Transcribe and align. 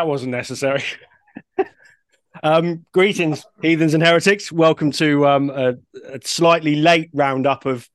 that 0.00 0.06
wasn't 0.06 0.30
necessary. 0.30 0.82
um, 2.42 2.86
greetings, 2.90 3.44
heathens 3.60 3.92
and 3.92 4.02
heretics. 4.02 4.50
Welcome 4.50 4.92
to 4.92 5.28
um, 5.28 5.50
a, 5.50 5.74
a 6.08 6.18
slightly 6.24 6.76
late 6.76 7.10
roundup 7.12 7.66
of 7.66 7.86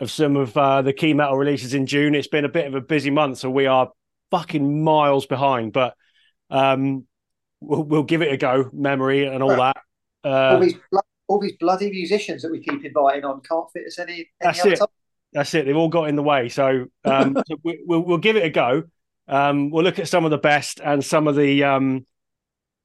of 0.00 0.10
some 0.10 0.36
of 0.36 0.56
uh, 0.56 0.80
the 0.80 0.94
key 0.94 1.12
metal 1.12 1.36
releases 1.36 1.74
in 1.74 1.84
June. 1.84 2.14
It's 2.14 2.28
been 2.28 2.46
a 2.46 2.48
bit 2.48 2.66
of 2.66 2.74
a 2.74 2.80
busy 2.80 3.10
month, 3.10 3.36
so 3.38 3.50
we 3.50 3.66
are 3.66 3.90
fucking 4.30 4.82
miles 4.82 5.26
behind. 5.26 5.74
But 5.74 5.94
um, 6.48 7.04
we'll, 7.60 7.82
we'll 7.82 8.02
give 8.04 8.22
it 8.22 8.32
a 8.32 8.38
go. 8.38 8.70
Memory 8.72 9.26
and 9.26 9.42
all 9.42 9.50
that. 9.50 9.76
all, 10.24 10.32
Uh, 10.32 10.58
these, 10.60 10.76
blo- 10.90 11.00
all 11.26 11.40
these 11.40 11.56
bloody 11.60 11.90
musicians 11.90 12.40
that 12.40 12.50
we 12.50 12.60
keep 12.60 12.82
inviting 12.86 13.26
on 13.26 13.42
can't 13.42 13.70
fit 13.74 13.86
us 13.86 13.98
any. 13.98 14.12
any 14.14 14.26
That's 14.40 14.60
other 14.60 14.72
it. 14.72 14.78
time. 14.78 14.88
That's 15.34 15.52
it. 15.52 15.66
They've 15.66 15.76
all 15.76 15.90
got 15.90 16.08
in 16.08 16.16
the 16.16 16.22
way. 16.22 16.48
So, 16.48 16.86
um, 17.04 17.36
so 17.46 17.56
we, 17.62 17.82
we'll, 17.84 18.00
we'll 18.00 18.16
give 18.16 18.36
it 18.36 18.44
a 18.44 18.50
go. 18.50 18.84
Um, 19.28 19.70
we'll 19.70 19.84
look 19.84 19.98
at 19.98 20.08
some 20.08 20.24
of 20.24 20.30
the 20.30 20.38
best 20.38 20.80
and 20.82 21.04
some 21.04 21.28
of 21.28 21.36
the 21.36 21.64
um, 21.64 22.06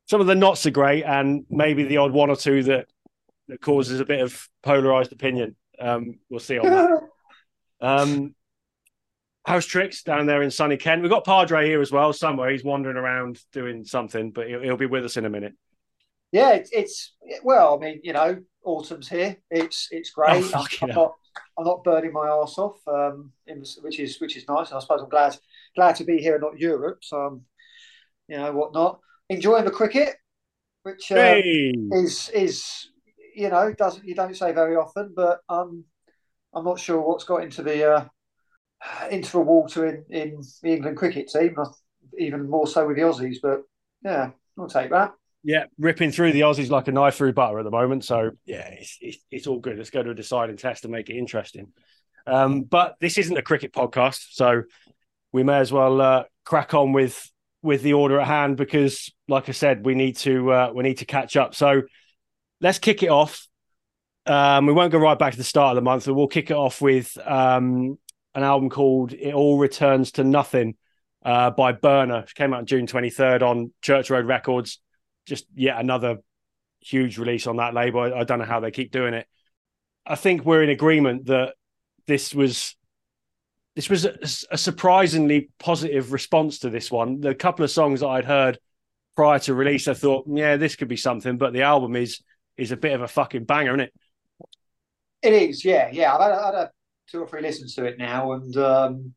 some 0.06 0.22
of 0.22 0.28
the 0.28 0.36
not 0.36 0.58
so 0.58 0.72
great, 0.72 1.04
and 1.04 1.46
maybe 1.50 1.84
the 1.84 1.98
odd 1.98 2.12
one 2.12 2.30
or 2.30 2.36
two 2.36 2.64
that 2.64 2.88
that 3.48 3.62
causes 3.62 4.00
a 4.00 4.06
bit 4.06 4.22
of 4.22 4.48
polarized 4.62 5.12
opinion. 5.12 5.56
Um, 5.80 6.20
we'll 6.30 6.40
see 6.40 6.60
on 6.60 6.70
that. 6.70 7.02
Um, 7.82 8.34
how's 9.46 9.66
Tricks 9.66 10.04
down 10.04 10.26
there 10.26 10.42
in 10.42 10.52
sunny 10.52 10.78
Kent? 10.78 11.02
We've 11.02 11.12
got 11.12 11.26
Padre 11.26 11.68
here 11.68 11.82
as 11.82 11.92
well. 11.92 12.14
Somewhere 12.14 12.50
he's 12.50 12.64
wandering 12.64 12.96
around 12.96 13.42
doing 13.52 13.84
something, 13.84 14.32
but 14.32 14.48
he'll, 14.48 14.62
he'll 14.62 14.78
be 14.78 14.86
with 14.86 15.04
us 15.04 15.18
in 15.18 15.26
a 15.26 15.30
minute. 15.30 15.54
Yeah, 16.32 16.52
it's, 16.52 16.70
it's 16.72 17.14
well. 17.44 17.76
I 17.76 17.86
mean, 17.86 18.00
you 18.02 18.14
know, 18.14 18.42
autumn's 18.64 19.10
here. 19.10 19.38
It's 19.52 19.90
it's 19.92 20.12
great. 20.12 20.50
Oh, 20.54 20.64
I'm, 20.82 20.90
I'm 20.90 20.96
not 20.96 21.14
I'm 21.58 21.66
not 21.66 21.84
burning 21.84 22.14
my 22.14 22.28
arse 22.28 22.58
off, 22.58 22.80
um, 22.88 23.32
which 23.82 24.00
is 24.00 24.20
which 24.20 24.38
is 24.38 24.48
nice. 24.48 24.70
And 24.70 24.78
I 24.78 24.80
suppose 24.80 25.02
I'm 25.02 25.10
glad 25.10 25.38
glad 25.76 25.96
to 25.98 26.04
be 26.04 26.18
here 26.18 26.36
and 26.36 26.42
not 26.44 26.60
Europe. 26.60 27.00
So, 27.02 27.26
um, 27.26 27.42
you 28.28 28.38
know, 28.38 28.52
whatnot. 28.54 29.00
Enjoying 29.30 29.66
the 29.66 29.72
cricket, 29.72 30.16
which 30.84 31.12
uh, 31.12 31.16
Hey, 31.16 31.74
is 31.92 32.30
is 32.30 32.90
you 33.36 33.50
know 33.50 33.74
doesn't 33.74 34.06
you 34.06 34.16
don't 34.16 34.36
say 34.38 34.52
very 34.52 34.76
often, 34.76 35.14
but 35.16 35.40
um, 35.50 35.86
I'm 36.54 36.66
not 36.66 36.80
sure 36.80 37.02
what's 37.02 37.24
got 37.24 37.44
into 37.44 37.64
the 37.64 37.92
uh, 37.92 38.06
into 39.10 39.32
the 39.32 39.40
water 39.40 39.86
in 39.86 40.06
in 40.10 40.42
the 40.62 40.74
England 40.74 40.98
cricket 40.98 41.30
team. 41.30 41.56
Even 42.20 42.50
more 42.50 42.68
so 42.68 42.86
with 42.86 42.98
the 42.98 43.04
Aussies, 43.04 43.38
but 43.42 43.62
yeah, 44.04 44.32
I'll 44.60 44.68
take 44.68 44.92
that. 44.92 45.14
yeah, 45.44 45.66
ripping 45.78 46.12
through 46.12 46.32
the 46.32 46.42
Aussies 46.42 46.70
like 46.70 46.88
a 46.88 46.92
knife 46.92 47.16
through 47.16 47.34
butter 47.34 47.60
at 47.60 47.66
the 47.66 47.72
moment. 47.72 48.06
So 48.06 48.32
yeah, 48.46 48.68
it's 48.70 48.98
it's, 49.02 49.18
it's 49.32 49.48
all 49.48 49.60
good. 49.60 49.78
Let's 49.78 49.90
go 49.90 50.04
to 50.04 50.12
a 50.12 50.16
deciding 50.16 50.58
test 50.58 50.84
to 50.84 50.90
make 50.90 51.10
it 51.10 51.18
interesting. 51.18 51.74
Um, 52.26 52.64
but 52.64 52.96
this 53.02 53.18
isn't 53.18 53.38
a 53.38 53.42
cricket 53.42 53.74
podcast, 53.74 54.28
so 54.32 54.64
we 55.34 55.44
may 55.44 55.58
as 55.58 55.74
well 55.74 56.00
uh, 56.00 56.24
crack 56.46 56.74
on 56.74 56.94
with 56.94 57.30
with 57.62 57.82
the 57.82 57.94
order 57.94 58.20
at 58.20 58.28
hand 58.28 58.56
because, 58.58 59.12
like 59.28 59.50
I 59.50 59.54
said, 59.54 59.86
we 59.86 59.96
need 59.96 60.16
to 60.18 60.52
uh, 60.52 60.72
we 60.74 60.84
need 60.84 61.00
to 61.00 61.06
catch 61.06 61.36
up. 61.36 61.56
So 61.56 61.82
let's 62.62 62.80
kick 62.80 63.04
it 63.04 63.10
off. 63.10 63.48
Um, 64.26 64.66
we 64.66 64.74
won't 64.74 64.94
go 64.94 65.00
right 65.00 65.20
back 65.20 65.34
to 65.34 65.38
the 65.38 65.44
start 65.44 65.72
of 65.72 65.76
the 65.76 65.82
month, 65.82 66.06
but 66.06 66.14
we'll 66.14 66.28
kick 66.28 66.50
it 66.52 66.56
off 66.56 66.82
with 66.82 67.18
um, 67.26 67.98
an 68.36 68.44
album 68.44 68.70
called 68.70 69.12
"It 69.12 69.34
All 69.34 69.58
Returns 69.58 70.14
to 70.14 70.24
Nothing" 70.24 70.78
uh, 71.26 71.50
by 71.52 71.74
Burner. 71.74 72.26
Came 72.36 72.54
out 72.54 72.66
June 72.66 72.88
twenty 72.88 73.10
third 73.10 73.44
on 73.44 73.74
Church 73.82 74.10
Road 74.10 74.26
Records 74.26 74.80
just 75.26 75.46
yet 75.56 75.80
another 75.80 76.18
huge 76.82 77.18
release 77.18 77.48
on 77.48 77.58
that 77.58 77.74
label. 77.74 78.02
I, 78.02 78.20
I 78.20 78.24
don't 78.24 78.40
know 78.40 78.46
how 78.46 78.60
they 78.60 78.72
keep 78.72 78.92
doing 78.92 79.14
it. 79.14 79.26
I 80.06 80.16
think 80.16 80.46
we're 80.46 80.64
in 80.64 80.70
agreement 80.70 81.28
that 81.28 81.54
this 82.08 82.36
was 82.36 82.76
this 83.76 83.90
was 83.90 84.06
a, 84.06 84.18
a 84.52 84.58
surprisingly 84.58 85.50
positive 85.60 86.12
response 86.12 86.60
to 86.60 86.70
this 86.70 86.92
one. 86.92 87.22
The 87.22 87.34
couple 87.34 87.66
of 87.66 87.72
songs 87.72 88.02
that 88.02 88.08
I'd 88.08 88.26
heard 88.26 88.60
prior 89.16 89.40
to 89.40 89.54
release, 89.54 89.88
I 89.88 89.94
thought, 89.94 90.26
yeah, 90.28 90.58
this 90.58 90.76
could 90.76 90.88
be 90.88 90.98
something. 90.98 91.38
But 91.38 91.54
the 91.54 91.64
album 91.64 91.96
is 91.96 92.22
is 92.58 92.72
a 92.72 92.78
bit 92.78 92.94
of 92.94 93.02
a 93.02 93.08
fucking 93.08 93.46
banger, 93.46 93.72
isn't 93.72 93.80
it? 93.80 93.94
It 95.24 95.34
is, 95.34 95.66
yeah, 95.66 95.90
yeah. 95.92 96.16
I've 96.16 96.56
had, 96.56 96.70
two 97.10 97.22
or 97.22 97.28
three 97.28 97.42
listens 97.42 97.76
to 97.76 97.86
it 97.86 97.98
now, 97.98 98.32
and 98.34 98.56
um, 98.58 99.14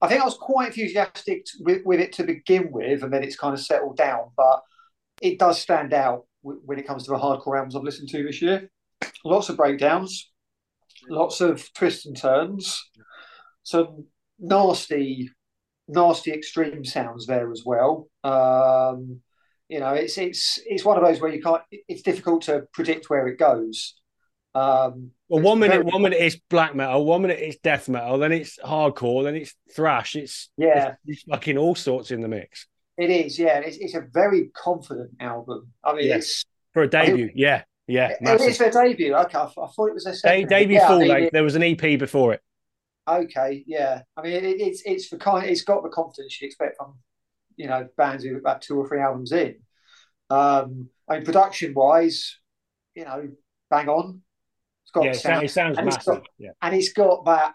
I 0.00 0.08
think 0.08 0.20
I 0.20 0.24
was 0.24 0.36
quite 0.36 0.68
enthusiastic 0.68 1.46
with, 1.60 1.82
with 1.84 2.00
it 2.00 2.12
to 2.14 2.24
begin 2.24 2.70
with, 2.72 3.02
and 3.02 3.12
then 3.12 3.22
it's 3.22 3.36
kind 3.36 3.54
of 3.54 3.60
settled 3.60 3.96
down. 3.96 4.30
But 4.36 4.62
it 5.20 5.38
does 5.38 5.60
stand 5.60 5.92
out 5.92 6.26
when 6.42 6.78
it 6.78 6.86
comes 6.86 7.04
to 7.04 7.10
the 7.10 7.18
hardcore 7.18 7.56
albums 7.56 7.76
I've 7.76 7.84
listened 7.84 8.08
to 8.10 8.24
this 8.24 8.42
year. 8.42 8.70
Lots 9.24 9.48
of 9.48 9.56
breakdowns, 9.56 10.30
lots 11.08 11.40
of 11.40 11.72
twists 11.74 12.06
and 12.06 12.16
turns, 12.16 12.90
some 13.62 14.06
nasty, 14.38 15.30
nasty 15.88 16.32
extreme 16.32 16.84
sounds 16.84 17.26
there 17.26 17.50
as 17.50 17.62
well. 17.64 18.08
Um, 18.24 19.20
you 19.68 19.80
know, 19.80 19.94
it's 19.94 20.18
it's 20.18 20.58
it's 20.66 20.84
one 20.84 20.96
of 20.98 21.04
those 21.04 21.20
where 21.20 21.32
you 21.32 21.42
can't. 21.42 21.62
It's 21.70 22.02
difficult 22.02 22.42
to 22.42 22.64
predict 22.72 23.08
where 23.10 23.26
it 23.28 23.38
goes. 23.38 23.94
Um, 24.54 25.12
Well, 25.30 25.40
one 25.42 25.58
minute, 25.60 25.76
very- 25.80 25.84
one 25.84 26.02
minute 26.02 26.18
it's 26.20 26.36
black 26.50 26.74
metal, 26.74 27.06
one 27.06 27.22
minute 27.22 27.38
it's 27.40 27.56
death 27.56 27.88
metal, 27.88 28.18
then 28.18 28.32
it's 28.32 28.58
hardcore, 28.58 29.24
then 29.24 29.34
it's 29.34 29.54
thrash. 29.74 30.14
It's 30.14 30.50
Yeah. 30.58 30.88
it's, 31.06 31.20
it's 31.20 31.22
fucking 31.22 31.56
all 31.56 31.74
sorts 31.74 32.10
in 32.10 32.20
the 32.20 32.28
mix 32.28 32.66
It 32.98 33.08
is, 33.08 33.38
yeah. 33.38 33.60
It's, 33.60 33.78
it's 33.78 33.94
a 33.94 34.02
very 34.12 34.50
confident 34.54 35.12
album. 35.20 35.72
I 35.82 35.94
mean, 35.94 36.06
Yes. 36.06 36.44
for 36.74 36.82
a 36.82 36.86
debut. 36.88 37.30
Yeah, 37.34 37.62
yeah, 37.86 38.10
it's 38.20 38.42
it's 38.44 38.58
their 38.58 38.70
debut. 38.70 39.14
Okay, 39.14 39.38
I, 39.38 39.44
I 39.44 39.48
thought 39.48 39.86
it 39.86 39.94
was 39.94 40.04
their 40.04 40.42
De- 40.42 40.44
debut 40.44 40.76
Yeah, 40.76 40.84
I 40.84 40.88
full 40.88 40.98
mean, 40.98 41.08
length. 41.08 41.26
it- 41.28 41.32
There 41.32 41.44
was 41.44 41.54
an 41.54 41.62
EP 41.62 41.96
before 41.98 42.34
it. 42.34 42.42
Okay, 43.08 43.64
yeah. 43.66 44.02
I 44.16 44.22
mean, 44.22 44.32
it, 44.32 44.60
it's 44.60 44.82
it's 44.84 45.10
the 45.10 45.18
kind. 45.18 45.48
It's 45.48 45.62
got 45.62 45.82
the 45.82 45.88
confidence 45.88 46.40
you'd 46.40 46.46
expect 46.48 46.76
from 46.76 46.94
you 47.56 47.66
know 47.66 47.88
bands 47.96 48.24
are 48.24 48.38
about 48.38 48.62
two 48.62 48.78
or 48.78 48.88
three 48.88 49.00
albums 49.00 49.32
in. 49.32 49.56
Um, 50.30 50.88
I 51.08 51.16
mean, 51.16 51.24
production 51.24 51.74
wise, 51.74 52.38
you 52.94 53.04
know, 53.04 53.28
bang 53.70 53.88
on. 53.88 54.22
It's 54.84 54.92
got 54.92 55.04
Yeah, 55.04 55.12
sound, 55.12 55.22
sounds, 55.22 55.42
it 55.44 55.54
sounds 55.54 55.78
and 55.78 55.86
massive. 55.86 56.14
got- 56.14 56.26
yeah, 56.38 56.50
and 56.62 56.74
it's 56.74 56.92
got 56.92 57.24
that 57.26 57.54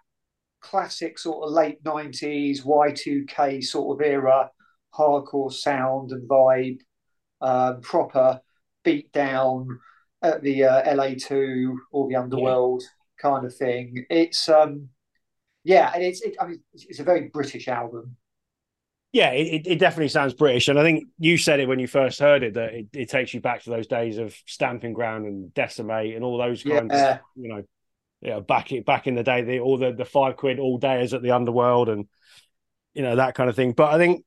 classic 0.62 1.18
sort 1.20 1.48
of 1.48 1.54
late 1.54 1.80
nineties 1.86 2.64
Y 2.66 2.92
two 2.92 3.26
K 3.28 3.62
sort 3.62 4.00
of 4.00 4.06
era 4.06 4.50
hardcore 4.94 5.52
sound 5.54 6.12
and 6.12 6.28
vibe, 6.30 6.80
um, 7.42 7.82
proper 7.82 8.42
beat 8.84 9.12
down 9.12 9.80
at 10.22 10.42
the 10.42 10.64
uh, 10.64 10.96
LA 10.96 11.12
two 11.18 11.80
or 11.92 12.08
the 12.08 12.16
underworld 12.16 12.84
kind 13.20 13.46
of 13.46 13.56
thing. 13.56 14.06
It's 14.10 14.50
um, 14.50 14.90
yeah, 15.68 15.92
and 15.94 16.02
it's 16.04 16.22
it, 16.22 16.36
I 16.40 16.48
mean 16.48 16.62
it's, 16.74 17.00
a 17.00 17.04
very 17.04 17.28
British 17.28 17.68
album. 17.68 18.16
yeah, 19.12 19.32
it, 19.32 19.48
it- 19.48 19.68
it 19.68 19.80
definitely 19.80 20.08
sounds 20.10 20.34
British. 20.34 20.68
And 20.68 20.80
I 20.80 20.84
think 20.84 21.06
you 21.20 21.38
said 21.38 21.60
it 21.60 21.68
when 21.68 21.80
you 21.80 21.88
first 21.88 22.20
heard 22.20 22.44
it 22.44 22.54
that 22.56 22.74
it, 22.74 22.88
it 22.94 23.10
takes 23.10 23.34
you 23.34 23.42
back 23.42 23.64
to 23.64 23.70
those 23.70 23.88
days 23.88 24.18
of 24.18 24.34
Stamping 24.46 24.94
Ground 24.94 25.26
and 25.26 25.54
Decimate 25.54 26.16
and 26.16 26.24
all 26.24 26.38
those 26.38 26.64
kinds 26.64 26.94
Yeah. 26.94 27.12
of, 27.16 27.20
you 27.36 27.50
know, 27.50 27.64
yeah, 28.22 28.40
back 28.40 28.70
back 28.86 29.08
in 29.08 29.16
the 29.16 29.24
day, 29.24 29.42
the 29.44 29.60
all 29.60 29.78
the 29.78 29.92
the 29.92 30.06
five 30.06 30.38
quid 30.38 30.60
all 30.60 30.80
dayers 30.80 31.14
at 31.14 31.22
the 31.22 31.32
Underworld 31.32 31.90
and 31.90 32.08
you 32.94 33.04
know 33.04 33.16
that 33.18 33.36
kind 33.36 33.50
of 33.50 33.56
thing. 33.56 33.74
But 33.74 33.94
I 33.94 33.98
think 33.98 34.24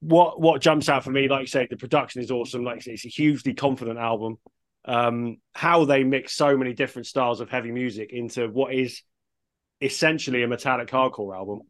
what 0.00 0.40
what 0.40 0.62
jumps 0.62 0.88
out 0.88 1.04
for 1.04 1.10
me, 1.10 1.28
like 1.28 1.42
you 1.42 1.46
say, 1.46 1.66
the 1.68 1.76
production 1.76 2.22
is 2.22 2.30
awesome. 2.30 2.64
Like 2.64 2.82
say, 2.82 2.92
it's 2.92 3.04
a 3.04 3.08
hugely 3.08 3.54
confident 3.54 3.98
album. 3.98 4.38
Um, 4.86 5.36
how 5.52 5.84
they 5.84 6.04
mix 6.04 6.32
so 6.34 6.56
many 6.56 6.72
different 6.72 7.06
styles 7.06 7.40
of 7.42 7.50
heavy 7.50 7.70
music 7.72 8.10
into 8.12 8.48
what 8.48 8.72
is 8.72 9.02
essentially 9.80 10.42
a 10.42 10.48
metallic 10.48 10.88
hardcore 10.88 11.34
album. 11.34 11.62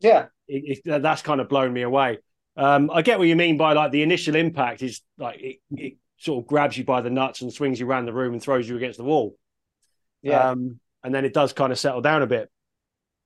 Yeah, 0.00 0.26
It, 0.46 0.80
it, 0.84 1.02
that's 1.02 1.22
kind 1.22 1.40
of 1.40 1.48
blown 1.48 1.72
me 1.72 1.82
away. 1.82 2.18
Um, 2.56 2.90
I 2.92 3.02
get 3.02 3.18
what 3.18 3.28
you 3.28 3.36
mean 3.36 3.56
by 3.56 3.72
like 3.72 3.92
the 3.92 4.02
initial 4.02 4.34
impact 4.34 4.82
is 4.82 5.02
like 5.18 5.40
it, 5.40 5.56
it 5.72 5.94
sort 6.18 6.42
of 6.42 6.48
grabs 6.48 6.76
you 6.78 6.84
by 6.84 7.00
the 7.00 7.10
nuts 7.10 7.42
and 7.42 7.52
swings 7.52 7.78
you 7.78 7.88
around 7.88 8.06
the 8.06 8.12
room 8.12 8.32
and 8.32 8.42
throws 8.42 8.68
you 8.68 8.76
against 8.76 8.98
the 8.98 9.04
wall. 9.04 9.36
yeah, 10.22 10.50
Um, 10.50 10.80
and 11.02 11.14
then 11.14 11.24
it 11.24 11.34
does 11.34 11.52
kind 11.52 11.72
of 11.72 11.78
settle 11.78 12.00
down 12.00 12.22
a 12.22 12.26
bit. 12.26 12.50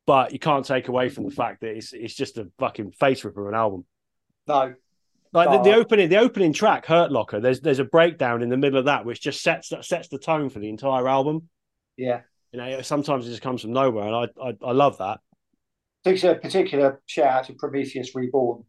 But 0.07 0.33
you 0.33 0.39
can't 0.39 0.67
take 0.67 0.89
away 0.89 1.09
from 1.09 1.25
the 1.25 1.31
fact 1.31 1.61
that 1.61 1.77
it's 1.77 1.93
it's 1.93 2.15
just 2.15 2.39
a 2.39 2.49
fucking 2.59 2.93
face 2.93 3.25
ripper 3.25 3.43
of 3.43 3.49
an 3.49 3.55
album. 3.55 3.85
no, 4.49 4.75
Like 5.33 5.51
the, 5.51 5.71
the 5.71 5.75
opening, 5.77 6.09
the 6.09 6.17
opening 6.17 6.53
track, 6.53 6.87
"Hurt 6.87 7.13
Locker." 7.13 7.39
There's 7.39 7.61
there's 7.61 7.79
a 7.79 7.85
breakdown 7.85 8.43
in 8.43 8.49
the 8.49 8.57
middle 8.57 8.79
of 8.79 8.87
that, 8.87 9.05
which 9.05 9.21
just 9.21 9.43
sets 9.43 9.73
sets 9.83 10.09
the 10.09 10.19
tone 10.19 10.49
for 10.51 10.59
the 10.59 10.69
entire 10.69 11.07
album. 11.07 11.49
yeah. 11.97 12.23
You 12.53 12.59
know, 12.59 12.83
sometimes 12.83 13.27
it 13.27 13.31
just 13.31 13.43
comes 13.43 13.63
from 13.63 13.73
nowhere, 13.73 14.07
and 14.07 14.17
I 14.17 14.49
I, 14.49 14.57
I 14.63 14.73
love 14.73 14.99
that. 14.99 15.21
Takes 16.05 16.25
a 16.25 16.35
particular 16.35 17.01
shout 17.07 17.27
out 17.29 17.45
to 17.47 17.55
Prometheus 17.55 18.15
Reborn. 18.15 18.65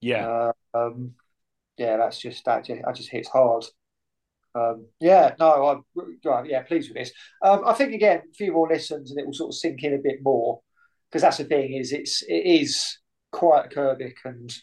Yeah, 0.00 0.28
Uh, 0.28 0.52
um, 0.74 1.14
yeah, 1.78 1.96
that's 1.96 2.18
just 2.20 2.44
that. 2.46 2.64
Just, 2.64 2.82
that 2.84 2.96
just 2.96 3.10
hits 3.10 3.28
hard. 3.28 3.64
Um, 4.54 4.86
yeah, 5.00 5.34
no, 5.38 5.84
I'm 6.30 6.46
yeah 6.46 6.62
pleased 6.62 6.90
with 6.90 6.96
this. 6.96 7.12
Um, 7.42 7.62
I 7.66 7.74
think 7.74 7.94
again, 7.94 8.22
a 8.30 8.34
few 8.34 8.52
more 8.52 8.68
listens 8.68 9.10
and 9.10 9.20
it 9.20 9.26
will 9.26 9.34
sort 9.34 9.50
of 9.50 9.56
sink 9.56 9.82
in 9.84 9.94
a 9.94 9.98
bit 9.98 10.20
more 10.22 10.60
because 11.10 11.22
that's 11.22 11.38
the 11.38 11.44
thing 11.44 11.74
is 11.74 11.92
it's 11.92 12.22
it 12.22 12.46
is 12.46 12.98
quite 13.32 13.70
acerbic 13.70 14.14
and 14.24 14.54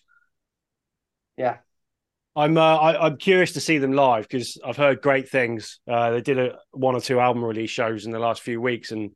yeah, 1.37 1.57
I'm 2.35 2.57
uh, 2.57 2.61
I, 2.61 3.05
I'm 3.05 3.17
curious 3.17 3.53
to 3.53 3.59
see 3.59 3.77
them 3.77 3.93
live 3.93 4.23
because 4.23 4.57
I've 4.65 4.77
heard 4.77 5.01
great 5.01 5.29
things. 5.29 5.79
Uh, 5.87 6.11
they 6.11 6.21
did 6.21 6.39
a 6.39 6.57
one 6.71 6.95
or 6.95 7.01
two 7.01 7.19
album 7.19 7.43
release 7.43 7.69
shows 7.69 8.05
in 8.05 8.11
the 8.11 8.19
last 8.19 8.41
few 8.41 8.59
weeks, 8.59 8.91
and 8.91 9.11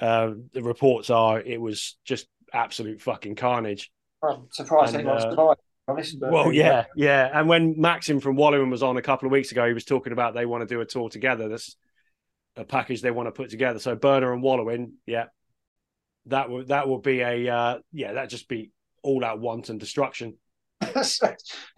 uh, 0.00 0.30
the 0.52 0.62
reports 0.62 1.10
are 1.10 1.40
it 1.40 1.60
was 1.60 1.96
just 2.04 2.26
absolute 2.52 3.02
fucking 3.02 3.34
carnage. 3.34 3.90
I'm 4.22 4.46
surprised 4.50 4.94
And, 4.94 5.08
anyone 5.08 5.38
uh. 5.38 5.54
Honest, 5.86 6.16
Well, 6.18 6.50
yeah, 6.50 6.86
yeah. 6.96 7.28
And 7.32 7.46
when 7.46 7.78
Maxim 7.78 8.18
from 8.18 8.36
Wallowing 8.36 8.70
was 8.70 8.82
on 8.82 8.96
a 8.96 9.02
couple 9.02 9.26
of 9.26 9.32
weeks 9.32 9.52
ago, 9.52 9.66
he 9.66 9.74
was 9.74 9.84
talking 9.84 10.14
about 10.14 10.32
they 10.32 10.46
want 10.46 10.66
to 10.66 10.74
do 10.74 10.80
a 10.80 10.86
tour 10.86 11.10
together. 11.10 11.50
That's 11.50 11.76
a 12.56 12.64
package 12.64 13.02
they 13.02 13.10
want 13.10 13.26
to 13.26 13.32
put 13.32 13.50
together. 13.50 13.78
So 13.78 13.94
Burner 13.94 14.32
and 14.32 14.42
Wallowing, 14.42 14.94
yeah, 15.04 15.26
that 16.26 16.48
would 16.48 16.68
that 16.68 16.88
would 16.88 17.02
be 17.02 17.20
a 17.20 17.48
uh, 17.48 17.78
yeah, 17.92 18.14
that 18.14 18.30
just 18.30 18.48
be 18.48 18.70
all 19.02 19.22
out 19.22 19.40
want 19.40 19.68
and 19.68 19.78
destruction. 19.78 20.38
That's 20.92 21.20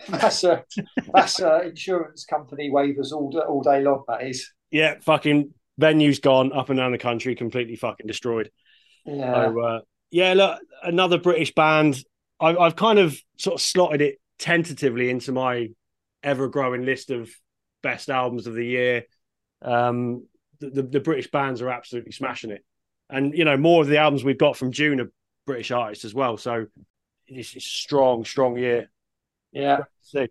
that's 0.09 0.45
a 0.45 0.65
that's 1.13 1.41
a 1.41 1.63
insurance 1.63 2.25
company 2.25 2.71
waivers 2.71 3.13
all 3.13 3.31
day, 3.31 3.39
all 3.39 3.63
day 3.63 3.83
long. 3.83 4.05
That 4.09 4.23
is. 4.27 4.51
Yeah, 4.71 4.97
fucking 5.01 5.53
venues 5.81 6.21
gone 6.21 6.53
up 6.53 6.71
and 6.71 6.79
down 6.79 6.93
the 6.93 6.99
country, 6.99 7.35
completely 7.35 7.77
fucking 7.77 8.07
destroyed. 8.07 8.51
Yeah. 9.05 9.33
So 9.33 9.61
uh, 9.61 9.81
yeah, 10.11 10.35
look, 10.35 10.59
another 10.83 11.19
British 11.19 11.55
band. 11.55 12.03
I, 12.41 12.57
I've 12.57 12.77
kind 12.77 12.99
of 12.99 13.17
sort 13.39 13.55
of 13.55 13.61
slotted 13.61 14.03
it 14.03 14.21
tentatively 14.39 15.09
into 15.09 15.33
my 15.33 15.69
ever-growing 16.23 16.85
list 16.85 17.11
of 17.11 17.31
best 17.83 18.11
albums 18.11 18.47
of 18.47 18.55
the 18.55 18.67
year. 18.67 19.05
Um, 19.63 20.27
the, 20.59 20.71
the, 20.71 20.83
the 20.83 21.01
British 21.01 21.31
bands 21.31 21.63
are 21.63 21.71
absolutely 21.71 22.13
smashing 22.13 22.51
it, 22.51 22.65
and 23.09 23.33
you 23.33 23.45
know 23.45 23.57
more 23.57 23.83
of 23.83 23.89
the 23.89 23.99
albums 23.99 24.25
we've 24.25 24.37
got 24.37 24.57
from 24.57 24.73
June 24.73 25.01
are 25.01 25.11
British 25.47 25.71
artists 25.71 26.05
as 26.05 26.13
well. 26.13 26.37
So 26.37 26.67
it's, 27.29 27.55
it's 27.55 27.65
a 27.65 27.69
strong, 27.69 28.25
strong 28.25 28.59
year. 28.59 28.91
Yeah. 29.57 29.79
See. 30.03 30.29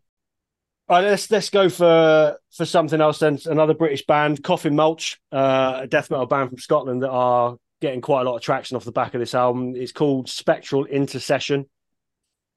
All 0.87 0.97
right, 0.97 1.05
let's 1.05 1.31
let's 1.31 1.49
go 1.49 1.67
for 1.67 2.37
for 2.55 2.65
something 2.65 3.01
else 3.01 3.19
then. 3.19 3.39
Another 3.45 3.73
British 3.73 4.05
band, 4.05 4.43
Coffin 4.43 4.75
Mulch, 4.75 5.19
uh, 5.31 5.79
a 5.81 5.87
death 5.87 6.11
metal 6.11 6.27
band 6.27 6.49
from 6.49 6.59
Scotland 6.59 7.01
that 7.01 7.09
are 7.09 7.57
getting 7.81 8.01
quite 8.01 8.21
a 8.21 8.29
lot 8.29 8.35
of 8.35 8.41
traction 8.43 8.77
off 8.77 8.85
the 8.85 8.91
back 8.91 9.15
of 9.15 9.19
this 9.19 9.33
album. 9.33 9.75
It's 9.75 9.91
called 9.91 10.29
Spectral 10.29 10.85
Intercession. 10.85 11.65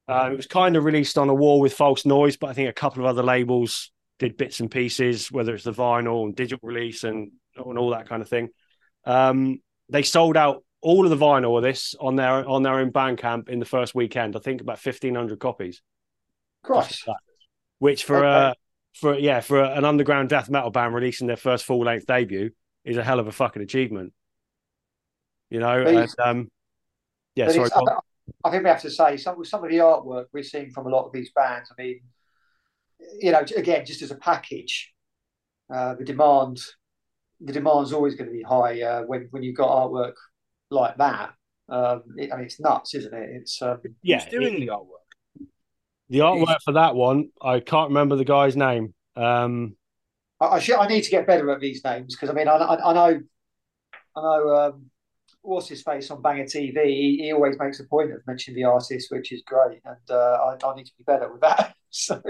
Uh, 0.06 0.30
it 0.32 0.36
was 0.36 0.46
kind 0.46 0.76
of 0.76 0.84
released 0.84 1.16
on 1.16 1.28
a 1.28 1.34
wall 1.34 1.60
with 1.60 1.72
False 1.72 2.04
Noise, 2.04 2.36
but 2.36 2.50
I 2.50 2.52
think 2.52 2.68
a 2.68 2.74
couple 2.74 3.02
of 3.02 3.06
other 3.06 3.22
labels 3.22 3.90
did 4.18 4.36
bits 4.36 4.60
and 4.60 4.70
pieces, 4.70 5.32
whether 5.32 5.54
it's 5.54 5.64
the 5.64 5.72
vinyl 5.72 6.24
and 6.24 6.36
digital 6.36 6.66
release 6.66 7.04
and 7.04 7.32
and 7.56 7.78
all 7.78 7.90
that 7.90 8.08
kind 8.08 8.20
of 8.20 8.28
thing. 8.28 8.50
Um, 9.04 9.60
they 9.88 10.02
sold 10.02 10.36
out 10.36 10.64
all 10.82 11.04
of 11.04 11.10
the 11.10 11.24
vinyl 11.24 11.56
of 11.56 11.62
this 11.62 11.94
on 11.98 12.16
their 12.16 12.46
on 12.46 12.62
their 12.62 12.74
own 12.74 12.92
Bandcamp 12.92 13.48
in 13.48 13.58
the 13.58 13.64
first 13.64 13.94
weekend. 13.94 14.36
I 14.36 14.40
think 14.40 14.60
about 14.60 14.78
fifteen 14.78 15.14
hundred 15.14 15.40
copies 15.40 15.80
Christ. 16.62 17.08
which 17.78 18.04
for 18.04 18.16
Okay. 18.18 18.26
uh 18.50 18.54
for 18.94 19.14
yeah 19.18 19.40
for 19.40 19.62
an 19.62 19.84
underground 19.84 20.28
death 20.28 20.50
metal 20.50 20.70
band 20.70 20.94
releasing 20.94 21.26
their 21.26 21.36
first 21.36 21.64
full 21.64 21.80
length 21.80 22.06
debut 22.06 22.50
is 22.84 22.96
a 22.96 23.04
hell 23.04 23.20
of 23.20 23.26
a 23.28 23.32
fucking 23.32 23.62
achievement. 23.62 24.12
You 25.50 25.60
know, 25.60 25.80
and, 25.82 26.08
um, 26.22 26.50
yeah. 27.34 27.46
But 27.46 27.54
Sorry, 27.54 27.66
it's- 27.66 27.70
go 27.80 27.86
on. 27.90 27.98
I, 28.44 28.48
I 28.48 28.50
think 28.50 28.62
we 28.64 28.68
have 28.68 28.82
to 28.82 28.90
say 28.90 29.16
some 29.16 29.42
some 29.44 29.64
of 29.64 29.70
the 29.70 29.78
artwork 29.78 30.26
we're 30.32 30.42
seeing 30.42 30.70
from 30.70 30.86
a 30.86 30.90
lot 30.90 31.06
of 31.06 31.12
these 31.12 31.30
bands. 31.34 31.70
I 31.76 31.82
mean, 31.82 32.00
you 33.20 33.32
know, 33.32 33.40
again, 33.56 33.86
just 33.86 34.02
as 34.02 34.10
a 34.10 34.16
package, 34.16 34.92
uh, 35.72 35.94
the 35.94 36.04
demand 36.04 36.58
the 37.40 37.52
demand's 37.52 37.92
always 37.92 38.16
going 38.16 38.28
to 38.28 38.34
be 38.36 38.42
high 38.42 38.82
uh, 38.82 39.02
when 39.02 39.28
when 39.30 39.42
you've 39.42 39.56
got 39.56 39.68
artwork 39.70 40.14
like 40.70 40.96
that. 40.98 41.32
Um, 41.70 42.02
it, 42.16 42.32
I 42.32 42.36
mean, 42.36 42.46
it's 42.46 42.60
nuts, 42.60 42.94
isn't 42.94 43.14
it? 43.14 43.30
It's 43.32 43.62
um, 43.62 43.80
yeah. 44.02 44.20
Who's 44.22 44.30
doing 44.30 44.54
it- 44.56 44.60
the 44.60 44.68
artwork? 44.68 44.97
The 46.08 46.18
artwork 46.20 46.58
for 46.64 46.72
that 46.72 46.94
one, 46.94 47.30
I 47.40 47.60
can't 47.60 47.90
remember 47.90 48.16
the 48.16 48.24
guy's 48.24 48.56
name. 48.56 48.94
Um, 49.16 49.76
I, 50.40 50.46
I 50.46 50.58
should 50.58 50.76
I 50.76 50.86
need 50.86 51.02
to 51.02 51.10
get 51.10 51.26
better 51.26 51.50
at 51.50 51.60
these 51.60 51.82
names 51.84 52.14
because 52.14 52.30
I 52.30 52.32
mean 52.32 52.48
I, 52.48 52.56
I, 52.56 52.90
I 52.90 52.92
know 52.92 53.20
I 54.16 54.20
know 54.20 54.56
um, 54.56 54.86
what's 55.42 55.68
his 55.68 55.82
face 55.82 56.10
on 56.10 56.22
Banger 56.22 56.44
TV. 56.44 56.84
He, 56.86 57.20
he 57.22 57.32
always 57.32 57.58
makes 57.58 57.80
a 57.80 57.84
point 57.84 58.12
of 58.12 58.20
mentioning 58.26 58.60
the 58.60 58.68
artist, 58.68 59.10
which 59.10 59.32
is 59.32 59.42
great, 59.46 59.80
and 59.84 60.10
uh, 60.10 60.56
I, 60.62 60.66
I 60.66 60.74
need 60.74 60.86
to 60.86 60.92
be 60.96 61.04
better 61.04 61.30
with 61.30 61.40
that. 61.42 61.74
so 61.90 62.22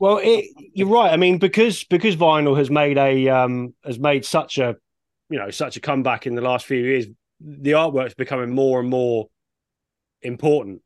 well, 0.00 0.20
it, 0.22 0.46
you're 0.74 0.88
right. 0.88 1.12
I 1.12 1.16
mean, 1.16 1.38
because 1.38 1.84
because 1.84 2.16
vinyl 2.16 2.56
has 2.56 2.70
made 2.70 2.98
a 2.98 3.28
um, 3.28 3.74
has 3.84 3.98
made 3.98 4.24
such 4.24 4.58
a 4.58 4.76
you 5.30 5.38
know 5.38 5.50
such 5.50 5.76
a 5.76 5.80
comeback 5.80 6.26
in 6.26 6.34
the 6.34 6.42
last 6.42 6.66
few 6.66 6.78
years, 6.78 7.06
the 7.40 7.72
artwork's 7.72 8.14
becoming 8.14 8.54
more 8.54 8.80
and 8.80 8.88
more 8.88 9.28
important, 10.22 10.82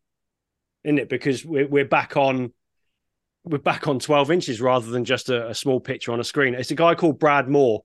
isn't 0.84 0.98
it? 0.98 1.08
Because 1.08 1.44
we're 1.44 1.68
we're 1.68 1.84
back 1.84 2.16
on 2.16 2.52
we're 3.44 3.58
back 3.58 3.88
on 3.88 3.98
12 3.98 4.30
inches 4.30 4.60
rather 4.60 4.90
than 4.90 5.04
just 5.04 5.30
a, 5.30 5.48
a 5.48 5.54
small 5.54 5.80
picture 5.80 6.12
on 6.12 6.20
a 6.20 6.24
screen. 6.24 6.54
It's 6.54 6.70
a 6.70 6.74
guy 6.74 6.94
called 6.94 7.18
Brad 7.18 7.48
Moore, 7.48 7.82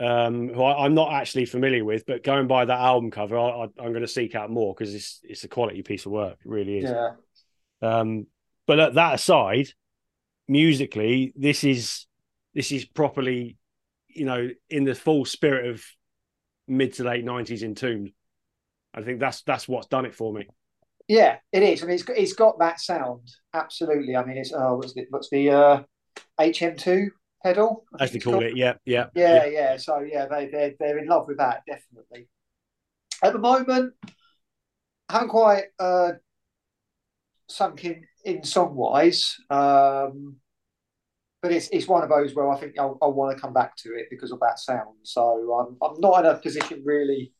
um, 0.00 0.48
who 0.48 0.62
I, 0.62 0.84
I'm 0.84 0.94
not 0.94 1.12
actually 1.12 1.44
familiar 1.44 1.84
with, 1.84 2.04
but 2.06 2.24
going 2.24 2.46
by 2.48 2.64
that 2.64 2.78
album 2.78 3.10
cover, 3.10 3.38
I, 3.38 3.64
I'm 3.78 3.92
going 3.92 4.00
to 4.00 4.08
seek 4.08 4.34
out 4.34 4.50
more 4.50 4.74
because 4.74 4.94
it's 4.94 5.20
it's 5.22 5.44
a 5.44 5.48
quality 5.48 5.82
piece 5.82 6.06
of 6.06 6.12
work. 6.12 6.38
It 6.44 6.48
really 6.48 6.78
is. 6.78 6.90
yeah, 6.90 7.10
Um, 7.80 8.26
but 8.66 8.80
at 8.80 8.94
that 8.94 9.14
aside, 9.14 9.68
musically, 10.48 11.32
this 11.36 11.64
is 11.64 12.06
this 12.54 12.72
is 12.72 12.84
properly, 12.84 13.56
you 14.08 14.24
know, 14.24 14.48
in 14.68 14.84
the 14.84 14.94
full 14.94 15.24
spirit 15.24 15.66
of 15.66 15.84
mid 16.66 16.94
to 16.94 17.04
late 17.04 17.24
nineties 17.24 17.62
entombed. 17.62 18.12
I 18.94 19.02
think 19.02 19.20
that's 19.20 19.42
that's 19.42 19.68
what's 19.68 19.86
done 19.86 20.06
it 20.06 20.14
for 20.14 20.32
me. 20.32 20.48
Yeah, 21.12 21.36
it 21.52 21.62
is. 21.62 21.82
I 21.82 21.86
mean, 21.86 21.94
it's 21.94 22.02
got, 22.04 22.16
it's 22.16 22.32
got 22.32 22.58
that 22.60 22.80
sound 22.80 23.28
absolutely. 23.52 24.16
I 24.16 24.24
mean, 24.24 24.38
it's 24.38 24.50
oh, 24.50 24.76
what's 24.76 24.94
the 24.94 25.04
what's 25.10 25.28
the 25.28 25.50
uh, 25.50 25.82
HM2 26.40 27.08
pedal? 27.42 27.84
As 28.00 28.12
they 28.12 28.18
call 28.18 28.34
called. 28.34 28.44
it, 28.44 28.56
yeah, 28.56 28.76
yeah, 28.86 29.08
Yeah, 29.14 29.44
yeah. 29.44 29.76
So 29.76 29.98
yeah, 29.98 30.24
they 30.24 30.46
they 30.46 30.74
they're 30.80 30.96
in 30.96 31.08
love 31.08 31.26
with 31.28 31.36
that 31.36 31.64
definitely. 31.68 32.30
At 33.22 33.34
the 33.34 33.38
moment, 33.38 33.92
I 35.10 35.12
haven't 35.12 35.28
quite 35.28 35.64
uh, 35.78 36.12
sunk 37.46 37.84
in 37.84 38.06
in 38.24 38.42
song 38.42 38.74
wise, 38.74 39.36
um, 39.50 40.36
but 41.42 41.52
it's 41.52 41.68
it's 41.72 41.88
one 41.88 42.02
of 42.02 42.08
those 42.08 42.34
where 42.34 42.48
I 42.48 42.58
think 42.58 42.78
I'll, 42.78 42.96
I'll 43.02 43.12
want 43.12 43.36
to 43.36 43.40
come 43.40 43.52
back 43.52 43.76
to 43.82 43.90
it 43.96 44.06
because 44.08 44.32
of 44.32 44.40
that 44.40 44.58
sound. 44.58 44.96
So 45.02 45.52
I'm 45.52 45.76
I'm 45.82 46.00
not 46.00 46.24
in 46.24 46.30
a 46.30 46.36
position 46.36 46.80
really 46.86 47.34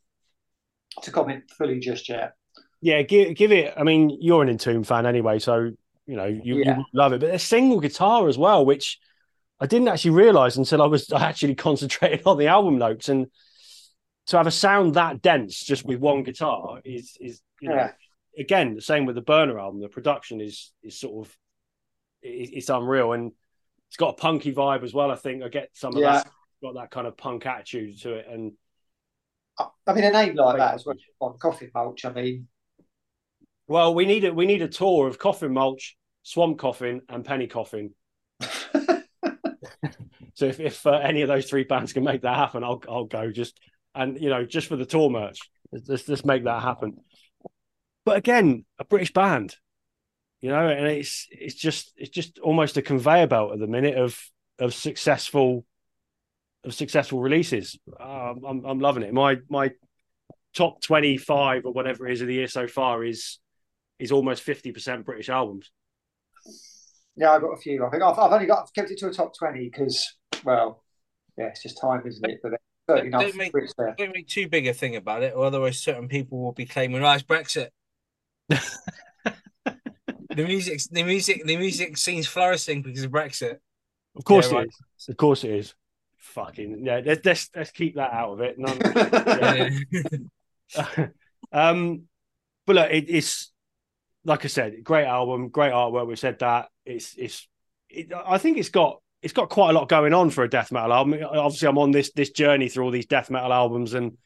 to 1.01 1.11
comment 1.11 1.45
fully 1.57 1.81
just 1.81 2.11
yet. 2.11 2.35
Yeah. 2.83 3.01
Give 3.03 3.35
give 3.35 3.53
it. 3.53 3.73
I 3.77 3.83
mean, 3.85 4.19
you're 4.21 4.43
an 4.43 4.49
Entomb 4.51 4.85
fan 4.85 5.07
anyway, 5.07 5.39
so 5.39 5.71
you 6.07 6.17
know 6.17 6.27
you, 6.27 6.57
Yeah. 6.59 6.79
you 6.79 6.85
love 6.93 7.13
it. 7.15 7.21
But 7.21 7.29
there's 7.29 7.43
single 7.43 7.81
guitar 7.81 8.29
as 8.29 8.37
well, 8.37 8.67
which 8.67 8.99
I 9.61 9.67
didn't 9.67 9.89
actually 9.89 10.11
realize 10.11 10.57
until 10.59 10.83
I 10.83 10.87
was 10.87 11.11
actually 11.17 11.55
concentrated 11.55 12.27
on 12.27 12.37
the 12.37 12.49
album 12.49 12.77
notes 12.79 13.09
and 13.09 13.29
to 14.27 14.37
have 14.37 14.47
a 14.47 14.51
sound 14.53 14.95
that 14.95 15.23
dense 15.23 15.65
just 15.65 15.85
with 15.85 15.99
one 16.01 16.23
guitar 16.23 16.81
is 16.85 17.17
is 17.21 17.41
you 17.61 17.69
know 17.71 17.75
Yeah. 17.77 17.93
again 18.39 18.75
the 18.75 18.81
same 18.81 19.05
with 19.05 19.17
the 19.17 19.21
burner 19.21 19.59
album 19.59 19.81
the 19.81 19.89
production 19.89 20.41
is 20.41 20.73
is 20.83 20.99
sort 20.99 21.27
of 21.27 21.37
it, 22.23 22.51
it's 22.53 22.69
unreal 22.69 23.13
and 23.15 23.33
it's 23.89 23.97
got 23.97 24.11
a 24.11 24.13
punky 24.21 24.55
vibe 24.55 24.85
as 24.85 24.95
well 24.95 25.11
i 25.11 25.17
think 25.17 25.43
i 25.43 25.49
get 25.49 25.71
some 25.73 25.95
of 25.97 26.01
Yeah. 26.03 26.13
that 26.23 26.31
got 26.63 26.75
that 26.75 26.93
kind 26.93 27.09
of 27.09 27.17
punk 27.17 27.47
attitude 27.47 28.01
to 28.03 28.15
it 28.15 28.27
and 28.31 28.53
I 29.87 29.93
mean, 29.93 30.05
a 30.05 30.11
name 30.13 30.35
like 30.37 30.57
that 30.57 30.75
as 30.75 30.87
well 30.87 30.97
on 31.21 31.37
Coffin 31.39 31.71
Mulch. 31.75 32.05
I 32.05 32.13
mean, 32.13 32.49
well 33.73 33.95
we 33.95 34.05
need 34.05 34.23
it 34.23 34.35
we 34.35 34.45
need 34.45 34.61
a 34.61 34.69
tour 34.69 35.09
of 35.09 35.19
coffin 35.19 35.53
mulch 35.53 35.97
swamp 36.23 36.59
coffin 36.59 37.01
and 37.09 37.25
penny 37.25 37.47
coffin. 37.47 37.95
So 40.35 40.47
if, 40.47 40.61
if 40.61 40.87
uh, 40.87 40.93
any 40.93 41.21
of 41.21 41.29
those 41.29 41.49
three 41.49 41.65
bands 41.65 41.93
can 41.93 42.05
make 42.05 42.23
that 42.23 42.35
happen 42.35 42.65
i'll 42.65 42.83
i'll 42.89 43.05
go 43.05 43.31
just 43.31 43.61
and 43.95 44.19
you 44.19 44.31
know 44.31 44.47
just 44.47 44.67
for 44.67 44.77
the 44.77 44.87
tour 44.87 45.11
merch. 45.11 45.39
Let's 45.71 46.09
let's 46.09 46.25
make 46.25 46.45
that 46.45 46.63
happen. 46.63 46.97
But 48.07 48.17
again 48.17 48.65
a 48.79 48.85
british 48.85 49.13
band 49.13 49.55
you 50.41 50.49
know 50.49 50.67
and 50.67 50.87
it's 50.87 51.29
it's 51.31 51.55
just 51.55 51.93
it's 51.97 52.11
just 52.11 52.39
almost 52.39 52.79
a 52.79 52.83
conveyor 52.83 53.27
belt 53.27 53.53
at 53.53 53.59
the 53.59 53.67
minute 53.67 53.97
of 53.97 54.19
of 54.59 54.73
successful 54.73 55.67
of 56.65 56.73
successful 56.73 57.21
releases. 57.21 57.79
Um, 58.01 58.41
i'm 58.49 58.65
i'm 58.65 58.81
loving 58.81 59.03
it. 59.03 59.13
My 59.13 59.37
my 59.51 59.73
top 60.55 60.81
25 60.81 61.67
or 61.67 61.73
whatever 61.73 62.09
it 62.09 62.15
is 62.15 62.23
of 62.23 62.27
the 62.27 62.35
year 62.35 62.49
so 62.49 62.67
far 62.67 63.05
is 63.05 63.39
is 64.03 64.13
almost 64.13 64.45
50% 64.45 65.05
british 65.05 65.29
albums 65.29 65.71
yeah, 67.17 67.33
I've 67.33 67.43
got 67.43 67.51
a 67.51 67.57
few. 67.59 67.85
I 67.85 67.91
think 67.91 68.03
I've, 68.03 68.19
I've 68.19 68.33
only 68.33 68.47
got 68.47 68.63
I've 68.63 68.73
kept 68.75 68.91
it 68.91 68.99
to 68.99 69.09
a 69.09 69.13
top 69.13 69.37
twenty 69.37 69.69
because, 69.69 70.17
well, 70.45 70.83
yeah, 71.37 71.47
it's 71.47 71.63
just 71.63 71.81
time, 71.81 72.03
isn't 72.07 72.25
it? 72.29 72.41
But 72.43 72.51
there's 72.51 72.61
certainly 72.89 73.11
Don't 73.11 73.37
make- 73.37 73.53
Brits 73.53 73.75
there. 73.77 73.95
Don't 73.99 74.15
make 74.15 74.29
too 74.29 74.49
big 74.49 74.67
a 74.67 74.73
thing 74.73 74.97
about 74.97 75.23
it, 75.23 75.35
or 75.37 75.45
otherwise 75.45 75.79
certain 75.79 76.09
people 76.09 76.39
will 76.43 76.53
be 76.53 76.65
claiming, 76.65 77.05
"Oh, 77.05 77.11
it's 77.11 77.23
Brexit." 77.23 77.69
the 78.49 78.61
music, 80.31 80.81
the 80.91 81.03
music, 81.03 81.45
the 81.45 81.57
music 81.57 81.97
scene's 81.99 82.27
flourishing 82.27 82.83
because 82.83 83.03
of 83.05 83.11
Brexit. 83.11 83.57
Of 84.17 84.25
course 84.25 84.51
Yeah, 84.51 84.59
it 84.59 84.61
right. 84.61 84.69
is. 84.69 85.09
Of 85.09 85.17
course 85.17 85.45
it 85.45 85.51
is. 85.51 85.75
Fucking 86.19 86.85
yeah. 86.85 87.01
Let's 87.05 87.25
let's, 87.27 87.51
let's 87.55 87.71
keep 87.73 87.97
that 87.97 88.13
out 88.13 88.33
of 88.33 88.41
it. 88.41 88.59
None, 88.59 88.79
Yeah. 90.75 91.09
um, 91.53 92.03
but 92.67 92.77
look, 92.77 92.91
it, 92.91 93.05
it's 93.09 93.52
like 94.25 94.45
I 94.45 94.49
said, 94.49 94.85
great 94.85 95.07
album, 95.07 95.49
great 95.49 95.73
artwork. 95.73 96.07
We 96.07 96.17
said 96.17 96.39
that 96.41 96.69
it's 96.85 97.15
it's. 97.17 97.49
It, 97.89 98.13
I 98.13 98.39
think 98.39 98.59
it's 98.59 98.71
got 98.71 99.01
it's 99.21 99.33
got 99.33 99.49
quite 99.49 99.71
a 99.71 99.73
lot 99.73 99.89
going 99.89 100.15
on 100.15 100.31
for 100.31 100.45
a 100.45 100.51
death 100.51 100.73
metal 100.73 100.93
album. 100.93 101.23
Obviously, 101.23 101.69
I'm 101.69 101.79
on 101.79 101.91
this 101.91 102.13
this 102.13 102.31
journey 102.31 102.69
through 102.69 102.85
all 102.85 102.91
these 102.91 103.07
death 103.07 103.31
metal 103.31 103.53
albums, 103.53 103.95
and 103.95 104.17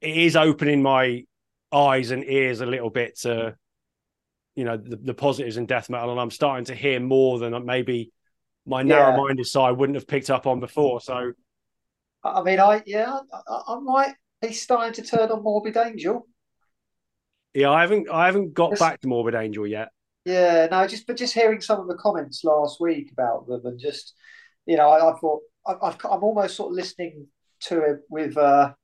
it 0.00 0.16
is 0.16 0.36
opening 0.36 0.82
my 0.82 1.24
eyes 1.72 2.10
and 2.10 2.24
ears 2.24 2.60
a 2.60 2.66
little 2.66 2.90
bit 2.90 3.18
to, 3.20 3.54
you 4.54 4.64
know, 4.64 4.76
the, 4.76 4.96
the 4.96 5.14
positives 5.14 5.56
in 5.56 5.66
death 5.66 5.90
metal, 5.90 6.10
and 6.10 6.20
I'm 6.20 6.30
starting 6.30 6.64
to 6.66 6.74
hear 6.74 7.00
more 7.00 7.38
than 7.38 7.64
maybe 7.64 8.12
my 8.66 8.82
narrow-minded 8.82 9.46
side 9.46 9.72
wouldn't 9.72 9.96
have 9.96 10.06
picked 10.06 10.30
up 10.30 10.46
on 10.46 10.60
before. 10.60 11.00
So, 11.00 11.32
I 12.22 12.42
mean, 12.42 12.60
I 12.60 12.82
yeah, 12.86 13.18
I, 13.48 13.74
I 13.74 13.78
might 13.80 14.14
be 14.40 14.52
starting 14.52 14.92
to 14.94 15.02
turn 15.02 15.30
on 15.30 15.42
Morbid 15.42 15.76
Angel. 15.76 16.26
Yeah, 17.54 17.70
I 17.70 17.80
haven't 17.82 18.08
I 18.10 18.26
haven't 18.26 18.54
got 18.54 18.70
Yes. 18.70 18.78
back 18.78 19.00
to 19.00 19.08
Morbid 19.08 19.34
Angel 19.34 19.66
yet. 19.66 19.88
Yeah, 20.24 20.66
no, 20.70 20.86
just 20.86 21.06
but 21.06 21.16
just 21.16 21.34
hearing 21.34 21.60
some 21.60 21.80
of 21.80 21.88
the 21.88 21.96
comments 21.96 22.44
last 22.44 22.80
week 22.80 23.10
about 23.12 23.46
them, 23.46 23.64
and 23.64 23.78
just 23.80 24.14
you 24.66 24.76
know, 24.76 24.88
I, 24.88 25.10
I 25.14 25.18
thought 25.18 25.40
I, 25.66 25.74
I've, 25.82 25.96
I'm 26.04 26.22
almost 26.22 26.56
sort 26.56 26.70
of 26.70 26.76
listening 26.76 27.26
to 27.62 27.80
it 27.82 28.00
with 28.10 28.36
uh, 28.36 28.74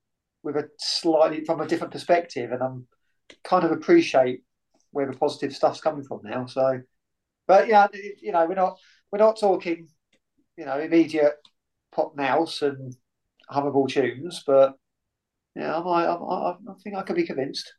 with 0.42 0.56
a 0.56 0.68
slightly 0.78 1.44
from 1.44 1.60
a 1.60 1.66
different 1.68 1.92
perspective, 1.92 2.52
and 2.52 2.62
I'm 2.62 2.86
kind 3.44 3.64
of 3.64 3.72
appreciate 3.72 4.42
where 4.92 5.06
the 5.10 5.16
positive 5.18 5.54
stuff's 5.54 5.80
coming 5.80 6.04
from 6.04 6.20
now. 6.24 6.46
So, 6.46 6.82
but 7.48 7.68
yeah, 7.68 7.88
you 8.22 8.32
know, 8.32 8.46
we're 8.46 8.54
not 8.56 8.78
we're 9.12 9.18
not 9.20 9.40
talking, 9.40 9.88
you 10.58 10.66
know, 10.66 10.78
immediate 10.80 11.36
pop 11.92 12.16
mouse 12.16 12.62
and 12.62 12.94
hummable 13.50 13.88
tunes, 13.88 14.44
but 14.46 14.74
yeah, 15.56 15.76
I 15.76 15.80
I, 15.80 16.14
I, 16.14 16.50
I 16.52 16.74
think 16.84 16.96
I 16.96 17.02
could 17.02 17.16
be 17.16 17.26
convinced. 17.26 17.72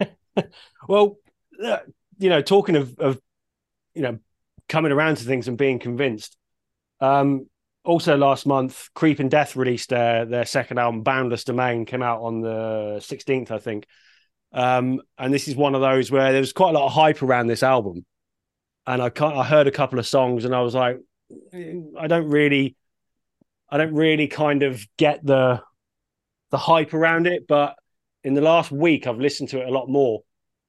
Well, 0.88 1.16
you 2.18 2.28
know, 2.28 2.42
talking 2.42 2.76
of 2.76 2.98
of 2.98 3.20
you 3.94 4.02
know 4.02 4.18
coming 4.68 4.92
around 4.92 5.18
to 5.18 5.24
things 5.24 5.48
and 5.48 5.58
being 5.58 5.78
convinced. 5.78 6.36
Um, 7.00 7.48
also, 7.84 8.16
last 8.16 8.46
month, 8.46 8.88
Creeping 8.94 9.28
Death 9.28 9.56
released 9.56 9.90
their 9.90 10.24
their 10.26 10.46
second 10.46 10.78
album, 10.78 11.02
Boundless 11.02 11.44
Domain, 11.44 11.86
came 11.86 12.02
out 12.02 12.22
on 12.22 12.40
the 12.40 13.00
sixteenth, 13.00 13.50
I 13.50 13.58
think. 13.58 13.86
Um, 14.52 15.02
and 15.18 15.32
this 15.34 15.48
is 15.48 15.56
one 15.56 15.74
of 15.74 15.80
those 15.80 16.10
where 16.10 16.32
there 16.32 16.40
was 16.40 16.52
quite 16.52 16.70
a 16.70 16.78
lot 16.78 16.86
of 16.86 16.92
hype 16.92 17.22
around 17.22 17.48
this 17.48 17.62
album, 17.62 18.04
and 18.86 19.02
I 19.02 19.10
I 19.20 19.44
heard 19.44 19.66
a 19.66 19.72
couple 19.72 19.98
of 19.98 20.06
songs, 20.06 20.44
and 20.44 20.54
I 20.54 20.62
was 20.62 20.74
like, 20.74 20.98
"Mm, 21.54 21.92
I 21.98 22.06
don't 22.08 22.28
really, 22.28 22.76
I 23.70 23.78
don't 23.78 23.94
really 23.94 24.28
kind 24.28 24.62
of 24.62 24.86
get 24.96 25.24
the 25.24 25.62
the 26.50 26.58
hype 26.58 26.94
around 26.94 27.26
it, 27.26 27.46
but 27.48 27.76
in 28.26 28.34
the 28.34 28.40
last 28.42 28.70
week, 28.72 29.06
I've 29.06 29.18
listened 29.20 29.50
to 29.50 29.60
it 29.62 29.68
a 29.68 29.72
lot 29.72 29.88
more. 29.88 30.22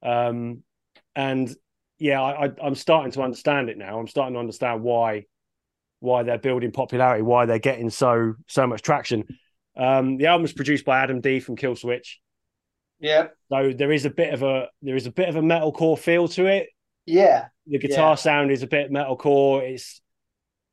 Um, 0.04 0.64
and 1.16 1.54
yeah, 2.00 2.22
I, 2.22 2.52
I'm 2.64 2.76
starting 2.76 3.12
to 3.14 3.24
understand 3.24 3.70
it 3.70 3.78
now. 3.78 4.00
I'm 4.00 4.08
starting 4.08 4.36
to 4.36 4.40
understand 4.40 4.84
why 4.84 5.26
why 6.00 6.24
they're 6.24 6.38
building 6.38 6.72
popularity, 6.72 7.24
why 7.24 7.46
they're 7.48 7.60
getting 7.60 7.90
so 7.90 8.36
so 8.48 8.68
much 8.68 8.82
traction. 8.84 9.26
Um, 9.76 10.18
the 10.18 10.28
album 10.28 10.46
is 10.46 10.54
produced 10.54 10.86
by 10.86 11.00
Adam 11.00 11.22
D 11.22 11.40
from 11.40 11.56
Killswitch, 11.56 12.18
Yeah, 13.00 13.28
so 13.52 13.74
there 13.74 13.92
is 13.92 14.06
a 14.06 14.10
bit 14.10 14.34
of 14.34 14.44
a 14.44 14.68
there 14.82 14.96
is 14.96 15.08
a 15.08 15.12
bit 15.12 15.30
of 15.30 15.36
a 15.36 15.42
metalcore 15.42 15.98
feel 15.98 16.28
to 16.30 16.46
it. 16.48 16.70
yeah, 17.06 17.50
The 17.68 17.80
guitar 17.80 18.12
Yeah. 18.12 18.16
sound 18.16 18.52
is 18.52 18.64
a 18.64 18.68
bit 18.68 18.92
metalcore. 18.92 19.62
It's 19.64 20.02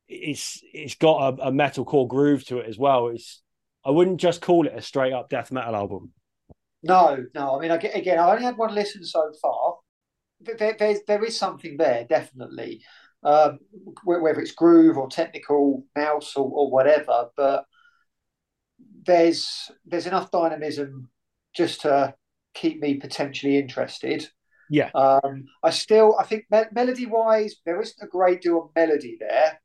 it's 0.07 0.61
it's 0.73 0.95
got 0.95 1.39
a, 1.39 1.47
a 1.47 1.51
metalcore 1.51 2.07
groove 2.07 2.45
to 2.47 2.59
it 2.59 2.67
as 2.67 2.77
well. 2.77 3.07
It's 3.09 3.41
I 3.85 3.91
wouldn't 3.91 4.21
just 4.21 4.41
call 4.41 4.67
it 4.67 4.73
a 4.75 4.81
straight 4.81 5.13
up 5.13 5.29
death 5.29 5.51
metal 5.51 5.75
album. 5.75 6.13
No, 6.85 7.25
no. 7.33 7.57
I 7.57 7.61
mean, 7.61 7.71
again, 7.71 8.19
I 8.19 8.29
only 8.31 8.43
had 8.43 8.57
one 8.57 8.73
listen 8.73 9.03
so 9.03 9.31
far. 9.41 9.75
There, 10.41 10.55
there, 10.55 10.97
there's- 11.07 11.35
something 11.37 11.77
there, 11.77 12.05
definitely. 12.07 12.81
Um, 13.23 13.57
whether 14.03 14.39
it's 14.39 14.51
groove 14.51 14.97
or 14.97 15.09
technical 15.09 15.83
mouse 15.95 16.35
or, 16.35 16.47
or 16.47 16.69
whatever, 16.69 17.29
but 17.35 17.65
there's 19.03 19.71
there's 19.85 20.05
enough 20.05 20.29
dynamism 20.31 21.09
just 21.55 21.81
to 21.81 22.13
keep 22.53 22.79
me 22.81 22.95
potentially 22.95 23.57
interested. 23.57 24.27
Yeah. 24.69 24.89
Um, 24.93 25.45
I 25.63 25.69
still, 25.71 26.15
I 26.19 26.23
think 26.23 26.45
me- 26.51 26.63
melody 26.71 27.05
wise, 27.05 27.55
there 27.65 27.81
isn't 27.81 28.03
a 28.03 28.07
great 28.07 28.41
deal 28.41 28.61
of 28.63 28.69
melody 28.75 29.17
there. 29.19 29.59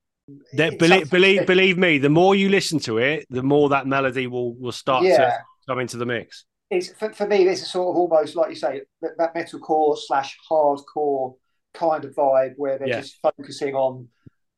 It's 0.53 0.77
believe 0.77 1.11
believe 1.11 1.47
believe 1.47 1.77
me, 1.77 1.99
the 1.99 2.09
more 2.09 2.35
you 2.35 2.49
listen 2.49 2.79
to 2.81 2.99
it, 2.99 3.27
the 3.31 3.43
more 3.43 3.69
that 3.71 3.87
melody 3.87 4.27
will 4.27 4.55
will 4.55 4.73
start 4.73 5.05
Yeah. 5.05 5.17
to 5.17 5.39
come 5.69 5.81
into 5.81 5.97
the 5.99 6.07
mix. 6.07 6.45
It's 6.71 6.93
for, 6.93 7.13
for 7.13 7.27
me 7.27 7.45
this 7.45 7.63
is 7.63 7.71
sort 7.71 7.89
of 7.91 7.97
almost 7.97 8.37
like 8.37 8.51
you 8.51 8.55
say 8.57 8.83
that, 9.03 9.19
that 9.19 9.35
metalcore 9.35 9.97
slash 9.99 10.37
hardcore 10.51 11.35
kind 11.75 12.05
of 12.05 12.15
vibe 12.15 12.55
where 12.57 12.79
they're 12.79 12.89
Yeah. 12.89 13.01
just 13.01 13.19
focusing 13.23 13.75
on 13.75 14.09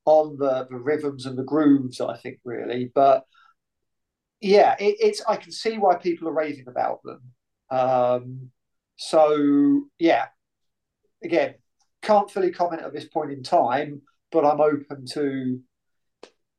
on 0.05 0.37
the, 0.37 0.67
the 0.71 0.77
rhythms 0.77 1.27
and 1.27 1.39
the 1.39 1.45
grooves 1.45 2.01
i 2.01 2.17
think 2.17 2.39
really. 2.45 2.91
But 2.95 3.25
yeah 4.41 4.75
it, 4.81 4.97
it's 5.01 5.23
i 5.29 5.37
can 5.37 5.53
see 5.53 5.79
why 5.79 5.95
people 5.97 6.29
are 6.29 6.33
raving 6.35 6.69
about 6.69 7.01
them. 7.05 7.21
Um 7.71 8.51
so 8.97 9.83
yeah. 9.99 10.27
Again 11.25 11.55
can't 12.03 12.31
fully 12.31 12.51
comment 12.51 12.83
at 12.83 12.93
this 12.93 13.05
point 13.07 13.31
in 13.31 13.45
time 13.45 14.03
but 14.33 14.45
i'm 14.45 14.61
open 14.61 15.07
to 15.07 15.61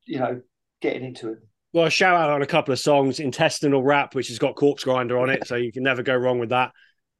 you 0.05 0.19
know 0.19 0.41
getting 0.81 1.03
into 1.03 1.33
it 1.33 1.39
Well, 1.73 1.85
a 1.87 1.89
shout 1.89 2.15
out 2.15 2.29
on 2.29 2.43
a 2.43 2.47
couple 2.47 2.71
of 2.71 2.79
songs, 2.79 3.19
Intestinal 3.19 3.81
Rap, 3.81 4.13
which 4.13 4.27
has 4.27 4.37
got 4.37 4.55
Corpse 4.55 4.83
Grinder 4.83 5.17
on 5.17 5.31
it, 5.31 5.47
so 5.47 5.55
you 5.55 5.71
can 5.71 5.81
never 5.81 6.03
go 6.03 6.15
wrong 6.15 6.37
with 6.37 6.49
that. 6.49 6.71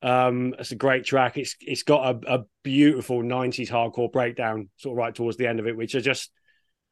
Um, 0.04 0.54
it's 0.60 0.72
a 0.72 0.76
great 0.76 1.06
track. 1.06 1.38
It's 1.38 1.56
it's 1.60 1.82
got 1.82 2.16
a, 2.16 2.36
a 2.36 2.44
beautiful 2.62 3.24
'90s 3.24 3.70
hardcore 3.70 4.12
breakdown, 4.12 4.70
sort 4.78 4.94
of 4.94 4.98
right 4.98 5.16
towards 5.16 5.38
the 5.38 5.48
end 5.48 5.60
of 5.60 5.66
it, 5.66 5.76
which 5.76 5.96
I 5.96 6.02
just 6.02 6.30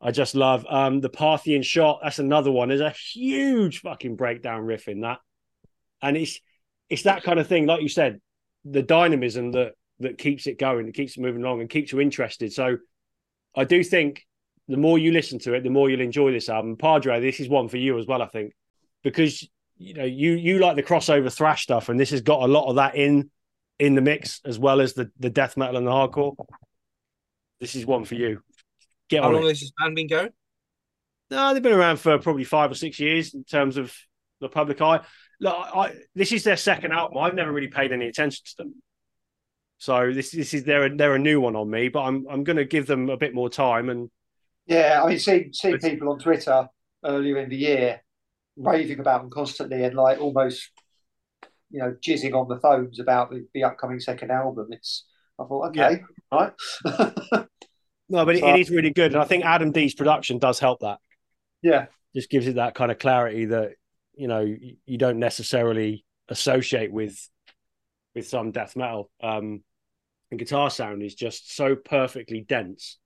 I 0.02 0.10
just 0.10 0.34
love. 0.34 0.66
Um, 0.68 1.02
the 1.02 1.10
Parthian 1.10 1.62
shot, 1.62 2.00
that's 2.02 2.18
another 2.18 2.52
one. 2.52 2.70
There's 2.70 2.82
a 2.82 2.90
huge 3.14 3.82
fucking 3.82 4.16
breakdown 4.16 4.64
riff 4.64 4.88
in 4.88 5.02
that, 5.02 5.20
and 6.02 6.18
it's 6.18 6.40
it's 6.90 7.04
that 7.04 7.22
kind 7.22 7.40
of 7.40 7.46
thing, 7.46 7.68
like 7.68 7.84
you 7.84 7.90
said, 7.90 8.22
the 8.66 8.82
dynamism 8.82 9.52
that 9.52 9.74
that 10.00 10.18
keeps 10.18 10.48
it 10.48 10.58
going, 10.58 10.88
that 10.88 10.96
keeps 10.96 11.16
it 11.16 11.22
moving 11.22 11.44
along, 11.44 11.62
and 11.62 11.70
keeps 11.70 11.92
you 11.92 12.00
interested. 12.00 12.52
So, 12.52 12.78
I 13.56 13.66
do 13.66 13.84
think 13.84 14.26
the 14.72 14.78
more 14.78 14.98
you 14.98 15.12
listen 15.12 15.40
to 15.40 15.54
it, 15.54 15.64
the 15.64 15.70
more 15.70 15.90
you'll 15.90 16.02
enjoy 16.02 16.32
this 16.32 16.50
album. 16.50 16.78
Padre, 16.78 17.20
this 17.20 17.40
is 17.40 17.50
one 17.50 17.68
for 17.68 17.78
you 17.78 17.98
as 18.00 18.08
well, 18.08 18.22
I 18.22 18.28
think, 18.28 18.54
because 19.04 19.48
you 19.78 19.94
know 19.94 20.06
you 20.06 20.34
you 20.34 20.60
like 20.60 20.76
the 20.76 20.84
crossover 20.84 21.34
thrash 21.34 21.64
stuff, 21.64 21.90
and 21.90 22.00
this 22.00 22.12
has 22.12 22.22
got 22.22 22.42
a 22.42 22.48
lot 22.48 22.70
of 22.70 22.76
that 22.76 22.96
in 22.96 23.30
in 23.80 23.96
the 23.96 24.02
mix 24.02 24.42
as 24.46 24.58
well 24.58 24.80
as 24.80 24.94
the 24.94 25.12
the 25.20 25.30
death 25.30 25.58
metal 25.58 25.78
and 25.78 25.86
the 25.86 25.92
hardcore. 25.92 26.36
This 27.60 27.76
is 27.76 27.86
one 27.86 28.06
for 28.06 28.16
you. 28.16 28.42
Get 29.10 29.22
How 29.22 29.30
on 29.30 29.36
long 29.36 29.46
it. 29.46 29.50
has 29.50 29.60
this 29.60 29.72
band 29.80 29.96
been 29.96 30.08
going? 30.08 30.30
No, 31.30 31.54
they've 31.54 31.64
been 31.64 31.74
around 31.74 31.98
for 31.98 32.18
probably 32.18 32.44
five 32.44 32.72
or 32.72 32.76
six 32.76 33.00
years 33.00 33.34
in 33.34 33.44
terms 33.44 33.78
of 33.78 33.94
the 34.40 34.50
public 34.50 34.82
eye. 34.82 35.02
Look, 35.40 35.56
I, 35.56 35.94
this 36.16 36.32
is 36.32 36.44
their 36.44 36.58
second 36.58 36.92
album. 36.92 37.18
I've 37.18 37.36
never 37.36 37.52
really 37.52 37.68
paid 37.68 37.92
any 37.92 38.08
attention 38.08 38.44
to 38.46 38.58
them, 38.58 38.76
so 39.78 40.14
this 40.14 40.32
this 40.32 40.54
is 40.54 40.64
they're 40.64 40.86
a, 40.86 40.96
they're 40.96 41.16
a 41.16 41.20
new 41.20 41.42
one 41.42 41.56
on 41.56 41.70
me. 41.70 41.90
But 41.90 42.04
I'm 42.04 42.26
I'm 42.30 42.44
going 42.44 42.58
to 42.58 42.66
give 42.66 42.88
them 42.88 43.10
a 43.10 43.18
bit 43.18 43.34
more 43.34 43.50
time 43.50 43.90
and 43.90 44.10
Yeah, 44.68 45.02
I 45.04 45.08
mean, 45.10 45.20
seeing 45.20 45.54
seeing 45.54 45.80
people 45.80 46.10
on 46.10 46.20
Twitter 46.20 46.68
earlier 47.04 47.38
in 47.38 47.50
the 47.50 47.58
year 47.58 48.02
raving 48.58 49.00
about 49.00 49.22
them 49.22 49.32
constantly 49.32 49.84
and 49.84 49.96
like 49.96 50.20
almost, 50.20 50.70
you 51.70 51.80
know, 51.80 51.96
jizzing 52.06 52.34
on 52.34 52.48
the 52.48 52.60
phones 52.60 53.00
about 53.00 53.32
the, 53.32 53.48
the 53.54 53.64
upcoming 53.64 54.00
second 54.00 54.32
album. 54.32 54.68
It's 54.72 55.06
I 55.40 55.46
thought, 55.46 55.70
okay, 55.70 56.02
right. 56.32 56.54
No, 58.10 58.26
but 58.26 58.36
it, 58.36 58.44
it 58.44 58.56
is 58.58 58.70
really 58.70 58.92
good, 58.92 59.14
and 59.14 59.22
I 59.22 59.26
think 59.26 59.46
Adam 59.46 59.72
D's 59.72 59.96
production 59.96 60.38
does 60.38 60.60
help 60.60 60.82
that. 60.82 61.00
yeah, 61.62 61.86
Just 62.16 62.30
gives 62.30 62.48
it 62.48 62.56
that 62.56 62.76
kind 62.76 62.92
of 62.92 63.00
clarity 63.00 63.46
that 63.46 63.72
you 64.14 64.28
know 64.28 64.42
you, 64.42 64.76
you 64.86 64.98
don't 64.98 65.20
necessarily 65.20 66.06
associate 66.28 66.92
with 66.92 67.18
with 68.14 68.28
some 68.28 68.52
death 68.52 68.76
metal. 68.76 69.10
Um, 69.22 69.64
and 70.30 70.40
guitar 70.40 70.70
sound 70.70 71.04
is 71.04 71.16
just 71.16 71.56
so 71.56 71.76
perfectly 71.76 72.42
dense, 72.42 72.98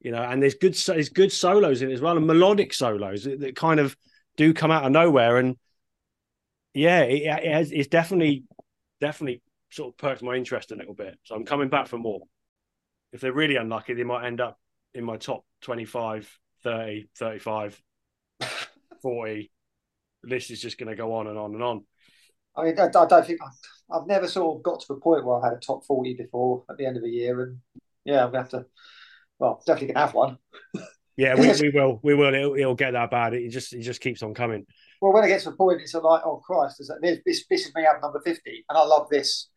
you 0.00 0.10
know. 0.10 0.22
And 0.22 0.42
there's 0.42 0.54
good 0.54 0.74
there's 0.74 1.08
good 1.08 1.32
solos 1.32 1.82
in 1.82 1.90
it 1.90 1.94
as 1.94 2.00
well, 2.00 2.16
and 2.16 2.26
melodic 2.26 2.72
solos 2.74 3.24
that, 3.24 3.40
that 3.40 3.56
kind 3.56 3.80
of 3.80 3.96
do 4.36 4.52
come 4.54 4.70
out 4.70 4.84
of 4.84 4.92
nowhere. 4.92 5.38
And 5.38 5.56
yeah, 6.74 7.00
it, 7.02 7.22
it 7.22 7.52
has 7.52 7.72
it's 7.72 7.88
definitely 7.88 8.44
definitely 9.00 9.42
sort 9.70 9.92
of 9.92 9.98
perked 9.98 10.22
my 10.22 10.34
interest 10.34 10.72
a 10.72 10.76
little 10.76 10.94
bit. 10.94 11.18
So 11.24 11.34
I'm 11.34 11.44
coming 11.44 11.68
back 11.68 11.86
for 11.88 11.98
more. 11.98 12.20
If 13.12 13.20
they're 13.20 13.32
really 13.32 13.56
unlucky, 13.56 13.94
they 13.94 14.04
might 14.04 14.26
end 14.26 14.40
up 14.40 14.58
in 14.94 15.04
my 15.04 15.16
top 15.16 15.44
25, 15.62 16.38
30, 16.62 17.08
35, 17.16 17.82
40. 19.02 19.50
The 20.22 20.28
list 20.28 20.50
is 20.50 20.60
just 20.60 20.78
going 20.78 20.90
to 20.90 20.96
go 20.96 21.14
on 21.14 21.26
and 21.26 21.38
on 21.38 21.54
and 21.54 21.62
on. 21.62 21.84
I 22.56 22.64
mean, 22.64 22.78
I, 22.78 22.84
I 22.84 23.06
don't 23.06 23.26
think 23.26 23.40
I've 23.90 24.06
never 24.06 24.28
sort 24.28 24.58
of 24.58 24.62
got 24.62 24.80
to 24.80 24.86
the 24.88 25.00
point 25.00 25.24
where 25.24 25.36
I've 25.36 25.44
had 25.44 25.52
a 25.52 25.60
top 25.60 25.84
forty 25.84 26.14
before 26.14 26.64
at 26.68 26.76
the 26.76 26.86
end 26.86 26.96
of 26.96 27.02
the 27.02 27.10
year, 27.10 27.42
and 27.42 27.58
yeah, 28.04 28.24
I'm 28.24 28.30
gonna 28.30 28.42
have 28.42 28.50
to. 28.50 28.66
Well, 29.40 29.62
definitely 29.66 29.94
gonna 29.94 30.06
have 30.06 30.14
one. 30.14 30.38
Yeah, 31.16 31.34
we, 31.34 31.50
we 31.60 31.70
will. 31.74 31.98
We 32.02 32.14
will. 32.14 32.32
It'll, 32.32 32.54
it'll 32.54 32.74
get 32.74 32.92
that 32.92 33.10
bad. 33.10 33.34
It 33.34 33.48
just 33.48 33.72
it 33.72 33.80
just 33.80 34.00
keeps 34.00 34.22
on 34.22 34.34
coming. 34.34 34.66
Well, 35.00 35.12
when 35.12 35.24
it 35.24 35.28
gets 35.28 35.44
to 35.44 35.50
a 35.50 35.52
point, 35.54 35.80
it's 35.80 35.94
like, 35.94 36.22
oh 36.24 36.42
Christ, 36.44 36.80
is 36.80 36.88
that, 36.88 37.00
this, 37.24 37.44
this 37.48 37.66
is 37.66 37.74
me 37.74 37.84
at 37.84 38.00
number 38.02 38.20
fifty, 38.24 38.64
and 38.68 38.78
I 38.78 38.84
love 38.84 39.08
this 39.10 39.48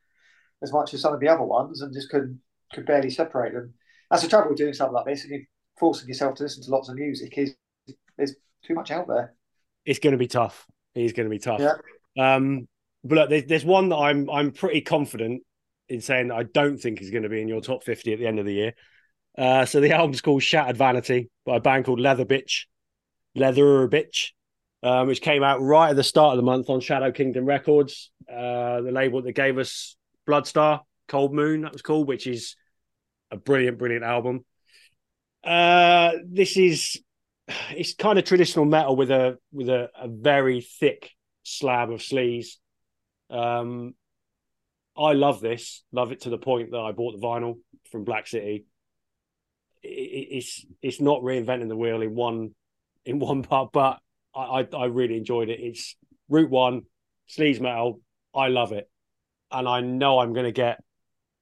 as 0.63 0.71
much 0.71 0.93
as 0.93 1.01
some 1.01 1.13
of 1.13 1.19
the 1.19 1.27
other 1.27 1.43
ones, 1.43 1.81
and 1.81 1.93
just 1.93 2.09
couldn't 2.09 2.39
could 2.73 2.85
barely 2.85 3.09
separate 3.09 3.53
them. 3.53 3.73
That's 4.09 4.23
the 4.23 4.29
trouble 4.29 4.49
with 4.49 4.57
doing 4.57 4.73
something 4.73 4.93
like 4.93 5.05
this, 5.05 5.25
and 5.25 5.33
you 5.33 5.45
forcing 5.77 6.07
yourself 6.07 6.35
to 6.35 6.43
listen 6.43 6.63
to 6.63 6.71
lots 6.71 6.87
of 6.87 6.95
music 6.95 7.37
is 7.37 7.55
there's 8.17 8.35
too 8.65 8.73
much 8.73 8.89
out 8.89 9.07
there. 9.07 9.33
It's 9.85 9.99
going 9.99 10.13
to 10.13 10.17
be 10.17 10.27
tough. 10.27 10.65
It's 10.95 11.13
going 11.13 11.25
to 11.25 11.29
be 11.29 11.39
tough. 11.39 11.59
Yeah. 11.59 12.35
Um, 12.35 12.67
but 13.03 13.15
look, 13.15 13.29
there's, 13.29 13.45
there's 13.45 13.65
one 13.65 13.89
that 13.89 13.97
I'm 13.97 14.29
I'm 14.29 14.51
pretty 14.51 14.81
confident 14.81 15.43
in 15.89 15.99
saying 15.99 16.29
that 16.29 16.35
I 16.35 16.43
don't 16.43 16.77
think 16.77 17.01
is 17.01 17.09
going 17.09 17.23
to 17.23 17.29
be 17.29 17.41
in 17.41 17.49
your 17.49 17.59
top 17.59 17.83
50 17.83 18.13
at 18.13 18.19
the 18.19 18.27
end 18.27 18.39
of 18.39 18.45
the 18.45 18.53
year. 18.53 18.73
Uh, 19.37 19.65
so 19.65 19.79
the 19.79 19.91
album's 19.91 20.21
called 20.21 20.43
Shattered 20.43 20.77
Vanity 20.77 21.29
by 21.45 21.57
a 21.57 21.59
band 21.59 21.85
called 21.85 21.99
Leather 21.99 22.25
Bitch, 22.25 22.65
Leather 23.35 23.87
Bitch, 23.87 24.31
um, 24.83 25.07
which 25.07 25.21
came 25.21 25.43
out 25.43 25.61
right 25.61 25.89
at 25.89 25.95
the 25.95 26.03
start 26.03 26.33
of 26.33 26.37
the 26.37 26.43
month 26.43 26.69
on 26.69 26.81
Shadow 26.81 27.11
Kingdom 27.11 27.45
Records, 27.45 28.11
uh, 28.29 28.81
the 28.81 28.91
label 28.91 29.21
that 29.21 29.31
gave 29.31 29.57
us 29.57 29.95
Bloodstar, 30.27 30.81
Cold 31.07 31.33
Moon, 31.33 31.61
that 31.61 31.73
was 31.73 31.81
called, 31.81 32.07
which 32.07 32.27
is 32.27 32.55
a 33.31 33.37
brilliant, 33.37 33.77
brilliant 33.77 34.03
album. 34.03 34.45
Uh, 35.43 36.11
this 36.25 36.55
is 36.57 37.01
it's 37.71 37.93
kind 37.95 38.17
of 38.17 38.25
traditional 38.25 38.65
metal 38.65 38.95
with 38.95 39.11
a 39.11 39.37
with 39.51 39.69
a, 39.69 39.89
a 39.99 40.07
very 40.07 40.61
thick 40.61 41.11
slab 41.43 41.89
of 41.91 41.99
sleaze. 41.99 42.57
Um, 43.29 43.95
I 44.97 45.13
love 45.13 45.41
this, 45.41 45.83
love 45.91 46.11
it 46.11 46.21
to 46.21 46.29
the 46.29 46.37
point 46.37 46.71
that 46.71 46.79
I 46.79 46.91
bought 46.91 47.19
the 47.19 47.25
vinyl 47.25 47.55
from 47.91 48.03
Black 48.03 48.27
City. 48.27 48.65
It, 49.83 49.87
it's 50.31 50.65
it's 50.81 51.01
not 51.01 51.21
reinventing 51.21 51.69
the 51.69 51.75
wheel 51.77 52.01
in 52.01 52.15
one 52.15 52.51
in 53.05 53.19
one 53.19 53.43
part, 53.43 53.71
but 53.71 53.99
I, 54.35 54.61
I, 54.61 54.67
I 54.75 54.85
really 54.85 55.17
enjoyed 55.17 55.49
it. 55.49 55.59
It's 55.59 55.95
Route 56.29 56.49
One, 56.49 56.83
sleaze 57.29 57.59
metal. 57.59 58.01
I 58.35 58.47
love 58.47 58.71
it, 58.71 58.89
and 59.51 59.67
I 59.67 59.81
know 59.81 60.19
I'm 60.19 60.33
going 60.33 60.45
to 60.45 60.51
get 60.51 60.81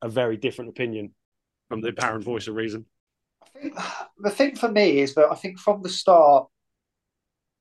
a 0.01 0.09
very 0.09 0.37
different 0.37 0.69
opinion 0.69 1.13
from 1.69 1.81
the 1.81 1.89
apparent 1.89 2.23
voice 2.23 2.47
of 2.47 2.55
reason. 2.55 2.85
I 3.43 3.59
think 3.59 3.75
the 4.19 4.29
thing 4.29 4.55
for 4.55 4.69
me 4.69 4.99
is 4.99 5.15
that 5.15 5.29
I 5.31 5.35
think 5.35 5.59
from 5.59 5.81
the 5.81 5.89
start, 5.89 6.47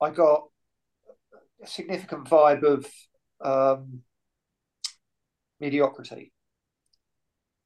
I 0.01 0.11
got 0.11 0.45
a 1.63 1.67
significant 1.67 2.25
vibe 2.25 2.63
of 2.63 2.87
um, 3.43 4.01
mediocrity. 5.61 6.33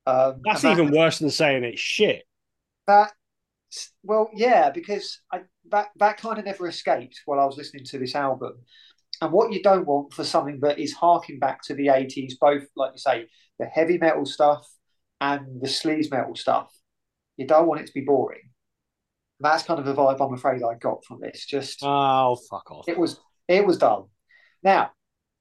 Um, 0.07 0.43
That's 0.45 0.63
that- 0.63 0.73
even 0.73 0.91
worse 0.91 1.19
than 1.21 1.31
saying 1.31 1.65
it's 1.65 1.81
shit. 1.81 2.25
That 2.87 3.13
well 4.03 4.31
yeah 4.35 4.71
because 4.71 5.21
I, 5.33 5.43
that 5.71 5.89
that 5.97 6.19
kind 6.19 6.39
of 6.39 6.45
never 6.45 6.69
escaped 6.69 7.23
while 7.27 7.41
I 7.41 7.45
was 7.45 7.57
listening 7.57 7.85
to 7.87 7.99
this 7.99 8.15
album. 8.15 8.55
And 9.21 9.33
what 9.33 9.53
you 9.53 9.63
don't 9.63 9.87
want 9.87 10.13
for 10.13 10.25
something 10.25 10.59
that 10.61 10.79
is 10.79 10.93
harking 10.93 11.39
back 11.39 11.63
to 11.63 11.75
the 11.75 11.87
80s 11.87 12.33
both 12.41 12.65
like 12.77 12.93
you 12.95 12.99
say 12.99 13.27
the 13.59 13.67
heavy 13.67 13.99
metal 13.99 14.27
stuff 14.27 14.67
and 15.21 15.61
the 15.61 15.69
sleaze 15.69 16.11
metal 16.11 16.35
stuff 16.35 16.73
you 17.37 17.47
don't 17.47 17.67
want 17.67 17.81
it 17.81 17.87
to 17.87 17.93
be 17.93 18.03
boring. 18.03 18.51
That's 19.41 19.65
kind 19.65 19.81
of 19.81 19.87
the 19.87 19.95
vibe 19.95 20.25
I'm 20.25 20.35
afraid 20.35 20.63
I 20.63 20.75
got 20.75 21.05
from 21.05 21.21
this. 21.21 21.45
Just 21.47 21.81
Oh, 21.83 22.37
fuck 22.49 22.71
off. 22.71 22.89
it 22.89 22.99
was 22.99 23.21
it 23.49 23.67
was 23.67 23.79
dull. 23.79 24.11
Now 24.63 24.91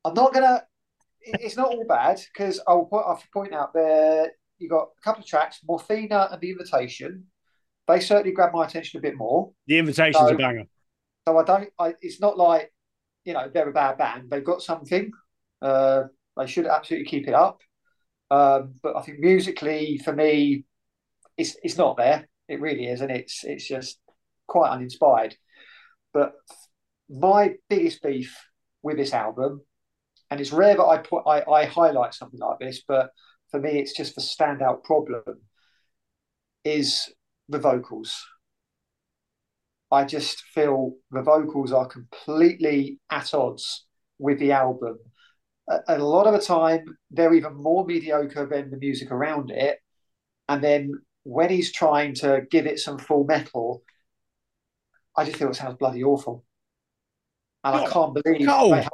I'm 0.05 0.13
not 0.13 0.33
gonna 0.33 0.63
it's 1.21 1.55
not 1.57 1.69
all 1.69 1.85
bad 1.87 2.19
because 2.33 2.59
I'll 2.67 2.85
point, 2.85 3.05
I'll 3.07 3.23
point 3.33 3.53
out 3.53 3.73
there 3.73 4.31
you 4.57 4.69
got 4.69 4.89
a 4.97 5.01
couple 5.03 5.21
of 5.23 5.27
tracks 5.27 5.59
Morphina 5.67 6.31
and 6.31 6.41
The 6.41 6.51
Invitation 6.51 7.25
they 7.87 7.99
certainly 7.99 8.31
grabbed 8.31 8.53
my 8.53 8.65
attention 8.65 8.97
a 8.99 9.01
bit 9.01 9.15
more. 9.15 9.51
The 9.67 9.77
invitation's 9.77 10.29
No. 10.29 10.35
a 10.35 10.37
banger. 10.37 10.63
So 11.27 11.37
I 11.37 11.43
don't. 11.43 11.69
I, 11.79 11.93
it's 12.01 12.19
not 12.19 12.37
like 12.37 12.73
you 13.25 13.33
know 13.33 13.49
they're 13.53 13.69
a 13.69 13.73
bad 13.73 13.97
band. 13.97 14.29
They've 14.29 14.43
got 14.43 14.61
something. 14.61 15.11
Uh, 15.61 16.03
they 16.37 16.47
should 16.47 16.65
absolutely 16.67 17.05
keep 17.09 17.27
it 17.27 17.33
up. 17.33 17.61
Um, 18.31 18.75
but 18.81 18.95
I 18.97 19.01
think 19.01 19.19
musically, 19.19 19.99
for 20.03 20.13
me, 20.13 20.65
it's 21.37 21.55
it's 21.63 21.77
not 21.77 21.97
there. 21.97 22.27
It 22.47 22.59
really 22.61 22.87
is, 22.87 23.01
and 23.01 23.11
it's 23.11 23.43
it's 23.43 23.67
just 23.67 23.99
quite 24.47 24.71
uninspired. 24.71 25.35
But 26.13 26.33
my 27.09 27.55
biggest 27.69 28.01
beef 28.01 28.37
with 28.81 28.97
this 28.97 29.13
album, 29.13 29.61
and 30.29 30.41
it's 30.41 30.51
rare 30.51 30.75
that 30.75 30.83
I 30.83 30.97
put 30.97 31.23
I, 31.25 31.43
I 31.49 31.65
highlight 31.65 32.13
something 32.13 32.39
like 32.39 32.59
this, 32.59 32.83
but 32.87 33.11
for 33.51 33.59
me, 33.59 33.79
it's 33.79 33.93
just 33.95 34.15
the 34.15 34.21
standout 34.21 34.83
problem 34.83 35.23
is 36.63 37.13
the 37.49 37.59
vocals. 37.59 38.25
I 39.91 40.05
just 40.05 40.41
feel 40.41 40.93
the 41.11 41.21
vocals 41.21 41.71
are 41.71 41.87
completely 41.87 42.99
at 43.11 43.33
odds 43.33 43.85
with 44.17 44.39
the 44.39 44.51
album. 44.51 44.97
A, 45.69 45.79
a 45.89 45.97
lot 45.99 46.25
of 46.25 46.33
the 46.33 46.45
time, 46.45 46.97
they're 47.11 47.33
even 47.33 47.53
more 47.55 47.85
mediocre 47.85 48.45
than 48.45 48.71
the 48.71 48.77
music 48.77 49.11
around 49.11 49.51
it. 49.51 49.77
And 50.49 50.63
then 50.63 50.93
when 51.23 51.49
he's 51.49 51.71
trying 51.71 52.15
to 52.15 52.41
give 52.49 52.65
it 52.65 52.79
some 52.79 52.97
full 52.97 53.23
metal, 53.25 53.83
I 55.15 55.25
just 55.25 55.37
feel 55.37 55.49
it 55.49 55.55
sounds 55.55 55.77
bloody 55.77 56.03
awful. 56.03 56.43
And 57.63 57.75
I 57.75 57.87
can't 57.87 58.13
believe 58.13 58.47
cold. 58.47 58.73
they 58.73 58.87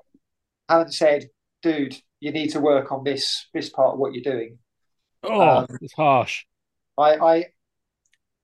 haven't 0.68 0.94
said, 0.94 1.30
dude, 1.64 1.96
you 2.20 2.32
need 2.32 2.50
to 2.50 2.60
work 2.60 2.92
on 2.92 3.04
this 3.04 3.48
this 3.54 3.70
part 3.70 3.94
of 3.94 4.00
what 4.00 4.14
you're 4.14 4.32
doing. 4.34 4.60
Oh, 5.24 5.42
Um, 5.60 5.68
it's 5.82 5.94
harsh. 5.94 6.46
I 6.98 7.16
I 7.16 7.46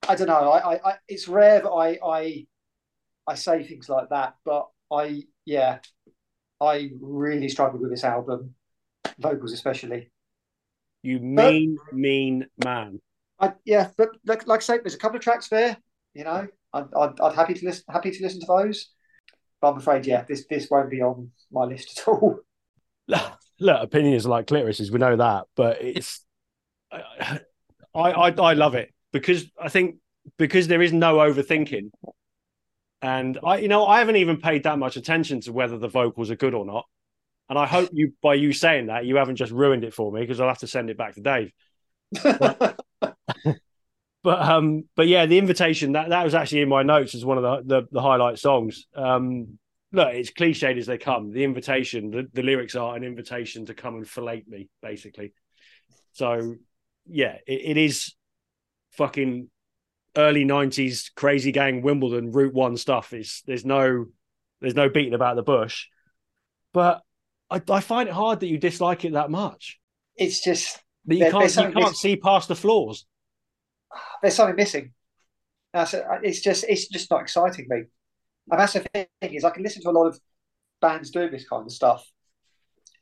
I 0.07 0.15
don't 0.15 0.27
know. 0.27 0.51
I, 0.51 0.75
I, 0.75 0.89
I 0.91 0.93
it's 1.07 1.27
rare 1.27 1.61
that 1.61 1.69
I 1.69 1.99
I 2.03 2.47
I 3.27 3.35
say 3.35 3.63
things 3.63 3.89
like 3.89 4.09
that, 4.09 4.35
but 4.43 4.67
I 4.91 5.23
yeah, 5.45 5.79
I 6.61 6.91
really 6.99 7.49
struggled 7.49 7.81
with 7.81 7.91
this 7.91 8.03
album, 8.03 8.55
vocals 9.19 9.53
especially. 9.53 10.11
You 11.01 11.19
mean, 11.19 11.77
mean 11.91 12.47
man. 12.63 12.99
I 13.39 13.53
yeah, 13.65 13.89
but 13.97 14.09
like, 14.25 14.47
like 14.47 14.59
I 14.59 14.63
say, 14.63 14.77
there's 14.77 14.95
a 14.95 14.99
couple 14.99 15.17
of 15.17 15.23
tracks 15.23 15.49
there. 15.49 15.77
You 16.13 16.23
know, 16.23 16.47
I'd, 16.73 16.93
I'd, 16.95 17.19
I'd 17.19 17.35
happy 17.35 17.53
to 17.55 17.65
listen 17.65 17.83
happy 17.89 18.11
to 18.11 18.23
listen 18.23 18.39
to 18.41 18.47
those. 18.47 18.89
But 19.61 19.71
I'm 19.71 19.77
afraid, 19.77 20.05
yeah, 20.05 20.23
this 20.23 20.45
this 20.49 20.67
won't 20.69 20.89
be 20.89 21.01
on 21.01 21.31
my 21.51 21.65
list 21.65 21.99
at 21.99 22.07
all. 22.07 22.39
Look, 23.07 23.83
opinions 23.83 24.25
are 24.25 24.29
like 24.29 24.47
clitorises. 24.47 24.91
We 24.91 24.99
know 24.99 25.15
that, 25.15 25.45
but 25.55 25.81
it's 25.81 26.25
I, 26.91 27.39
I 27.93 28.31
I 28.31 28.53
love 28.53 28.75
it 28.75 28.94
because 29.15 29.45
I 29.57 29.69
think 29.69 29.95
because 30.37 30.67
there 30.67 30.81
is 30.81 30.91
no 30.91 31.15
overthinking, 31.15 31.91
and 33.01 33.39
I 33.43 33.59
you 33.59 33.69
know 33.69 33.85
I 33.85 33.99
haven't 33.99 34.17
even 34.17 34.41
paid 34.41 34.63
that 34.63 34.77
much 34.77 34.97
attention 34.97 35.39
to 35.41 35.53
whether 35.53 35.77
the 35.77 35.87
vocals 35.87 36.31
are 36.31 36.35
good 36.35 36.53
or 36.53 36.65
not, 36.65 36.85
and 37.47 37.57
I 37.57 37.65
hope 37.65 37.89
you 37.93 38.11
by 38.21 38.33
you 38.33 38.51
saying 38.51 38.87
that 38.87 39.05
you 39.05 39.15
haven't 39.15 39.37
just 39.37 39.53
ruined 39.53 39.85
it 39.85 39.93
for 39.93 40.11
me 40.11 40.19
because 40.19 40.41
I'll 40.41 40.49
have 40.49 40.59
to 40.59 40.67
send 40.67 40.89
it 40.89 40.97
back 40.97 41.15
to 41.15 41.21
Dave. 41.21 41.53
But 44.25 44.41
um, 44.41 44.85
but 44.95 45.07
yeah, 45.07 45.27
the 45.27 45.37
invitation 45.37 45.91
that 45.91 46.09
that 46.09 46.23
was 46.23 46.33
actually 46.33 46.61
in 46.61 46.69
my 46.69 46.81
notes 46.81 47.13
as 47.13 47.23
one 47.23 47.37
of 47.37 47.43
the 47.43 47.81
the, 47.81 47.87
the 47.91 48.01
highlight 48.01 48.39
songs. 48.39 48.87
Um, 48.95 49.59
look, 49.91 50.15
it's 50.15 50.31
cliched 50.31 50.79
as 50.79 50.87
they 50.87 50.97
come. 50.97 51.31
The 51.31 51.43
invitation, 51.43 52.09
the, 52.09 52.27
the 52.33 52.41
lyrics 52.41 52.73
are 52.75 52.95
an 52.95 53.03
invitation 53.03 53.67
to 53.67 53.75
come 53.75 53.93
and 53.97 54.09
fillet 54.09 54.43
me, 54.47 54.67
basically. 54.81 55.31
So 56.13 56.55
yeah, 57.05 57.37
it, 57.45 57.77
it 57.77 57.77
is 57.77 58.15
fucking 58.97 59.49
early 60.17 60.43
nineties 60.45 61.11
crazy 61.15 61.51
gang 61.51 61.81
Wimbledon 61.81 62.31
Route 62.31 62.53
One 62.53 62.77
stuff. 62.77 63.13
Is 63.13 63.43
there's 63.45 63.65
no 63.65 64.05
there's 64.61 64.75
no 64.75 64.89
beating 64.89 65.13
about 65.13 65.35
the 65.35 65.43
bush, 65.43 65.87
but 66.73 67.01
I, 67.49 67.61
I 67.69 67.79
find 67.81 68.07
it 68.09 68.13
hard 68.13 68.39
that 68.39 68.47
you 68.47 68.57
dislike 68.57 69.05
it 69.05 69.13
that 69.13 69.29
much. 69.29 69.79
it's 70.15 70.43
just 70.43 70.81
That 71.05 71.15
you 71.15 71.19
There- 71.21 71.31
can't 71.31 71.55
you 71.55 71.71
can't 71.71 71.95
see 71.95 72.15
past 72.15 72.47
the 72.47 72.55
flaws. 72.55 73.05
there's 74.21 74.35
something 74.35 74.55
missing. 74.55 74.93
That's 75.73 75.93
it's 76.23 76.39
just 76.41 76.63
it's 76.67 76.87
just 76.87 77.11
not 77.11 77.21
exciting 77.21 77.65
me. 77.69 77.83
And 78.49 78.59
that's 78.59 78.73
the 78.73 78.79
thing 78.93 79.07
is 79.21 79.43
I 79.43 79.49
can 79.49 79.63
listen 79.63 79.81
to 79.83 79.89
a 79.89 79.91
lot 79.91 80.07
of 80.07 80.19
bands 80.81 81.09
doing 81.11 81.31
this 81.31 81.47
kind 81.47 81.65
of 81.65 81.71
stuff, 81.71 82.05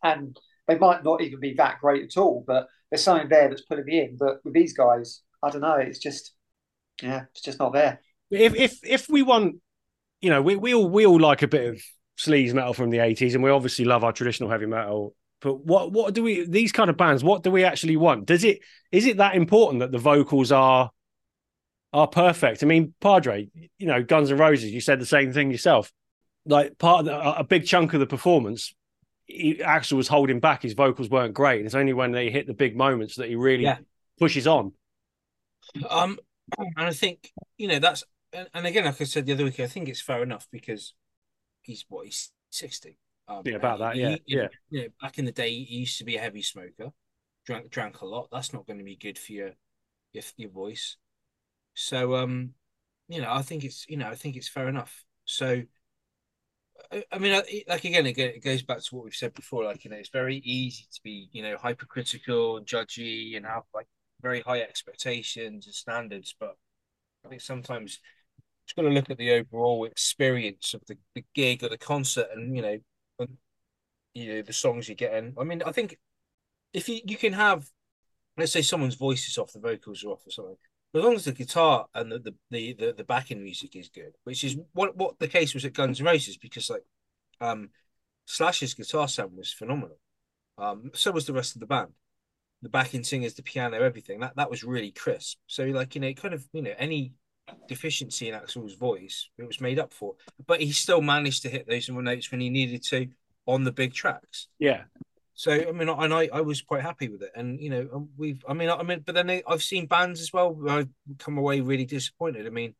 and 0.03 0.38
they 0.67 0.77
might 0.77 1.03
not 1.03 1.21
even 1.21 1.39
be 1.39 1.53
that 1.56 1.79
great 1.79 2.03
at 2.03 2.17
all, 2.17 2.43
but 2.47 2.67
there's 2.89 3.03
something 3.03 3.27
there 3.29 3.49
that's 3.49 3.63
pulling 3.63 3.86
me 3.86 3.99
in. 4.01 4.17
But 4.17 4.38
with 4.43 4.53
these 4.53 4.73
guys, 4.73 5.21
I 5.43 5.49
don't 5.49 5.62
know. 5.62 5.75
It's 5.75 5.99
just 5.99 6.34
yeah, 7.01 7.23
it's 7.32 7.41
just 7.41 7.60
not 7.60 7.73
there. 7.73 7.99
if 8.32 8.56
if 8.56 8.79
if 8.84 9.10
we 9.10 9.21
want, 9.21 9.58
you 10.21 10.29
know, 10.29 10.41
we 10.41 10.56
we 10.56 10.73
all 10.73 10.89
we 10.89 11.06
all 11.06 11.19
like 11.19 11.41
a 11.41 11.47
bit 11.47 11.69
of 11.69 11.82
sleaze 12.17 12.53
metal 12.53 12.73
from 12.73 12.89
the 12.89 12.99
eighties, 12.99 13.36
and 13.36 13.43
we 13.43 13.49
obviously 13.49 13.86
love 13.86 14.03
our 14.03 14.13
traditional 14.13 14.49
heavy 14.49 14.65
metal. 14.65 15.15
But 15.41 15.65
what 15.65 15.91
what 15.91 16.13
do 16.13 16.23
we 16.23 16.45
these 16.47 16.71
kind 16.71 16.89
of 16.89 16.97
bands? 16.97 17.23
What 17.23 17.43
do 17.43 17.51
we 17.51 17.65
actually 17.65 17.97
want? 17.97 18.25
Does 18.25 18.43
it 18.43 18.60
is 18.91 19.06
it 19.06 19.17
that 19.17 19.36
important 19.36 19.82
that 19.82 19.91
the 19.91 19.97
vocals 19.97 20.51
are 20.51 20.91
are 21.91 22.08
perfect? 22.08 22.63
I 22.63 22.65
mean, 22.65 22.93
Padre, 23.01 23.49
you 23.77 23.88
know, 23.88 24.01
Guns 24.01 24.32
and 24.32 24.39
Roses, 24.39 24.71
you 24.71 24.82
said 24.82 24.99
the 24.99 25.06
same 25.06 25.34
thing 25.34 25.51
yourself. 25.51 25.91
Like 26.45 26.77
part 26.77 27.01
of 27.01 27.06
the, 27.06 27.15
a 27.19 27.39
a 27.39 27.43
big 27.43 27.65
chunk 27.65 27.93
of 27.93 27.99
the 27.99 28.08
performance, 28.08 28.73
he, 29.25 29.56
Axl 29.56 29.93
was 29.93 30.08
holding 30.08 30.39
back. 30.39 30.62
His 30.63 30.73
vocals 30.73 31.10
weren't 31.10 31.34
great. 31.34 31.58
And 31.58 31.65
it's 31.65 31.75
only 31.75 31.93
when 31.93 32.12
they 32.12 32.29
hit 32.29 32.47
the 32.47 32.53
big 32.53 32.75
moments 32.77 33.15
that 33.15 33.27
he 33.29 33.36
really 33.36 33.63
Yeah. 33.63 33.77
pushes 34.19 34.47
on. 34.47 34.73
Um, 35.89 36.19
and 36.58 36.73
I 36.78 36.91
think 36.93 37.32
you 37.58 37.67
know 37.67 37.80
that's 37.80 38.04
and, 38.32 38.47
and 38.54 38.65
again, 38.65 38.86
like 38.86 38.99
I 38.99 39.04
said 39.06 39.26
the 39.26 39.34
other 39.34 39.43
week, 39.45 39.60
I 39.60 39.67
think 39.67 39.89
it's 39.89 40.02
fair 40.02 40.23
enough 40.23 40.47
because 40.52 40.93
he's 41.62 41.86
what 41.89 42.06
he's 42.06 42.32
sixty. 42.49 42.97
Um, 43.28 43.43
Yeah, 43.45 43.56
about 43.56 43.80
that, 43.80 43.95
he- 43.95 44.02
yeah, 44.02 44.10
he- 44.10 44.36
yeah. 44.36 44.47
You 44.69 44.82
know, 44.82 44.88
back 45.02 45.17
in 45.19 45.26
the 45.26 45.32
day, 45.32 45.49
he 45.63 45.78
used 45.78 45.97
to 45.99 46.04
be 46.04 46.17
a 46.17 46.21
heavy 46.21 46.41
smoker, 46.41 46.91
drank 47.45 47.69
drank 47.69 48.02
a 48.02 48.06
lot. 48.06 48.28
That's 48.32 48.54
not 48.54 48.65
going 48.67 48.80
to 48.80 48.86
be 48.86 48.95
good 48.95 49.17
for 49.17 49.32
your 49.32 49.52
your 50.12 50.23
your 50.38 50.49
voice. 50.49 50.97
So 51.73 52.15
um, 52.15 52.54
you 53.08 53.21
know, 53.21 53.32
I 53.32 53.41
think 53.41 53.63
it's 53.63 53.86
you 53.88 53.97
know, 53.97 54.08
I 54.10 54.15
think 54.15 54.36
it's 54.36 54.49
fair 54.49 54.67
enough. 54.67 55.04
So 55.26 55.63
I, 56.91 57.04
I 57.12 57.17
mean, 57.19 57.34
I, 57.34 57.63
like 57.67 57.86
again, 57.86 58.06
again, 58.06 58.34
it 58.36 58.43
goes 58.43 58.62
back 58.63 58.80
to 58.80 58.95
what 58.95 59.06
we've 59.06 59.15
said 59.15 59.34
before. 59.34 59.63
Like 59.63 59.84
you 59.86 59.91
know, 59.91 59.97
it's 59.97 60.10
very 60.10 60.38
easy 60.38 60.86
to 60.93 61.02
be 61.04 61.30
you 61.32 61.43
know 61.43 61.58
hypercritical 61.58 62.62
judgy 62.62 63.38
and 63.38 63.45
have 63.45 63.63
like 63.73 63.88
very 64.23 64.41
high 64.41 64.62
expectations 64.62 65.67
and 65.67 65.75
standards, 65.75 66.33
but 66.39 66.55
I 67.23 67.29
think 67.29 67.41
sometimes 67.41 67.99
it's 68.65 68.73
got 68.73 68.83
to 68.83 68.89
look 68.89 69.09
at 69.09 69.17
the 69.17 69.33
overall 69.33 69.86
experience 69.86 70.73
of 70.73 70.81
the, 70.88 70.97
the 71.13 71.23
gig 71.36 71.63
or 71.63 71.69
the 71.69 71.77
concert, 71.77 72.27
and 72.33 72.55
you 72.55 72.62
know, 72.62 72.77
and, 73.19 73.38
you 74.15 74.33
know 74.33 74.41
the 74.41 74.53
songs 74.53 74.88
you're 74.88 74.95
getting. 74.95 75.36
I 75.39 75.43
mean, 75.43 75.62
I 75.63 75.71
think 75.71 75.97
if 76.73 76.89
you 76.89 77.01
you 77.05 77.17
can 77.17 77.33
have, 77.33 77.67
let's 78.38 78.53
say 78.53 78.62
someone's 78.62 78.95
voice 78.95 79.27
is 79.27 79.38
off, 79.38 79.53
the 79.53 79.59
vocals 79.59 80.03
are 80.03 80.09
off, 80.09 80.25
or 80.25 80.31
something. 80.31 80.55
As 80.95 81.03
long 81.03 81.15
as 81.15 81.25
the 81.25 81.33
guitar 81.33 81.88
and 81.93 82.12
the 82.12 82.19
the 82.19 82.33
the, 82.51 82.73
the, 82.73 82.93
the 82.93 83.03
backing 83.03 83.43
music 83.43 83.75
is 83.75 83.89
good, 83.89 84.13
which 84.23 84.43
is 84.43 84.55
what 84.73 84.95
what 84.95 85.19
the 85.19 85.27
case 85.27 85.53
was 85.53 85.65
at 85.65 85.73
Guns 85.73 85.99
N' 85.99 86.05
Roses, 86.05 86.38
because 86.38 86.69
like, 86.69 86.86
um, 87.41 87.69
Slash's 88.25 88.73
guitar 88.73 89.07
sound 89.07 89.36
was 89.36 89.51
phenomenal. 89.51 89.99
Um, 90.57 90.91
so 90.93 91.12
was 91.12 91.25
the 91.25 91.33
rest 91.33 91.55
of 91.55 91.59
the 91.59 91.65
band. 91.67 91.91
The 92.63 92.69
backing 92.69 93.04
singers, 93.04 93.36
the 93.36 93.43
piano, 93.43 93.80
everything 93.82 94.21
that 94.21 94.36
that 94.38 94.49
was 94.49 94.63
really 94.63 94.91
crisp. 94.91 95.38
So 95.47 95.65
like 95.65 95.93
you 95.93 96.02
know, 96.02 96.13
kind 96.13 96.34
of 96.34 96.47
you 96.54 96.63
know 96.63 96.73
any 96.80 97.13
deficiency 97.67 98.30
in 98.30 98.36
Axl's 98.36 98.73
voice, 98.73 99.30
it 99.38 99.45
was 99.45 99.62
made 99.62 99.80
up 99.80 99.93
for. 99.93 100.15
But 100.47 100.62
he 100.62 100.71
still 100.71 101.02
managed 101.02 101.43
to 101.43 101.49
hit 101.49 101.67
those 101.67 101.89
notes 101.89 102.32
when 102.32 102.41
he 102.41 102.49
needed 102.49 102.84
to 102.86 103.08
on 103.45 103.63
the 103.63 103.71
big 103.71 103.93
tracks. 103.93 104.47
Yeah. 104.60 104.84
So 105.36 105.52
I 105.52 105.71
mean, 105.71 105.89
and 105.89 106.13
I, 106.13 106.30
I 106.32 106.41
was 106.41 106.62
quite 106.62 106.82
happy 106.82 107.10
with 107.10 107.23
it, 107.23 107.32
and 107.36 107.60
you 107.60 107.69
know, 107.69 107.89
um, 107.93 108.10
we've, 108.17 108.43
I 108.47 108.54
mean, 108.54 108.69
I 108.69 108.84
mean, 108.84 109.04
but 109.06 109.15
then 109.15 109.41
I've 109.47 109.63
seen 109.63 109.88
bands 109.88 110.21
as 110.21 110.32
well. 110.32 110.58
I've 110.69 110.89
come 111.17 111.38
away 111.38 111.60
really 111.62 111.86
disappointed. 111.86 112.45
I 112.45 112.52
mean, 112.52 112.76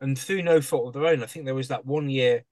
and 0.00 0.18
through 0.18 0.42
no 0.42 0.60
fault 0.60 0.88
of 0.88 0.92
their 0.94 1.10
own, 1.10 1.22
I 1.22 1.26
think 1.26 1.44
there 1.44 1.54
was 1.54 1.68
that 1.68 1.84
one 1.84 2.08
year. 2.08 2.44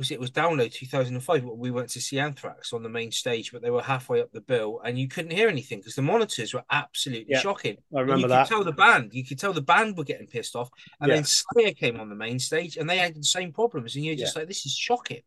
Was 0.00 0.10
it 0.10 0.18
was 0.18 0.30
Download 0.30 0.72
2005? 0.72 1.44
We 1.44 1.70
went 1.70 1.90
to 1.90 2.00
see 2.00 2.18
Anthrax 2.18 2.72
on 2.72 2.82
the 2.82 2.88
main 2.88 3.12
stage, 3.12 3.52
but 3.52 3.60
they 3.60 3.68
were 3.68 3.82
halfway 3.82 4.22
up 4.22 4.32
the 4.32 4.40
bill, 4.40 4.80
and 4.82 4.98
you 4.98 5.08
couldn't 5.08 5.30
hear 5.32 5.46
anything 5.46 5.80
because 5.80 5.94
the 5.94 6.00
monitors 6.00 6.54
were 6.54 6.64
absolutely 6.70 7.26
Yeah. 7.34 7.40
shocking. 7.40 7.76
I 7.94 7.98
And 8.00 8.08
remember 8.08 8.22
you 8.22 8.28
that. 8.28 8.48
could 8.48 8.54
tell 8.54 8.64
the 8.64 8.72
band. 8.72 9.12
You 9.12 9.26
could 9.26 9.38
tell 9.38 9.52
the 9.52 9.60
band 9.60 9.98
were 9.98 10.04
getting 10.04 10.26
pissed 10.26 10.56
off, 10.56 10.70
and 11.00 11.10
Yeah. 11.10 11.16
then 11.16 11.24
Slayer 11.24 11.72
came 11.74 12.00
on 12.00 12.08
the 12.08 12.14
main 12.14 12.38
stage, 12.38 12.78
and 12.78 12.88
they 12.88 12.96
had 12.96 13.14
the 13.14 13.22
same 13.22 13.52
problems, 13.52 13.94
and 13.94 14.02
you're 14.02 14.16
just 14.16 14.34
like, 14.34 14.48
"This 14.48 14.64
is 14.64 14.74
shocking." 14.74 15.20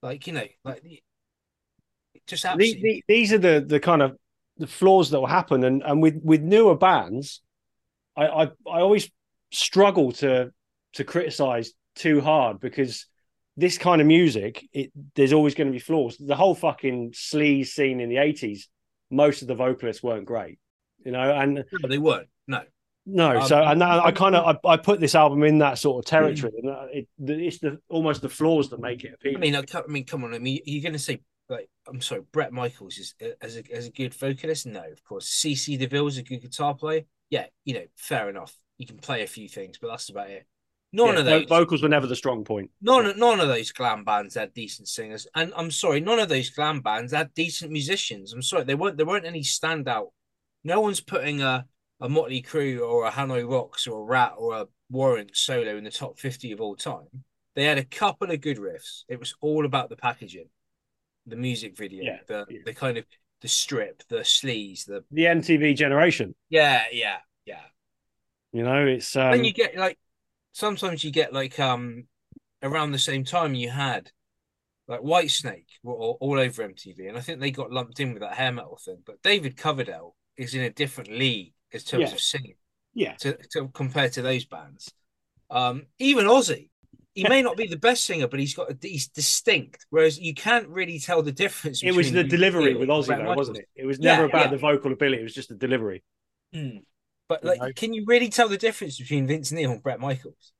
Like 0.00 0.28
you 0.28 0.32
know, 0.32 0.46
like 0.64 1.02
just 2.28 2.44
The- 2.44 2.50
absolutely. 2.50 2.80
the- 2.82 3.04
these 3.08 3.32
are 3.32 3.38
the 3.38 3.64
the 3.66 3.80
kind 3.80 4.00
of 4.02 4.16
the 4.58 4.68
flaws 4.68 5.10
that 5.10 5.18
will 5.18 5.26
happen, 5.26 5.64
and 5.64 5.82
and 5.82 6.00
with 6.00 6.20
with 6.22 6.40
newer 6.42 6.76
bands, 6.76 7.42
I 8.16 8.26
I, 8.28 8.42
I 8.44 8.80
always 8.80 9.10
struggle 9.50 10.12
to 10.12 10.52
to 10.92 11.04
criticize 11.04 11.72
too 11.96 12.20
hard 12.20 12.60
because 12.60 13.06
this 13.58 13.76
kind 13.76 14.00
of 14.00 14.06
music, 14.06 14.66
it 14.72 14.92
there's 15.14 15.32
always 15.32 15.54
going 15.54 15.66
to 15.68 15.72
be 15.72 15.78
flaws. 15.80 16.16
The 16.18 16.36
whole 16.36 16.54
fucking 16.54 17.12
sleaze 17.12 17.66
scene 17.68 18.00
in 18.00 18.08
the 18.08 18.18
eighties, 18.18 18.68
most 19.10 19.42
of 19.42 19.48
the 19.48 19.54
vocalists 19.54 20.02
weren't 20.02 20.26
great, 20.26 20.58
you 21.04 21.12
know, 21.12 21.30
and 21.34 21.64
No, 21.72 21.88
they 21.88 21.98
weren't. 21.98 22.28
No. 22.46 22.62
no, 23.04 23.40
Um, 23.40 23.46
so 23.48 23.62
and 23.62 23.80
that, 23.80 24.00
I 24.04 24.12
kind 24.12 24.36
of 24.36 24.56
I, 24.64 24.68
I 24.74 24.76
put 24.76 25.00
this 25.00 25.14
album 25.14 25.42
in 25.42 25.58
that 25.58 25.78
sort 25.78 26.04
of 26.04 26.08
territory, 26.08 26.52
and 26.62 26.70
uh, 26.70 26.86
it, 26.92 27.08
it's 27.18 27.58
the 27.58 27.78
almost 27.88 28.22
the 28.22 28.28
flaws 28.28 28.70
that 28.70 28.80
make 28.80 29.04
it 29.04 29.10
I 29.10 29.14
appealing. 29.14 29.40
mean, 29.40 29.56
I, 29.56 29.64
I 29.74 29.82
mean, 29.88 30.04
come 30.04 30.24
on. 30.24 30.34
I 30.34 30.38
mean, 30.38 30.60
you're 30.64 30.82
going 30.82 30.92
to 30.92 30.98
say 30.98 31.20
like, 31.48 31.68
I'm 31.88 32.00
sorry, 32.00 32.22
Bret 32.32 32.52
Michaels 32.52 32.98
is 32.98 33.14
as 33.40 33.56
a 33.56 33.62
as 33.74 33.86
a 33.86 33.90
good 33.90 34.14
vocalist. 34.14 34.66
No, 34.66 34.84
of 34.84 35.02
course. 35.04 35.28
CC 35.28 35.78
DeVille 35.78 36.06
is 36.06 36.18
a 36.18 36.22
good 36.22 36.42
guitar 36.42 36.74
player. 36.74 37.02
Yeah, 37.30 37.46
you 37.64 37.74
know, 37.74 37.84
fair 37.96 38.28
enough. 38.30 38.54
You 38.78 38.86
can 38.86 38.98
play 38.98 39.22
a 39.22 39.26
few 39.26 39.48
things, 39.48 39.78
but 39.78 39.88
that's 39.88 40.08
about 40.10 40.30
it. 40.30 40.46
None 40.92 41.08
Yeah, 41.08 41.18
of 41.18 41.24
those. 41.24 41.46
vocals 41.48 41.82
were 41.82 41.88
never 41.88 42.06
the 42.06 42.16
strong 42.16 42.44
point. 42.44 42.70
None, 42.80 43.18
none 43.18 43.40
of 43.40 43.48
those 43.48 43.72
glam 43.72 44.04
bands 44.04 44.34
had 44.36 44.54
decent 44.54 44.88
singers, 44.88 45.26
and 45.34 45.52
I'm 45.56 45.70
sorry, 45.70 46.00
none 46.00 46.20
of 46.20 46.28
those 46.28 46.50
glam 46.50 46.80
bands 46.80 47.12
had 47.12 47.34
decent 47.34 47.72
musicians. 47.72 48.32
I'm 48.32 48.42
sorry, 48.42 48.64
there 48.64 48.76
weren't 48.76 48.96
there 48.96 49.06
weren't 49.06 49.26
any 49.26 49.42
standout. 49.42 50.10
No 50.64 50.80
one's 50.80 51.00
putting 51.00 51.42
a 51.42 51.66
a 52.00 52.08
Motley 52.08 52.40
Crue 52.42 52.80
or 52.88 53.04
a 53.06 53.10
Hanoi 53.10 53.48
Rocks 53.50 53.86
or 53.88 54.00
a 54.00 54.04
Ratt 54.04 54.34
or 54.38 54.54
a 54.56 54.66
Warrant 54.90 55.36
solo 55.36 55.76
in 55.76 55.84
the 55.84 55.90
top 55.90 56.18
fifty 56.20 56.52
of 56.52 56.60
all 56.60 56.76
time. 56.76 57.08
They 57.56 57.64
had 57.64 57.78
a 57.78 57.84
couple 57.84 58.30
of 58.30 58.40
good 58.40 58.58
riffs. 58.58 59.02
It 59.08 59.18
was 59.18 59.34
all 59.40 59.66
about 59.66 59.88
the 59.88 59.96
packaging, 59.96 60.48
the 61.26 61.36
music 61.36 61.76
video, 61.76 62.04
Yeah, 62.04 62.20
the 62.28 62.46
yeah. 62.48 62.60
the 62.64 62.74
kind 62.74 62.98
of 62.98 63.06
the 63.42 63.48
strip, 63.48 64.02
the 64.08 64.18
sleaze, 64.18 64.86
the 64.86 65.04
The 65.10 65.26
MTV 65.26 65.74
generation, 65.74 66.34
yeah, 66.50 66.84
yeah, 66.92 67.18
yeah. 67.44 67.60
you 68.52 68.62
know, 68.62 68.86
it's 68.86 69.14
um, 69.16 69.32
then 69.32 69.44
you 69.44 69.52
get 69.52 69.76
like 69.76 69.98
sometimes 70.58 71.04
you 71.04 71.10
get 71.12 71.32
like 71.32 71.58
um 71.60 72.04
around 72.62 72.90
the 72.92 72.98
same 72.98 73.24
time 73.24 73.54
you 73.54 73.70
had 73.70 74.10
like 74.88 75.00
Whitesnake 75.00 75.66
were 75.82 75.94
all, 75.94 76.18
all 76.20 76.38
over 76.38 76.62
MTV, 76.62 77.08
and 77.08 77.16
I 77.16 77.20
think 77.20 77.40
they 77.40 77.50
got 77.50 77.70
lumped 77.70 78.00
in 78.00 78.12
with 78.14 78.22
that 78.22 78.34
hair 78.34 78.52
metal 78.52 78.78
thing. 78.84 78.98
But 79.06 79.22
David 79.22 79.56
Coverdale 79.56 80.16
is 80.36 80.54
in 80.54 80.62
a 80.62 80.70
different 80.70 81.10
league 81.10 81.52
in 81.72 81.80
terms 81.80 82.10
Yeah. 82.10 82.14
of 82.14 82.20
singing 82.20 82.54
yeah, 82.94 83.14
to, 83.16 83.36
to 83.52 83.68
compared 83.68 84.12
to 84.14 84.22
those 84.22 84.46
bands. 84.46 84.92
Um, 85.50 85.86
even 85.98 86.26
Ozzy, 86.26 86.70
he 87.14 87.24
may 87.24 87.42
not 87.42 87.56
be 87.56 87.66
the 87.66 87.76
best 87.76 88.04
singer, 88.04 88.28
but 88.28 88.40
he's 88.40 88.54
got 88.54 88.70
a, 88.70 88.78
he's 88.80 89.08
distinct. 89.08 89.86
Whereas 89.90 90.18
you 90.18 90.34
can't 90.34 90.68
really 90.68 90.98
tell 90.98 91.22
the 91.22 91.32
difference. 91.32 91.82
it 91.82 91.94
was 91.94 92.10
the 92.12 92.24
delivery 92.24 92.74
with 92.74 92.88
Ozzy, 92.88 93.16
though, 93.16 93.34
wasn't 93.34 93.58
it? 93.58 93.68
It 93.76 93.86
was 93.86 93.98
Yeah, 93.98 94.16
never 94.16 94.24
about 94.24 94.46
yeah. 94.46 94.50
the 94.52 94.58
vocal 94.58 94.92
ability; 94.92 95.20
it 95.20 95.24
was 95.24 95.34
just 95.34 95.48
the 95.50 95.54
delivery. 95.54 96.02
Hmm. 96.52 96.78
But 97.28 97.42
You 97.42 97.50
like, 97.50 97.60
know? 97.60 97.72
can 97.74 97.92
you 97.92 98.04
really 98.06 98.28
tell 98.28 98.48
the 98.48 98.56
difference 98.56 98.98
between 98.98 99.26
Vince 99.26 99.52
Neil 99.52 99.70
and 99.70 99.82
Bret 99.82 100.00
Michaels? 100.00 100.52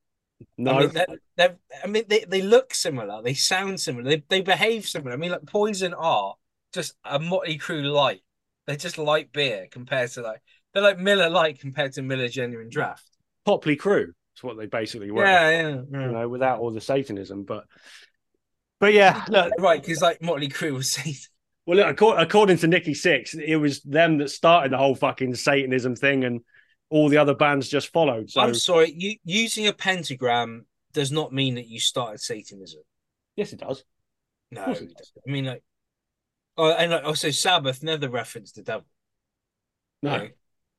No, 0.57 0.71
I 0.71 0.79
mean, 0.79 0.89
they're, 0.91 1.07
they're, 1.35 1.55
I 1.83 1.87
mean, 1.87 2.03
they, 2.07 2.23
they 2.25 2.41
look 2.41 2.73
similar, 2.73 3.21
they 3.21 3.33
sound 3.33 3.79
similar, 3.79 4.09
they, 4.09 4.23
they 4.29 4.41
behave 4.41 4.87
similar. 4.87 5.13
I 5.13 5.17
mean, 5.17 5.31
like 5.31 5.45
Poison 5.45 5.93
are 5.93 6.35
just 6.73 6.95
a 7.03 7.19
Motley 7.19 7.57
Crue 7.57 7.91
light. 7.91 8.21
They're 8.65 8.77
just 8.77 8.97
light 8.97 9.31
beer 9.31 9.67
compared 9.71 10.11
to 10.11 10.21
like 10.21 10.41
they're 10.73 10.83
like 10.83 10.99
Miller 10.99 11.29
Lite 11.29 11.59
compared 11.59 11.93
to 11.93 12.01
Miller 12.01 12.27
Genuine 12.27 12.69
Draft. 12.69 13.09
Popley 13.45 13.75
Crew 13.75 14.13
is 14.35 14.43
what 14.43 14.57
they 14.57 14.67
basically 14.67 15.11
were. 15.11 15.25
Yeah, 15.25 15.49
yeah, 15.49 15.81
yeah. 15.91 16.05
you 16.05 16.11
know, 16.11 16.29
without 16.29 16.59
all 16.59 16.71
the 16.71 16.81
Satanism, 16.81 17.43
but 17.43 17.65
but 18.79 18.93
yeah, 18.93 19.25
look, 19.29 19.51
right. 19.59 19.81
Because 19.81 20.01
like 20.01 20.21
Motley 20.21 20.49
Crue 20.49 20.73
was 20.73 20.91
Satan. 20.91 21.15
well, 21.65 21.77
look, 21.77 21.87
according, 21.87 22.23
according 22.23 22.57
to 22.57 22.67
Nikki 22.67 22.93
Sixx, 22.93 23.33
it 23.33 23.57
was 23.57 23.81
them 23.81 24.19
that 24.19 24.29
started 24.29 24.71
the 24.71 24.77
whole 24.77 24.95
fucking 24.95 25.33
Satanism 25.35 25.95
thing, 25.95 26.23
and 26.23 26.41
all 26.89 27.09
the 27.09 27.17
other 27.17 27.35
bands 27.35 27.69
just 27.69 27.91
followed. 27.91 28.29
So 28.29 28.41
I'm 28.41 28.55
sorry, 28.55 28.93
you 28.95 29.15
using 29.23 29.67
a 29.67 29.73
pentagram 29.73 30.65
does 30.93 31.11
not 31.11 31.33
mean 31.33 31.55
that 31.55 31.67
you 31.67 31.79
started 31.79 32.19
Satanism. 32.19 32.81
yes, 33.35 33.53
it 33.53 33.59
does. 33.59 33.83
No, 34.51 34.63
it 34.63 34.67
doesn't. 34.67 35.01
I 35.27 35.31
mean, 35.31 35.45
like, 35.45 35.63
oh, 36.57 36.71
and 36.71 36.91
like, 36.91 37.03
also 37.03 37.29
Sabbath 37.29 37.83
never 37.83 38.09
referenced 38.09 38.55
the 38.55 38.63
devil. 38.63 38.87
No, 40.01 40.13
you 40.13 40.19
know? 40.19 40.29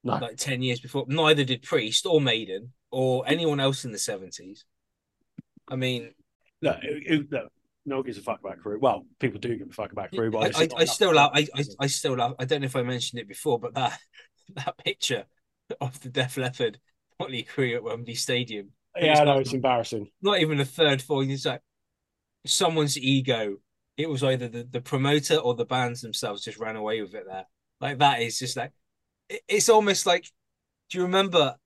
no. 0.05 0.18
like 0.18 0.37
10 0.37 0.62
years 0.62 0.81
before. 0.81 1.05
Neither 1.07 1.44
did 1.44 1.62
Priest 1.62 2.07
or 2.07 2.20
Maiden 2.20 2.73
or 2.90 3.23
anyone 3.27 3.61
else 3.61 3.85
in 3.85 3.92
the 3.92 3.99
70s. 3.99 4.64
I 5.68 5.77
mean, 5.77 6.12
no, 6.61 6.77
it, 6.83 7.03
it, 7.07 7.33
look, 7.33 7.53
no 7.87 7.96
one 7.96 8.05
gives 8.05 8.18
a 8.18 8.23
fuck 8.23 8.40
about 8.40 8.59
Crue. 8.59 8.81
Well, 8.81 9.07
people 9.20 9.38
do 9.38 9.57
give 9.57 9.68
a 9.68 9.73
fuck 9.73 9.92
about 9.92 10.11
Crue, 10.11 10.33
but 10.33 10.57
I, 10.57 10.62
I, 10.62 10.68
I 10.79 10.85
still 10.85 11.14
love. 11.14 11.31
I, 11.33 11.46
I, 11.55 11.64
I 11.81 11.87
still 11.87 12.16
love, 12.16 12.35
I 12.38 12.44
don't 12.44 12.61
know 12.61 12.66
if 12.66 12.77
I 12.77 12.83
mentioned 12.83 13.20
it 13.20 13.29
before, 13.29 13.59
but 13.59 13.75
that 13.75 13.99
that 14.57 14.77
picture 14.79 15.25
of 15.81 16.01
the 16.01 16.09
Def 16.09 16.37
Leppard 16.37 16.79
Motley 17.19 17.43
Crue 17.45 17.75
at 17.77 17.83
Wembley 17.83 18.15
Stadium, 18.15 18.71
yeah, 18.99 19.21
I 19.21 19.25
know 19.25 19.39
it's 19.39 19.53
embarrassing. 19.53 20.11
not 20.23 20.41
even 20.41 20.61
a 20.61 20.65
third, 20.65 21.03
fourth, 21.03 21.29
it's 21.29 21.47
like 21.47 21.63
someone's 22.47 22.99
ego. 22.99 23.57
It 23.97 24.09
was 24.09 24.23
either 24.25 24.49
the, 24.49 24.65
the 24.65 24.81
promoter 24.81 25.37
or 25.37 25.55
the 25.55 25.67
bands 25.67 26.01
themselves 26.01 26.43
just 26.45 26.59
ran 26.59 26.77
away 26.77 27.03
with 27.03 27.15
it 27.15 27.25
there. 27.27 27.45
Like 27.81 27.99
that 27.99 28.23
is 28.23 28.39
just 28.39 28.57
like, 28.57 28.73
it- 29.29 29.43
it's 29.49 29.69
almost 29.69 30.07
like, 30.07 30.25
do 30.91 30.99
you 30.99 31.05
remember 31.05 31.57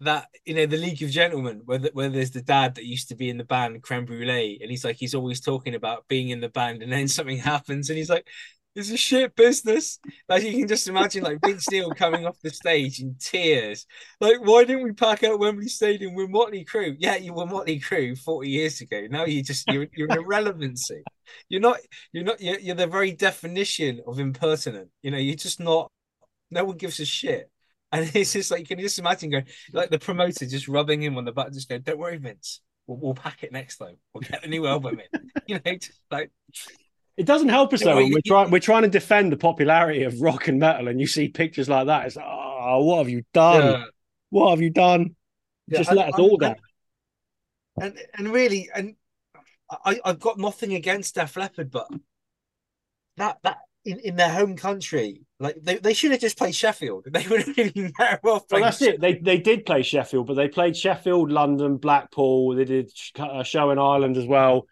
that 0.00 0.26
you 0.44 0.54
know 0.54 0.66
the 0.66 0.76
League 0.76 1.02
of 1.02 1.10
Gentlemen, 1.10 1.62
where 1.64 1.78
the, 1.78 1.90
where 1.92 2.08
there's 2.08 2.32
the 2.32 2.42
dad 2.42 2.74
that 2.74 2.84
used 2.84 3.08
to 3.08 3.14
be 3.14 3.30
in 3.30 3.38
the 3.38 3.44
band 3.44 3.82
Creme 3.82 4.04
Brulee, 4.04 4.58
and 4.60 4.70
he's 4.70 4.84
like 4.84 4.96
he's 4.96 5.14
always 5.14 5.40
talking 5.40 5.74
about 5.74 6.06
being 6.08 6.28
in 6.30 6.40
the 6.40 6.48
band, 6.48 6.82
and 6.82 6.92
then 6.92 7.08
something 7.08 7.38
happens, 7.38 7.88
and 7.88 7.96
he's 7.98 8.10
like, 8.10 8.26
"It's 8.74 8.90
a 8.90 8.96
shit 8.96 9.34
business." 9.36 9.98
Like 10.28 10.42
you 10.42 10.52
can 10.52 10.68
just 10.68 10.88
imagine 10.88 11.24
like 11.24 11.38
Vince 11.44 11.70
Neil 11.70 11.90
coming 11.90 12.26
off 12.26 12.40
the 12.42 12.50
stage 12.50 13.00
in 13.00 13.16
tears, 13.18 13.86
like, 14.20 14.38
"Why 14.40 14.64
didn't 14.64 14.84
we 14.84 14.92
pack 14.92 15.24
out 15.24 15.38
Wembley 15.38 15.68
Stadium 15.68 16.14
with 16.14 16.30
Motley 16.30 16.64
Crue?" 16.64 16.96
Yeah, 16.98 17.16
you 17.16 17.34
were 17.34 17.46
Motley 17.46 17.80
Crue 17.80 18.18
forty 18.18 18.50
years 18.50 18.80
ago. 18.80 19.06
Now 19.10 19.24
you 19.24 19.42
just 19.42 19.68
you're 19.70 19.86
you're 19.94 20.10
an 20.10 20.18
irrelevancy. 20.18 21.02
You're 21.48 21.60
not 21.60 21.78
you're 22.12 22.24
not 22.24 22.40
you're, 22.40 22.58
you're 22.58 22.74
the 22.76 22.86
very 22.86 23.12
definition 23.12 24.00
of 24.06 24.18
impertinent. 24.18 24.88
You 25.02 25.10
know, 25.10 25.18
you're 25.18 25.36
just 25.36 25.60
not. 25.60 25.90
No 26.50 26.64
one 26.64 26.76
gives 26.76 27.00
a 27.00 27.04
shit. 27.04 27.50
And 27.94 28.10
it's 28.14 28.32
just 28.32 28.50
like, 28.50 28.66
can 28.68 28.78
you 28.78 28.86
just 28.86 28.98
imagine 28.98 29.30
going, 29.30 29.46
like 29.72 29.90
the 29.90 29.98
promoter 29.98 30.46
just 30.46 30.68
rubbing 30.68 31.02
him 31.02 31.16
on 31.16 31.24
the 31.24 31.32
butt, 31.32 31.52
just 31.52 31.68
going, 31.68 31.82
don't 31.82 31.98
worry, 31.98 32.18
Vince, 32.18 32.60
we'll, 32.86 32.98
we'll 32.98 33.14
pack 33.14 33.42
it 33.42 33.52
next 33.52 33.78
time. 33.78 33.96
We'll 34.12 34.22
get 34.22 34.44
a 34.44 34.48
new 34.48 34.66
album 34.66 35.00
in. 35.00 35.20
You 35.46 35.60
know, 35.62 35.76
just 35.76 36.00
like, 36.10 36.30
It 37.16 37.26
doesn't 37.26 37.48
help 37.48 37.72
us 37.72 37.82
though. 37.82 37.96
well, 37.96 38.10
we're 38.10 38.20
trying 38.26 38.50
we're 38.50 38.58
trying 38.58 38.82
to 38.82 38.88
defend 38.88 39.30
the 39.30 39.36
popularity 39.36 40.02
of 40.02 40.20
rock 40.20 40.48
and 40.48 40.58
metal, 40.58 40.88
and 40.88 41.00
you 41.00 41.06
see 41.06 41.28
pictures 41.28 41.68
like 41.68 41.86
that. 41.86 42.06
It's 42.06 42.16
oh, 42.16 42.84
what 42.84 42.98
have 42.98 43.08
you 43.08 43.22
done? 43.32 43.62
yeah. 43.62 43.84
What 44.30 44.50
have 44.50 44.60
you 44.60 44.70
done? 44.70 45.14
Yeah, 45.68 45.78
Just 45.78 45.90
and- 45.90 45.98
let 45.98 46.08
us 46.12 46.18
all 46.18 46.36
down. 46.36 46.56
and, 47.80 47.96
and 48.18 48.32
really, 48.32 48.68
and 48.74 48.96
I, 49.84 50.00
I've 50.04 50.18
got 50.18 50.38
nothing 50.38 50.74
against 50.74 51.14
Def 51.14 51.36
Leppard, 51.36 51.70
but 51.70 51.88
that 53.16 53.38
that 53.44 53.58
in, 53.84 53.98
in 54.00 54.16
their 54.16 54.30
home 54.30 54.56
country, 54.56 55.20
like 55.38 55.56
they, 55.62 55.76
they 55.76 55.94
should 55.94 56.10
have 56.10 56.20
just 56.20 56.38
played 56.38 56.54
Sheffield. 56.54 57.06
They 57.12 57.26
would 57.28 57.42
have 57.42 57.56
been 57.56 57.92
better 57.96 58.18
off. 58.24 58.44
Well, 58.50 58.60
that's 58.62 58.82
it. 58.82 59.00
They 59.00 59.14
they 59.14 59.38
did 59.38 59.66
play 59.66 59.82
Sheffield, 59.82 60.26
but 60.26 60.34
they 60.34 60.48
played 60.48 60.76
Sheffield, 60.76 61.30
London, 61.30 61.76
Blackpool. 61.76 62.56
They 62.56 62.64
did 62.64 62.90
a 63.18 63.22
uh, 63.22 63.42
show 63.42 63.70
in 63.70 63.78
Ireland 63.78 64.16
as 64.16 64.26
well. 64.26 64.66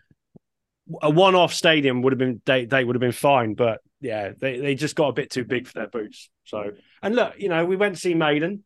A 1.01 1.11
one-off 1.11 1.55
stadium 1.55 2.03
would 2.03 2.13
have 2.13 2.19
been 2.19 2.41
they 2.45 2.65
they 2.65 2.85
would 2.85 2.97
have 2.97 3.01
been 3.01 3.13
fine, 3.13 3.55
but 3.55 3.81
yeah, 4.01 4.33
they 4.39 4.59
they 4.59 4.75
just 4.75 4.97
got 4.97 5.09
a 5.09 5.13
bit 5.13 5.31
too 5.31 5.45
big 5.45 5.67
for 5.67 5.75
their 5.75 5.89
boots. 5.89 6.31
So 6.45 6.73
and 7.03 7.15
look, 7.15 7.35
you 7.39 7.49
know, 7.49 7.65
we 7.65 7.77
went 7.77 7.95
to 7.95 8.01
see 8.01 8.15
Maiden 8.15 8.65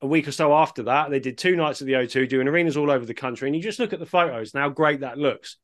a 0.00 0.06
week 0.06 0.26
or 0.26 0.32
so 0.32 0.54
after 0.54 0.84
that. 0.84 1.10
They 1.10 1.20
did 1.20 1.38
two 1.38 1.56
nights 1.56 1.80
at 1.80 1.86
the 1.86 1.92
O2, 1.92 2.28
doing 2.28 2.48
arenas 2.48 2.76
all 2.76 2.90
over 2.90 3.04
the 3.04 3.14
country, 3.14 3.48
and 3.48 3.56
you 3.56 3.62
just 3.62 3.78
look 3.78 3.92
at 3.92 4.00
the 4.00 4.06
photos 4.06 4.52
and 4.52 4.62
how 4.62 4.68
great 4.70 5.00
that 5.00 5.18
looks. 5.18 5.58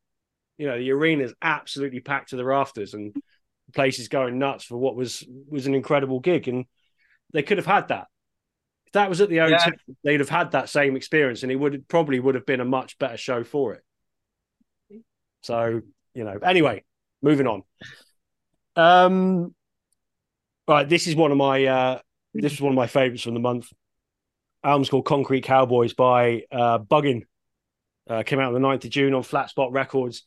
You 0.56 0.66
know, 0.66 0.78
the 0.78 0.92
arena's 0.92 1.34
absolutely 1.42 2.00
packed 2.00 2.30
to 2.30 2.36
the 2.36 2.44
rafters, 2.44 2.94
and 2.94 3.14
the 3.14 3.72
place 3.72 3.98
is 3.98 4.08
going 4.08 4.38
nuts 4.38 4.64
for 4.64 4.76
what 4.76 4.96
was 4.96 5.26
was 5.48 5.66
an 5.66 5.74
incredible 5.74 6.20
gig, 6.20 6.48
and 6.48 6.66
they 7.32 7.42
could 7.42 7.58
have 7.58 7.66
had 7.66 7.88
that. 7.88 8.06
If 8.86 8.92
that 8.92 9.10
was 9.10 9.20
at 9.20 9.28
the 9.28 9.38
O2, 9.38 9.50
yeah. 9.50 9.68
they'd 10.02 10.20
have 10.20 10.30
had 10.30 10.52
that 10.52 10.68
same 10.68 10.96
experience, 10.96 11.42
and 11.42 11.52
it 11.52 11.56
would 11.56 11.88
probably 11.88 12.20
would 12.20 12.34
have 12.34 12.46
been 12.46 12.60
a 12.60 12.64
much 12.64 12.98
better 12.98 13.16
show 13.16 13.44
for 13.44 13.74
it. 13.74 13.82
So 15.42 15.82
you 16.14 16.24
know, 16.24 16.38
anyway, 16.42 16.84
moving 17.22 17.46
on. 17.46 17.62
Um, 18.76 19.54
right, 20.66 20.88
this 20.88 21.06
is 21.06 21.16
one 21.16 21.30
of 21.30 21.36
my 21.36 21.64
uh, 21.64 22.00
this 22.34 22.52
is 22.52 22.60
one 22.60 22.72
of 22.72 22.76
my 22.76 22.86
favorites 22.86 23.22
from 23.22 23.34
the 23.34 23.40
month. 23.40 23.68
Album's 24.64 24.88
called 24.88 25.04
Concrete 25.04 25.44
Cowboys 25.44 25.94
by 25.94 26.42
uh, 26.50 26.78
Buggin. 26.78 27.22
Uh, 28.08 28.22
came 28.22 28.40
out 28.40 28.54
on 28.54 28.60
the 28.60 28.66
9th 28.66 28.84
of 28.84 28.90
June 28.90 29.14
on 29.14 29.22
Flat 29.22 29.50
Spot 29.50 29.70
Records. 29.70 30.24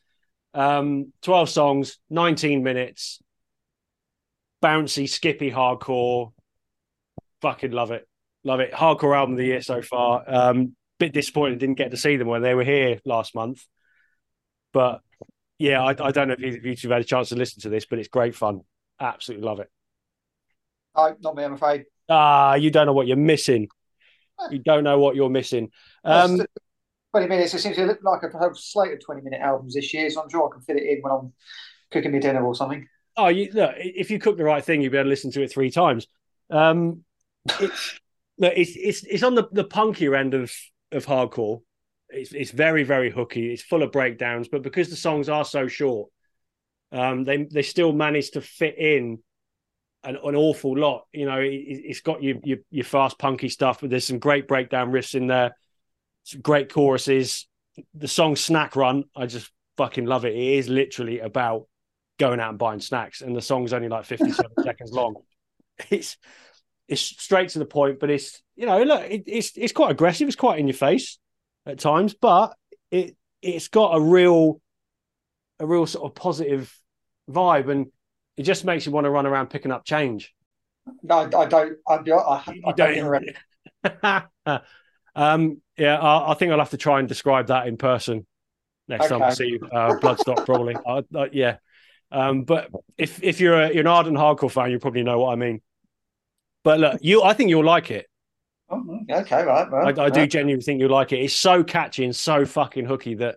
Um, 0.54 1.12
12 1.22 1.48
songs, 1.48 1.98
19 2.10 2.62
minutes, 2.62 3.20
bouncy, 4.62 5.08
skippy 5.08 5.50
hardcore. 5.50 6.32
Fucking 7.40 7.72
love 7.72 7.90
it. 7.90 8.06
Love 8.44 8.60
it. 8.60 8.72
Hardcore 8.72 9.16
album 9.16 9.34
of 9.34 9.38
the 9.38 9.46
year 9.46 9.62
so 9.62 9.82
far. 9.82 10.24
Um, 10.26 10.76
bit 10.98 11.12
disappointed 11.12 11.58
didn't 11.58 11.78
get 11.78 11.90
to 11.90 11.96
see 11.96 12.16
them 12.16 12.28
when 12.28 12.42
they 12.42 12.54
were 12.54 12.64
here 12.64 13.00
last 13.04 13.34
month. 13.34 13.64
But 14.72 15.00
yeah, 15.58 15.82
I, 15.82 15.90
I 15.90 16.10
don't 16.10 16.28
know 16.28 16.34
if 16.38 16.40
you, 16.40 16.72
if 16.72 16.82
you've 16.82 16.92
had 16.92 17.02
a 17.02 17.04
chance 17.04 17.28
to 17.30 17.36
listen 17.36 17.62
to 17.62 17.68
this, 17.68 17.86
but 17.86 17.98
it's 17.98 18.08
great 18.08 18.34
fun. 18.34 18.62
Absolutely 19.00 19.46
love 19.46 19.60
it. 19.60 19.70
Oh, 20.94 21.14
not 21.20 21.36
me, 21.36 21.44
I'm 21.44 21.54
afraid. 21.54 21.84
Ah, 22.08 22.54
you 22.54 22.70
don't 22.70 22.86
know 22.86 22.92
what 22.92 23.06
you're 23.06 23.16
missing. 23.16 23.68
You 24.50 24.58
don't 24.58 24.84
know 24.84 24.98
what 24.98 25.14
you're 25.14 25.30
missing. 25.30 25.70
Um, 26.04 26.42
20 27.12 27.28
minutes. 27.28 27.54
It 27.54 27.60
seems 27.60 27.76
to 27.76 27.86
look 27.86 28.00
like 28.02 28.22
I 28.24 28.42
have 28.42 28.56
slated 28.56 29.02
20 29.04 29.22
minute 29.22 29.40
albums 29.40 29.74
this 29.74 29.92
year, 29.94 30.10
so 30.10 30.22
I'm 30.22 30.28
sure 30.28 30.48
I 30.48 30.52
can 30.52 30.62
fit 30.62 30.76
it 30.76 30.84
in 30.84 31.02
when 31.02 31.12
I'm 31.12 31.32
cooking 31.90 32.12
my 32.12 32.18
dinner 32.18 32.44
or 32.44 32.54
something. 32.54 32.86
Oh, 33.16 33.28
you 33.28 33.50
look, 33.52 33.74
if 33.76 34.10
you 34.10 34.18
cook 34.18 34.36
the 34.36 34.44
right 34.44 34.64
thing, 34.64 34.80
you'll 34.80 34.92
be 34.92 34.98
able 34.98 35.04
to 35.04 35.10
listen 35.10 35.30
to 35.32 35.42
it 35.42 35.52
three 35.52 35.70
times. 35.70 36.06
Um, 36.50 37.04
it's, 37.60 38.00
look, 38.38 38.54
it's, 38.56 38.72
it's, 38.74 39.04
it's 39.04 39.22
on 39.22 39.34
the, 39.34 39.48
the 39.52 39.64
punkier 39.64 40.18
end 40.18 40.34
of, 40.34 40.52
of 40.90 41.06
hardcore. 41.06 41.60
It's, 42.12 42.32
it's 42.32 42.50
very, 42.50 42.84
very 42.84 43.10
hooky. 43.10 43.52
It's 43.52 43.62
full 43.62 43.82
of 43.82 43.92
breakdowns, 43.92 44.48
but 44.48 44.62
because 44.62 44.90
the 44.90 44.96
songs 44.96 45.28
are 45.28 45.44
so 45.44 45.66
short, 45.66 46.10
um, 46.92 47.24
they, 47.24 47.44
they 47.44 47.62
still 47.62 47.92
manage 47.92 48.32
to 48.32 48.40
fit 48.40 48.76
in 48.78 49.18
an, 50.04 50.16
an 50.22 50.36
awful 50.36 50.76
lot. 50.76 51.06
You 51.12 51.26
know, 51.26 51.38
it, 51.40 51.86
has 51.86 52.00
got 52.00 52.22
your, 52.22 52.36
your, 52.44 52.58
your 52.70 52.84
fast 52.84 53.18
punky 53.18 53.48
stuff, 53.48 53.80
but 53.80 53.90
there's 53.90 54.06
some 54.06 54.18
great 54.18 54.46
breakdown 54.46 54.92
riffs 54.92 55.14
in 55.14 55.26
there, 55.26 55.56
some 56.24 56.40
great 56.40 56.72
choruses. 56.72 57.48
The 57.94 58.08
song 58.08 58.36
"Snack 58.36 58.76
Run," 58.76 59.04
I 59.16 59.26
just 59.26 59.50
fucking 59.78 60.04
love 60.04 60.26
it. 60.26 60.34
It 60.34 60.58
is 60.58 60.68
literally 60.68 61.20
about 61.20 61.66
going 62.18 62.40
out 62.40 62.50
and 62.50 62.58
buying 62.58 62.80
snacks, 62.80 63.22
and 63.22 63.34
the 63.34 63.40
song's 63.40 63.72
only 63.72 63.88
like 63.88 64.04
57 64.04 64.50
seconds 64.62 64.92
long. 64.92 65.16
It's 65.88 66.18
it's 66.88 67.00
straight 67.00 67.48
to 67.50 67.58
the 67.58 67.64
point, 67.64 67.98
but 67.98 68.10
it's 68.10 68.42
you 68.54 68.66
know, 68.66 68.82
look, 68.82 69.02
it, 69.10 69.22
it's 69.26 69.56
it's 69.56 69.72
quite 69.72 69.90
aggressive. 69.90 70.28
It's 70.28 70.36
quite 70.36 70.58
in 70.58 70.68
your 70.68 70.74
face 70.76 71.18
at 71.66 71.78
times, 71.78 72.14
but 72.14 72.54
it 72.90 73.16
it's 73.40 73.68
got 73.68 73.96
a 73.96 74.00
real 74.00 74.60
a 75.58 75.66
real 75.66 75.86
sort 75.86 76.10
of 76.10 76.14
positive 76.14 76.74
vibe 77.30 77.70
and 77.70 77.86
it 78.36 78.42
just 78.42 78.64
makes 78.64 78.86
you 78.86 78.92
want 78.92 79.04
to 79.04 79.10
run 79.10 79.26
around 79.26 79.50
picking 79.50 79.70
up 79.70 79.84
change. 79.84 80.34
No, 81.02 81.18
I 81.18 81.46
don't. 81.46 81.78
I, 81.88 81.94
I, 82.26 82.60
I 82.66 82.72
don't. 82.72 83.24
um, 85.14 85.60
yeah, 85.76 85.98
I, 85.98 86.32
I, 86.32 86.34
think 86.34 86.50
I'll 86.50 86.58
have 86.58 86.70
to 86.70 86.76
try 86.76 86.98
and 86.98 87.08
describe 87.08 87.48
that 87.48 87.66
in 87.66 87.76
person 87.76 88.26
next 88.88 89.04
okay. 89.04 89.18
time 89.18 89.22
I 89.22 89.32
see 89.32 89.46
you. 89.46 89.68
Uh, 89.70 89.96
Bloodstock, 89.96 90.44
probably. 90.44 90.76
Yeah. 91.32 91.58
Um, 92.10 92.42
but 92.42 92.68
if 92.98 93.22
if 93.22 93.40
you're, 93.40 93.60
a, 93.60 93.68
you're 93.70 93.80
an 93.80 93.86
ardent 93.86 94.16
hardcore 94.16 94.50
fan, 94.50 94.70
you 94.70 94.78
probably 94.78 95.02
know 95.02 95.20
what 95.20 95.32
I 95.32 95.36
mean. 95.36 95.62
But 96.64 96.80
look, 96.80 96.98
you, 97.00 97.22
I 97.22 97.32
think 97.32 97.50
you'll 97.50 97.64
like 97.64 97.90
it. 97.90 98.06
Oh, 98.72 99.00
okay, 99.10 99.44
right. 99.44 99.70
right 99.70 99.98
I, 99.98 100.04
I 100.04 100.10
do 100.10 100.26
genuinely 100.26 100.64
think 100.64 100.80
you'll 100.80 100.90
like 100.90 101.12
it. 101.12 101.18
It's 101.18 101.36
so 101.36 101.62
catchy 101.62 102.04
and 102.04 102.16
so 102.16 102.46
fucking 102.46 102.86
hooky 102.86 103.14
that 103.16 103.36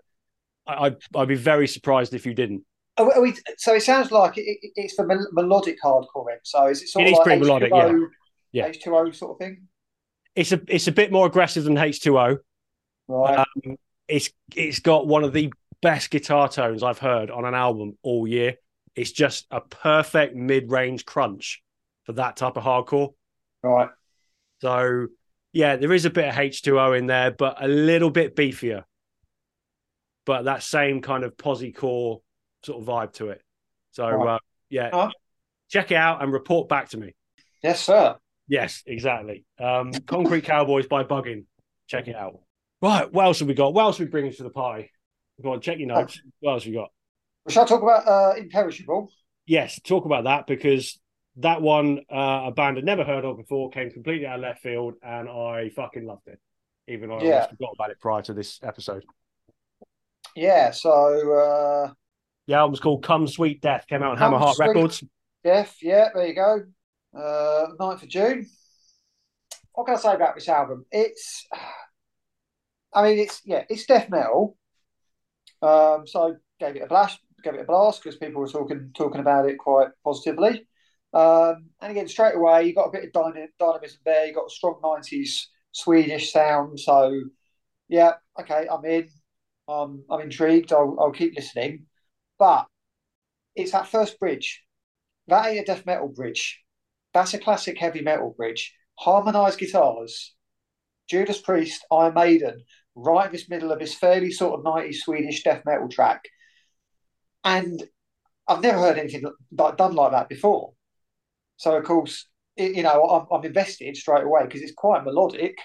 I, 0.65 0.85
I'd, 0.85 0.95
I'd 1.13 1.27
be 1.27 1.35
very 1.35 1.67
surprised 1.67 2.13
if 2.13 2.25
you 2.25 2.33
didn't. 2.33 2.63
Are 2.97 3.21
we, 3.21 3.35
so 3.57 3.75
it 3.75 3.83
sounds 3.83 4.11
like 4.11 4.37
it, 4.37 4.57
it's 4.75 4.93
for 4.93 5.05
melodic 5.33 5.75
hardcore. 5.83 6.27
Then. 6.29 6.37
So 6.43 6.67
is 6.67 6.81
it 6.81 6.87
sort 6.87 7.03
it 7.03 7.09
of 7.09 7.11
is 7.11 7.17
like 7.17 7.25
pretty 7.25 7.41
melodic, 7.41 7.71
yeah. 7.73 7.93
yeah. 8.53 8.67
H 8.67 8.81
two 8.81 8.95
O 8.95 9.11
sort 9.11 9.31
of 9.33 9.37
thing? 9.39 9.67
It's 10.33 10.53
a 10.53 10.61
it's 10.69 10.87
a 10.87 10.93
bit 10.93 11.11
more 11.11 11.25
aggressive 11.27 11.65
than 11.65 11.77
H 11.77 11.99
two 11.99 12.17
O. 12.17 12.37
Right. 13.09 13.39
Um, 13.39 13.75
it's 14.07 14.29
it's 14.55 14.79
got 14.79 15.07
one 15.07 15.25
of 15.25 15.33
the 15.33 15.51
best 15.81 16.09
guitar 16.09 16.47
tones 16.47 16.81
I've 16.81 16.99
heard 16.99 17.29
on 17.29 17.43
an 17.43 17.53
album 17.53 17.97
all 18.01 18.25
year. 18.25 18.55
It's 18.95 19.11
just 19.11 19.45
a 19.51 19.59
perfect 19.59 20.33
mid 20.33 20.71
range 20.71 21.03
crunch 21.03 21.61
for 22.05 22.13
that 22.13 22.37
type 22.37 22.55
of 22.55 22.63
hardcore. 22.63 23.13
Right. 23.61 23.89
So 24.61 25.07
yeah, 25.55 25.77
there 25.77 25.93
is 25.93 26.03
a 26.03 26.09
bit 26.09 26.27
of 26.27 26.37
H 26.37 26.61
two 26.63 26.77
O 26.77 26.91
in 26.91 27.07
there, 27.07 27.31
but 27.31 27.63
a 27.63 27.67
little 27.67 28.09
bit 28.09 28.35
beefier. 28.35 28.83
But 30.25 30.43
that 30.43 30.63
same 30.63 31.01
kind 31.01 31.23
of 31.23 31.37
posi 31.37 31.73
core 31.73 32.19
sort 32.65 32.81
of 32.81 32.87
vibe 32.87 33.13
to 33.13 33.29
it. 33.29 33.41
So 33.91 34.05
uh, 34.05 34.39
yeah, 34.69 35.09
check 35.69 35.91
it 35.91 35.95
out 35.95 36.21
and 36.21 36.33
report 36.33 36.67
back 36.67 36.89
to 36.89 36.97
me. 36.97 37.15
Yes, 37.63 37.81
sir. 37.81 38.17
Yes, 38.49 38.83
exactly. 38.85 39.45
Um, 39.57 39.93
Concrete 39.93 40.43
Cowboys 40.43 40.87
by 40.87 41.05
Buggin. 41.05 41.45
Check 41.87 42.09
it 42.09 42.15
out. 42.17 42.41
Right, 42.81 43.11
what 43.11 43.25
else 43.25 43.39
have 43.39 43.47
we 43.47 43.53
got? 43.53 43.73
What 43.73 43.83
else 43.83 43.99
are 43.99 44.03
we 44.03 44.09
bringing 44.09 44.33
to 44.33 44.43
the 44.43 44.49
pie? 44.49 44.89
Go 45.41 45.53
on, 45.53 45.61
check 45.61 45.79
your 45.79 45.87
notes. 45.87 46.21
What 46.41 46.51
else 46.51 46.63
have 46.65 46.71
we 46.71 46.75
got? 46.75 46.91
Well, 47.45 47.53
shall 47.53 47.63
I 47.63 47.67
talk 47.67 47.81
about 47.81 48.07
uh, 48.07 48.35
Imperishable? 48.37 49.09
Yes, 49.45 49.79
talk 49.81 50.03
about 50.03 50.25
that 50.25 50.47
because 50.47 50.99
that 51.37 51.61
one, 51.61 51.99
uh, 52.11 52.43
a 52.45 52.51
band 52.51 52.77
I'd 52.77 52.85
never 52.85 53.03
heard 53.03 53.25
of 53.25 53.37
before, 53.37 53.69
came 53.69 53.91
completely 53.91 54.25
out 54.25 54.35
of 54.35 54.41
left 54.41 54.61
field, 54.61 54.95
and 55.03 55.27
I 55.29 55.69
fucking 55.69 56.05
loved 56.05 56.27
it. 56.27 56.39
Even 56.87 57.09
though 57.09 57.21
yeah. 57.21 57.45
I 57.45 57.49
forgot 57.49 57.71
about 57.73 57.89
it 57.89 57.99
prior 57.99 58.21
to 58.23 58.33
this 58.33 58.59
episode. 58.63 59.03
Yeah, 60.35 60.71
so 60.71 61.33
uh, 61.33 61.93
the 62.47 62.53
album's 62.53 62.79
called 62.79 63.03
Come 63.03 63.27
Sweet 63.27 63.61
Death. 63.61 63.85
Came 63.87 64.03
out 64.03 64.11
on 64.11 64.17
Come 64.17 64.33
Hammerheart 64.33 64.59
Records. 64.59 65.03
Death, 65.43 65.77
yeah, 65.81 66.09
there 66.13 66.27
you 66.27 66.35
go. 66.35 66.63
Uh, 67.15 67.67
9th 67.79 68.03
of 68.03 68.09
June. 68.09 68.45
What 69.73 69.85
can 69.85 69.95
I 69.95 69.99
say 69.99 70.13
about 70.13 70.35
this 70.35 70.47
album? 70.47 70.85
It's, 70.91 71.45
I 72.93 73.03
mean, 73.03 73.19
it's 73.19 73.41
yeah, 73.45 73.63
it's 73.69 73.85
death 73.85 74.09
metal. 74.09 74.57
Um, 75.61 76.03
so 76.05 76.35
gave 76.59 76.75
it 76.75 76.83
a 76.83 76.87
blast, 76.87 77.19
gave 77.43 77.55
it 77.55 77.61
a 77.61 77.65
blast 77.65 78.03
because 78.03 78.17
people 78.17 78.41
were 78.41 78.47
talking 78.47 78.91
talking 78.95 79.21
about 79.21 79.49
it 79.49 79.57
quite 79.57 79.89
positively. 80.03 80.65
Um, 81.15 81.69
and 81.81 81.91
again, 81.91 82.09
straight 82.09 82.35
away, 82.35 82.65
you 82.65 82.75
got 82.75 82.89
a 82.89 82.91
bit 82.91 83.05
of 83.05 83.13
dynamism 83.57 83.99
there. 84.05 84.27
You 84.27 84.33
got 84.33 84.47
a 84.47 84.49
strong 84.49 84.79
'90s 84.83 85.47
Swedish 85.71 86.31
sound. 86.31 86.79
So 86.79 87.21
yeah, 87.87 88.13
okay, 88.39 88.67
I'm 88.71 88.85
in. 88.85 89.09
Um, 89.67 90.03
I'm 90.11 90.21
intrigued. 90.21 90.73
I'll, 90.73 90.97
I'll 90.99 91.11
keep 91.11 91.35
listening. 91.35 91.87
But 92.37 92.67
it's 93.55 93.71
that 93.71 93.87
first 93.87 94.19
bridge. 94.19 94.63
That 95.27 95.47
ain't 95.47 95.61
a 95.61 95.65
death 95.65 95.85
metal 95.85 96.09
bridge. 96.09 96.61
That's 97.13 97.33
a 97.33 97.39
classic 97.39 97.77
heavy 97.79 98.01
metal 98.01 98.33
bridge. 98.37 98.75
Harmonized 98.99 99.59
guitars. 99.59 100.35
Judas 101.09 101.41
Priest, 101.41 101.85
Iron 101.91 102.13
Maiden, 102.15 102.63
right 102.95 103.27
in 103.27 103.31
this 103.31 103.49
middle 103.49 103.71
of 103.71 103.79
this 103.79 103.95
fairly 103.95 104.31
sort 104.31 104.59
of 104.59 104.65
90s 104.65 104.97
Swedish 104.97 105.43
death 105.43 105.63
metal 105.65 105.89
track. 105.89 106.23
And 107.45 107.83
I've 108.47 108.61
never 108.61 108.79
heard 108.79 108.99
anything 108.99 109.23
done 109.55 109.95
like 109.95 110.11
that 110.11 110.29
before. 110.29 110.74
So, 111.57 111.75
of 111.75 111.83
course, 111.83 112.27
it, 112.55 112.75
you 112.75 112.83
know, 112.83 113.03
I'm, 113.05 113.27
I'm, 113.31 113.45
invested 113.45 113.95
straight 113.97 114.23
away 114.23 114.43
because 114.43 114.61
it's 114.61 114.73
quite 114.73 115.03
melodic. 115.03 115.57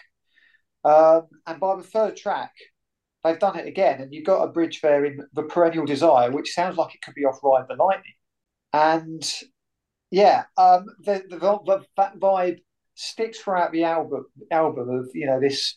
Um, 0.85 1.29
and 1.47 1.61
by 1.61 1.77
the 1.77 1.83
third 1.83 2.17
track, 2.17 2.53
they've 3.23 3.39
done 3.39 3.59
it 3.59 3.67
again, 3.67 4.01
and 4.01 4.13
you've 4.13 4.27
got 4.27 4.43
a 4.43 4.53
bridge 4.53 4.81
there 4.81 5.05
in 5.05 5.21
the 5.35 5.43
perennial 5.43 5.87
desire, 5.87 6.31
which 6.31 6.53
sounds 6.53 6.77
like 6.77 6.95
it 6.95 7.03
could 7.03 7.15
be 7.15 7.25
off 7.25 7.41
Ride 7.43 7.67
the 7.69 7.75
Lightning, 7.75 8.15
and 8.73 9.23
yeah, 10.11 10.45
um, 10.57 10.87
the, 11.05 11.23
the, 11.29 11.39
the, 11.39 11.85
that 11.97 12.19
vibe 12.19 12.59
sticks 12.95 13.39
throughout 13.41 13.73
the 13.73 13.85
album. 13.85 14.27
Album 14.51 14.89
of 14.91 15.11
you 15.15 15.27
know 15.27 15.41
this 15.41 15.75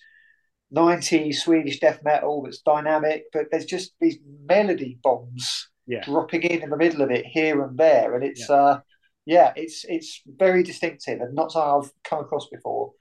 90s 0.75 1.35
Swedish 1.35 1.79
death 1.79 1.99
metal 2.03 2.41
that's 2.43 2.61
dynamic, 2.61 3.25
but 3.31 3.45
there's 3.51 3.65
just 3.65 3.93
these 3.99 4.17
melody 4.47 4.97
bombs 5.03 5.69
Yeah. 5.85 6.03
dropping 6.03 6.43
in 6.43 6.63
in 6.63 6.69
the 6.69 6.77
middle 6.77 7.01
of 7.01 7.11
it 7.11 7.25
here 7.25 7.63
and 7.63 7.77
there, 7.77 8.15
and 8.15 8.23
it's 8.23 8.49
uh, 8.49 8.79
yeah, 9.25 9.53
it's 9.55 9.85
it's 9.87 10.21
very 10.25 10.63
distinctive 10.63 11.21
and 11.21 11.33
not 11.35 11.51
something 11.51 11.85
I've 11.85 11.91
come 12.03 12.19
across 12.19 12.47
before, 12.49 12.91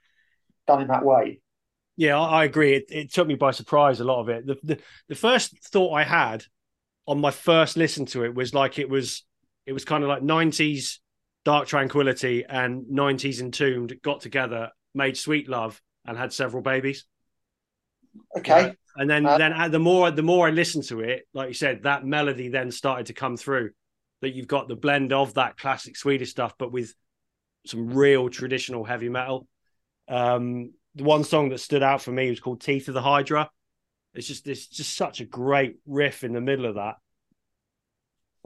done 0.67 0.81
in 0.81 0.87
that 0.87 1.05
way. 1.05 1.41
Yeah, 1.95 2.19
I, 2.19 2.45
agree. 2.45 2.73
It, 2.73 2.85
it 2.89 3.13
took 3.13 3.27
me 3.27 3.35
by 3.35 3.51
surprise 3.51 3.99
a 3.99 4.03
lot 4.03 4.21
of 4.21 4.29
it. 4.29 4.47
The, 4.47 4.57
the 4.63 4.79
the 5.09 5.15
first 5.15 5.55
thought 5.71 5.93
I 5.93 6.03
had 6.03 6.43
on 7.05 7.19
my 7.19 7.31
first 7.31 7.77
listen 7.77 8.05
to 8.07 8.23
it 8.23 8.33
was 8.33 8.53
like 8.53 8.79
it 8.79 8.89
was 8.89 9.23
it 9.65 9.73
was 9.73 9.85
kind 9.85 10.03
of 10.03 10.09
like 10.09 10.23
nineties 10.23 10.99
Dark 11.45 11.67
Tranquillity 11.67 12.45
and 12.47 12.89
nineties 12.89 13.41
Entombed 13.41 14.01
got 14.01 14.21
together, 14.21 14.69
made 14.95 15.17
Sweet 15.17 15.49
Love, 15.49 15.81
and 16.05 16.17
had 16.17 16.33
several 16.33 16.63
babies. 16.63 17.05
Okay, 18.37 18.73
And 18.95 19.09
then 19.09 19.25
Uh, 19.25 19.37
then 19.37 19.71
the 19.71 19.79
more 19.79 20.11
the 20.11 20.23
more 20.23 20.47
I 20.47 20.51
listened 20.51 20.85
to 20.85 21.01
it, 21.01 21.27
like 21.33 21.47
you 21.49 21.53
said, 21.53 21.83
that 21.83 22.05
melody 22.05 22.49
then 22.49 22.71
started 22.71 23.07
to 23.07 23.13
come 23.13 23.37
through. 23.37 23.71
That 24.23 24.33
you've 24.33 24.47
got 24.47 24.67
the 24.67 24.75
blend 24.75 25.13
of 25.13 25.35
that 25.35 25.57
classic 25.57 25.95
Swedish 25.97 26.31
stuff, 26.31 26.55
but 26.57 26.71
with 26.71 26.93
some 27.67 27.93
real 27.93 28.29
traditional 28.29 28.83
heavy 28.83 29.09
metal. 29.09 29.47
Um, 30.07 30.71
the 30.95 31.03
one 31.03 31.23
song 31.23 31.49
that 31.49 31.59
stood 31.59 31.83
out 31.83 32.01
for 32.01 32.11
me 32.11 32.29
was 32.29 32.39
called 32.39 32.61
"Teeth 32.61 32.87
of 32.87 32.93
the 32.93 33.01
Hydra." 33.01 33.49
It's 34.13 34.27
just 34.27 34.47
it's 34.47 34.67
just 34.67 34.95
such 34.95 35.21
a 35.21 35.25
great 35.25 35.77
riff 35.85 36.23
in 36.23 36.33
the 36.33 36.41
middle 36.41 36.65
of 36.65 36.75
that. 36.75 36.95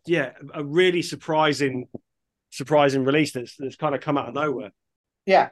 Yeah, 0.05 0.31
a 0.53 0.63
really 0.63 1.01
surprising, 1.01 1.87
surprising 2.49 3.03
release 3.03 3.33
that's 3.33 3.55
that's 3.57 3.75
kind 3.75 3.93
of 3.93 4.01
come 4.01 4.17
out 4.17 4.29
of 4.29 4.33
nowhere. 4.33 4.71
yeah. 5.25 5.49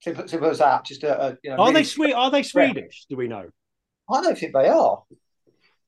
Simple, 0.00 0.28
simple 0.28 0.50
as 0.50 0.58
that. 0.58 0.84
Just 0.84 1.02
a, 1.02 1.20
a 1.20 1.38
you 1.42 1.50
know. 1.50 1.56
Are 1.56 1.68
really- 1.68 1.72
they 1.80 1.84
sweet? 1.84 2.12
Are 2.12 2.30
they 2.30 2.42
Swedish? 2.42 3.06
Do 3.08 3.16
we 3.16 3.26
know? 3.26 3.48
I 4.12 4.20
don't 4.22 4.36
think 4.38 4.52
they 4.52 4.68
are. 4.68 5.02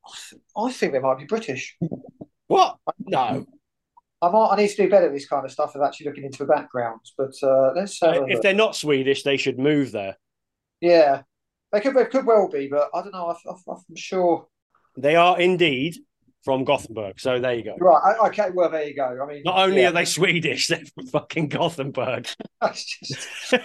I 0.06 0.11
th- 0.30 0.42
I 0.56 0.72
think 0.72 0.92
they 0.92 0.98
might 1.00 1.18
be 1.18 1.26
British. 1.26 1.76
What? 2.48 2.78
No. 3.00 3.46
I 4.22 4.30
might. 4.30 4.48
I 4.52 4.56
need 4.56 4.68
to 4.68 4.76
do 4.76 4.88
better 4.88 5.06
at 5.06 5.12
this 5.12 5.28
kind 5.28 5.44
of 5.44 5.52
stuff 5.52 5.74
of 5.74 5.82
actually 5.82 6.06
looking 6.06 6.24
into 6.24 6.38
the 6.38 6.46
backgrounds. 6.46 7.12
But 7.16 7.35
uh, 7.42 7.72
let's. 7.74 7.98
if 8.02 8.40
they're 8.42 8.54
not 8.54 8.76
Swedish, 8.76 9.22
they 9.22 9.37
should 9.37 9.59
move 9.59 9.92
there. 9.92 10.16
Yeah, 10.80 11.22
they 11.72 11.80
could. 11.80 11.94
They 11.94 12.06
could 12.06 12.26
well 12.26 12.48
be, 12.48 12.68
but 12.68 12.88
I 12.94 13.02
don't 13.02 13.12
know. 13.12 13.26
I, 13.26 13.50
I, 13.50 13.54
I'm 13.68 13.96
sure. 13.96 14.46
They 14.96 15.16
are 15.16 15.38
indeed 15.38 15.96
from 16.44 16.64
Gothenburg. 16.64 17.20
So 17.20 17.38
there 17.40 17.54
you 17.54 17.64
go. 17.64 17.76
Right. 17.78 18.14
I- 18.20 18.28
Okay. 18.28 18.50
Well, 18.54 18.70
there 18.70 18.85
you 18.85 18.94
go. 18.94 19.18
I 19.22 19.26
mean, 19.26 19.42
Not 19.44 19.59
only 19.59 19.82
yeah, 19.82 19.88
are 19.88 19.92
they 19.92 20.04
Swedish, 20.06 20.66
they're 20.68 20.85
from 20.94 21.06
fucking 21.09 21.48
Gothenburg. 21.48 22.28
that's 22.61 22.98
just. 23.00 23.54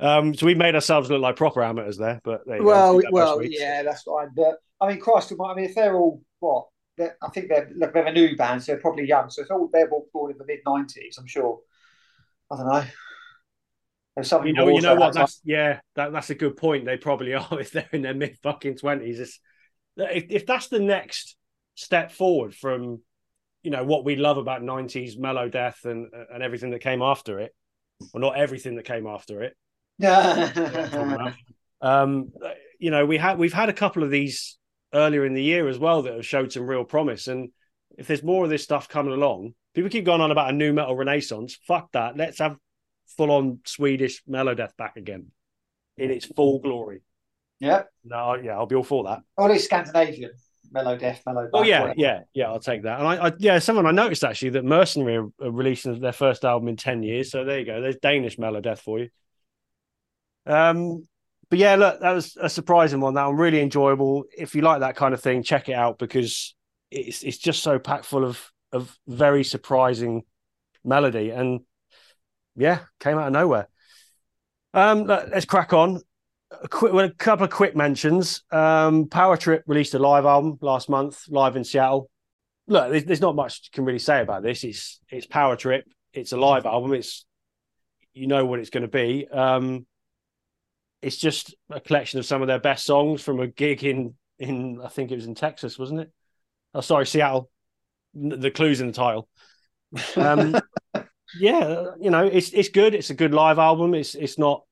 Um, 0.00 0.34
so 0.34 0.44
we 0.46 0.56
made 0.56 0.74
ourselves 0.74 1.08
look 1.08 1.22
like 1.22 1.36
proper 1.36 1.62
amateurs 1.62 1.96
there, 1.96 2.20
but 2.24 2.42
there 2.46 2.62
Well, 2.62 3.00
go. 3.00 3.08
Well, 3.12 3.44
yeah, 3.44 3.84
that's 3.84 4.02
fine. 4.02 4.28
But 4.34 4.56
I 4.80 4.88
mean, 4.88 4.98
Christ, 4.98 5.32
I 5.32 5.54
mean, 5.54 5.66
if 5.66 5.76
they're 5.76 5.94
all 5.94 6.20
what, 6.40 6.66
I 7.00 7.28
think 7.32 7.48
they're 7.48 7.70
look, 7.74 7.92
they're 7.92 8.06
a 8.06 8.12
new 8.12 8.36
band, 8.36 8.62
so 8.62 8.72
they're 8.72 8.80
probably 8.80 9.06
young. 9.06 9.30
So 9.30 9.42
if 9.42 9.50
all 9.50 9.68
they're 9.72 9.90
all 9.90 10.06
born 10.12 10.32
in 10.32 10.38
the 10.38 10.46
mid 10.46 10.60
nineties, 10.66 11.16
I'm 11.18 11.26
sure. 11.26 11.60
I 12.50 12.56
don't 12.56 12.68
know. 12.68 12.84
There's 14.14 14.28
something 14.28 14.48
You 14.48 14.54
know, 14.54 14.68
you 14.68 14.80
know 14.80 14.94
what? 14.94 15.14
That's 15.14 15.40
yeah, 15.44 15.80
that, 15.96 16.12
that's 16.12 16.30
a 16.30 16.34
good 16.34 16.56
point. 16.56 16.84
They 16.84 16.96
probably 16.96 17.34
are 17.34 17.60
if 17.60 17.72
they're 17.72 17.88
in 17.92 18.02
their 18.02 18.14
mid 18.14 18.38
fucking 18.42 18.76
twenties. 18.76 19.18
If, 19.18 19.38
if 19.96 20.46
that's 20.46 20.68
the 20.68 20.80
next 20.80 21.36
step 21.74 22.12
forward 22.12 22.54
from 22.54 23.00
you 23.62 23.70
know 23.70 23.84
what 23.84 24.04
we 24.04 24.14
love 24.16 24.36
about 24.36 24.62
nineties 24.62 25.16
melodeath 25.16 25.84
and 25.84 26.08
and 26.32 26.42
everything 26.42 26.70
that 26.70 26.80
came 26.80 27.02
after 27.02 27.40
it, 27.40 27.54
well, 28.12 28.20
not 28.20 28.36
everything 28.36 28.76
that 28.76 28.84
came 28.84 29.06
after 29.06 29.42
it. 29.42 29.56
um, 31.80 32.32
you 32.78 32.90
know, 32.90 33.06
we 33.06 33.18
had 33.18 33.38
we've 33.38 33.52
had 33.52 33.68
a 33.68 33.72
couple 33.72 34.02
of 34.02 34.10
these 34.10 34.58
earlier 34.94 35.26
in 35.26 35.34
the 35.34 35.42
year 35.42 35.68
as 35.68 35.78
well 35.78 36.02
that 36.02 36.14
have 36.14 36.26
showed 36.26 36.52
some 36.52 36.66
real 36.66 36.84
promise. 36.84 37.26
And 37.26 37.50
if 37.98 38.06
there's 38.06 38.22
more 38.22 38.44
of 38.44 38.50
this 38.50 38.62
stuff 38.62 38.88
coming 38.88 39.12
along, 39.12 39.54
people 39.74 39.90
keep 39.90 40.04
going 40.04 40.20
on 40.20 40.30
about 40.30 40.50
a 40.50 40.56
new 40.56 40.72
metal 40.72 40.96
renaissance. 40.96 41.58
Fuck 41.66 41.92
that. 41.92 42.16
Let's 42.16 42.38
have 42.38 42.56
full 43.16 43.30
on 43.30 43.60
Swedish 43.64 44.22
melodeath 44.24 44.76
back 44.76 44.96
again 44.96 45.26
in 45.98 46.10
its 46.10 46.24
full 46.24 46.60
glory. 46.60 47.02
yeah. 47.60 47.82
No, 48.04 48.34
yeah, 48.34 48.52
I'll 48.52 48.66
be 48.66 48.76
all 48.76 48.82
for 48.84 49.04
that. 49.04 49.20
Or 49.36 49.46
at 49.46 49.52
least 49.52 49.66
Scandinavian 49.66 50.32
mellow 50.72 50.96
death, 50.96 51.22
mellow. 51.24 51.48
Oh 51.52 51.62
yeah, 51.62 51.80
whatever. 51.82 52.00
yeah, 52.00 52.20
yeah. 52.32 52.46
I'll 52.46 52.58
take 52.60 52.82
that. 52.82 52.98
And 52.98 53.06
I, 53.06 53.28
I 53.28 53.32
yeah, 53.38 53.58
someone 53.60 53.86
I 53.86 53.92
noticed 53.92 54.24
actually 54.24 54.50
that 54.50 54.64
Mercenary 54.64 55.16
are, 55.16 55.28
are 55.40 55.50
releasing 55.50 56.00
their 56.00 56.12
first 56.12 56.44
album 56.44 56.68
in 56.68 56.76
ten 56.76 57.02
years. 57.02 57.30
So 57.30 57.44
there 57.44 57.60
you 57.60 57.64
go. 57.64 57.80
There's 57.80 57.96
Danish 57.96 58.36
melodeath 58.36 58.78
for 58.78 58.98
you. 58.98 59.08
Um, 60.46 61.06
but 61.54 61.60
yeah, 61.60 61.76
look, 61.76 62.00
that 62.00 62.10
was 62.10 62.36
a 62.40 62.50
surprising 62.50 62.98
one. 62.98 63.14
That 63.14 63.26
one 63.26 63.36
really 63.36 63.60
enjoyable. 63.60 64.24
If 64.36 64.56
you 64.56 64.62
like 64.62 64.80
that 64.80 64.96
kind 64.96 65.14
of 65.14 65.20
thing, 65.20 65.44
check 65.44 65.68
it 65.68 65.74
out 65.74 66.00
because 66.00 66.52
it's 66.90 67.22
it's 67.22 67.38
just 67.38 67.62
so 67.62 67.78
packed 67.78 68.06
full 68.06 68.24
of 68.24 68.50
of 68.72 68.98
very 69.06 69.44
surprising 69.44 70.24
melody 70.82 71.30
and 71.30 71.60
yeah, 72.56 72.80
came 72.98 73.18
out 73.18 73.28
of 73.28 73.32
nowhere. 73.34 73.68
Um, 74.72 75.04
let- 75.04 75.30
let's 75.30 75.44
crack 75.44 75.72
on. 75.72 76.00
A, 76.50 76.66
quick, 76.66 76.92
well, 76.92 77.04
a 77.04 77.10
couple 77.10 77.44
of 77.44 77.52
quick 77.52 77.76
mentions. 77.76 78.42
Um, 78.50 79.08
Power 79.08 79.36
Trip 79.36 79.62
released 79.68 79.94
a 79.94 80.00
live 80.00 80.26
album 80.26 80.58
last 80.60 80.88
month, 80.88 81.22
live 81.28 81.54
in 81.54 81.62
Seattle. 81.62 82.10
Look, 82.66 82.90
there's, 82.90 83.04
there's 83.04 83.20
not 83.20 83.36
much 83.36 83.60
you 83.62 83.70
can 83.72 83.84
really 83.84 84.00
say 84.00 84.20
about 84.20 84.42
this. 84.42 84.64
It's 84.64 84.98
it's 85.08 85.28
Power 85.28 85.54
Trip. 85.54 85.84
It's 86.12 86.32
a 86.32 86.36
live 86.36 86.66
album. 86.66 86.94
It's 86.94 87.24
you 88.12 88.26
know 88.26 88.44
what 88.44 88.58
it's 88.58 88.70
going 88.70 88.82
to 88.82 88.88
be. 88.88 89.28
Um, 89.28 89.86
it's 91.04 91.16
just 91.16 91.54
a 91.70 91.80
collection 91.80 92.18
of 92.18 92.26
some 92.26 92.42
of 92.42 92.48
their 92.48 92.58
best 92.58 92.86
songs 92.86 93.22
from 93.22 93.40
a 93.40 93.46
gig 93.46 93.84
in 93.84 94.14
in 94.38 94.80
I 94.82 94.88
think 94.88 95.10
it 95.10 95.16
was 95.16 95.26
in 95.26 95.34
Texas, 95.34 95.78
wasn't 95.78 96.00
it? 96.00 96.12
Oh, 96.72 96.80
sorry, 96.80 97.06
Seattle. 97.06 97.50
The 98.14 98.50
clues 98.50 98.80
in 98.80 98.88
the 98.88 98.92
title. 98.92 99.28
Um, 100.16 100.56
yeah, 101.38 101.86
you 102.00 102.10
know, 102.10 102.24
it's 102.24 102.50
it's 102.52 102.68
good. 102.68 102.94
It's 102.94 103.10
a 103.10 103.14
good 103.14 103.34
live 103.34 103.58
album. 103.58 103.94
It's 103.94 104.14
it's 104.14 104.38
not 104.38 104.64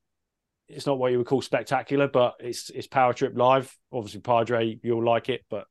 it's 0.67 0.85
not 0.85 0.97
what 0.97 1.11
you 1.11 1.17
would 1.19 1.27
call 1.27 1.41
spectacular, 1.41 2.07
but 2.07 2.35
it's 2.39 2.69
it's 2.69 2.87
Power 2.87 3.13
Trip 3.13 3.33
live. 3.35 3.75
Obviously, 3.91 4.21
Padre, 4.21 4.79
you'll 4.81 5.03
like 5.03 5.29
it, 5.29 5.45
but 5.49 5.65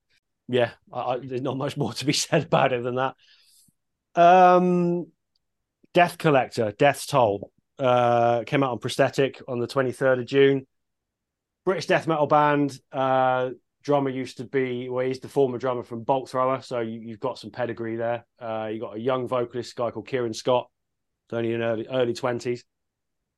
yeah, 0.49 0.71
I, 0.93 1.01
I, 1.01 1.19
there's 1.19 1.43
not 1.43 1.57
much 1.57 1.77
more 1.77 1.93
to 1.93 2.07
be 2.07 2.13
said 2.13 2.45
about 2.45 2.73
it 2.73 2.83
than 2.83 2.97
that. 2.97 3.15
Um, 4.15 5.07
Death 5.95 6.19
Collector, 6.19 6.73
Death's 6.73 7.07
Toll, 7.07 7.51
uh, 7.83 8.45
came 8.45 8.63
out 8.63 8.71
on 8.71 8.79
Prosthetic 8.79 9.43
on 9.49 9.59
the 9.59 9.67
23rd 9.67 10.21
of 10.21 10.27
June. 10.27 10.67
British 11.65 11.87
death 11.87 12.07
metal 12.07 12.27
band. 12.27 12.79
Uh, 12.93 13.51
drummer 13.83 14.11
used 14.11 14.37
to 14.37 14.45
be, 14.45 14.89
well, 14.89 15.05
he's 15.05 15.19
the 15.19 15.29
former 15.29 15.59
drummer 15.59 15.83
from 15.83 16.05
Bolt 16.05 16.31
Thrower, 16.31 16.63
so 16.63 16.81
you, 16.81 17.01
you've 17.01 17.21
got 17.21 17.39
some 17.39 17.51
pedigree 17.51 17.97
there. 17.97 18.25
Uh, 18.39 18.69
you 18.73 18.81
got 18.81 18.97
a 18.97 19.01
young 19.01 19.27
vocalist, 19.27 19.75
guy 19.75 19.91
called 19.91 20.07
Kieran 20.07 20.33
Scott, 20.33 20.69
only 21.33 21.55
in 21.55 21.63
early 21.63 21.87
early 21.89 22.15
twenties. 22.15 22.65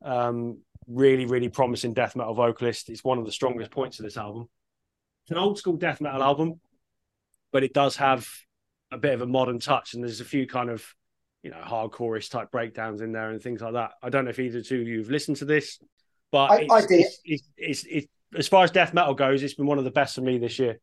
Um, 0.05 0.59
really, 0.87 1.25
really 1.25 1.49
promising 1.49 1.95
death 1.95 2.15
metal 2.15 2.35
vocalist. 2.35 2.91
It's 2.91 3.05
one 3.05 3.19
of 3.19 3.25
the 3.25 3.33
strongest 3.33 3.71
points 3.71 3.99
of 3.99 4.05
this 4.05 4.19
album. 4.19 4.49
It's 5.25 5.31
an 5.31 5.39
old 5.39 5.57
school 5.57 5.77
death 5.77 6.03
metal 6.03 6.23
album, 6.23 6.61
but 7.51 7.65
it 7.65 7.73
does 7.73 7.97
have 7.97 8.29
a 8.91 8.99
bit 8.99 9.15
of 9.15 9.23
a 9.23 9.27
modern 9.27 9.59
touch, 9.59 9.95
and 9.95 10.03
there's 10.03 10.21
a 10.21 10.25
few 10.27 10.47
kind 10.47 10.69
of 10.69 10.85
you 11.45 11.51
know 11.51 11.63
hardcore-ish 11.63 12.31
type 12.31 12.51
breakdowns 12.51 13.03
in 13.03 13.13
there 13.13 13.31
and 13.31 13.41
things 13.41 13.61
like 13.61 13.75
that. 13.75 13.93
I 14.03 14.09
don't 14.09 14.25
know 14.25 14.31
if 14.31 14.41
either 14.41 14.63
two 14.63 14.81
of 14.81 14.89
you 14.89 14.99
have 14.99 15.11
listened 15.11 15.37
to 15.37 15.45
this, 15.45 15.79
but 16.33 16.51
I- 16.51 16.61
it's, 16.63 16.73
I 16.73 16.81
did. 16.81 17.07
It's, 17.25 17.43
it's, 17.57 17.85
it's, 17.89 18.07
as 18.37 18.49
far 18.49 18.65
as 18.65 18.71
death 18.73 18.95
metal 18.95 19.15
goes, 19.15 19.43
it's 19.43 19.55
been 19.55 19.67
one 19.67 19.79
of 19.79 19.85
the 19.85 19.91
best 19.93 20.17
for 20.17 20.23
me 20.23 20.39
this 20.39 20.59
year. 20.59 20.81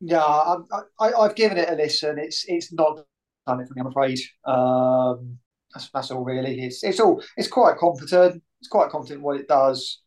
Yeah, 0.00 0.22
I, 0.22 0.56
I, 1.00 1.12
I've 1.12 1.34
given 1.34 1.58
it 1.58 1.68
a 1.68 1.74
listen. 1.74 2.18
It's 2.18 2.44
it's 2.46 2.72
not 2.72 3.00
done 3.46 3.60
it 3.60 3.68
for 3.68 3.74
me, 3.74 3.80
I'm 3.80 3.86
afraid. 3.88 4.18
Um, 4.44 5.38
that's 5.74 5.88
that's 5.90 6.10
all 6.10 6.22
really. 6.22 6.62
It's 6.62 6.84
it's 6.84 7.00
all 7.00 7.22
it's 7.36 7.48
quite 7.48 7.78
competent. 7.78 8.42
It's 8.60 8.68
quite 8.68 8.90
competent 8.90 9.22
what 9.22 9.40
it 9.40 9.48
does, 9.48 10.00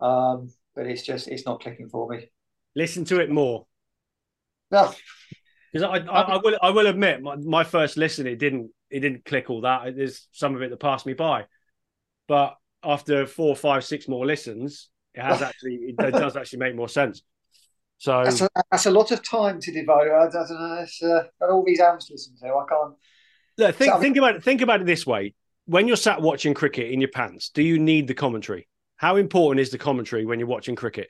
um, 0.00 0.50
but 0.74 0.86
it's 0.86 1.02
just 1.02 1.28
it's 1.28 1.44
not 1.44 1.60
clicking 1.60 1.88
for 1.88 2.08
me. 2.08 2.30
Listen 2.74 3.04
to 3.06 3.20
it 3.20 3.30
more. 3.30 3.66
No, 4.70 4.94
Because 5.72 5.84
I, 5.84 5.96
I, 6.10 6.20
I 6.22 6.36
will, 6.42 6.58
I 6.62 6.70
will 6.70 6.86
admit, 6.86 7.22
my, 7.22 7.36
my 7.36 7.64
first 7.64 7.96
listen, 7.96 8.26
it 8.26 8.38
didn't, 8.38 8.70
it 8.90 9.00
didn't 9.00 9.24
click 9.24 9.50
all 9.50 9.62
that. 9.62 9.96
There's 9.96 10.28
some 10.32 10.54
of 10.54 10.62
it 10.62 10.70
that 10.70 10.78
passed 10.80 11.06
me 11.06 11.14
by, 11.14 11.46
but 12.28 12.56
after 12.82 13.26
four, 13.26 13.54
five, 13.56 13.84
six 13.84 14.08
more 14.08 14.26
listens, 14.26 14.88
it 15.14 15.22
has 15.22 15.42
actually, 15.42 15.74
it, 15.74 15.96
does 15.96 16.36
actually 16.36 16.58
make 16.60 16.74
more 16.74 16.88
sense. 16.88 17.22
So 17.98 18.24
that's 18.24 18.40
a, 18.40 18.48
that's 18.70 18.86
a 18.86 18.90
lot 18.90 19.10
of 19.10 19.22
time 19.22 19.60
to 19.60 19.72
devote. 19.72 20.08
I, 20.10 20.26
I 20.26 20.30
don't 20.30 20.50
know. 20.50 20.80
It's, 20.80 21.02
uh, 21.02 21.24
got 21.38 21.50
all 21.50 21.64
these 21.64 21.80
albums 21.80 22.06
to 22.06 22.14
listen 22.14 22.34
to. 22.40 22.46
I 22.46 22.64
can't. 22.68 22.94
look, 23.58 23.76
think, 23.76 23.90
So, 23.90 23.92
I 23.92 23.94
mean- 23.96 24.02
think 24.02 24.16
about 24.16 24.36
it. 24.36 24.42
Think 24.42 24.60
about 24.62 24.80
it 24.80 24.86
this 24.86 25.06
way: 25.06 25.34
when 25.66 25.86
you're 25.86 25.98
sat 25.98 26.22
watching 26.22 26.54
cricket 26.54 26.90
in 26.90 27.00
your 27.00 27.10
pants, 27.10 27.50
do 27.50 27.62
you 27.62 27.78
need 27.78 28.08
the 28.08 28.14
commentary? 28.14 28.68
How 28.96 29.16
important 29.16 29.60
is 29.60 29.70
the 29.70 29.78
commentary 29.78 30.24
when 30.24 30.38
you're 30.38 30.48
watching 30.48 30.76
cricket? 30.76 31.08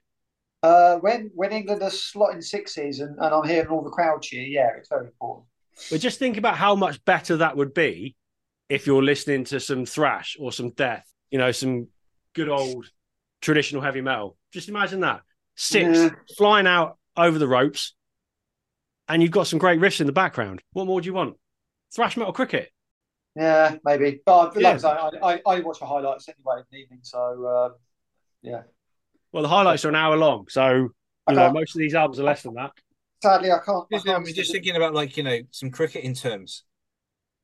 Uh, 0.62 0.96
when 0.96 1.30
when 1.34 1.52
England 1.52 1.82
are 1.82 1.90
slotting 1.90 2.42
sixes 2.42 3.00
and, 3.00 3.16
and 3.18 3.34
I'm 3.34 3.48
hearing 3.48 3.68
all 3.68 3.82
the 3.82 3.90
crowd 3.90 4.22
cheer, 4.22 4.42
yeah, 4.42 4.70
it's 4.76 4.88
very 4.88 5.06
important. 5.06 5.46
But 5.90 6.00
just 6.00 6.18
think 6.18 6.36
about 6.36 6.56
how 6.56 6.74
much 6.74 7.04
better 7.04 7.38
that 7.38 7.56
would 7.56 7.74
be 7.74 8.16
if 8.68 8.86
you're 8.86 9.02
listening 9.02 9.44
to 9.44 9.60
some 9.60 9.84
thrash 9.84 10.36
or 10.38 10.52
some 10.52 10.70
death, 10.70 11.06
you 11.30 11.38
know, 11.38 11.52
some 11.52 11.88
good 12.34 12.48
old 12.48 12.86
traditional 13.40 13.82
heavy 13.82 14.00
metal. 14.00 14.36
Just 14.52 14.68
imagine 14.68 15.00
that 15.00 15.22
six 15.56 15.98
Yeah. 15.98 16.10
flying 16.38 16.66
out 16.66 16.98
over 17.16 17.38
the 17.38 17.48
ropes, 17.48 17.94
and 19.08 19.22
you've 19.22 19.32
got 19.32 19.46
some 19.46 19.58
great 19.58 19.80
riffs 19.80 20.00
in 20.00 20.06
the 20.06 20.12
background. 20.12 20.62
What 20.72 20.86
more 20.86 21.00
do 21.00 21.06
you 21.06 21.14
want? 21.14 21.36
Thrash 21.94 22.16
metal 22.16 22.32
cricket. 22.32 22.70
Yeah, 23.34 23.76
maybe. 23.84 24.20
But 24.24 24.56
Yeah. 24.56 24.72
like 24.72 24.84
I, 24.84 25.10
I, 25.22 25.42
I, 25.46 25.60
watch 25.60 25.78
the 25.80 25.86
highlights 25.86 26.28
anyway 26.28 26.58
in 26.58 26.64
the 26.70 26.78
evening, 26.78 27.00
so 27.02 27.44
uh, 27.44 27.70
yeah. 28.42 28.62
Well, 29.32 29.42
the 29.42 29.48
highlights 29.48 29.84
are 29.84 29.88
an 29.88 29.94
hour 29.96 30.16
long, 30.16 30.48
so 30.48 30.72
you 31.28 31.34
know 31.36 31.52
most 31.52 31.74
of 31.74 31.80
these 31.80 31.94
albums 31.94 32.18
are 32.20 32.24
less 32.24 32.42
than 32.42 32.54
that. 32.54 32.72
Sadly, 33.22 33.52
I 33.52 33.58
can't. 33.58 33.84
I 33.92 33.98
can't 33.98 34.08
I'm 34.28 34.34
just 34.34 34.52
thinking 34.52 34.76
about 34.76 34.94
like 34.94 35.16
you 35.16 35.22
know 35.22 35.40
some 35.50 35.70
cricketing 35.70 36.14
terms 36.14 36.64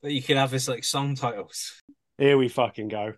that 0.02 0.12
you 0.12 0.22
could 0.22 0.36
have 0.36 0.54
as 0.54 0.68
like 0.68 0.84
song 0.84 1.14
titles. 1.14 1.82
Here 2.18 2.38
we 2.38 2.48
fucking 2.48 2.88
go. 2.88 3.14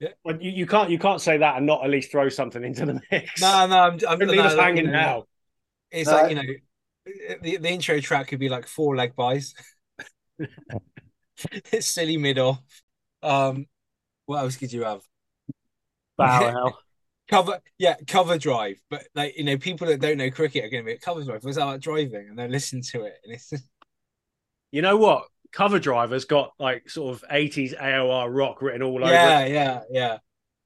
Yeah. 0.00 0.10
Well, 0.24 0.40
you, 0.40 0.50
you 0.50 0.66
can't 0.66 0.90
you 0.90 0.98
can't 0.98 1.20
say 1.20 1.38
that 1.38 1.56
and 1.56 1.66
not 1.66 1.84
at 1.84 1.90
least 1.90 2.10
throw 2.10 2.28
something 2.28 2.62
into 2.62 2.84
the 2.84 3.00
mix. 3.10 3.40
No, 3.40 3.66
no, 3.66 3.78
I'm, 3.78 3.92
I'm 3.92 3.98
Don't 4.18 4.28
leave 4.28 4.38
no, 4.38 4.44
us 4.44 4.54
hanging 4.54 4.86
you 4.86 4.90
now. 4.90 5.24
It's 5.90 6.10
No. 6.10 6.16
like 6.16 6.30
you 6.30 6.36
know, 6.36 6.42
the, 7.42 7.56
the 7.58 7.68
intro 7.70 8.00
track 8.00 8.28
could 8.28 8.38
be 8.40 8.48
like 8.48 8.66
four 8.66 8.96
leg 8.96 9.14
byes. 9.14 9.54
it's 11.72 11.86
silly 11.86 12.16
mid 12.16 12.38
off. 12.38 12.60
Um, 13.22 13.66
what 14.26 14.38
else 14.38 14.56
could 14.56 14.72
you 14.72 14.84
have? 14.84 15.02
Bow 16.16 16.50
hell. 16.50 16.78
Cover, 17.28 17.60
yeah, 17.78 17.96
cover 18.06 18.38
drive. 18.38 18.76
But 18.90 19.06
like 19.14 19.36
you 19.38 19.44
know, 19.44 19.56
people 19.56 19.86
that 19.86 20.00
don't 20.00 20.18
know 20.18 20.30
cricket 20.30 20.64
are 20.64 20.68
going 20.68 20.84
to 20.84 20.86
be 20.86 20.92
at 20.92 21.00
cover 21.00 21.24
drive. 21.24 21.42
That 21.42 21.56
about 21.56 21.80
driving? 21.80 22.28
And 22.28 22.38
they 22.38 22.48
listen 22.48 22.82
to 22.92 23.04
it, 23.04 23.14
and 23.24 23.34
it's 23.34 23.52
You 24.74 24.82
know 24.82 24.96
what? 24.96 25.28
Cover 25.52 25.78
Driver's 25.78 26.24
got 26.24 26.50
like 26.58 26.90
sort 26.90 27.14
of 27.14 27.24
80s 27.30 27.80
AOR 27.80 28.28
rock 28.28 28.60
written 28.60 28.82
all 28.82 29.04
over 29.04 29.12
yeah, 29.12 29.40
it. 29.42 29.52
yeah, 29.52 29.80
yeah. 29.88 30.18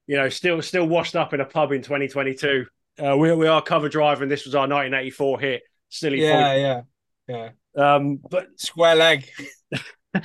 You 0.06 0.16
know, 0.16 0.30
still 0.30 0.62
still 0.62 0.88
washed 0.88 1.14
up 1.14 1.34
in 1.34 1.42
a 1.42 1.44
pub 1.44 1.72
in 1.72 1.82
2022. 1.82 2.64
Uh, 2.98 3.16
we, 3.18 3.30
we 3.34 3.46
are 3.46 3.60
Cover 3.60 3.90
Driver, 3.90 4.22
and 4.22 4.32
this 4.32 4.46
was 4.46 4.54
our 4.54 4.62
1984 4.62 5.40
hit, 5.40 5.62
Silly 5.90 6.22
Yeah, 6.22 6.54
yeah, 6.54 6.80
yeah. 7.28 7.50
Um, 7.76 8.18
but 8.30 8.48
Square 8.56 8.94
leg. 8.94 9.28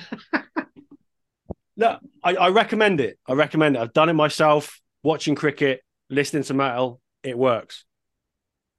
no, 1.76 2.00
I, 2.24 2.36
I 2.36 2.50
recommend 2.50 3.02
it. 3.02 3.20
I 3.28 3.34
recommend 3.34 3.76
it. 3.76 3.80
I've 3.80 3.92
done 3.92 4.08
it 4.08 4.14
myself, 4.14 4.80
watching 5.04 5.36
cricket, 5.36 5.82
listening 6.14 6.44
to 6.44 6.54
metal. 6.54 7.02
It 7.24 7.38
works. 7.38 7.86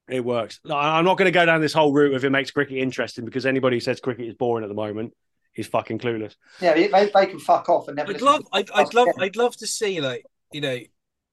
It 0.09 0.25
works. 0.25 0.61
I- 0.69 0.99
I'm 0.99 1.05
not 1.05 1.17
going 1.19 1.27
to 1.27 1.33
go 1.33 1.47
down 1.47 1.61
this 1.61 1.73
whole 1.73 1.93
route 1.93 2.15
if 2.15 2.25
it 2.25 2.31
makes 2.31 2.51
cricket 2.51 2.79
interesting 2.79 3.25
because 3.25 3.47
anybody 3.47 3.77
who 3.77 3.81
says 3.81 4.01
cricket 4.01 4.27
is 4.27 4.35
boring 4.35 4.65
at 4.65 4.69
the 4.69 4.75
moment 4.75 5.13
is 5.57 5.67
fucking 5.67 5.99
clueless. 5.99 6.35
Yeah, 6.61 6.75
they, 6.75 7.11
they 7.15 7.27
can 7.27 7.39
fuck 7.39 7.69
off 7.69 7.89
and 7.89 7.97
never. 7.97 8.11
I'd 8.11 8.21
listen 8.21 8.27
love, 8.27 8.41
to 8.43 8.49
I'd, 8.53 8.71
I'd 8.71 8.95
love, 8.95 9.09
again. 9.09 9.25
I'd 9.25 9.37
love 9.37 9.57
to 9.59 9.67
see 9.67 10.01
like 10.01 10.27
you 10.53 10.61
know 10.61 10.79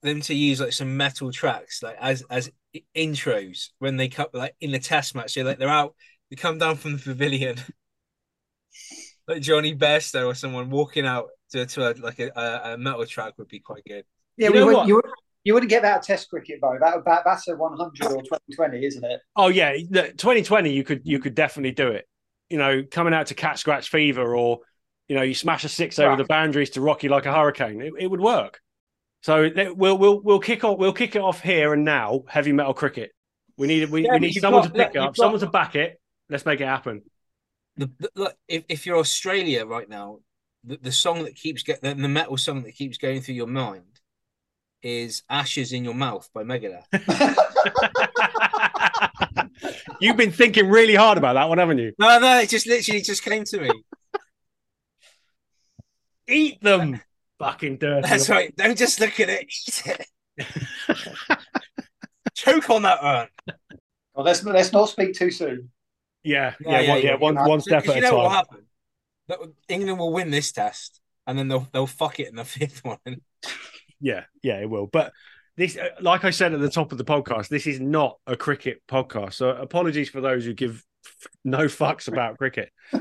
them 0.03 0.21
to 0.21 0.33
use 0.33 0.59
like 0.59 0.73
some 0.73 0.97
metal 0.97 1.31
tracks 1.31 1.83
like 1.83 1.95
as 1.99 2.23
as 2.29 2.49
intros 2.95 3.69
when 3.79 3.97
they 3.97 4.07
come 4.07 4.27
like 4.33 4.55
in 4.61 4.71
the 4.71 4.79
test 4.79 5.15
match. 5.15 5.33
So 5.33 5.41
like 5.43 5.59
they're 5.59 5.69
out, 5.69 5.95
they 6.29 6.35
come 6.35 6.57
down 6.57 6.75
from 6.75 6.93
the 6.93 6.99
pavilion, 6.99 7.57
like 9.27 9.41
Jonny 9.41 9.75
Bairstow 9.75 10.27
or 10.27 10.35
someone 10.35 10.69
walking 10.69 11.05
out 11.05 11.29
to 11.51 11.65
to 11.65 11.91
a, 11.91 11.93
like 11.95 12.19
a, 12.19 12.31
a, 12.35 12.73
a 12.73 12.77
metal 12.77 13.05
track 13.05 13.33
would 13.37 13.47
be 13.47 13.59
quite 13.59 13.83
good. 13.85 14.05
Yeah, 14.37 14.49
You 14.49 14.53
you, 14.53 14.59
know 14.59 14.65
would, 14.67 14.75
what? 14.75 14.87
you, 14.87 14.95
would, 14.95 15.05
you 15.43 15.53
wouldn't 15.53 15.69
get 15.69 15.81
that 15.81 15.97
at 15.97 16.03
Test 16.03 16.29
cricket 16.29 16.59
though. 16.61 16.77
That, 16.79 17.03
that 17.05 17.21
that's 17.25 17.47
a 17.47 17.55
100 17.55 18.05
or 18.05 18.21
2020, 18.21 18.85
isn't 18.85 19.03
it? 19.03 19.21
Oh 19.35 19.47
yeah, 19.49 19.75
look, 19.89 20.17
2020 20.17 20.71
you 20.73 20.83
could 20.83 21.01
you 21.03 21.19
could 21.19 21.35
definitely 21.35 21.71
do 21.71 21.87
it. 21.89 22.07
You 22.49 22.57
know, 22.57 22.83
coming 22.89 23.13
out 23.13 23.27
to 23.27 23.33
Cat 23.35 23.57
Scratch 23.59 23.89
Fever 23.89 24.35
or 24.35 24.59
you 25.07 25.15
know, 25.15 25.23
you 25.23 25.33
smash 25.33 25.63
a 25.65 25.69
six 25.69 25.99
over 25.99 26.09
Right. 26.09 26.17
the 26.17 26.23
boundaries 26.23 26.69
to 26.71 26.81
Rock 26.81 27.03
You 27.03 27.09
Like 27.09 27.25
a 27.25 27.33
Hurricane. 27.33 27.81
It, 27.81 27.93
it 27.99 28.07
would 28.07 28.21
work. 28.21 28.61
So 29.23 29.49
we'll 29.75 29.97
we'll 29.97 30.21
we'll 30.21 30.39
kick 30.39 30.63
off 30.63 30.77
we'll 30.77 30.93
kick 30.93 31.15
it 31.15 31.21
off 31.21 31.41
here 31.41 31.73
and 31.73 31.83
now. 31.83 32.21
Heavy 32.27 32.51
metal 32.53 32.73
cricket. 32.73 33.11
We 33.57 33.67
need 33.67 33.89
we, 33.89 34.05
Yeah, 34.05 34.13
we 34.13 34.19
need 34.19 34.33
someone 34.33 34.63
got- 34.63 34.67
to 34.67 34.73
pick 34.73 34.87
look, 34.87 34.95
it 34.95 34.97
up, 34.99 35.03
you've 35.09 35.15
got- 35.15 35.23
someone 35.23 35.39
to 35.41 35.47
back 35.47 35.75
it. 35.75 35.99
Let's 36.29 36.45
make 36.45 36.61
it 36.61 36.65
happen. 36.65 37.03
The, 37.77 37.89
the 37.99 38.09
look, 38.15 38.35
if 38.47 38.63
if 38.69 38.85
you're 38.85 38.97
Australia 38.97 39.65
right 39.65 39.87
now, 39.89 40.19
the, 40.63 40.77
the 40.77 40.91
song 40.91 41.23
that 41.23 41.35
keeps 41.35 41.63
getting 41.63 41.89
the, 41.97 42.01
the 42.01 42.07
metal 42.07 42.37
song 42.37 42.63
that 42.63 42.73
keeps 42.75 42.97
going 42.97 43.21
through 43.21 43.35
your 43.35 43.47
mind 43.47 43.90
is 44.83 45.23
"Ashes 45.29 45.73
in 45.73 45.83
Your 45.83 45.93
Mouth" 45.93 46.29
by 46.33 46.43
Megadeth. 46.43 46.85
You've 49.99 50.17
been 50.17 50.31
thinking 50.31 50.69
really 50.69 50.95
hard 50.95 51.17
about 51.17 51.33
that 51.33 51.47
one, 51.49 51.57
haven't 51.57 51.77
you? 51.77 51.93
No, 51.99 52.19
no, 52.19 52.39
it 52.39 52.49
just 52.49 52.67
literally 52.67 53.01
just 53.01 53.23
came 53.23 53.43
to 53.45 53.59
me. 53.59 53.69
Eat 56.27 56.61
them, 56.61 57.01
fucking 57.39 57.77
dirty. 57.77 58.07
That's 58.07 58.29
right. 58.29 58.55
Don't 58.55 58.77
just 58.77 58.99
look 58.99 59.19
at 59.19 59.29
it, 59.29 59.45
eat 59.67 59.83
it. 59.85 60.05
Choke 62.33 62.69
on 62.69 62.83
that 62.83 62.99
urn. 63.03 63.27
Well, 64.13 64.25
let's 64.25 64.43
let's 64.43 64.71
not 64.73 64.89
speak 64.89 65.13
too 65.13 65.31
soon. 65.31 65.69
Yeah, 66.23 66.53
Yeah, 66.59 66.79
yeah, 66.79 66.81
yeah, 66.81 66.89
one, 66.89 67.01
yeah, 67.01 67.09
yeah. 67.09 67.15
one, 67.15 67.35
one 67.35 67.61
step 67.61 67.83
Because 67.83 67.97
at 67.97 68.01
you 68.01 68.07
a 68.07 68.11
know 68.11 68.17
what 68.17 68.47
will 69.27 69.45
time. 69.47 69.53
England 69.69 69.99
will 69.99 70.13
win 70.13 70.29
this 70.29 70.51
test, 70.51 70.99
and 71.27 71.37
then 71.37 71.47
they'll 71.47 71.67
they'll 71.71 71.87
fuck 71.87 72.19
it 72.19 72.27
in 72.29 72.35
the 72.35 72.45
fifth 72.45 72.83
one. 72.83 72.97
Yeah, 74.01 74.23
yeah, 74.43 74.59
it 74.59 74.69
will. 74.69 74.87
But 74.87 75.13
this, 75.57 75.77
uh, 75.77 75.89
like 76.01 76.23
I 76.23 76.31
said 76.31 76.53
at 76.53 76.59
the 76.59 76.69
top 76.69 76.91
of 76.91 76.97
the 76.97 77.05
podcast, 77.05 77.47
this 77.47 77.67
is 77.67 77.79
not 77.79 78.17
a 78.25 78.35
cricket 78.35 78.81
podcast. 78.87 79.33
So 79.33 79.49
apologies 79.49 80.09
for 80.09 80.21
those 80.21 80.45
who 80.45 80.53
give 80.53 80.83
no 81.43 81.65
fucks 81.65 82.07
about 82.07 82.37
cricket. 82.37 82.71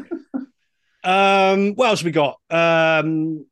um, 1.04 1.74
what 1.74 1.88
else 1.88 2.02
we 2.02 2.10
got? 2.10 2.38
Um, 2.50 3.46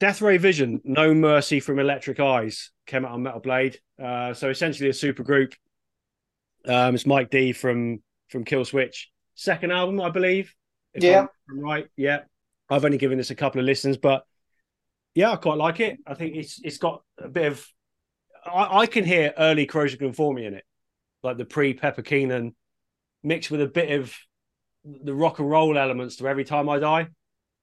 Death 0.00 0.22
Ray 0.22 0.36
Vision, 0.38 0.80
No 0.84 1.12
Mercy 1.12 1.60
from 1.60 1.78
Electric 1.78 2.20
Eyes 2.20 2.70
came 2.86 3.04
out 3.04 3.12
on 3.12 3.22
Metal 3.22 3.40
Blade. 3.40 3.78
Uh, 4.02 4.32
so 4.32 4.48
essentially 4.48 4.88
a 4.88 4.94
super 4.94 5.22
group. 5.22 5.54
Um, 6.66 6.94
it's 6.94 7.06
Mike 7.06 7.30
D 7.30 7.52
from 7.52 8.02
from 8.28 8.44
Killswitch, 8.44 9.06
second 9.34 9.72
album, 9.72 10.00
I 10.00 10.10
believe. 10.10 10.54
Yeah. 10.94 11.26
I'm 11.50 11.60
right. 11.60 11.88
Yeah, 11.96 12.20
I've 12.68 12.84
only 12.84 12.98
given 12.98 13.18
this 13.18 13.30
a 13.30 13.34
couple 13.34 13.60
of 13.60 13.64
listens, 13.64 13.96
but 13.96 14.24
yeah, 15.18 15.32
I 15.32 15.36
quite 15.36 15.58
like 15.58 15.80
it. 15.80 15.98
I 16.06 16.14
think 16.14 16.36
it's 16.36 16.60
it's 16.62 16.78
got 16.78 17.02
a 17.18 17.28
bit 17.28 17.46
of. 17.50 17.66
I, 18.46 18.78
I 18.82 18.86
can 18.86 19.04
hear 19.04 19.34
early 19.36 19.66
corrosion 19.66 19.98
conformity 19.98 20.46
in 20.46 20.54
it, 20.54 20.64
like 21.24 21.38
the 21.38 21.44
pre 21.44 21.74
Pepper 21.74 22.02
Keenan, 22.02 22.54
mixed 23.24 23.50
with 23.50 23.60
a 23.60 23.66
bit 23.66 23.90
of 23.98 24.14
the 24.84 25.12
rock 25.12 25.40
and 25.40 25.50
roll 25.50 25.76
elements 25.76 26.16
to 26.16 26.28
Every 26.28 26.44
Time 26.44 26.68
I 26.68 26.78
Die. 26.78 27.08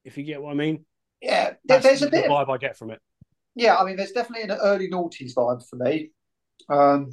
If 0.04 0.18
you 0.18 0.26
get 0.26 0.42
what 0.42 0.52
I 0.52 0.56
mean, 0.56 0.86
Yeah, 1.22 1.54
That's 1.66 1.86
there's 1.86 2.02
a 2.02 2.06
the 2.06 2.12
bit. 2.12 2.26
Of, 2.26 2.32
vibe 2.32 2.50
I 2.54 2.58
get 2.58 2.78
from 2.78 2.92
it. 2.92 3.00
yeah, 3.56 3.78
I 3.78 3.86
mean, 3.86 3.96
there's 3.96 4.12
definitely 4.12 4.50
an 4.50 4.60
early 4.62 4.90
noughties 4.90 5.34
vibe 5.34 5.68
for 5.68 5.78
me. 5.78 6.12
Um, 6.68 7.10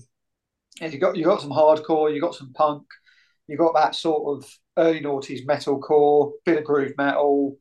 and 0.80 0.93
you 0.93 0.99
got 0.99 1.16
you 1.16 1.24
got 1.24 1.40
some 1.40 1.51
hardcore, 1.51 2.12
you 2.12 2.20
got 2.20 2.34
some 2.34 2.53
punk, 2.53 2.82
you 3.47 3.57
got 3.57 3.74
that 3.74 3.95
sort 3.95 4.36
of 4.45 4.51
early 4.76 5.01
noughties 5.01 5.47
metalcore, 5.47 6.32
bit 6.45 6.59
of 6.59 6.64
groove 6.64 6.95
metal, 6.99 7.59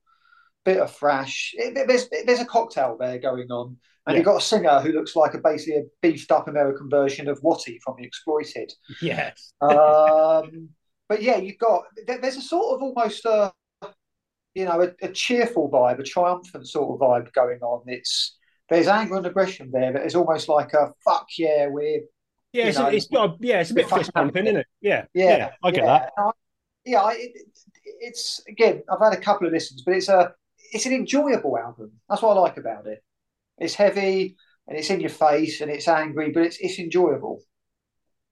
bit 0.65 0.77
of 0.79 0.95
thrash. 0.95 1.51
It, 1.55 1.87
there's 1.87 2.07
there's 2.25 2.39
a 2.39 2.45
cocktail 2.45 2.97
there 2.99 3.17
going 3.19 3.51
on, 3.51 3.77
and 4.05 4.13
Yeah. 4.13 4.17
you've 4.17 4.25
got 4.25 4.37
a 4.37 4.41
singer 4.41 4.79
who 4.81 4.91
looks 4.91 5.15
like 5.15 5.33
a 5.33 5.39
basically 5.39 5.81
a 5.81 5.83
beefed 6.01 6.31
up 6.31 6.47
American 6.47 6.89
version 6.89 7.27
of 7.27 7.39
Wattie 7.43 7.79
from 7.83 7.95
The 7.97 8.05
Exploited. 8.05 8.71
Yes. 9.01 9.53
um, 9.61 10.69
but 11.09 11.21
yeah, 11.21 11.37
you've 11.37 11.57
got 11.57 11.83
there- 12.07 12.19
there's 12.19 12.37
a 12.37 12.41
sort 12.41 12.75
of 12.75 12.81
almost 12.83 13.25
a 13.25 13.51
you 14.53 14.65
know 14.65 14.81
a, 14.81 14.91
a 15.05 15.09
cheerful 15.11 15.69
vibe, 15.69 15.99
a 15.99 16.03
triumphant 16.03 16.67
sort 16.67 16.93
of 16.93 16.99
vibe 17.07 17.31
going 17.33 17.59
on. 17.61 17.83
It's 17.87 18.37
there's 18.69 18.87
anger 18.87 19.15
and 19.17 19.25
aggression 19.25 19.69
there, 19.71 19.91
but 19.93 20.03
it's 20.03 20.15
almost 20.15 20.47
like 20.49 20.73
a 20.73 20.91
fuck 21.03 21.27
yeah, 21.37 21.67
we're 21.67 22.01
Yeah, 22.53 22.67
it's, 22.67 22.77
know, 22.77 22.87
it's 22.87 23.07
got 23.07 23.37
yeah, 23.39 23.61
it's 23.61 23.71
a 23.71 23.73
bit 23.73 23.89
fist 23.89 24.13
pumping, 24.13 24.45
isn't 24.45 24.57
it? 24.61 24.67
Yeah, 24.81 25.05
yeah, 25.13 25.51
I 25.63 25.71
get 25.71 25.83
yeah. 25.83 25.99
that. 25.99 26.11
I- 26.17 26.31
Yeah, 26.85 27.01
I- 27.01 27.13
it, 27.13 27.31
it's 27.83 28.41
again, 28.47 28.83
I've 28.91 28.99
had 28.99 29.13
a 29.13 29.21
couple 29.21 29.47
of 29.47 29.53
listens, 29.53 29.83
but 29.83 29.95
it's 29.95 30.09
a 30.09 30.33
it's 30.71 30.85
an 30.85 30.93
enjoyable 30.93 31.57
album. 31.57 31.91
That's 32.09 32.21
what 32.21 32.37
I 32.37 32.39
like 32.41 32.57
about 32.57 32.87
it. 32.87 33.03
It's 33.59 33.75
heavy 33.75 34.37
and 34.67 34.77
it's 34.77 34.89
in 34.89 35.01
your 35.01 35.09
face 35.09 35.61
and 35.61 35.71
it's 35.71 35.87
angry, 35.87 36.31
but 36.31 36.43
it's 36.43 36.57
it's 36.59 36.79
enjoyable. 36.79 37.41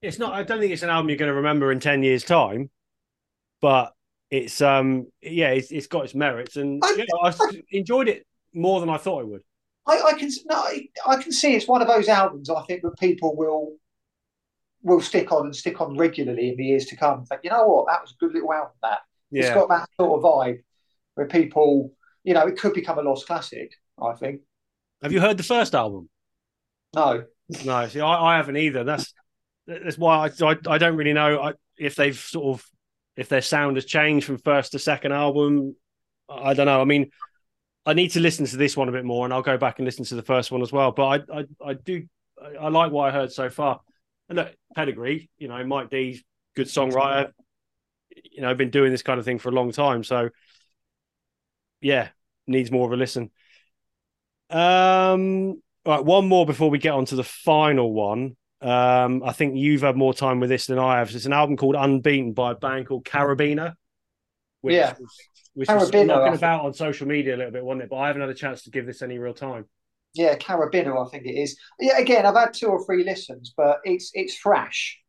It's 0.02 0.18
not. 0.20 0.34
I 0.34 0.44
don't 0.44 0.60
think 0.60 0.72
it's 0.72 0.84
an 0.84 0.90
album 0.90 1.10
you're 1.10 1.18
going 1.18 1.30
to 1.30 1.36
remember 1.36 1.72
in 1.72 1.80
ten 1.80 2.04
years' 2.04 2.24
time, 2.24 2.70
but 3.62 3.94
it's 4.32 4.62
um 4.62 5.08
yeah, 5.22 5.52
it's, 5.52 5.72
it's 5.72 5.88
got 5.88 6.06
its 6.06 6.16
merits, 6.16 6.58
and 6.58 6.84
I- 6.84 6.96
yeah, 6.96 7.06
I 7.24 7.34
enjoyed 7.72 8.10
it 8.10 8.28
more 8.54 8.80
than 8.82 8.90
I 8.90 8.98
thought 8.98 9.22
I 9.22 9.26
would. 9.26 9.44
I, 9.88 10.02
I 10.02 10.14
can 10.14 10.30
no, 10.46 10.56
I, 10.56 10.88
I 11.06 11.22
can 11.22 11.32
see 11.32 11.56
it's 11.56 11.68
one 11.68 11.82
of 11.82 11.88
those 11.88 12.08
albums 12.08 12.50
I 12.50 12.62
think 12.64 12.82
that 12.84 12.98
people 13.00 13.36
will 13.36 13.74
will 14.84 15.02
stick 15.02 15.32
on 15.32 15.46
and 15.46 15.56
stick 15.56 15.82
on 15.82 15.98
regularly 15.98 16.50
in 16.50 16.58
the 16.58 16.66
years 16.66 16.86
to 16.88 16.96
come. 16.96 17.26
Think, 17.26 17.42
you 17.44 17.50
know 17.50 17.68
what, 17.68 17.88
that 17.88 18.02
was 18.02 18.12
a 18.12 18.16
good 18.20 18.34
little 18.34 18.54
album. 18.54 18.74
That 18.82 19.00
it's 19.36 19.50
Yeah, 19.50 19.50
got 19.50 19.70
that 19.70 19.90
sort 20.00 20.18
of 20.18 20.24
vibe 20.24 20.64
where 21.16 21.28
people, 21.28 21.94
you 22.24 22.34
know, 22.34 22.48
it 22.48 22.58
could 22.58 22.74
become 22.74 23.00
a 23.00 23.02
lost 23.02 23.28
classic. 23.28 23.74
I 24.02 24.14
think. 24.14 24.42
have 25.04 25.12
you 25.12 25.20
heard 25.20 25.38
the 25.38 25.44
first 25.44 25.76
album? 25.76 26.10
No, 26.96 27.26
No, 27.66 27.88
see, 27.88 28.00
I, 28.00 28.34
I 28.34 28.38
haven't 28.38 28.58
either. 28.58 28.84
That's 28.84 29.14
that's 29.68 29.98
why 29.98 30.30
I 30.30 30.46
I, 30.46 30.56
I 30.68 30.78
don't 30.78 30.96
really 30.96 31.14
know 31.14 31.40
I, 31.42 31.54
if 31.78 31.96
they've 31.96 32.18
sort 32.18 32.58
of 32.58 32.66
if 33.18 33.28
their 33.30 33.42
sound 33.42 33.78
has 33.78 33.86
changed 33.86 34.26
from 34.26 34.38
first 34.38 34.72
to 34.72 34.80
second 34.80 35.12
album. 35.12 35.76
I 36.30 36.54
don't 36.54 36.68
know. 36.68 36.80
I 36.80 36.86
mean, 36.86 37.10
I 37.86 37.94
need 37.94 38.10
to 38.10 38.20
listen 38.20 38.46
to 38.46 38.58
this 38.58 38.78
one 38.78 38.88
a 38.88 38.92
bit 38.92 39.04
more, 39.04 39.26
and 39.26 39.34
I'll 39.34 39.42
go 39.42 39.58
back 39.58 39.80
and 39.80 39.86
listen 39.86 40.06
to 40.06 40.16
the 40.16 40.22
first 40.22 40.52
one 40.52 40.62
as 40.62 40.72
well. 40.72 40.92
But 40.92 41.28
I 41.32 41.40
I, 41.40 41.46
I 41.70 41.74
do 41.74 42.08
I 42.60 42.70
like 42.70 42.92
what 42.92 43.10
I 43.10 43.12
heard 43.12 43.32
so 43.32 43.50
far. 43.50 43.82
And 44.30 44.38
look, 44.38 44.54
pedigree, 44.76 45.30
you 45.38 45.48
know, 45.48 45.64
Mike 45.66 45.90
D's 45.90 46.24
good 46.56 46.68
songwriter. 46.68 47.32
You 48.32 48.42
know, 48.42 48.54
been 48.54 48.70
doing 48.70 48.92
this 48.92 49.02
kind 49.02 49.20
of 49.20 49.26
thing 49.26 49.40
for 49.40 49.50
a 49.50 49.54
long 49.54 49.72
time. 49.72 50.04
So, 50.04 50.30
yeah, 51.82 52.10
needs 52.48 52.72
more 52.72 52.86
of 52.86 52.94
a 52.94 52.98
listen. 52.98 53.32
Um, 54.50 55.62
right, 55.86 56.04
one 56.04 56.28
more 56.28 56.46
before 56.46 56.70
we 56.70 56.80
get 56.80 56.94
on 56.94 57.06
to 57.06 57.16
the 57.16 57.24
final 57.24 57.94
one. 57.94 58.36
Um, 58.62 59.24
I 59.24 59.32
think 59.32 59.56
you've 59.56 59.82
had 59.82 59.96
more 59.96 60.14
time 60.14 60.40
with 60.40 60.50
this 60.50 60.66
than 60.66 60.80
I 60.80 61.00
have. 61.00 61.14
It's 61.16 61.26
an 61.26 61.34
album 61.34 61.56
called 61.56 61.76
Unbeaten 61.76 62.34
by 62.34 62.52
a 62.52 62.56
band 62.56 62.88
called 62.88 63.06
Carabiner. 63.06 63.74
Which 64.62 64.76
yeah. 64.76 64.94
Was, 65.00 65.18
which 65.54 65.70
was 65.70 65.94
knocking 65.94 66.34
about 66.34 66.66
on 66.66 66.74
social 66.74 67.08
media 67.08 67.36
a 67.36 67.38
little 67.38 67.52
bit, 67.52 67.64
wasn't 67.64 67.84
it? 67.84 67.90
But 67.90 67.98
I 67.98 68.08
haven't 68.08 68.22
had 68.22 68.30
a 68.30 68.36
chance 68.36 68.64
to 68.64 68.72
give 68.72 68.86
this 68.86 69.02
any 69.02 69.18
real 69.18 69.34
time. 69.34 69.66
Yeah, 70.14 70.36
Carabiner, 70.36 71.06
I 71.06 71.10
think 71.10 71.26
it 71.26 71.40
is. 71.40 71.58
Yeah, 71.80 71.98
again, 71.98 72.26
I've 72.26 72.36
had 72.36 72.54
two 72.54 72.68
or 72.68 72.84
three 72.84 73.04
listens, 73.04 73.54
but 73.56 73.80
it's 73.84 74.12
it's 74.14 74.38
thrash. 74.38 75.00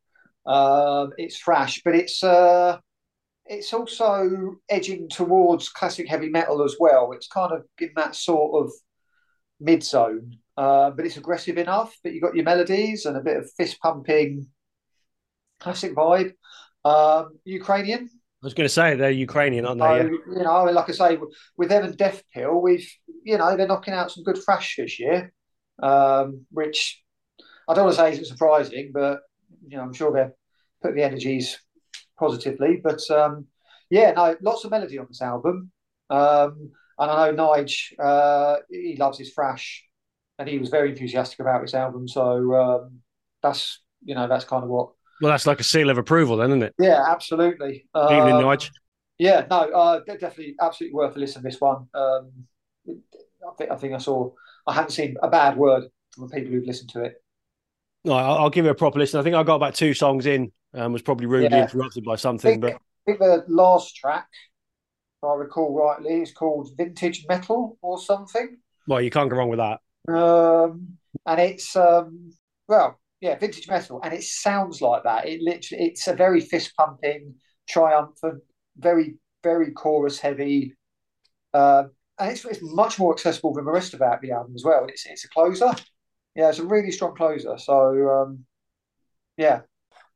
Um, 0.47 1.11
it's 1.17 1.39
thrash, 1.39 1.83
but 1.85 1.95
it's 1.95 2.23
uh, 2.23 2.79
it's 3.51 3.75
also 3.75 4.55
edging 4.69 5.09
towards 5.09 5.69
classic 5.69 6.09
heavy 6.09 6.29
metal 6.29 6.63
as 6.63 6.77
well. 6.79 7.11
It's 7.11 7.27
kind 7.27 7.53
of 7.53 7.65
in 7.81 7.91
that 7.97 8.15
sort 8.15 8.65
of 8.65 8.73
mid 9.59 9.83
zone, 9.83 10.37
uh, 10.57 10.91
but 10.93 11.05
it's 11.05 11.17
aggressive 11.17 11.59
enough. 11.59 11.93
But 12.03 12.13
you've 12.13 12.23
got 12.23 12.37
your 12.37 12.45
melodies 12.45 13.07
and 13.07 13.17
a 13.17 13.21
bit 13.21 13.37
of 13.37 13.51
fist 13.57 13.79
pumping, 13.83 14.47
classic 15.59 15.97
vibe. 15.97 16.33
Um, 16.85 17.39
Ukrainian. 17.45 18.09
I 18.43 18.47
was 18.47 18.55
going 18.55 18.67
to 18.69 18.73
say 18.73 18.95
they're 18.95 19.11
Ukrainian, 19.11 19.67
aren't 19.67 19.81
they? 19.81 19.85
So, 19.85 20.19
yeah. 20.33 20.39
You 20.39 20.45
know, 20.45 20.65
like 20.67 20.89
I 20.89 20.93
say, 20.93 21.19
with 21.57 21.69
them 21.69 21.85
and 21.85 21.97
Death 21.97 22.23
Pill, 22.33 22.63
we've 22.63 22.89
you 23.25 23.37
know 23.37 23.57
they're 23.57 23.67
knocking 23.67 23.95
out 23.95 24.13
some 24.13 24.23
good 24.23 24.39
thrash 24.43 24.77
this 24.79 25.01
year, 25.01 25.33
um, 25.83 26.47
which 26.53 27.03
I 27.69 27.75
don't 27.75 27.87
want 27.87 27.97
to 27.97 28.03
say 28.03 28.13
isn't 28.13 28.27
surprising, 28.27 28.93
but 28.95 29.23
you 29.67 29.77
know 29.77 29.83
I'm 29.83 29.93
sure 29.93 30.13
they're 30.13 30.35
put 30.83 30.95
the 30.95 31.03
energies 31.03 31.59
positively. 32.21 32.81
But 32.83 33.01
um, 33.11 33.47
yeah, 33.91 34.13
no, 34.13 34.37
lots 34.41 34.65
of 34.65 34.71
melody 34.71 34.99
on 34.99 35.07
this 35.09 35.23
album. 35.23 35.73
Um, 36.09 36.71
and 36.99 37.11
I 37.11 37.31
know 37.31 37.63
Nige, 37.63 37.93
uh, 37.99 38.57
he 38.71 38.97
loves 38.99 39.19
his 39.19 39.33
thrash, 39.33 39.85
and 40.39 40.49
he 40.49 40.59
was 40.59 40.69
very 40.69 40.91
enthusiastic 40.91 41.41
about 41.41 41.63
this 41.63 41.75
album. 41.75 42.07
So 42.07 42.55
um, 42.55 43.01
that's 43.43 43.81
you 44.05 44.15
know 44.15 44.29
that's 44.29 44.45
kind 44.45 44.63
of 44.63 44.71
what. 44.71 44.91
Well, 45.21 45.33
that's 45.33 45.47
like 45.47 45.61
a 45.61 45.65
seal 45.65 45.91
of 45.91 45.99
approval, 45.99 46.37
then, 46.37 46.51
isn't 46.51 46.63
it? 46.63 46.75
Yeah, 46.79 47.05
absolutely. 47.07 47.87
Evening, 47.95 48.35
um, 48.35 48.45
Nige. 48.45 48.71
Yeah, 49.19 49.47
no, 49.51 49.71
uh, 49.71 50.01
definitely, 50.07 50.55
absolutely 50.61 50.95
worth 50.95 51.17
a 51.17 51.19
listen. 51.19 51.43
This 51.43 51.61
one, 51.61 51.89
um, 51.95 52.31
I 52.89 53.55
think, 53.59 53.71
I 53.71 53.77
think 53.77 53.95
I 53.95 53.99
saw. 53.99 54.31
I 54.67 54.75
haven't 54.75 54.93
seen 54.93 55.17
a 55.23 55.29
bad 55.29 55.57
word 55.57 55.85
from 56.11 56.29
the 56.29 56.35
people 56.35 56.53
who've 56.53 56.67
listened 56.67 56.91
to 56.91 57.03
it. 57.03 57.23
No, 58.05 58.15
I'll 58.15 58.51
give 58.51 58.65
it 58.65 58.71
a 58.71 58.75
proper 58.75 58.99
listen. 58.99 59.21
I 59.21 59.23
think 59.23 59.37
I 59.37 59.43
got 59.43 59.57
about 59.57 59.75
two 59.75 59.93
songs 59.93 60.25
in, 60.25 60.53
um, 60.75 60.93
was 60.93 61.03
probably 61.03 61.27
rudely 61.27 61.57
yeah. 61.57 61.65
interrupted 61.65 62.05
by 62.05 62.17
something. 62.17 62.49
I 62.49 62.53
think, 62.53 62.63
but 62.63 62.73
I 62.75 62.79
think 63.07 63.19
the 63.19 63.45
last 63.49 63.97
track, 63.97 64.29
if 65.23 65.29
I 65.29 65.35
recall 65.35 65.75
rightly, 65.75 66.23
is 66.23 66.33
called 66.33 66.71
Vintage 66.77 67.27
Metal 67.29 67.79
or 67.83 67.99
something. 67.99 68.57
Well, 68.87 69.01
you 69.01 69.11
can't 69.11 69.31
go 69.31 69.37
wrong 69.37 69.49
with 69.49 69.59
that. 69.59 69.81
Um, 70.13 70.99
and 71.27 71.41
it's 71.41 71.77
um, 71.77 72.33
well, 72.69 73.01
yeah, 73.21 73.39
Vintage 73.39 73.69
Metal, 73.69 74.01
and 74.03 74.15
it 74.15 74.23
sounds 74.23 74.81
like 74.81 75.03
that. 75.05 75.29
It 75.29 75.41
literally, 75.43 75.85
it's 75.85 76.07
a 76.07 76.15
very 76.15 76.41
fist 76.41 76.75
pumping, 76.77 77.35
triumphant, 77.69 78.43
very 78.77 79.17
very 79.43 79.73
chorus 79.73 80.19
heavy. 80.19 80.75
Uh, 81.53 81.85
and 82.19 82.31
it's, 82.31 82.45
it's 82.45 82.61
much 82.63 82.99
more 82.99 83.13
accessible 83.13 83.55
than 83.55 83.65
the 83.65 83.73
rest 83.73 83.95
of 83.95 84.01
the 84.01 84.31
album 84.31 84.53
as 84.55 84.65
well. 84.65 84.87
It's 84.87 85.07
it's 85.07 85.25
a 85.25 85.29
closer, 85.29 85.73
yeah, 86.35 86.49
it's 86.49 86.59
a 86.59 86.67
really 86.67 86.93
strong 86.93 87.17
closer. 87.17 87.59
So 87.59 88.09
um, 88.09 88.45
yeah. 89.37 89.61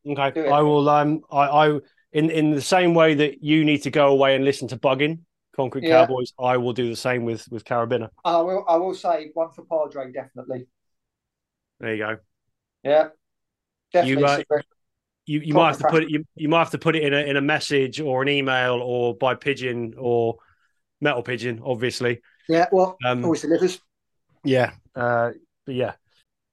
Okay, 0.07 0.49
I 0.49 0.61
will. 0.61 0.89
Um, 0.89 1.23
I, 1.31 1.39
I 1.39 1.79
in 2.13 2.31
in 2.31 2.51
the 2.51 2.61
same 2.61 2.95
way 2.95 3.15
that 3.15 3.43
you 3.43 3.65
need 3.65 3.83
to 3.83 3.91
go 3.91 4.09
away 4.09 4.37
and 4.37 4.45
listen 4.45 4.69
to 4.69 4.77
Buggin 4.77 5.21
Concrete 5.55 5.85
yeah. 5.85 6.05
Cowboys, 6.05 6.33
I 6.39 6.57
will 6.57 6.73
do 6.73 6.89
the 6.89 6.97
same 6.97 7.25
with 7.25 7.47
with 7.51 7.65
Carabiner. 7.65 8.09
I 8.25 8.41
will. 8.41 8.65
I 8.69 8.77
will 8.77 8.95
say 8.95 9.31
one 9.35 9.51
for 9.51 9.65
Padre, 9.65 10.13
definitely. 10.13 10.67
There 11.81 11.95
you 11.95 12.05
go. 12.05 12.17
Yeah, 12.83 13.09
definitely. 13.93 14.23
You, 14.23 14.57
uh, 14.57 14.61
you, 15.27 15.41
you 15.41 15.55
might 15.55 15.69
have 15.69 15.79
to 15.79 15.89
put 15.89 16.03
it. 16.03 16.11
You, 16.11 16.25
you 16.35 16.49
might 16.49 16.59
have 16.59 16.71
to 16.71 16.79
put 16.79 16.97
it 16.97 17.05
in 17.05 17.15
a 17.15 17.19
in 17.19 17.37
a 17.37 17.41
message 17.41 18.01
or 18.01 18.23
an 18.23 18.29
email 18.29 18.81
or 18.83 19.17
by 19.17 19.35
pigeon 19.35 19.95
or 19.97 20.37
metal 21.01 21.23
pigeon, 21.23 21.61
obviously. 21.65 22.21
Yeah, 22.49 22.67
well, 22.73 22.97
um, 23.05 23.25
always 23.25 23.43
delivers. 23.43 23.81
Yeah, 24.43 24.73
uh, 24.97 25.31
but 25.65 25.75
yeah, 25.75 25.93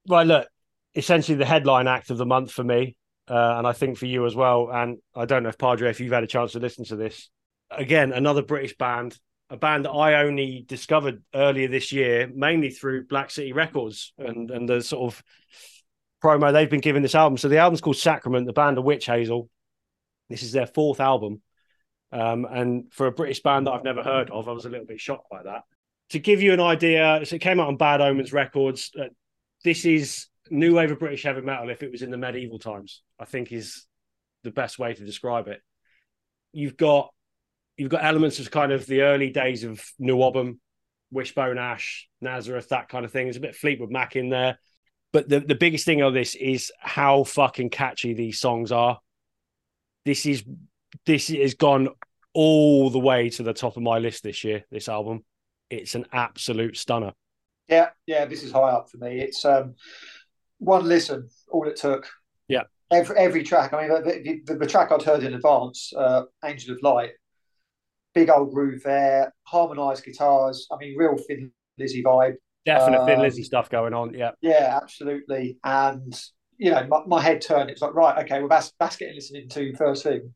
right, 0.08 0.26
look, 0.26 0.48
essentially 0.94 1.36
the 1.36 1.44
headline 1.44 1.88
act 1.88 2.10
of 2.10 2.18
the 2.18 2.26
month 2.26 2.52
for 2.52 2.64
me, 2.64 2.96
uh, 3.28 3.54
and 3.58 3.66
I 3.66 3.72
think 3.72 3.98
for 3.98 4.06
you 4.06 4.26
as 4.26 4.34
well. 4.34 4.70
And 4.72 4.98
I 5.14 5.24
don't 5.24 5.42
know 5.42 5.48
if 5.48 5.58
Padre, 5.58 5.90
if 5.90 6.00
you've 6.00 6.12
had 6.12 6.24
a 6.24 6.28
chance 6.28 6.52
to 6.52 6.58
listen 6.58 6.84
to 6.86 6.96
this, 6.96 7.30
again, 7.70 8.12
another 8.12 8.42
British 8.42 8.76
band, 8.76 9.18
a 9.50 9.56
band 9.56 9.84
that 9.84 9.90
I 9.90 10.24
only 10.24 10.64
discovered 10.66 11.22
earlier 11.34 11.68
this 11.68 11.92
year, 11.92 12.30
mainly 12.34 12.70
through 12.70 13.06
Black 13.06 13.30
City 13.30 13.52
Records 13.52 14.12
and 14.18 14.50
and 14.50 14.68
the 14.68 14.82
sort 14.82 15.12
of 15.12 15.22
promo 16.22 16.52
they've 16.52 16.70
been 16.70 16.80
giving 16.80 17.02
this 17.02 17.14
album. 17.14 17.36
So 17.36 17.48
the 17.48 17.58
album's 17.58 17.80
called 17.80 17.96
Sacrament. 17.96 18.46
The 18.46 18.52
band 18.52 18.78
of 18.78 18.84
Wytch 18.84 19.06
Hazel. 19.06 19.48
This 20.28 20.42
is 20.42 20.52
their 20.52 20.66
fourth 20.66 21.00
album. 21.00 21.42
Um, 22.12 22.46
and 22.50 22.92
for 22.92 23.06
a 23.06 23.12
British 23.12 23.42
band 23.42 23.66
that 23.66 23.72
I've 23.72 23.84
never 23.84 24.02
heard 24.02 24.30
of, 24.30 24.48
I 24.48 24.52
was 24.52 24.66
a 24.66 24.68
little 24.68 24.86
bit 24.86 25.00
shocked 25.00 25.28
by 25.30 25.42
that. 25.42 25.62
To 26.10 26.18
give 26.18 26.42
you 26.42 26.52
an 26.52 26.60
idea, 26.60 27.20
so 27.24 27.36
it 27.36 27.42
came 27.42 27.58
out 27.58 27.68
on 27.68 27.76
Bad 27.76 28.00
Omens 28.00 28.32
Records. 28.32 28.90
Uh, 28.98 29.04
this 29.64 29.84
is 29.84 30.26
new 30.52 30.74
wave 30.76 30.92
of 30.92 30.98
British 30.98 31.22
heavy 31.22 31.40
metal 31.40 31.70
if 31.70 31.82
it 31.82 31.90
was 31.90 32.02
in 32.02 32.10
the 32.10 32.16
medieval 32.16 32.58
times. 32.58 33.02
I 33.18 33.24
think 33.24 33.52
is 33.52 33.86
the 34.44 34.50
best 34.50 34.78
way 34.78 34.94
to 34.94 35.04
describe 35.04 35.48
it. 35.48 35.60
You've 36.52 36.76
got 36.76 37.12
you've 37.76 37.90
got 37.90 38.04
elements 38.04 38.38
of 38.38 38.50
kind 38.50 38.70
of 38.70 38.86
the 38.86 39.02
early 39.02 39.30
days 39.30 39.64
of 39.64 39.82
New 39.98 40.22
Album, 40.22 40.60
Wishbone 41.10 41.58
Ash, 41.58 42.08
Nazareth, 42.20 42.68
that 42.68 42.88
kind 42.88 43.04
of 43.04 43.10
thing. 43.10 43.26
There's 43.26 43.36
a 43.36 43.40
bit 43.40 43.50
of 43.50 43.56
Fleetwood 43.56 43.90
Mac 43.90 44.14
in 44.16 44.28
there. 44.28 44.58
But 45.12 45.28
the, 45.28 45.40
the 45.40 45.54
biggest 45.54 45.84
thing 45.84 46.00
of 46.00 46.14
this 46.14 46.34
is 46.34 46.72
how 46.78 47.24
fucking 47.24 47.70
catchy 47.70 48.14
these 48.14 48.38
songs 48.38 48.72
are. 48.72 48.98
This 50.04 50.26
is 50.26 50.44
this 51.06 51.28
has 51.28 51.54
gone 51.54 51.88
all 52.34 52.90
the 52.90 52.98
way 52.98 53.28
to 53.30 53.42
the 53.42 53.52
top 53.52 53.76
of 53.76 53.82
my 53.82 53.98
list 53.98 54.22
this 54.22 54.44
year, 54.44 54.64
this 54.70 54.88
album. 54.88 55.24
It's 55.70 55.94
an 55.94 56.06
absolute 56.12 56.76
stunner. 56.76 57.12
Yeah, 57.68 57.90
yeah, 58.06 58.24
this 58.24 58.42
is 58.42 58.52
high 58.52 58.70
up 58.70 58.90
for 58.90 58.98
me. 58.98 59.20
It's 59.20 59.44
um, 59.44 59.74
one 60.62 60.86
listen, 60.86 61.28
all 61.50 61.66
it 61.68 61.76
took. 61.76 62.08
Yeah. 62.48 62.62
Every, 62.90 63.16
every 63.16 63.42
track. 63.42 63.72
I 63.72 63.82
mean, 63.82 63.90
the, 63.90 64.42
the, 64.46 64.54
the 64.58 64.66
track 64.66 64.92
I'd 64.92 65.02
heard 65.02 65.22
in 65.22 65.34
advance, 65.34 65.92
uh, 65.96 66.22
Angel 66.44 66.74
of 66.74 66.82
Light, 66.82 67.10
big 68.14 68.30
old 68.30 68.52
groove 68.52 68.82
there, 68.84 69.34
harmonized 69.44 70.04
guitars. 70.04 70.66
I 70.70 70.76
mean, 70.76 70.96
real 70.96 71.16
Thin 71.16 71.50
Lizzy 71.78 72.02
vibe. 72.02 72.34
Definite 72.64 73.00
um, 73.00 73.06
Thin 73.06 73.20
Lizzy 73.20 73.42
stuff 73.42 73.70
going 73.70 73.92
on. 73.92 74.14
Yeah. 74.14 74.32
Yeah, 74.40 74.78
absolutely. 74.80 75.58
And, 75.64 76.14
you 76.58 76.70
know, 76.70 76.86
my, 76.86 77.00
my 77.06 77.20
head 77.20 77.40
turned. 77.40 77.70
It's 77.70 77.82
like, 77.82 77.94
right, 77.94 78.24
okay, 78.24 78.38
well, 78.38 78.48
that's, 78.48 78.72
that's 78.78 78.96
getting 78.96 79.16
listening 79.16 79.48
to 79.48 79.74
first 79.74 80.04
thing. 80.04 80.32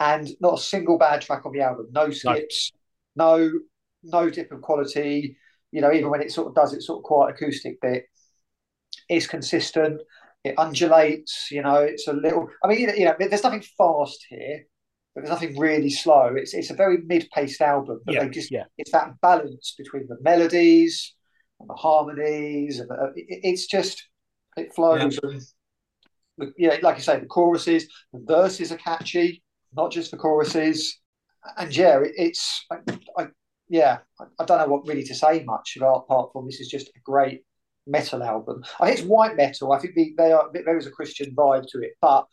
And 0.00 0.28
not 0.40 0.54
a 0.54 0.62
single 0.62 0.98
bad 0.98 1.20
track 1.20 1.44
on 1.44 1.52
the 1.52 1.60
album. 1.60 1.88
No 1.92 2.10
skips, 2.10 2.72
no, 3.14 3.38
no, 3.38 3.52
no 4.04 4.30
dip 4.30 4.50
of 4.50 4.62
quality 4.62 5.36
you 5.72 5.80
know, 5.80 5.92
even 5.92 6.10
when 6.10 6.20
it 6.20 6.30
sort 6.30 6.46
of 6.46 6.54
does 6.54 6.74
its 6.74 6.86
sort 6.86 6.98
of 6.98 7.04
quiet 7.04 7.34
acoustic 7.34 7.80
bit, 7.80 8.04
it's 9.08 9.26
consistent. 9.26 10.00
It 10.44 10.54
undulates. 10.58 11.48
You 11.50 11.62
know, 11.62 11.76
it's 11.76 12.08
a 12.08 12.12
little. 12.12 12.48
I 12.64 12.68
mean, 12.68 12.80
you 12.80 13.04
know, 13.04 13.14
there's 13.18 13.44
nothing 13.44 13.64
fast 13.78 14.24
here, 14.28 14.64
but 15.14 15.22
there's 15.22 15.30
nothing 15.30 15.58
really 15.58 15.90
slow. 15.90 16.34
It's 16.36 16.54
it's 16.54 16.70
a 16.70 16.74
very 16.74 16.98
mid-paced 17.04 17.60
album, 17.60 18.00
but 18.04 18.14
yeah, 18.14 18.24
they 18.24 18.30
just 18.30 18.50
yeah. 18.50 18.64
it's 18.78 18.92
that 18.92 19.20
balance 19.20 19.74
between 19.76 20.06
the 20.08 20.16
melodies 20.20 21.14
and 21.60 21.68
the 21.68 21.74
harmonies, 21.74 22.80
and 22.80 22.88
the, 22.88 22.94
uh, 22.94 23.10
it, 23.14 23.40
it's 23.42 23.66
just 23.66 24.08
it 24.56 24.74
flows. 24.74 25.18
Yeah. 25.22 25.30
And, 25.30 25.42
yeah, 26.56 26.76
like 26.82 26.96
you 26.96 27.02
say, 27.02 27.20
the 27.20 27.26
choruses, 27.26 27.86
the 28.12 28.24
verses 28.26 28.72
are 28.72 28.78
catchy, 28.78 29.42
not 29.74 29.92
just 29.92 30.10
the 30.10 30.16
choruses. 30.16 30.98
And 31.56 31.74
yeah, 31.76 32.00
it, 32.00 32.12
it's 32.16 32.64
I, 32.70 32.76
I, 33.18 33.26
yeah, 33.68 33.98
I, 34.20 34.24
I, 34.38 34.44
don't 34.44 34.58
know 34.58 34.66
what 34.66 34.86
really 34.86 35.04
to 35.04 35.14
say 35.14 35.44
much 35.44 35.76
about 35.76 36.04
apart 36.04 36.30
from 36.32 36.46
this 36.46 36.60
is 36.60 36.68
just 36.68 36.88
a 36.88 37.00
great 37.04 37.44
metal 37.86 38.22
album. 38.22 38.62
I 38.80 38.86
think 38.86 38.98
it's 38.98 39.08
white 39.08 39.36
metal. 39.36 39.72
I 39.72 39.78
think 39.78 39.94
the, 39.94 40.14
they 40.16 40.32
are 40.32 40.48
there 40.52 40.78
is 40.78 40.86
a 40.86 40.90
Christian 40.90 41.34
vibe 41.34 41.66
to 41.68 41.78
it, 41.80 41.92
but 42.00 42.26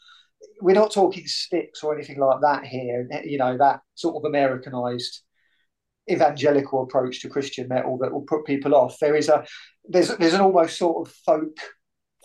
we're 0.62 0.76
not 0.76 0.92
talking 0.92 1.26
Styx 1.26 1.84
or 1.84 1.96
anything 1.96 2.20
like 2.20 2.42
that 2.42 2.66
here. 2.66 3.08
You 3.24 3.38
know 3.38 3.58
that 3.58 3.82
sort 3.96 4.16
of 4.16 4.28
Americanized 4.30 5.22
evangelical 6.10 6.84
approach 6.84 7.22
to 7.22 7.30
Christian 7.30 7.68
metal 7.68 7.98
that 8.00 8.12
will 8.12 8.22
put 8.22 8.46
people 8.46 8.76
off. 8.76 8.98
There 9.00 9.16
is 9.16 9.30
a 9.30 9.46
there's 9.88 10.16
there's 10.18 10.34
an 10.34 10.42
almost 10.42 10.78
sort 10.78 11.08
of 11.08 11.14
folk 11.26 11.58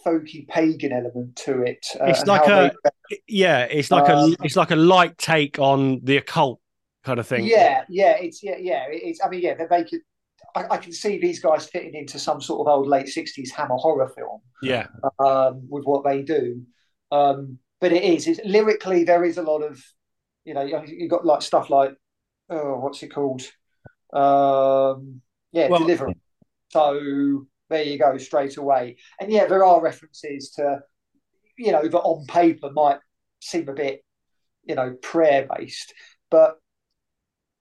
folky 0.04 0.46
pagan 0.48 0.92
element 0.92 1.36
to 1.36 1.62
it. 1.62 1.84
Uh, 2.00 2.06
it's 2.06 2.26
like 2.26 2.46
a 2.46 2.72
they, 3.10 3.18
yeah, 3.26 3.60
it's 3.64 3.90
like 3.90 4.08
um, 4.08 4.32
a 4.32 4.44
it's 4.44 4.56
like 4.56 4.70
a 4.70 4.76
light 4.76 5.16
take 5.18 5.58
on 5.58 6.00
the 6.04 6.16
occult 6.18 6.60
kind 7.04 7.18
of 7.18 7.26
thing. 7.26 7.44
Yeah, 7.44 7.84
yeah, 7.88 8.16
it's 8.20 8.42
yeah, 8.42 8.56
yeah. 8.58 8.84
It's 8.88 9.20
I 9.24 9.28
mean, 9.28 9.40
yeah, 9.42 9.54
they 9.54 9.66
make 9.70 9.92
it. 9.92 10.02
I, 10.54 10.64
I, 10.70 10.76
can 10.78 10.92
see 10.92 11.18
these 11.18 11.40
guys 11.40 11.66
fitting 11.66 11.94
into 11.94 12.18
some 12.18 12.40
sort 12.40 12.60
of 12.60 12.72
old 12.72 12.86
late 12.86 13.06
'60s 13.06 13.50
Hammer 13.50 13.76
horror 13.76 14.08
film. 14.08 14.40
Yeah, 14.62 14.86
um, 15.18 15.66
with 15.68 15.84
what 15.84 16.04
they 16.04 16.22
do. 16.22 16.62
Um, 17.10 17.58
but 17.80 17.92
it 17.92 18.02
is 18.02 18.26
it's, 18.26 18.40
lyrically 18.44 19.04
there 19.04 19.24
is 19.24 19.36
a 19.36 19.42
lot 19.42 19.60
of 19.60 19.82
you 20.44 20.54
know 20.54 20.62
you 20.86 21.08
got 21.08 21.26
like 21.26 21.42
stuff 21.42 21.70
like 21.70 21.94
oh 22.50 22.78
what's 22.78 23.02
it 23.02 23.08
called 23.08 23.42
um, 24.12 25.20
yeah 25.52 25.68
well, 25.68 25.80
deliverance. 25.80 26.18
So 26.70 27.46
there 27.68 27.82
you 27.82 27.98
go 27.98 28.16
straight 28.18 28.56
away. 28.56 28.96
And 29.20 29.30
yeah, 29.30 29.46
there 29.46 29.64
are 29.64 29.82
references 29.82 30.50
to 30.52 30.80
you 31.58 31.72
know 31.72 31.86
that 31.86 31.98
on 31.98 32.26
paper 32.26 32.70
might 32.72 32.98
seem 33.40 33.68
a 33.68 33.74
bit 33.74 34.04
you 34.64 34.74
know 34.74 34.96
prayer 35.02 35.46
based, 35.56 35.92
but 36.30 36.56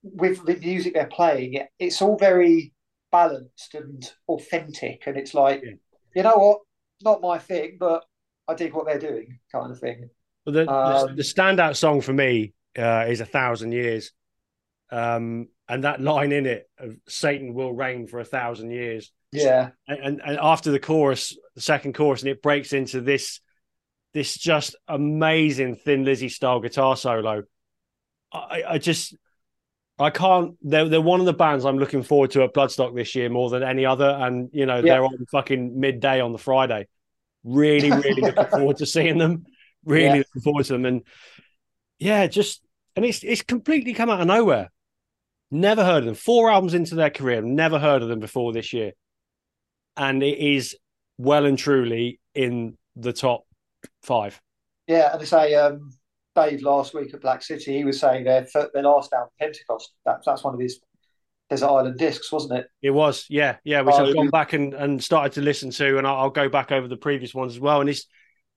with 0.04 0.46
the 0.46 0.56
music 0.56 0.94
they're 0.94 1.08
playing, 1.08 1.56
it, 1.56 1.68
it's 1.80 2.02
all 2.02 2.18
very 2.18 2.74
balanced 3.14 3.76
and 3.76 4.12
authentic, 4.28 5.04
and 5.06 5.16
it's 5.16 5.36
like, 5.36 5.62
yeah. 5.64 5.74
you 6.16 6.24
know 6.24 6.36
what, 6.36 6.60
not 7.04 7.22
my 7.22 7.38
thing, 7.38 7.78
but 7.80 8.04
I 8.48 8.56
dig 8.56 8.74
what 8.74 8.88
they're 8.88 9.00
doing, 9.00 9.40
kind 9.52 9.72
of 9.72 9.80
thing. 9.80 10.10
Well, 10.46 10.54
the, 10.54 10.70
um, 10.70 11.16
the 11.16 11.22
standout 11.22 11.78
song 11.78 12.02
for 12.02 12.12
me 12.12 12.54
uh, 12.78 13.06
is 13.08 13.22
"A 13.22 13.26
Thousand 13.26 13.72
Years," 13.72 14.12
um, 14.92 15.48
and 15.70 15.84
that 15.84 16.02
line 16.02 16.32
in 16.32 16.48
it 16.48 16.68
of 16.78 16.98
"Satan 17.08 17.54
will 17.54 17.72
reign 17.72 18.08
for 18.08 18.20
a 18.20 18.26
thousand 18.26 18.72
years." 18.72 19.12
Yeah, 19.32 19.70
and, 19.88 20.00
and, 20.00 20.22
and 20.26 20.40
after 20.42 20.72
the 20.72 20.80
chorus, 20.80 21.38
the 21.56 21.62
second 21.62 21.94
chorus, 21.94 22.24
and 22.24 22.32
it 22.32 22.42
breaks 22.42 22.74
into 22.74 23.00
this 23.00 23.40
this 24.14 24.36
just 24.36 24.76
amazing 24.88 25.76
Thin 25.76 26.04
Lizzy 26.04 26.30
style 26.30 26.60
guitar 26.60 26.98
solo. 26.98 27.44
I, 28.34 28.64
I 28.68 28.78
just 28.80 29.16
I 30.00 30.10
can't. 30.10 30.56
They're 30.62 30.90
they're 30.90 31.02
one 31.02 31.20
of 31.20 31.26
the 31.26 31.34
bands 31.34 31.66
I'm 31.66 31.78
looking 31.78 32.04
forward 32.04 32.32
to 32.32 32.44
at 32.44 32.54
Bloodstock 32.54 32.96
this 32.96 33.14
year 33.16 33.30
more 33.30 33.50
than 33.50 33.64
any 33.64 33.86
other, 33.86 34.10
and 34.10 34.50
you 34.52 34.66
know 34.66 34.78
yeah. 34.78 34.82
they're 34.82 35.06
on 35.06 35.26
fucking 35.32 35.80
midday 35.80 36.20
on 36.20 36.32
the 36.32 36.38
Friday. 36.38 36.88
Really, 37.44 37.92
really 37.92 38.22
looking 38.22 38.46
forward 38.48 38.78
to 38.78 38.86
seeing 38.86 39.18
them. 39.18 39.46
Really 39.86 40.06
yeah. 40.06 40.16
looking 40.16 40.42
forward 40.42 40.66
to 40.66 40.74
them, 40.74 40.86
and 40.86 41.04
yeah, 42.00 42.26
just 42.28 42.64
and 42.96 43.06
it's 43.06 43.24
it's 43.24 43.44
completely 43.44 43.94
come 43.94 44.10
out 44.10 44.22
of 44.22 44.28
nowhere. 44.28 44.72
Never 45.52 45.86
heard 45.86 46.00
of 46.00 46.06
them. 46.06 46.16
Four 46.16 46.50
albums 46.50 46.74
into 46.74 46.96
their 46.96 47.12
career, 47.12 47.42
never 47.42 47.78
heard 47.78 48.02
of 48.02 48.10
them 48.10 48.20
before 48.20 48.52
this 48.52 48.74
year, 48.74 48.94
and 49.96 50.24
it 50.24 50.40
is 50.40 50.76
well 51.20 51.46
and 51.46 51.58
truly 51.58 52.20
in 52.34 52.78
the 52.96 53.14
top 53.14 53.46
five. 54.02 54.42
Yeah, 54.88 55.12
and 55.12 55.22
they 55.22 55.26
say 55.26 55.54
um, 55.54 55.92
Dave 56.36 56.62
last 56.62 56.94
week 56.94 57.14
at 57.14 57.22
Black 57.22 57.44
City, 57.44 57.78
he 57.78 57.84
was 57.84 58.00
saying 58.00 58.24
their 58.24 58.48
their 58.74 58.84
last 58.84 59.14
album, 59.14 59.30
Pentecost. 59.40 59.94
That, 60.06 60.22
that's 60.26 60.44
one 60.44 60.54
of 60.54 60.60
his 60.60 60.80
Desert 61.50 61.68
Island 61.68 61.98
discs, 62.00 62.32
wasn't 62.32 62.60
it? 62.60 62.68
It 62.82 62.92
was, 62.92 63.26
yeah, 63.30 63.58
yeah. 63.64 63.82
Which 63.82 63.96
oh, 63.96 64.08
I've 64.08 64.16
gone 64.16 64.30
back 64.30 64.54
and, 64.54 64.74
and 64.74 65.04
started 65.04 65.34
to 65.34 65.42
listen 65.42 65.70
to, 65.72 65.98
and 65.98 66.08
I'll, 66.08 66.16
I'll, 66.16 66.30
go 66.30 66.50
back 66.50 66.72
over 66.72 66.88
the 66.88 66.98
previous 66.98 67.34
ones 67.34 67.54
as 67.54 67.60
well. 67.60 67.82
And 67.82 67.90
it's 67.90 68.06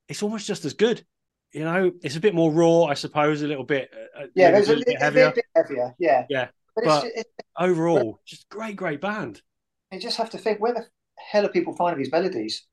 it's 0.07 0.23
almost 0.23 0.47
just 0.47 0.65
as 0.65 0.73
good. 0.73 1.05
You 1.53 1.63
know, 1.63 1.91
it's 2.01 2.15
a 2.15 2.19
bit 2.19 2.35
more 2.35 2.51
raw, 2.51 2.83
I 2.83 2.93
suppose, 2.93 3.41
a 3.41 3.47
little 3.47 3.63
bit. 3.63 3.93
Uh, 4.17 4.25
yeah, 4.35 4.51
there's 4.51 4.69
a, 4.69 4.77
a, 4.77 4.83
bit 4.83 5.01
heavier. 5.01 5.31
Bit 5.31 5.45
heavier. 5.55 5.95
Yeah, 5.99 6.25
yeah. 6.29 6.47
But, 6.75 6.85
but 6.85 7.05
it's, 7.05 7.19
it's, 7.19 7.29
overall, 7.57 8.19
just 8.25 8.49
great, 8.49 8.75
great 8.75 9.01
band. 9.01 9.41
You 9.91 9.99
just 9.99 10.17
have 10.17 10.29
to 10.31 10.37
think, 10.37 10.59
where 10.59 10.73
the 10.73 10.85
hell 11.17 11.45
are 11.45 11.49
people 11.49 11.75
finding 11.75 12.03
these 12.03 12.11
melodies? 12.11 12.65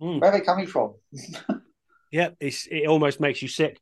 Mm. 0.00 0.20
Where 0.20 0.30
are 0.30 0.38
they 0.38 0.44
coming 0.44 0.66
from? 0.66 0.94
yeah, 2.10 2.30
it's 2.40 2.66
it 2.70 2.86
almost 2.86 3.20
makes 3.20 3.42
you 3.42 3.48
sick. 3.48 3.78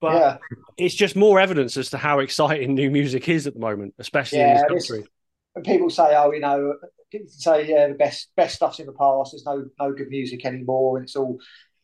But 0.00 0.14
yeah. 0.14 0.36
it's 0.76 0.94
just 0.94 1.16
more 1.16 1.40
evidence 1.40 1.76
as 1.76 1.90
to 1.90 1.98
how 1.98 2.20
exciting 2.20 2.74
new 2.74 2.90
music 2.90 3.28
is 3.28 3.46
at 3.46 3.54
the 3.54 3.60
moment, 3.60 3.94
especially 3.98 4.38
yeah, 4.38 4.50
in 4.50 4.74
this 4.74 4.88
country. 4.88 5.08
And 5.56 5.64
people 5.64 5.90
say, 5.90 6.14
"Oh, 6.16 6.32
you 6.32 6.40
know," 6.40 6.74
people 7.10 7.28
say, 7.30 7.68
"Yeah, 7.68 7.88
the 7.88 7.94
best 7.94 8.28
best 8.36 8.56
stuff's 8.56 8.78
in 8.78 8.86
the 8.86 8.92
past. 8.92 9.32
There's 9.32 9.44
no 9.44 9.66
no 9.80 9.92
good 9.92 10.08
music 10.08 10.44
anymore, 10.44 10.98
and 10.98 11.04
it's 11.04 11.16
all 11.16 11.38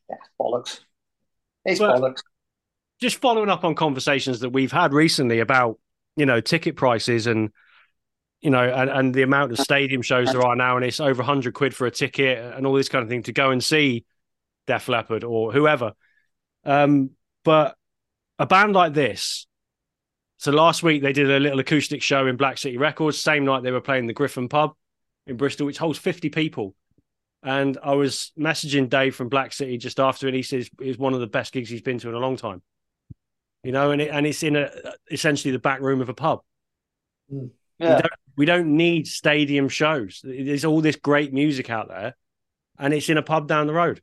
yeah, 0.09 0.17
bollocks." 0.41 0.81
It's 1.65 1.81
but 1.81 1.97
bollocks. 1.97 2.23
Just 3.01 3.17
following 3.17 3.51
up 3.51 3.65
on 3.65 3.75
conversations 3.75 4.41
that 4.41 4.51
we've 4.51 4.73
had 4.73 4.93
recently 4.93 5.41
about 5.41 5.81
you 6.17 6.27
know 6.27 6.41
ticket 6.41 6.77
prices 6.77 7.27
and 7.27 7.51
you 8.41 8.51
know 8.51 8.63
and, 8.63 8.91
and 8.91 9.15
the 9.15 9.23
amount 9.23 9.51
of 9.51 9.59
stadium 9.59 10.03
shows 10.03 10.31
there 10.31 10.43
are 10.43 10.55
now, 10.55 10.77
and 10.77 10.85
it's 10.85 11.01
over 11.01 11.25
hundred 11.25 11.55
quid 11.55 11.75
for 11.75 11.87
a 11.89 11.91
ticket 11.91 12.39
and 12.39 12.65
all 12.65 12.75
this 12.75 12.89
kind 12.89 13.03
of 13.03 13.09
thing 13.09 13.25
to 13.25 13.33
go 13.33 13.51
and 13.51 13.65
see 13.65 14.05
Def 14.69 14.89
Leppard 14.89 15.25
or 15.25 15.53
whoever. 15.53 15.95
Um, 16.65 17.11
but 17.45 17.77
a 18.39 18.47
band 18.47 18.75
like 18.75 18.95
this. 18.95 19.47
So 20.39 20.53
last 20.53 20.83
week 20.83 21.03
they 21.03 21.13
did 21.13 21.31
a 21.31 21.39
little 21.39 21.61
acoustic 21.61 22.03
show 22.03 22.27
in 22.27 22.37
Black 22.37 22.59
City 22.59 22.77
Records. 22.77 23.21
Same 23.21 23.45
night 23.45 23.63
they 23.63 23.71
were 23.71 23.81
playing 23.81 24.07
the 24.07 24.13
Gryphon 24.13 24.49
Pub 24.49 24.75
in 25.27 25.37
Bristol, 25.37 25.67
which 25.67 25.79
holds 25.79 25.99
50 25.99 26.31
people. 26.31 26.75
And 27.43 27.79
I 27.83 27.95
was 27.95 28.33
messaging 28.39 28.89
Dave 28.89 29.15
from 29.15 29.29
Black 29.29 29.53
City 29.53 29.77
just 29.77 30.01
after, 30.01 30.27
and 30.27 30.35
he 30.35 30.43
says 30.43 30.69
it's 30.81 30.99
one 30.99 31.15
of 31.15 31.21
the 31.21 31.27
best 31.27 31.53
gigs 31.53 31.69
he's 31.69 31.83
been 31.83 31.99
to 31.99 32.09
in 32.09 32.15
a 32.15 32.19
long 32.19 32.37
time. 32.37 32.63
You 33.63 33.73
know, 33.73 33.91
and 33.91 34.01
it, 34.01 34.11
and 34.11 34.27
it's 34.27 34.43
in 34.43 34.57
a 34.57 34.71
essentially 35.11 35.53
the 35.53 35.59
back 35.59 35.81
room 35.81 36.01
of 36.01 36.09
a 36.09 36.15
pub. 36.15 36.41
Mm. 37.33 37.51
Yeah. 37.79 37.97
We 37.97 38.03
don't, 38.03 38.13
we 38.37 38.45
don't 38.47 38.77
need 38.77 39.07
stadium 39.07 39.69
shows. 39.69 40.21
There's 40.23 40.65
all 40.65 40.81
this 40.81 40.97
great 40.97 41.33
music 41.33 41.71
out 41.71 41.89
there, 41.89 42.17
and 42.79 42.95
it's 42.95 43.09
in 43.09 43.19
a 43.19 43.23
pub 43.23 43.47
down 43.47 43.67
the 43.67 43.75
road. 43.75 44.01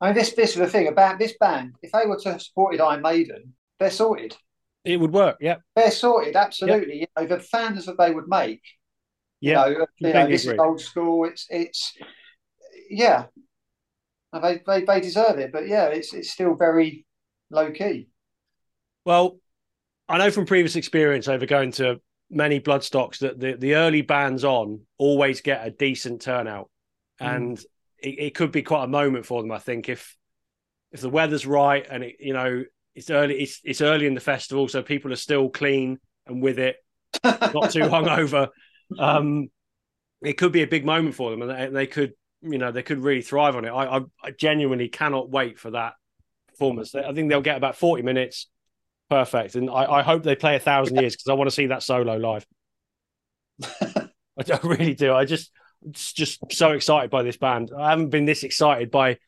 I 0.00 0.06
mean, 0.06 0.14
this 0.14 0.32
this 0.32 0.50
is 0.50 0.56
the 0.56 0.66
thing 0.66 0.88
about 0.88 1.18
this 1.18 1.34
band. 1.38 1.74
If 1.82 1.92
they 1.92 2.06
were 2.06 2.18
to 2.18 2.32
have 2.32 2.42
supported 2.42 2.80
Iron 2.80 3.02
Maiden, 3.02 3.54
they're 3.78 3.90
sorted. 3.90 4.36
It 4.84 4.98
would 4.98 5.12
work, 5.12 5.38
yeah. 5.40 5.56
They're 5.74 5.90
sorted, 5.90 6.36
absolutely. 6.36 7.00
Yep. 7.00 7.10
You 7.16 7.22
know, 7.22 7.36
the 7.36 7.42
fans 7.42 7.86
that 7.86 7.98
they 7.98 8.12
would 8.12 8.28
make. 8.28 8.62
Yeah, 9.40 9.66
you 9.66 9.78
know, 9.78 9.86
you 9.98 10.12
know 10.12 10.26
this 10.28 10.46
is 10.46 10.58
old 10.58 10.80
school. 10.80 11.24
It's 11.26 11.46
it's 11.50 11.92
yeah. 12.88 13.26
They, 14.32 14.60
they 14.66 14.84
they 14.84 15.00
deserve 15.00 15.38
it, 15.38 15.52
but 15.52 15.66
yeah, 15.66 15.86
it's 15.86 16.14
it's 16.14 16.30
still 16.30 16.54
very 16.54 17.06
low 17.50 17.70
key. 17.70 18.08
Well, 19.04 19.38
I 20.08 20.18
know 20.18 20.30
from 20.30 20.46
previous 20.46 20.76
experience 20.76 21.28
over 21.28 21.46
going 21.46 21.72
to 21.72 22.00
many 22.30 22.58
bloodstocks 22.58 23.20
that 23.20 23.38
the, 23.38 23.54
the 23.54 23.74
early 23.76 24.02
bands 24.02 24.44
on 24.44 24.80
always 24.98 25.40
get 25.40 25.66
a 25.66 25.70
decent 25.70 26.22
turnout. 26.22 26.70
Mm. 27.20 27.36
And 27.36 27.58
it, 27.98 28.18
it 28.18 28.34
could 28.34 28.52
be 28.52 28.62
quite 28.62 28.84
a 28.84 28.88
moment 28.88 29.26
for 29.26 29.42
them, 29.42 29.52
I 29.52 29.58
think, 29.58 29.88
if 29.88 30.16
if 30.92 31.00
the 31.00 31.10
weather's 31.10 31.46
right 31.46 31.86
and 31.88 32.04
it, 32.04 32.16
you 32.20 32.32
know 32.32 32.64
it's 32.96 33.10
early 33.10 33.42
it's 33.42 33.60
it's 33.62 33.82
early 33.82 34.06
in 34.06 34.14
the 34.14 34.20
festival, 34.20 34.66
so 34.68 34.82
people 34.82 35.12
are 35.12 35.16
still 35.16 35.50
clean 35.50 35.98
and 36.26 36.42
with 36.42 36.58
it, 36.58 36.76
not 37.22 37.70
too 37.70 37.80
hungover. 37.82 38.48
Um, 38.98 39.50
it 40.22 40.38
could 40.38 40.50
be 40.50 40.62
a 40.62 40.66
big 40.66 40.86
moment 40.86 41.14
for 41.14 41.30
them, 41.30 41.42
and 41.42 41.50
they, 41.50 41.68
they 41.68 41.86
could 41.86 42.14
you 42.40 42.56
know 42.56 42.72
they 42.72 42.82
could 42.82 42.98
really 42.98 43.20
thrive 43.20 43.54
on 43.54 43.66
it. 43.66 43.68
I, 43.68 43.98
I, 43.98 44.00
I 44.24 44.30
genuinely 44.30 44.88
cannot 44.88 45.28
wait 45.30 45.58
for 45.58 45.72
that 45.72 45.92
performance. 46.48 46.94
I 46.94 47.12
think 47.12 47.28
they'll 47.28 47.42
get 47.42 47.58
about 47.58 47.76
forty 47.76 48.02
minutes, 48.02 48.48
perfect, 49.10 49.56
and 49.56 49.68
I, 49.68 49.98
I 49.98 50.02
hope 50.02 50.22
they 50.22 50.34
play 50.34 50.56
a 50.56 50.60
thousand 50.60 50.96
years 50.96 51.14
because 51.14 51.28
I 51.28 51.34
want 51.34 51.50
to 51.50 51.54
see 51.54 51.66
that 51.66 51.82
solo 51.82 52.16
live. 52.16 52.46
I, 53.62 54.08
I 54.38 54.60
really 54.62 54.94
do. 54.94 55.12
I 55.12 55.26
just 55.26 55.52
just 55.92 56.40
so 56.50 56.70
excited 56.70 57.10
by 57.10 57.22
this 57.22 57.36
band. 57.36 57.72
I 57.76 57.90
haven't 57.90 58.08
been 58.08 58.24
this 58.24 58.42
excited 58.42 58.90
by 58.90 59.18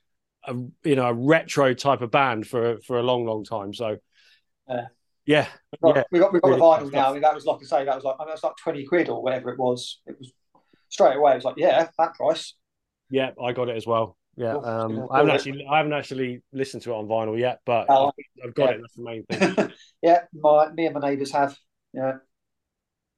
a 0.44 0.54
you 0.84 0.96
know 0.96 1.06
a 1.06 1.14
retro 1.14 1.74
type 1.74 2.00
of 2.00 2.10
band 2.10 2.46
for 2.46 2.78
for 2.86 2.98
a 2.98 3.02
long, 3.02 3.24
long 3.24 3.44
time. 3.44 3.72
So 3.74 3.98
uh, 4.68 4.82
yeah, 5.26 5.48
we 5.82 5.92
got 5.92 5.96
yeah, 5.96 6.02
we 6.10 6.18
got, 6.18 6.32
we 6.32 6.40
got 6.40 6.48
really 6.48 6.58
the 6.58 6.64
vinyl 6.64 6.92
now. 6.92 7.10
I 7.10 7.12
mean, 7.12 7.22
that 7.22 7.34
was 7.34 7.44
like 7.44 7.60
I 7.60 7.64
say, 7.64 7.84
that 7.84 7.94
was 7.94 8.04
like 8.04 8.16
I 8.18 8.24
mean, 8.24 8.30
that's 8.30 8.44
like 8.44 8.56
twenty 8.56 8.84
quid 8.84 9.08
or 9.08 9.22
whatever 9.22 9.50
it 9.50 9.58
was. 9.58 10.00
It 10.06 10.16
was 10.18 10.32
straight 10.88 11.16
away. 11.16 11.32
It 11.32 11.36
was 11.36 11.44
like 11.44 11.56
yeah, 11.58 11.88
that 11.98 12.14
price. 12.14 12.54
Yeah, 13.10 13.30
I 13.42 13.52
got 13.52 13.68
it 13.68 13.76
as 13.76 13.86
well. 13.86 14.16
Yeah, 14.36 14.54
um, 14.54 15.08
I 15.10 15.18
haven't 15.18 15.34
actually 15.34 15.66
I 15.66 15.78
haven't 15.78 15.94
actually 15.94 16.42
listened 16.52 16.82
to 16.84 16.92
it 16.92 16.94
on 16.94 17.08
vinyl 17.08 17.38
yet, 17.38 17.60
but 17.66 17.86
oh, 17.88 18.12
I've 18.44 18.54
got 18.54 18.70
yeah. 18.70 18.74
it. 18.76 18.80
That's 18.80 18.94
the 18.94 19.02
main 19.02 19.24
thing. 19.24 19.72
yeah, 20.02 20.20
my 20.32 20.70
me 20.72 20.86
and 20.86 20.94
my 20.94 21.00
neighbours 21.00 21.32
have. 21.32 21.56
Yeah. 21.92 22.18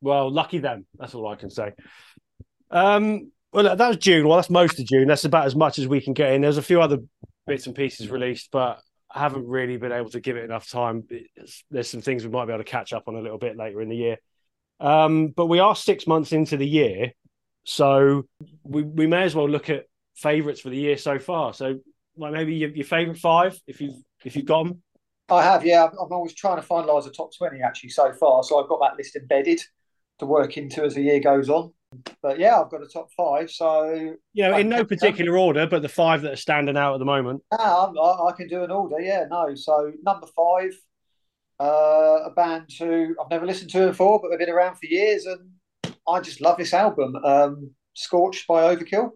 Well, 0.00 0.30
lucky 0.30 0.58
them. 0.58 0.86
That's 0.98 1.14
all 1.14 1.28
I 1.28 1.36
can 1.36 1.50
say. 1.50 1.72
Um, 2.70 3.32
well, 3.52 3.76
that 3.76 3.88
was 3.88 3.96
June. 3.96 4.26
Well, 4.26 4.36
that's 4.36 4.50
most 4.50 4.78
of 4.78 4.86
June. 4.86 5.08
That's 5.08 5.24
about 5.24 5.46
as 5.46 5.56
much 5.56 5.78
as 5.78 5.88
we 5.88 6.00
can 6.00 6.12
get 6.12 6.32
in. 6.32 6.42
There's 6.42 6.56
a 6.56 6.62
few 6.62 6.80
other 6.80 6.98
bits 7.46 7.66
and 7.66 7.74
pieces 7.74 8.08
released, 8.08 8.50
but 8.52 8.80
I 9.12 9.18
haven't 9.18 9.46
really 9.46 9.76
been 9.76 9.92
able 9.92 10.10
to 10.10 10.20
give 10.20 10.36
it 10.36 10.44
enough 10.44 10.68
time. 10.68 11.04
It's, 11.10 11.64
there's 11.70 11.90
some 11.90 12.00
things 12.00 12.24
we 12.24 12.30
might 12.30 12.46
be 12.46 12.52
able 12.52 12.62
to 12.62 12.70
catch 12.70 12.92
up 12.92 13.08
on 13.08 13.16
a 13.16 13.20
little 13.20 13.38
bit 13.38 13.56
later 13.56 13.82
in 13.82 13.88
the 13.88 13.96
year. 13.96 14.18
Um, 14.78 15.28
but 15.28 15.46
we 15.46 15.58
are 15.58 15.74
six 15.74 16.06
months 16.06 16.32
into 16.32 16.56
the 16.56 16.66
year, 16.66 17.12
so 17.64 18.22
we, 18.62 18.82
we 18.82 19.06
may 19.06 19.24
as 19.24 19.34
well 19.34 19.48
look 19.48 19.68
at 19.68 19.84
favourites 20.14 20.60
for 20.60 20.70
the 20.70 20.76
year 20.76 20.96
so 20.96 21.18
far. 21.18 21.52
So, 21.52 21.80
like 22.16 22.32
maybe 22.32 22.54
your, 22.54 22.70
your 22.70 22.86
favourite 22.86 23.18
five, 23.18 23.58
if 23.66 23.80
you've 23.80 23.96
if 24.24 24.36
you've 24.36 24.46
got 24.46 24.64
them. 24.64 24.82
I 25.28 25.42
have, 25.42 25.64
yeah. 25.64 25.84
I'm 25.84 26.12
always 26.12 26.34
trying 26.34 26.60
to 26.60 26.66
finalise 26.66 27.04
the 27.04 27.10
top 27.10 27.30
twenty 27.36 27.60
actually 27.62 27.90
so 27.90 28.12
far. 28.12 28.42
So 28.42 28.62
I've 28.62 28.68
got 28.68 28.80
that 28.80 28.96
list 28.96 29.16
embedded 29.16 29.60
to 30.18 30.26
work 30.26 30.56
into 30.56 30.84
as 30.84 30.94
the 30.94 31.02
year 31.02 31.20
goes 31.20 31.48
on. 31.48 31.72
But 32.22 32.38
yeah, 32.38 32.60
I've 32.60 32.70
got 32.70 32.82
a 32.82 32.86
top 32.86 33.08
five. 33.16 33.50
So 33.50 34.16
you 34.32 34.42
know, 34.42 34.56
in 34.56 34.68
no 34.68 34.84
particular 34.84 35.36
order, 35.36 35.66
but 35.66 35.82
the 35.82 35.88
five 35.88 36.22
that 36.22 36.32
are 36.32 36.36
standing 36.36 36.76
out 36.76 36.94
at 36.94 36.98
the 36.98 37.04
moment. 37.04 37.42
Yeah, 37.52 37.58
I, 37.58 38.28
I 38.28 38.32
can 38.36 38.48
do 38.48 38.62
an 38.62 38.70
order. 38.70 39.00
Yeah, 39.00 39.24
no. 39.30 39.54
So 39.54 39.92
number 40.04 40.26
five, 40.36 40.70
uh, 41.58 42.24
a 42.26 42.30
band 42.34 42.70
who 42.78 43.16
I've 43.20 43.30
never 43.30 43.46
listened 43.46 43.70
to 43.70 43.88
before, 43.88 44.20
but 44.20 44.28
they've 44.30 44.38
been 44.38 44.54
around 44.54 44.76
for 44.76 44.86
years, 44.86 45.26
and 45.26 45.94
I 46.08 46.20
just 46.20 46.40
love 46.40 46.58
this 46.58 46.74
album. 46.74 47.16
Um, 47.16 47.72
Scorched 47.94 48.46
by 48.46 48.74
Overkill. 48.74 49.10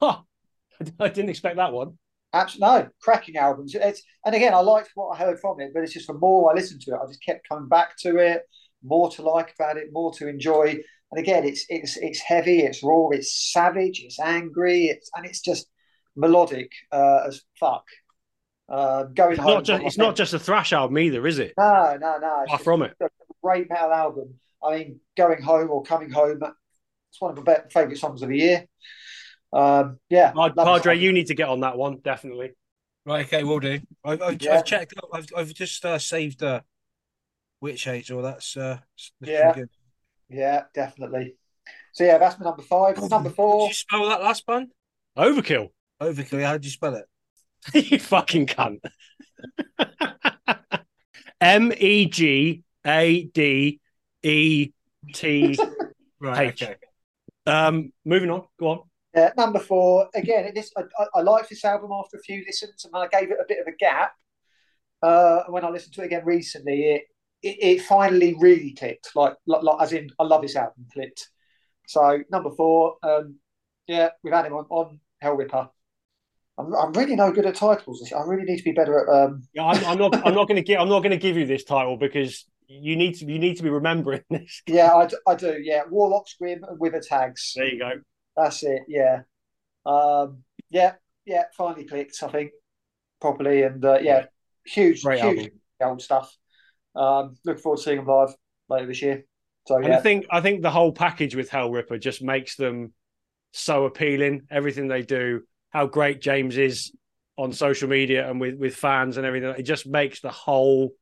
Huh. 0.00 0.18
I 1.00 1.08
didn't 1.08 1.30
expect 1.30 1.56
that 1.56 1.72
one. 1.72 1.98
Absolutely, 2.34 2.82
no, 2.82 2.88
cracking 3.00 3.36
albums. 3.36 3.74
It's 3.74 4.02
and 4.26 4.34
again, 4.34 4.52
I 4.52 4.60
liked 4.60 4.90
what 4.94 5.08
I 5.08 5.24
heard 5.24 5.40
from 5.40 5.60
it, 5.60 5.70
but 5.72 5.82
it's 5.82 5.94
just 5.94 6.06
the 6.06 6.14
more 6.14 6.50
I 6.50 6.54
listened 6.54 6.82
to 6.82 6.92
it, 6.92 6.98
I 7.02 7.06
just 7.06 7.24
kept 7.24 7.48
coming 7.48 7.68
back 7.68 7.96
to 8.00 8.18
it. 8.18 8.42
More 8.84 9.10
to 9.12 9.22
like 9.22 9.54
about 9.58 9.78
it, 9.78 9.88
more 9.90 10.12
to 10.14 10.28
enjoy. 10.28 10.76
And 11.12 11.20
again, 11.20 11.44
it's 11.44 11.64
it's 11.68 11.96
it's 11.96 12.20
heavy, 12.20 12.60
it's 12.60 12.82
raw, 12.82 13.08
it's 13.10 13.52
savage, 13.52 14.00
it's 14.04 14.18
angry, 14.20 14.86
it's 14.86 15.10
and 15.14 15.24
it's 15.24 15.40
just 15.40 15.66
melodic 16.16 16.72
uh, 16.92 17.20
as 17.28 17.42
fuck. 17.60 17.84
Uh, 18.68 19.04
going 19.04 19.32
It's 19.32 19.40
home, 19.40 19.54
not 19.54 19.64
just 19.64 19.82
it's 19.84 19.98
not 19.98 20.16
just 20.16 20.34
a 20.34 20.38
thrash 20.38 20.72
album 20.72 20.98
either, 20.98 21.24
is 21.26 21.38
it? 21.38 21.54
no, 21.56 21.96
no, 22.00 22.18
no. 22.18 22.40
It's 22.42 22.50
Far 22.50 22.58
just 22.58 22.64
from 22.64 22.82
it. 22.82 22.94
a 23.00 23.08
great 23.42 23.68
metal 23.70 23.92
album. 23.92 24.34
I 24.64 24.76
mean, 24.78 25.00
going 25.16 25.40
home 25.42 25.70
or 25.70 25.82
coming 25.84 26.10
home, 26.10 26.40
it's 27.10 27.20
one 27.20 27.38
of 27.38 27.46
my 27.46 27.58
favourite 27.72 27.98
songs 27.98 28.22
of 28.22 28.28
the 28.28 28.38
year. 28.38 28.66
Um, 29.52 30.00
yeah, 30.10 30.32
Pad- 30.32 30.56
love 30.56 30.56
this 30.56 30.64
Padre, 30.64 30.98
you 30.98 31.12
need 31.12 31.28
to 31.28 31.34
get 31.34 31.48
on 31.48 31.60
that 31.60 31.78
one 31.78 31.98
definitely. 32.02 32.52
Right, 33.04 33.24
okay, 33.26 33.44
we'll 33.44 33.60
do. 33.60 33.78
I've, 34.04 34.20
I've, 34.20 34.42
Yeah. 34.42 34.56
I've 34.56 34.64
checked. 34.64 34.94
Up, 34.98 35.08
I've, 35.12 35.26
I've 35.36 35.54
just 35.54 35.84
uh, 35.84 35.98
saved 36.00 36.42
uh, 36.42 36.62
Wytch 37.62 37.84
Hazel. 37.84 38.22
That's 38.22 38.56
uh, 38.56 38.78
that's 39.20 39.30
Yeah. 39.30 39.54
good. 39.54 39.70
Yeah, 40.28 40.64
definitely. 40.74 41.36
So 41.92 42.04
yeah, 42.04 42.18
that's 42.18 42.38
my 42.38 42.44
number 42.44 42.62
five. 42.62 42.98
Number 43.10 43.30
Did 43.30 43.36
four. 43.36 43.68
you 43.68 43.74
spell 43.74 44.08
that 44.08 44.22
last 44.22 44.42
one? 44.46 44.68
Overkill. 45.16 45.70
Overkill. 46.00 46.44
How 46.44 46.58
do 46.58 46.66
you 46.66 46.72
spell 46.72 46.94
it? 46.94 47.06
you 47.90 47.98
fucking 47.98 48.46
cunt. 48.46 48.80
M 51.40 51.72
E 51.76 52.06
G 52.06 52.62
A 52.86 53.24
D 53.24 53.80
E 54.22 54.72
T. 55.12 55.58
Right. 56.18 56.48
H. 56.48 56.62
Okay. 56.62 56.76
Um, 57.44 57.92
moving 58.06 58.30
on. 58.30 58.44
Go 58.58 58.68
on. 58.68 58.80
Uh, 59.14 59.28
number 59.36 59.58
four. 59.58 60.08
Again, 60.14 60.50
this 60.54 60.72
I, 60.74 60.82
I, 60.98 61.06
I 61.16 61.20
liked 61.20 61.50
this 61.50 61.62
album 61.62 61.90
after 61.92 62.16
a 62.16 62.20
few 62.20 62.42
listens, 62.46 62.86
and 62.86 62.96
I 62.96 63.06
gave 63.06 63.30
it 63.30 63.36
a 63.38 63.44
bit 63.46 63.58
of 63.60 63.66
a 63.66 63.76
gap. 63.76 64.12
Uh, 65.02 65.42
when 65.48 65.62
I 65.62 65.68
listened 65.68 65.92
to 65.94 66.02
it 66.02 66.06
again 66.06 66.24
recently, 66.24 66.84
it 66.84 67.02
it, 67.46 67.56
it 67.78 67.82
finally 67.82 68.34
really 68.38 68.72
clicked. 68.72 69.10
Like, 69.14 69.34
like, 69.46 69.62
as 69.80 69.92
in, 69.92 70.10
I 70.18 70.24
love 70.24 70.42
this 70.42 70.56
album. 70.56 70.86
Clicked. 70.92 71.28
So 71.86 72.18
number 72.30 72.50
four. 72.50 72.96
Um, 73.02 73.36
yeah, 73.86 74.10
we've 74.22 74.32
had 74.34 74.46
him 74.46 74.54
on 74.54 74.66
on 74.70 75.00
Hellripper. 75.22 75.68
I'm, 76.58 76.74
I'm 76.74 76.92
really 76.92 77.16
no 77.16 77.30
good 77.32 77.46
at 77.46 77.54
titles. 77.54 78.10
I 78.12 78.22
really 78.22 78.44
need 78.44 78.58
to 78.58 78.64
be 78.64 78.72
better 78.72 78.98
at. 79.00 79.08
Um, 79.14 79.42
Yeah, 79.54 79.66
I'm, 79.66 79.84
I'm 79.84 79.98
not. 79.98 80.26
I'm 80.26 80.34
not 80.34 80.48
going 80.48 80.56
to 80.56 80.62
give. 80.62 80.80
I'm 80.80 80.88
not 80.88 81.00
going 81.00 81.10
to 81.10 81.16
give 81.16 81.36
you 81.36 81.46
this 81.46 81.64
title 81.64 81.96
because 81.96 82.44
you 82.66 82.96
need 82.96 83.14
to. 83.16 83.26
You 83.26 83.38
need 83.38 83.56
to 83.58 83.62
be 83.62 83.70
remembering 83.70 84.22
this. 84.30 84.62
yeah, 84.66 84.94
I, 84.94 85.06
d- 85.06 85.16
I 85.26 85.34
do. 85.34 85.56
Yeah, 85.62 85.82
Warlocks 85.88 86.34
Grim 86.38 86.64
and 86.64 86.78
Withered 86.80 87.06
Hags. 87.08 87.52
There 87.56 87.66
you 87.68 87.78
go. 87.78 87.92
That's 88.36 88.62
it. 88.62 88.82
Yeah. 88.88 89.22
Um, 89.84 90.42
yeah. 90.70 90.94
Yeah. 91.24 91.44
Finally 91.56 91.84
clicked. 91.84 92.22
I 92.22 92.28
think 92.28 92.50
properly, 93.20 93.62
and 93.62 93.84
uh, 93.84 93.98
yeah, 94.02 94.26
huge, 94.64 95.02
Great 95.02 95.20
huge 95.20 95.38
album. 95.38 95.60
old 95.82 96.02
stuff. 96.02 96.36
Um, 96.96 97.36
looking 97.44 97.62
forward 97.62 97.76
to 97.78 97.82
seeing 97.82 97.96
them 97.98 98.06
live 98.06 98.34
later 98.68 98.86
this 98.86 99.02
year. 99.02 99.24
So 99.66 99.78
yeah, 99.78 99.98
I 99.98 100.00
think 100.00 100.26
I 100.30 100.40
think 100.40 100.62
the 100.62 100.70
whole 100.70 100.92
package 100.92 101.34
with 101.34 101.50
Hellripper 101.50 102.00
just 102.00 102.22
makes 102.22 102.56
them 102.56 102.92
so 103.52 103.84
appealing. 103.84 104.42
Everything 104.50 104.88
they 104.88 105.02
do, 105.02 105.42
how 105.70 105.86
great 105.86 106.20
James 106.20 106.56
is 106.56 106.92
on 107.36 107.52
social 107.52 107.88
media 107.88 108.28
and 108.30 108.40
with 108.40 108.54
with 108.56 108.74
fans 108.76 109.16
and 109.16 109.26
everything, 109.26 109.54
it 109.58 109.62
just 109.64 109.86
makes 109.86 110.20
the 110.20 110.30
whole 110.30 110.92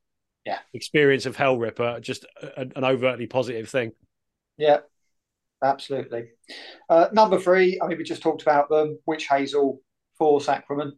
Yeah. 0.45 0.59
experience 0.73 1.27
of 1.27 1.37
Hellripper 1.37 2.01
just 2.01 2.25
a, 2.43 2.63
an 2.75 2.85
overtly 2.85 3.27
positive 3.27 3.69
thing. 3.69 3.93
yeah, 4.57 4.79
absolutely. 5.63 6.31
Uh, 6.89 7.09
number 7.13 7.39
three. 7.39 7.79
I 7.83 7.87
mean, 7.87 7.99
we 7.99 8.05
just 8.05 8.23
talked 8.23 8.43
about 8.43 8.69
them. 8.69 8.99
Wytch 9.09 9.29
Hazel 9.29 9.81
for 10.19 10.41
Sacrament. 10.41 10.95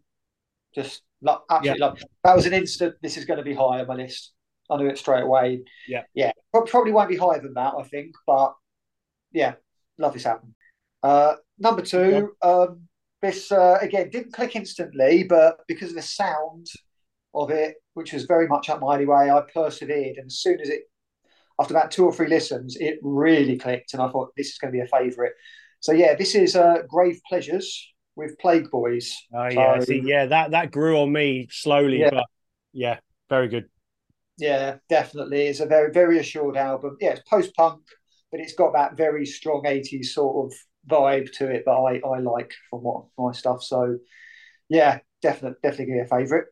Just 0.75 1.03
lo- 1.21 1.43
absolutely 1.51 1.81
love. 1.81 2.03
That 2.25 2.37
was 2.37 2.47
an 2.47 2.53
instant. 2.53 2.95
This 3.03 3.17
is 3.17 3.25
going 3.25 3.39
to 3.39 3.45
be 3.45 3.55
high 3.55 3.81
on 3.81 3.87
my 3.87 3.95
list. 3.95 4.33
I 4.71 4.77
knew 4.77 4.89
it 4.89 4.99
straight 4.99 5.23
away. 5.23 5.63
Yeah. 5.89 6.03
yeah. 6.15 6.33
Pro- 6.53 6.65
Probably 6.65 6.93
won't 6.93 7.09
be 7.09 7.17
higher 7.17 7.41
than 7.41 7.55
that, 7.55 7.75
I 7.79 7.83
think, 7.85 8.15
but 8.27 8.55
yeah, 9.33 9.55
love 9.99 10.13
this 10.15 10.27
album. 10.27 10.55
Uh, 11.03 11.35
number 11.59 11.83
two, 11.83 12.33
um, 12.43 12.83
this 13.23 13.51
uh, 13.53 13.79
again 13.81 14.11
didn't 14.11 14.33
click 14.33 14.57
instantly, 14.57 15.23
but 15.25 15.59
because 15.69 15.91
of 15.91 15.97
the 15.97 16.03
sound 16.03 16.67
of 17.35 17.51
it, 17.51 17.77
which 17.95 18.13
was 18.13 18.25
very 18.25 18.47
much 18.49 18.69
up 18.69 18.81
my 18.81 18.95
alleyway, 18.95 19.31
I 19.31 19.43
persevered. 19.53 20.17
And 20.17 20.27
as 20.27 20.39
soon 20.39 20.61
as 20.61 20.69
it, 20.69 20.83
after 21.61 21.75
about 21.75 21.91
two 21.91 22.05
or 22.05 22.13
three 22.13 22.29
listens, 22.29 22.77
it 22.77 22.99
really 23.03 23.57
clicked, 23.57 23.93
and 23.95 24.03
I 24.03 24.09
thought 24.09 24.33
this 24.37 24.49
is 24.49 24.59
going 24.59 24.73
to 24.73 24.77
be 24.77 24.83
a 24.83 24.87
favourite. 24.89 25.33
So 25.81 25.93
yeah, 25.93 26.15
this 26.15 26.35
is 26.35 26.57
uh, 26.57 26.83
Grave 26.89 27.21
Pleasures 27.29 27.93
with 28.17 28.37
Plagueboys. 28.39 29.13
Oh 29.35 29.49
yeah, 29.49 29.79
So- 29.79 29.85
see, 29.85 30.03
yeah, 30.05 30.27
that 30.27 30.51
that 30.53 30.71
grew 30.73 30.99
on 30.99 31.13
me 31.13 31.49
slowly, 31.51 32.01
Yeah. 32.01 32.11
but 32.11 32.25
yeah, 32.73 32.99
very 33.29 33.49
good. 33.49 33.69
Yeah, 34.39 34.77
definitely. 34.89 35.47
It's 35.47 35.61
a 35.61 35.67
very, 35.67 35.93
very 35.93 36.19
assured 36.19 36.57
album. 36.57 36.97
Yeah, 37.01 37.11
it's 37.13 37.29
post 37.29 37.55
punk, 37.55 37.83
but 38.31 38.41
it's 38.41 38.55
got 38.55 38.73
that 38.75 38.97
very 38.97 39.25
strong 39.25 39.67
80s 39.67 40.15
sort 40.15 40.53
of 40.53 40.59
vibe 40.89 41.33
to 41.33 41.51
it 41.51 41.65
that 41.65 41.71
I, 41.73 42.01
I 42.07 42.19
like 42.21 42.53
from 42.71 42.81
what 42.83 43.07
my 43.19 43.33
stuff. 43.33 43.63
So 43.63 43.99
yeah, 44.69 45.01
definitely 45.23 45.59
definitely 45.63 46.01
a 46.01 46.07
favourite. 46.07 46.47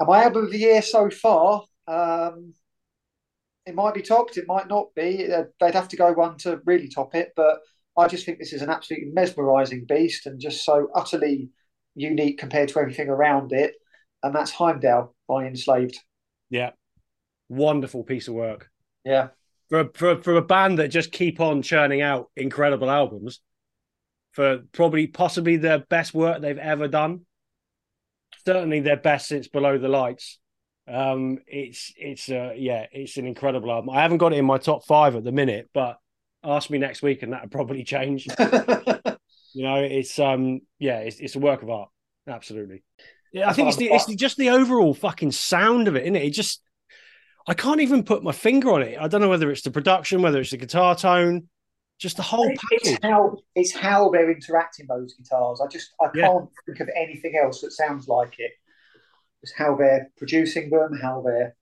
And 0.00 0.08
my 0.08 0.24
album 0.24 0.46
of 0.46 0.52
the 0.52 0.58
year 0.58 0.82
so 0.82 1.10
far, 1.10 1.64
um, 1.88 2.54
it 3.66 3.74
might 3.74 3.94
be 3.94 4.02
topped, 4.02 4.36
it 4.38 4.46
might 4.48 4.68
not 4.68 4.94
be. 4.94 5.30
Uh, 5.32 5.44
They'd 5.60 5.74
have 5.74 5.88
to 5.88 5.96
go 5.96 6.12
one 6.12 6.38
to 6.38 6.60
really 6.64 6.88
top 6.88 7.14
it, 7.14 7.32
but 7.36 7.58
I 7.96 8.08
just 8.08 8.24
think 8.24 8.38
this 8.38 8.52
is 8.52 8.62
an 8.62 8.70
absolutely 8.70 9.10
mesmerising 9.12 9.84
beast 9.86 10.26
and 10.26 10.40
just 10.40 10.64
so 10.64 10.88
utterly 10.94 11.50
unique 11.94 12.38
compared 12.38 12.68
to 12.70 12.78
everything 12.78 13.08
around 13.08 13.52
it. 13.52 13.74
And 14.22 14.34
that's 14.34 14.52
Heimdal 14.52 15.14
by 15.28 15.44
Enslaved. 15.46 15.98
Yeah, 16.50 16.72
wonderful 17.48 18.04
piece 18.04 18.28
of 18.28 18.34
work 18.34 18.70
Yeah. 19.04 19.28
for 19.68 19.80
a, 19.80 19.88
for 19.94 20.10
a- 20.10 20.22
for 20.22 20.36
a 20.36 20.42
band 20.42 20.78
that 20.78 20.88
just 20.88 21.12
keep 21.12 21.40
on 21.40 21.62
churning 21.62 22.00
out 22.00 22.30
incredible 22.36 22.90
albums. 22.90 23.40
For 24.32 24.58
probably 24.72 25.06
possibly 25.08 25.56
their 25.56 25.78
best 25.80 26.14
work 26.14 26.40
they've 26.40 26.56
ever 26.58 26.86
done. 26.86 27.22
Certainly 28.46 28.80
their 28.80 28.96
best 28.96 29.26
since 29.28 29.48
Below 29.48 29.78
the 29.78 29.88
Lights. 29.88 30.38
Um, 30.86 31.38
it's 31.46 31.92
it's 31.96 32.30
uh, 32.30 32.52
yeah, 32.56 32.86
it's 32.92 33.16
an 33.16 33.26
incredible 33.26 33.70
album. 33.70 33.90
I 33.90 34.02
haven't 34.02 34.18
got 34.18 34.32
it 34.32 34.36
in 34.38 34.44
my 34.44 34.58
top 34.58 34.86
five 34.86 35.16
at 35.16 35.24
the 35.24 35.32
minute, 35.32 35.68
but 35.74 35.98
ask 36.44 36.70
me 36.70 36.78
next 36.78 37.02
week 37.02 37.22
and 37.22 37.32
that'll 37.32 37.48
probably 37.48 37.84
change. 37.84 38.26
You 39.54 39.64
know, 39.64 39.76
it's 39.76 40.18
um 40.18 40.60
yeah, 40.78 40.98
it's 40.98 41.18
it's 41.18 41.34
a 41.34 41.38
work 41.40 41.62
of 41.62 41.70
art. 41.70 41.88
Absolutely. 42.28 42.84
Yeah, 43.32 43.48
I 43.48 43.54
think 43.54 43.68
it's 43.68 43.76
the 43.78 43.86
it's 43.90 44.04
the, 44.04 44.14
just 44.14 44.36
the 44.36 44.50
overall 44.50 44.92
fucking 44.94 45.32
sound 45.32 45.88
of 45.88 45.96
it, 45.96 46.02
isn't 46.02 46.16
it? 46.16 46.22
It 46.22 46.30
just 46.30 46.60
I 47.48 47.54
can't 47.54 47.80
even 47.80 48.04
put 48.04 48.22
my 48.22 48.32
finger 48.32 48.70
on 48.72 48.82
it. 48.82 48.98
I 49.00 49.08
don't 49.08 49.22
know 49.22 49.28
whether 49.30 49.50
it's 49.50 49.62
the 49.62 49.70
production, 49.70 50.20
whether 50.20 50.38
it's 50.38 50.50
the 50.50 50.58
guitar 50.58 50.94
tone, 50.94 51.48
just 51.98 52.18
the 52.18 52.22
whole 52.22 52.46
it's 52.70 52.98
how 53.02 53.36
it's 53.54 53.74
how 53.74 54.10
they're 54.10 54.30
interacting 54.30 54.86
those 54.86 55.14
guitars. 55.14 55.60
I 55.62 55.66
just 55.66 55.94
I 55.98 56.10
Yeah. 56.14 56.28
can't 56.28 56.50
think 56.66 56.80
of 56.80 56.90
anything 56.94 57.40
else 57.42 57.62
that 57.62 57.72
sounds 57.72 58.06
like 58.06 58.34
it. 58.38 58.52
It's 59.42 59.54
how 59.56 59.76
they're 59.76 60.10
producing 60.18 60.68
them, 60.68 60.98
how 61.00 61.22
they're 61.22 61.56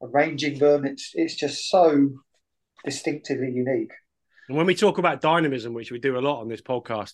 arranging 0.00 0.58
them. 0.58 0.86
It's 0.86 1.12
it's 1.14 1.34
just 1.34 1.68
so 1.68 2.10
distinctively 2.84 3.50
unique. 3.52 3.92
And 4.48 4.56
when 4.56 4.66
we 4.66 4.74
talk 4.74 4.96
about 4.96 5.20
dynamism, 5.20 5.74
which 5.74 5.92
we 5.92 5.98
do 5.98 6.18
a 6.18 6.20
lot 6.20 6.40
on 6.40 6.48
this 6.48 6.62
podcast, 6.62 7.12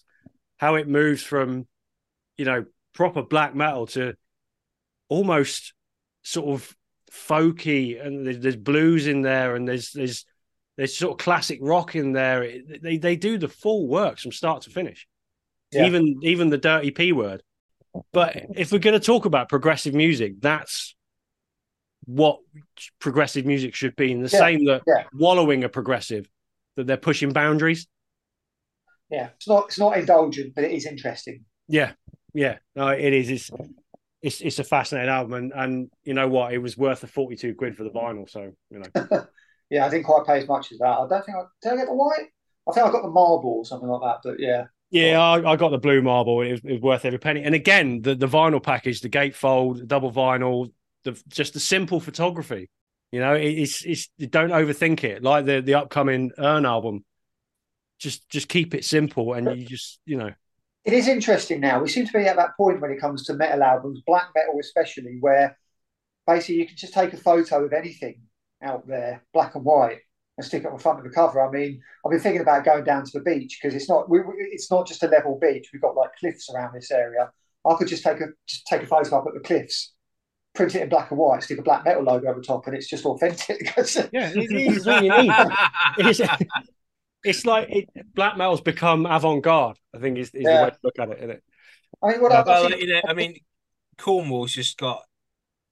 how 0.59 0.77
it 0.77 0.87
moves 0.87 1.25
from, 1.25 1.67
you 2.39 2.45
know, 2.45 2.67
proper 2.95 3.23
black 3.23 3.55
metal 3.57 3.89
to 3.89 4.15
almost 5.09 5.75
sort 6.23 6.49
of 6.49 6.77
folky, 7.11 8.05
and 8.05 8.27
there's, 8.27 8.41
there's 8.41 8.57
blues 8.57 9.07
in 9.07 9.23
there, 9.23 9.55
and 9.57 9.67
there's 9.69 9.93
there's 9.93 10.25
there's 10.77 10.97
sort 10.97 11.13
of 11.13 11.19
classic 11.25 11.59
rock 11.63 11.95
in 11.97 12.13
there. 12.13 12.43
It- 12.43 12.83
they 12.83 12.97
they 12.99 13.17
do 13.17 13.39
the 13.39 13.49
full 13.49 13.89
works 13.89 14.23
from 14.23 14.33
start 14.33 14.63
to 14.63 14.71
finish, 14.71 15.07
Yeah. 15.73 15.87
even 15.87 16.19
even 16.23 16.51
the 16.51 16.59
dirty 16.59 16.91
p 16.91 17.13
word. 17.13 17.43
But 18.13 18.37
if 18.55 18.73
we're 18.73 18.79
going 18.79 18.99
to 18.99 19.05
talk 19.07 19.25
about 19.25 19.49
progressive 19.49 19.95
music, 19.95 20.35
that's 20.41 20.95
what 22.05 22.41
progressive 22.99 23.47
music 23.47 23.75
should 23.75 23.97
be. 23.97 24.13
In 24.13 24.23
the 24.23 24.29
Yeah, 24.31 24.39
same 24.39 24.65
that 24.67 24.83
yeah. 24.87 25.05
wallowing 25.15 25.65
are 25.65 25.69
progressive, 25.69 26.29
that 26.77 26.87
they're 26.87 26.97
pushing 26.99 27.33
boundaries. 27.33 27.87
Yeah, 29.09 29.31
it's 29.37 29.49
not 29.49 29.67
it's 29.67 29.79
not 29.79 29.97
indulgent, 29.97 30.55
but 30.55 30.65
it 30.65 30.73
is 30.73 30.85
interesting. 30.85 31.45
Yeah, 31.69 31.93
yeah, 32.35 32.59
no, 32.75 32.89
it 32.89 33.13
is. 33.13 33.31
It's 33.31 33.51
it's, 34.27 34.41
it's 34.41 34.59
a 34.59 34.65
fascinating 34.65 35.11
album, 35.11 35.35
and, 35.35 35.53
and 35.55 35.91
you 36.05 36.15
know 36.15 36.29
what? 36.29 36.53
It 36.53 36.59
was 36.59 36.77
worth 36.77 37.01
the 37.01 37.07
forty-two 37.07 37.55
quid 37.55 37.77
for 37.77 37.85
the 37.85 37.91
vinyl. 37.91 38.29
So 38.29 38.53
you 38.71 38.81
know, 38.81 39.27
Yeah, 39.71 39.87
I 39.87 39.89
didn't 39.89 40.05
quite 40.05 40.27
pay 40.27 40.39
as 40.39 40.49
much 40.49 40.71
as 40.73 40.79
that. 40.79 40.87
I 40.87 41.09
don't 41.09 41.25
think 41.25 41.37
I 41.37 41.43
did. 41.63 41.73
I 41.73 41.77
get 41.77 41.87
the 41.87 41.95
white. 41.95 42.29
I 42.69 42.73
think 42.73 42.87
I 42.87 42.91
got 42.91 43.03
the 43.03 43.11
marble 43.11 43.59
or 43.59 43.65
something 43.65 43.89
like 43.89 44.01
that. 44.03 44.29
But 44.29 44.41
yeah, 44.41 44.65
yeah, 44.91 45.21
I, 45.21 45.53
I 45.53 45.57
got 45.57 45.71
the 45.71 45.79
blue 45.79 46.03
marble. 46.03 46.41
It 46.43 46.53
was, 46.53 46.61
it 46.65 46.73
was 46.73 46.81
worth 46.81 47.05
every 47.05 47.19
penny. 47.19 47.43
And 47.43 47.55
again, 47.55 48.03
the 48.03 48.15
the 48.15 48.29
vinyl 48.29 48.63
package, 48.63 49.01
the 49.01 49.09
gatefold, 49.09 49.79
the 49.79 49.87
double 49.87 50.13
vinyl, 50.13 50.73
the 51.05 51.21
just 51.29 51.55
the 51.55 51.61
simple 51.61 52.01
photography. 52.01 52.71
You 53.13 53.21
know, 53.21 53.35
it, 53.35 53.51
it's 53.51 53.85
it's 53.85 54.09
don't 54.19 54.51
overthink 54.51 55.03
it. 55.05 55.23
Like 55.23 55.45
the 55.45 55.61
the 55.61 55.75
upcoming 55.75 56.33
Earn 56.39 56.67
album, 56.67 57.05
just 57.99 58.29
just 58.29 58.49
keep 58.49 58.75
it 58.75 58.85
simple, 58.85 59.33
and 59.33 59.59
you 59.59 59.67
just 59.67 60.01
you 60.05 60.17
know. 60.17 60.33
It 60.87 60.93
is 60.93 61.09
interesting 61.09 61.61
now. 61.61 61.83
We 61.83 61.89
seem 61.89 62.07
to 62.07 62.13
be 62.13 62.27
at 62.27 62.37
that 62.37 62.57
point 62.57 62.81
when 62.81 62.93
it 62.93 63.01
comes 63.01 63.25
to 63.25 63.35
metal 63.35 63.65
albums, 63.65 64.03
black 64.07 64.29
metal 64.37 64.55
especially, 64.61 65.17
where 65.19 65.59
basically 66.29 66.61
you 66.61 66.67
can 66.67 66.77
just 66.77 66.95
take 66.95 67.13
a 67.13 67.17
photo 67.17 67.65
of 67.65 67.73
anything 67.73 68.21
out 68.63 68.87
there, 68.87 69.25
black 69.35 69.57
and 69.57 69.65
white, 69.65 69.99
and 70.39 70.47
stick 70.47 70.63
it 70.63 70.69
on 70.69 70.75
the 70.75 70.83
front 70.83 70.99
of 70.99 71.05
the 71.05 71.11
cover. 71.11 71.45
I 71.45 71.51
mean, 71.51 71.83
I've 72.05 72.13
been 72.13 72.21
thinking 72.21 72.41
about 72.41 72.65
going 72.65 72.85
down 72.85 73.05
to 73.05 73.19
the 73.19 73.25
beach 73.25 73.59
because 73.61 73.75
it's 73.75 73.89
not 73.89 74.09
we, 74.09 74.21
it's 74.53 74.71
not 74.71 74.87
just 74.87 75.03
a 75.03 75.09
level 75.09 75.37
beach. 75.43 75.71
We've 75.73 75.83
got 75.83 75.97
like 75.97 76.11
cliffs 76.21 76.49
around 76.55 76.73
this 76.73 76.93
area. 76.93 77.33
I 77.69 77.75
could 77.75 77.89
just 77.89 78.05
take 78.05 78.21
a 78.21 78.27
just 78.47 78.65
take 78.69 78.85
a 78.85 78.87
photo 78.87 79.19
up 79.19 79.27
at 79.27 79.35
the 79.35 79.41
cliffs, 79.41 79.93
print 80.55 80.77
it 80.77 80.83
in 80.83 80.89
black 80.89 81.11
and 81.11 81.19
white, 81.19 81.43
stick 81.43 81.59
a 81.59 81.63
black 81.63 81.85
metal 81.85 82.05
logo 82.05 82.29
over 82.29 82.39
the 82.39 82.47
top, 82.47 82.65
and 82.69 82.77
it's 82.77 82.89
just 82.89 83.05
authentic. 83.05 83.75
yeah, 84.13 84.31
it 84.37 84.53
is 84.53 84.87
all 84.87 85.03
you 85.03 85.11
need. 85.11 85.33
it's, 85.99 86.21
it's 87.27 87.45
like 87.45 87.69
it, 87.71 87.89
black 88.15 88.37
metal's 88.37 88.61
become 88.61 89.07
avant-garde. 89.07 89.79
I 89.95 89.99
think 89.99 90.19
is, 90.19 90.29
is 90.29 90.45
yeah. 90.45 90.59
the 90.59 90.65
way 90.65 90.71
to 90.71 90.79
look 90.83 90.99
at 90.99 91.11
it, 91.11 91.19
isn't 91.19 91.31
it? 91.31 91.43
I 92.03 92.09
mean, 92.09 92.23
what 92.23 92.33
uh, 92.33 92.45
well, 92.47 92.71
you 92.71 92.87
know, 92.87 93.01
I 93.09 93.15
mean, 93.15 93.39
Cornwall's 93.99 94.53
just 94.53 94.79
got 94.79 95.03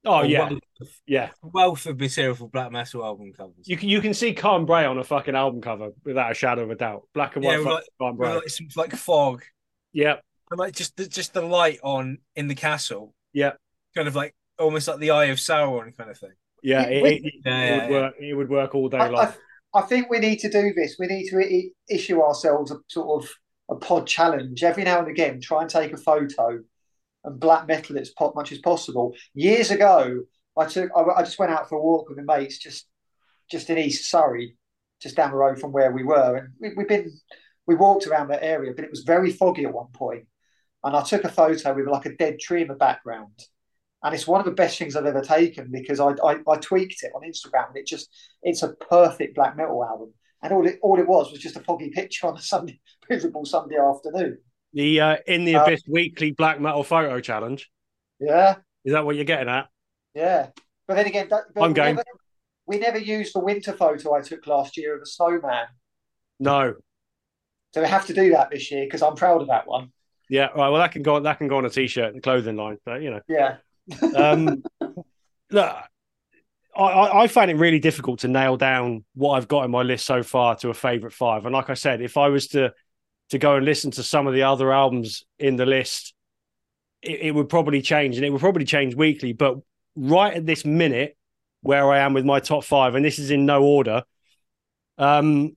Oh 0.07 0.23
yeah, 0.23 0.41
wealth 0.41 0.61
of, 0.81 0.89
yeah. 1.07 1.31
Wealth 1.43 1.87
of 1.87 1.99
material 1.99 2.35
for 2.35 2.49
black 2.49 2.71
metal 2.71 3.05
album 3.05 3.33
covers. 3.33 3.67
You 3.67 3.77
can 3.77 3.89
you 3.89 4.01
can 4.01 4.13
see 4.13 4.35
Carn 4.35 4.67
Brea 4.67 4.85
on 4.85 4.99
a 4.99 5.05
fucking 5.05 5.35
album 5.35 5.63
cover 5.63 5.91
without 6.05 6.31
a 6.31 6.35
shadow 6.35 6.65
of 6.65 6.71
a 6.71 6.75
doubt. 6.75 7.09
Black 7.15 7.37
and 7.37 7.45
white. 7.45 7.61
Yeah, 7.61 7.71
like, 7.71 7.85
Carn 7.99 8.17
Brea. 8.17 8.29
Like, 8.35 8.49
some 8.49 8.69
like 8.77 8.95
fog. 8.95 9.43
Yeah. 9.93 10.17
And 10.51 10.59
like 10.59 10.75
just 10.75 10.97
the, 10.97 11.07
just 11.07 11.33
the 11.33 11.41
light 11.41 11.79
on 11.83 12.19
in 12.37 12.49
the 12.49 12.55
castle. 12.55 13.15
Yeah. 13.33 13.53
Kind 13.95 14.09
of 14.09 14.15
like 14.15 14.35
almost 14.59 14.89
like 14.89 14.99
the 14.99 15.13
Eye 15.13 15.27
of 15.27 15.39
Sauron 15.39 15.97
kind 15.97 16.11
of 16.11 16.19
thing. 16.19 16.33
Yeah, 16.63 16.83
it, 16.83 17.05
it, 17.05 17.25
it, 17.25 17.35
yeah, 17.45 17.61
it 17.61 17.73
would 17.73 17.91
yeah. 17.95 18.01
work. 18.01 18.15
It 18.21 18.35
would 18.35 18.51
work 18.51 18.75
all 18.75 18.89
day 18.89 18.99
I, 18.99 19.09
long. 19.09 19.27
I, 19.27 19.35
I, 19.75 19.83
think 19.83 20.09
we 20.09 20.19
need 20.19 20.39
to 20.41 20.51
do 20.51 20.73
this. 20.75 20.97
We 20.99 21.07
need 21.07 21.29
to 21.31 21.71
issue 21.89 22.23
ourselves 22.23 22.71
a 22.71 22.77
sort 22.89 23.25
of 23.25 23.31
a 23.71 23.77
pod 23.77 24.07
challenge 24.07 24.63
every 24.63 24.85
now 24.85 25.01
and 25.01 25.09
again. 25.09 25.41
Try 25.41 25.63
and 25.63 25.71
take 25.71 25.93
a 25.93 25.97
photo 25.97 26.61
and 27.25 27.41
black 27.41 27.67
metal 27.67 27.97
it 27.97 28.01
as 28.01 28.13
much 28.35 28.53
as 28.53 28.59
possible. 28.59 29.15
Years 29.35 29.71
ago, 29.71 30.23
I 30.57 30.67
took 30.67 30.91
I, 30.95 31.01
I, 31.01 31.23
just 31.23 31.39
went 31.39 31.53
out 31.53 31.69
for 31.69 31.77
a 31.77 31.83
walk 31.83 32.09
with 32.09 32.19
my 32.19 32.39
mates 32.39 32.59
just 32.59 32.87
just 33.51 33.71
in 33.71 33.79
East 33.79 34.11
Surrey, 34.11 34.57
just 35.01 35.17
down 35.17 35.31
the 35.31 35.37
road 35.37 35.59
from 35.59 35.73
where 35.73 35.91
we 35.93 36.05
were, 36.05 36.37
and 36.37 36.49
we, 36.61 36.73
we've 36.77 36.89
been 36.89 37.11
we 37.67 37.75
walked 37.75 38.07
around 38.07 38.29
that 38.29 38.43
area, 38.43 38.73
but 38.75 38.85
it 38.85 38.91
was 38.91 39.01
very 39.01 39.33
foggy 39.33 39.65
at 39.65 39.73
one 39.73 39.91
point, 39.93 40.27
and 40.85 40.95
I 40.95 41.03
took 41.03 41.25
a 41.25 41.29
photo 41.29 41.75
with 41.75 41.87
like 41.87 42.07
a 42.07 42.17
dead 42.17 42.39
tree 42.39 42.63
in 42.63 42.69
the 42.69 42.75
background. 42.75 43.33
And 44.05 44.15
it's 44.15 44.27
one 44.27 44.39
of 44.39 44.45
the 44.45 44.53
best 44.53 44.79
things 44.79 44.95
I've 44.95 45.07
ever 45.07 45.23
taken 45.23 45.71
because 45.73 45.99
I, 45.99 46.11
I, 46.23 46.37
I 46.47 46.57
tweaked 46.59 47.03
it 47.03 47.13
on 47.17 47.23
Instagram 47.23 47.69
and 47.69 47.79
it 47.79 47.87
just 47.87 48.11
it's 48.43 48.63
a 48.63 48.75
perfect 48.75 49.35
black 49.35 49.57
metal 49.57 49.83
album. 49.83 50.13
And 50.43 50.53
all 50.53 50.67
it 50.67 50.79
all 50.83 51.01
it 51.01 51.09
was 51.09 51.33
was 51.33 51.41
just 51.41 51.57
a 51.57 51.61
foggy 51.61 51.89
picture 51.89 52.27
on 52.27 52.37
a 52.37 52.43
Sunday 52.43 52.81
miserable 53.11 53.47
Sunday 53.47 53.77
afternoon. 53.79 54.39
The 54.75 55.01
uh, 55.01 55.17
in 55.27 55.47
the 55.47 55.55
abyss 55.55 55.83
um, 55.89 55.93
weekly 55.93 56.33
black 56.33 56.61
metal 56.61 56.85
photo 56.85 57.19
challenge. 57.21 57.71
Yeah. 58.21 58.57
Is 58.85 58.93
that 58.93 59.07
what 59.07 59.17
you're 59.17 59.25
getting 59.25 59.49
at? 59.49 59.69
Yeah, 60.15 60.49
but 60.87 60.95
then 60.95 61.07
again, 61.07 61.29
but 61.31 61.45
I'm 61.57 61.73
going. 61.73 61.97
Never, 61.97 62.05
we 62.67 62.79
never 62.79 62.99
used 62.99 63.35
the 63.35 63.41
winter 63.41 63.73
photo 63.73 64.15
I 64.15 64.21
took 64.21 64.47
last 64.47 64.77
year 64.77 64.95
of 64.95 65.03
a 65.03 65.07
snowman. 65.07 65.67
No. 66.39 66.75
So 67.73 67.81
we 67.81 67.89
have 67.89 68.07
to 68.07 68.15
do 68.15 68.31
that 68.31 68.51
this 68.51 68.71
year 68.71 68.85
because 68.85 69.03
I'm 69.03 69.17
proud 69.17 69.43
of 69.43 69.49
that 69.49 69.67
one. 69.67 69.93
Yeah, 70.29 70.47
right. 70.47 70.69
Well, 70.69 70.77
that 70.77 70.93
can 70.93 71.03
go. 71.03 71.19
That 71.19 71.39
can 71.39 71.49
go 71.49 71.59
on 71.59 71.65
a 71.65 71.71
t-shirt 71.71 72.15
and 72.15 72.23
clothing 72.23 72.57
line. 72.57 72.79
But 72.85 73.03
you 73.03 73.11
know. 73.11 73.21
Yeah. 73.29 73.57
Um, 74.15 74.63
look, 75.51 75.77
I, 76.77 77.23
I 77.23 77.27
find 77.29 77.51
it 77.51 77.57
really 77.57 77.79
difficult 77.79 78.21
to 78.21 78.29
nail 78.29 78.57
down 78.57 79.05
what 79.15 79.37
I've 79.37 79.49
got 79.49 79.65
in 79.65 79.71
my 79.71 79.83
list 79.83 80.07
so 80.07 80.23
far 80.23 80.57
to 80.57 80.71
a 80.71 80.75
favorite 80.75 81.13
five. 81.13 81.45
And 81.45 81.55
like 81.55 81.71
I 81.71 81.75
said, 81.75 82.01
if 82.01 82.17
I 82.17 82.29
was 82.29 82.49
to 82.49 82.73
to 83.31 83.39
go 83.39 83.57
and 83.57 83.65
listen 83.65 83.91
to 83.93 84.03
some 84.03 84.27
of 84.27 84.35
the 84.35 84.43
other 84.43 84.73
albums 84.73 85.25
in 85.39 85.57
the 85.57 85.67
list, 85.67 86.15
it, 87.01 87.21
it 87.21 87.35
would 87.35 87.49
probably 87.49 87.81
change, 87.81 88.17
and 88.17 88.25
it 88.25 88.31
would 88.31 88.41
probably 88.41 88.65
change 88.65 88.95
weekly. 88.95 89.33
But 89.33 89.57
right 89.97 90.35
at 90.35 90.47
this 90.47 90.65
minute 90.65 91.17
where 91.63 91.91
I 91.91 92.01
am 92.01 92.13
with 92.13 92.25
my 92.25 92.41
top 92.41 92.65
five, 92.65 92.95
and 92.95 93.05
this 93.05 93.19
is 93.19 93.31
in 93.31 93.47
no 93.47 93.63
order. 93.63 94.03
Um, 94.99 95.57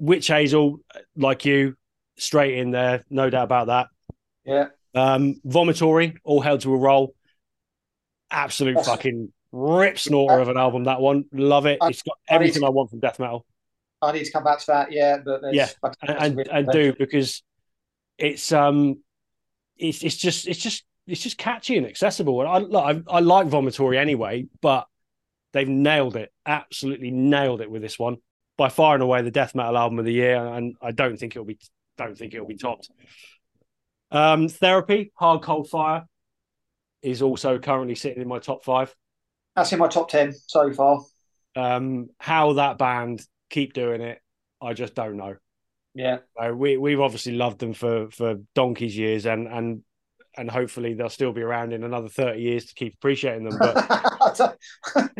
Wytch 0.00 0.28
Hazel, 0.28 0.80
like 1.16 1.44
you, 1.44 1.76
straight 2.16 2.58
in 2.58 2.70
there, 2.70 3.04
no 3.08 3.30
doubt 3.30 3.44
about 3.44 3.66
that. 3.68 3.86
Yeah. 4.44 4.66
Um, 4.94 5.40
Vomitory, 5.46 6.16
All 6.24 6.40
Heads 6.40 6.66
Are 6.66 6.68
Gonna 6.68 6.80
Roll. 6.80 7.14
Absolute 8.32 8.76
That's... 8.76 8.88
fucking 8.88 9.32
rip 9.52 9.98
snorter 9.98 10.40
of 10.40 10.48
an 10.48 10.56
album. 10.56 10.84
That 10.84 11.00
one, 11.00 11.26
love 11.32 11.66
it. 11.66 11.78
I, 11.80 11.88
it's 11.88 12.02
got 12.02 12.18
everything 12.28 12.64
I, 12.64 12.66
to, 12.66 12.68
I, 12.68 12.70
want 12.70 12.90
from 12.90 13.00
death 13.00 13.18
metal. 13.18 13.46
I 14.00 14.12
need 14.12 14.24
to 14.24 14.32
come 14.32 14.42
back 14.42 14.58
to 14.60 14.66
that. 14.68 14.92
Yeah, 14.92 15.18
but 15.24 15.42
yeah, 15.52 15.68
and 16.02 16.38
and, 16.40 16.48
and 16.48 16.68
do 16.72 16.94
because 16.98 17.42
it's 18.18 18.50
um, 18.50 19.02
it's 19.76 20.02
it's 20.02 20.16
just 20.16 20.48
it's 20.48 20.58
just 20.58 20.84
it's 21.06 21.22
just 21.22 21.38
catchy 21.38 21.76
and 21.76 21.86
accessible. 21.86 22.40
And 22.40 22.48
I 22.48 22.58
look, 22.58 22.84
I, 22.84 23.16
I 23.16 23.20
like 23.20 23.46
Vomitory 23.46 23.98
anyway, 23.98 24.46
but 24.60 24.86
they've 25.52 25.68
nailed 25.68 26.16
it, 26.16 26.32
absolutely 26.46 27.10
nailed 27.10 27.60
it 27.60 27.70
with 27.70 27.82
this 27.82 27.98
one. 27.98 28.16
By 28.56 28.68
far 28.68 28.94
and 28.94 29.02
away, 29.02 29.22
the 29.22 29.30
death 29.30 29.54
metal 29.54 29.76
album 29.76 29.98
of 29.98 30.04
the 30.04 30.12
year, 30.12 30.36
and 30.36 30.74
I 30.82 30.92
don't 30.92 31.16
think 31.16 31.36
it'll 31.36 31.46
be 31.46 31.58
don't 31.98 32.16
think 32.16 32.34
it'll 32.34 32.46
be 32.46 32.56
topped. 32.56 32.90
Um, 34.10 34.48
Therapy, 34.48 35.12
Hard 35.14 35.42
Cold 35.42 35.70
Fire, 35.70 36.06
is 37.02 37.22
also 37.22 37.58
currently 37.58 37.94
sitting 37.94 38.22
in 38.22 38.28
my 38.28 38.38
top 38.38 38.64
five. 38.64 38.94
That's 39.56 39.72
in 39.72 39.78
my 39.78 39.88
top 39.88 40.08
ten 40.08 40.32
so 40.32 40.72
far. 40.72 41.00
Um, 41.54 42.08
how 42.18 42.54
that 42.54 42.78
band 42.78 43.22
keep 43.50 43.74
doing 43.74 44.00
it, 44.00 44.20
I 44.60 44.72
just 44.72 44.94
don't 44.94 45.16
know. 45.16 45.36
Yeah, 45.94 46.18
so 46.40 46.54
we 46.54 46.78
we've 46.78 47.00
obviously 47.00 47.32
loved 47.32 47.58
them 47.58 47.74
for 47.74 48.10
for 48.10 48.36
donkey's 48.54 48.96
years, 48.96 49.26
and 49.26 49.46
and 49.46 49.82
and 50.36 50.50
hopefully 50.50 50.94
they'll 50.94 51.10
still 51.10 51.32
be 51.32 51.42
around 51.42 51.72
in 51.72 51.84
another 51.84 52.08
30 52.08 52.40
years 52.40 52.64
to 52.66 52.74
keep 52.74 52.94
appreciating 52.94 53.48
them. 53.48 53.58
But 53.58 54.56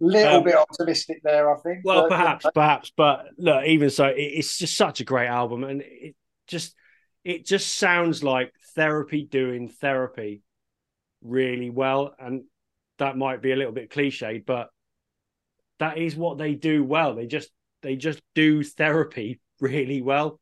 little 0.00 0.36
um, 0.38 0.44
bit 0.44 0.56
optimistic 0.56 1.20
there, 1.22 1.54
I 1.54 1.60
think. 1.60 1.80
Well, 1.84 2.08
but, 2.08 2.16
perhaps, 2.16 2.46
perhaps, 2.54 2.92
but 2.96 3.26
look, 3.36 3.64
even 3.66 3.90
so, 3.90 4.06
it, 4.06 4.16
it's 4.16 4.56
just 4.56 4.76
such 4.76 5.00
a 5.00 5.04
great 5.04 5.28
album, 5.28 5.64
and 5.64 5.82
it 5.82 6.14
just 6.46 6.74
it 7.24 7.44
just 7.44 7.76
sounds 7.76 8.22
like 8.22 8.52
therapy 8.74 9.24
doing 9.24 9.68
therapy 9.68 10.42
really 11.24 11.70
well, 11.70 12.14
and 12.18 12.44
that 12.98 13.16
might 13.16 13.42
be 13.42 13.52
a 13.52 13.56
little 13.56 13.72
bit 13.72 13.90
cliched, 13.90 14.46
but 14.46 14.68
that 15.78 15.98
is 15.98 16.14
what 16.14 16.38
they 16.38 16.54
do 16.54 16.84
well. 16.84 17.14
They 17.14 17.26
just 17.26 17.50
they 17.82 17.96
just 17.96 18.20
do 18.34 18.62
therapy 18.62 19.40
really 19.60 20.02
well. 20.02 20.40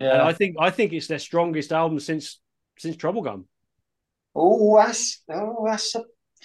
Yeah. 0.00 0.12
And 0.12 0.22
I 0.22 0.32
think 0.32 0.56
I 0.58 0.70
think 0.70 0.92
it's 0.92 1.06
their 1.06 1.18
strongest 1.18 1.72
album 1.72 2.00
since 2.00 2.40
since 2.78 2.96
Troublegum. 2.96 3.44
Oh, 4.34 4.76
that's 4.76 5.22
oh, 5.30 5.64
that's 5.66 5.94
a. 5.94 6.02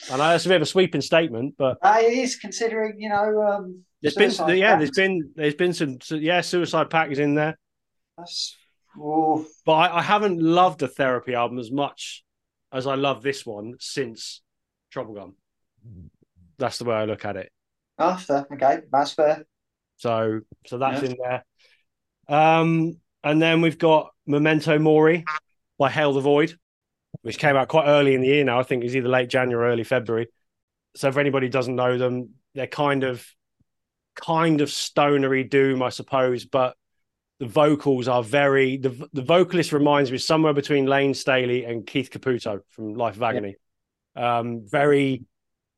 I 0.10 0.18
know 0.18 0.30
that's 0.30 0.46
a 0.46 0.50
bit 0.50 0.56
of 0.58 0.62
a 0.62 0.66
sweeping 0.66 1.02
statement, 1.02 1.56
but 1.58 1.78
that 1.82 2.04
is 2.04 2.38
considering 2.38 2.96
you 3.00 3.10
know. 3.10 3.42
Um, 3.42 3.84
there's 4.02 4.16
been 4.16 4.32
yeah, 4.58 4.78
there's 4.78 4.92
been 4.92 5.32
there's 5.36 5.56
been 5.56 5.74
some 5.74 5.98
yeah, 6.12 6.42
Suicide 6.42 6.90
Pact 6.90 7.12
is 7.12 7.20
in 7.20 7.36
there. 7.36 7.58
That's. 8.18 8.56
Oh. 8.98 9.46
But 9.66 9.74
I, 9.74 9.98
I 9.98 10.02
haven't 10.02 10.42
loved 10.42 10.82
a 10.82 10.88
therapy 10.88 11.34
album 11.34 11.60
as 11.60 11.72
much 11.72 12.24
as 12.72 12.88
I 12.88 12.96
love 12.96 13.22
this 13.24 13.46
one 13.46 13.76
since 13.80 14.42
Troublegum. 14.94 15.34
That's 16.58 16.78
the 16.78 16.86
way 16.86 16.96
I 16.96 17.06
look 17.06 17.26
at 17.26 17.38
it. 17.38 17.52
After. 17.98 18.46
Okay, 18.54 18.82
that's 18.92 19.14
fair. 19.14 19.46
So, 19.98 20.42
so 20.68 20.78
that's 20.78 21.02
yeah. 21.02 21.10
in 21.10 21.18
there. 21.22 21.46
Um, 22.28 22.98
and 23.24 23.42
then 23.42 23.62
we've 23.62 23.78
got 23.78 24.12
Memento 24.26 24.78
Mori 24.80 25.26
by 25.78 25.90
Hail 25.90 26.14
the 26.14 26.22
Void, 26.22 26.58
which 27.22 27.38
came 27.38 27.56
out 27.56 27.68
quite 27.68 27.88
early 27.88 28.14
in 28.14 28.22
the 28.22 28.28
year 28.28 28.44
now. 28.44 28.60
I 28.60 28.64
think 28.64 28.84
it 28.84 28.88
was 28.88 28.96
either 28.96 29.10
late 29.10 29.30
January 29.30 29.70
or 29.70 29.72
early 29.72 29.84
February. 29.84 30.28
So 30.96 31.08
if 31.08 31.18
anybody 31.18 31.50
doesn't 31.50 31.76
know 31.76 31.98
them, 31.98 32.30
they're 32.56 32.68
kind 32.68 33.04
of 33.04 33.26
kind 34.16 34.62
of 34.62 34.70
stonery 34.70 35.44
doom, 35.44 35.82
I 35.82 35.90
suppose, 35.90 36.46
but 36.46 36.76
the 37.40 37.48
vocals 37.48 38.08
are 38.08 38.22
very 38.22 38.78
the 38.78 39.08
the 39.14 39.22
vocalist 39.22 39.72
reminds 39.72 40.12
me 40.12 40.18
somewhere 40.18 40.54
between 40.54 40.86
Layne 40.86 41.14
Staley 41.14 41.64
and 41.64 41.88
Keith 41.88 42.10
Caputo 42.12 42.62
from 42.70 42.94
Life 42.94 43.16
of 43.16 43.24
Agony. 43.24 43.56
Um, 44.16 44.66
very 44.66 45.24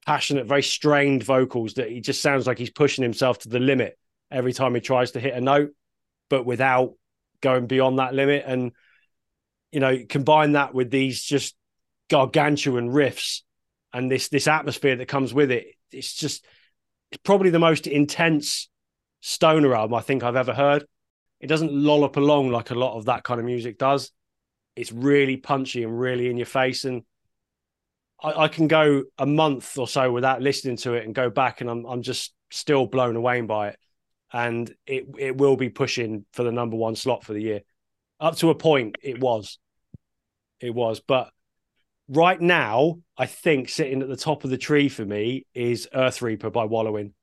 passionate, 0.05 0.47
very 0.47 0.63
strained 0.63 1.23
vocals 1.23 1.75
that 1.75 1.89
he 1.89 2.01
just 2.01 2.21
sounds 2.21 2.47
like 2.47 2.57
he's 2.57 2.71
pushing 2.71 3.03
himself 3.03 3.39
to 3.39 3.49
the 3.49 3.59
limit 3.59 3.97
every 4.31 4.53
time 4.53 4.73
he 4.73 4.81
tries 4.81 5.11
to 5.11 5.19
hit 5.19 5.35
a 5.35 5.41
note, 5.41 5.71
but 6.29 6.45
without 6.45 6.93
going 7.41 7.67
beyond 7.67 7.99
that 7.99 8.15
limit. 8.15 8.43
And 8.47 8.71
you 9.71 9.79
know, 9.79 9.99
combine 10.09 10.53
that 10.53 10.73
with 10.73 10.89
these 10.89 11.21
just 11.21 11.55
gargantuan 12.09 12.89
riffs 12.89 13.41
and 13.93 14.09
this 14.09 14.29
this 14.29 14.47
atmosphere 14.47 14.95
that 14.95 15.07
comes 15.07 15.33
with 15.33 15.51
it. 15.51 15.67
It's 15.91 16.13
just 16.13 16.43
it's 17.11 17.21
probably 17.23 17.51
the 17.51 17.59
most 17.59 17.85
intense 17.85 18.69
stoner 19.19 19.75
album 19.75 19.93
I 19.93 20.01
think 20.01 20.23
I've 20.23 20.35
ever 20.35 20.53
heard. 20.53 20.85
It 21.41 21.47
doesn't 21.47 21.73
lollop 21.73 22.17
along 22.17 22.51
like 22.51 22.69
a 22.69 22.75
lot 22.75 22.95
of 22.95 23.05
that 23.05 23.23
kind 23.23 23.39
of 23.39 23.45
music 23.45 23.79
does. 23.79 24.11
It's 24.75 24.91
really 24.91 25.37
punchy 25.37 25.83
and 25.83 25.99
really 25.99 26.29
in 26.29 26.37
your 26.37 26.45
face. 26.45 26.85
And 26.85 27.03
I, 28.21 28.43
I 28.43 28.47
can 28.47 28.67
go 28.67 29.03
a 29.17 29.25
month 29.25 29.77
or 29.77 29.87
so 29.87 30.11
without 30.11 30.41
listening 30.41 30.77
to 30.77 30.93
it 30.93 31.03
and 31.03 31.15
go 31.15 31.29
back, 31.29 31.59
and 31.59 31.69
I'm 31.69 31.85
I'm 31.85 32.03
just 32.03 32.33
still 32.51 32.85
blown 32.85 33.15
away 33.15 33.41
by 33.41 33.69
it, 33.69 33.79
and 34.31 34.73
it 34.85 35.07
it 35.17 35.37
will 35.37 35.55
be 35.55 35.69
pushing 35.69 36.25
for 36.31 36.43
the 36.43 36.51
number 36.51 36.77
one 36.77 36.95
slot 36.95 37.23
for 37.23 37.33
the 37.33 37.41
year. 37.41 37.61
Up 38.19 38.37
to 38.37 38.51
a 38.51 38.55
point, 38.55 38.97
it 39.01 39.19
was, 39.19 39.57
it 40.59 40.75
was, 40.75 40.99
but 40.99 41.31
right 42.07 42.39
now, 42.39 42.99
I 43.17 43.25
think 43.25 43.67
sitting 43.67 44.03
at 44.03 44.09
the 44.09 44.15
top 44.15 44.43
of 44.43 44.51
the 44.51 44.59
tree 44.59 44.89
for 44.89 45.03
me 45.03 45.47
is 45.55 45.89
Earth 45.91 46.21
Reaper 46.21 46.51
by 46.51 46.65
Wallowing. 46.65 47.15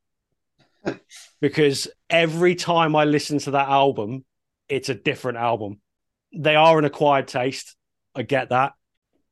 Because 1.40 1.88
every 2.10 2.54
time 2.54 2.96
I 2.96 3.04
listen 3.04 3.38
to 3.40 3.52
that 3.52 3.68
album, 3.68 4.24
it's 4.68 4.88
a 4.88 4.94
different 4.94 5.38
album. 5.38 5.80
They 6.34 6.56
are 6.56 6.78
an 6.78 6.84
acquired 6.84 7.28
taste. 7.28 7.76
I 8.14 8.22
get 8.22 8.50
that. 8.50 8.72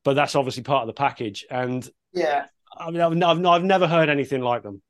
But 0.04 0.14
that's 0.14 0.36
obviously 0.36 0.62
part 0.62 0.82
of 0.82 0.86
the 0.86 0.92
package. 0.92 1.44
And 1.50 1.88
yeah, 2.12 2.46
I 2.76 2.90
mean, 2.90 3.00
I've, 3.00 3.22
I've, 3.22 3.44
I've 3.44 3.64
never 3.64 3.86
heard 3.88 4.08
anything 4.08 4.40
like 4.40 4.62
them. 4.62 4.80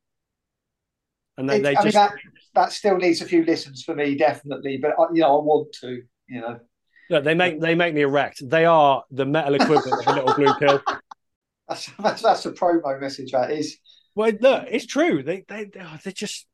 And 1.38 1.48
they, 1.48 1.56
It- 1.58 1.62
they 1.62 1.76
I 1.76 1.82
mean, 1.82 1.92
just, 1.92 1.94
that, 1.94 2.12
that 2.54 2.72
still 2.72 2.96
needs 2.96 3.20
a 3.22 3.24
few 3.26 3.44
listens 3.44 3.82
for 3.82 3.94
me, 3.94 4.14
definitely. 4.16 4.78
But 4.78 4.92
I- 4.98 5.12
you 5.14 5.22
know, 5.22 5.38
I 5.38 5.42
want 5.42 5.72
to. 5.80 6.02
You 6.28 6.40
know, 6.40 6.58
look, 7.08 7.24
they 7.24 7.34
make 7.34 7.60
they 7.60 7.74
make 7.74 7.94
me 7.94 8.02
erect. 8.02 8.42
They 8.48 8.64
are 8.64 9.04
the 9.10 9.24
metal 9.24 9.54
equivalent 9.54 10.06
of 10.06 10.06
a 10.06 10.12
little 10.20 10.34
blue 10.34 10.54
pill. 10.54 10.82
that's 11.68 11.90
that's, 11.98 12.22
that's 12.22 12.46
a 12.46 12.52
promo 12.52 13.00
message. 13.00 13.32
That 13.32 13.50
is. 13.52 13.78
Well, 14.16 14.32
look, 14.40 14.64
it's 14.68 14.86
true. 14.86 15.22
They 15.22 15.44
they 15.46 15.66
they 15.66 15.80
oh, 15.80 15.98
they 16.04 16.10
just. 16.12 16.46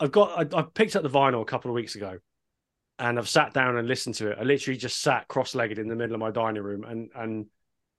I've 0.00 0.10
got. 0.10 0.54
I, 0.54 0.58
I 0.58 0.62
picked 0.62 0.96
up 0.96 1.04
the 1.04 1.10
vinyl 1.10 1.42
a 1.42 1.46
couple 1.46 1.70
of 1.70 1.76
weeks 1.76 1.94
ago, 1.94 2.18
and 2.98 3.18
I've 3.18 3.28
sat 3.28 3.54
down 3.54 3.76
and 3.76 3.86
listened 3.86 4.16
to 4.16 4.32
it. 4.32 4.38
I 4.40 4.44
literally 4.44 4.78
just 4.78 5.00
sat 5.00 5.28
cross-legged 5.28 5.78
in 5.78 5.88
the 5.88 5.96
middle 5.96 6.14
of 6.14 6.20
my 6.20 6.32
dining 6.32 6.62
room, 6.62 6.84
and 6.84 7.10
and 7.14 7.46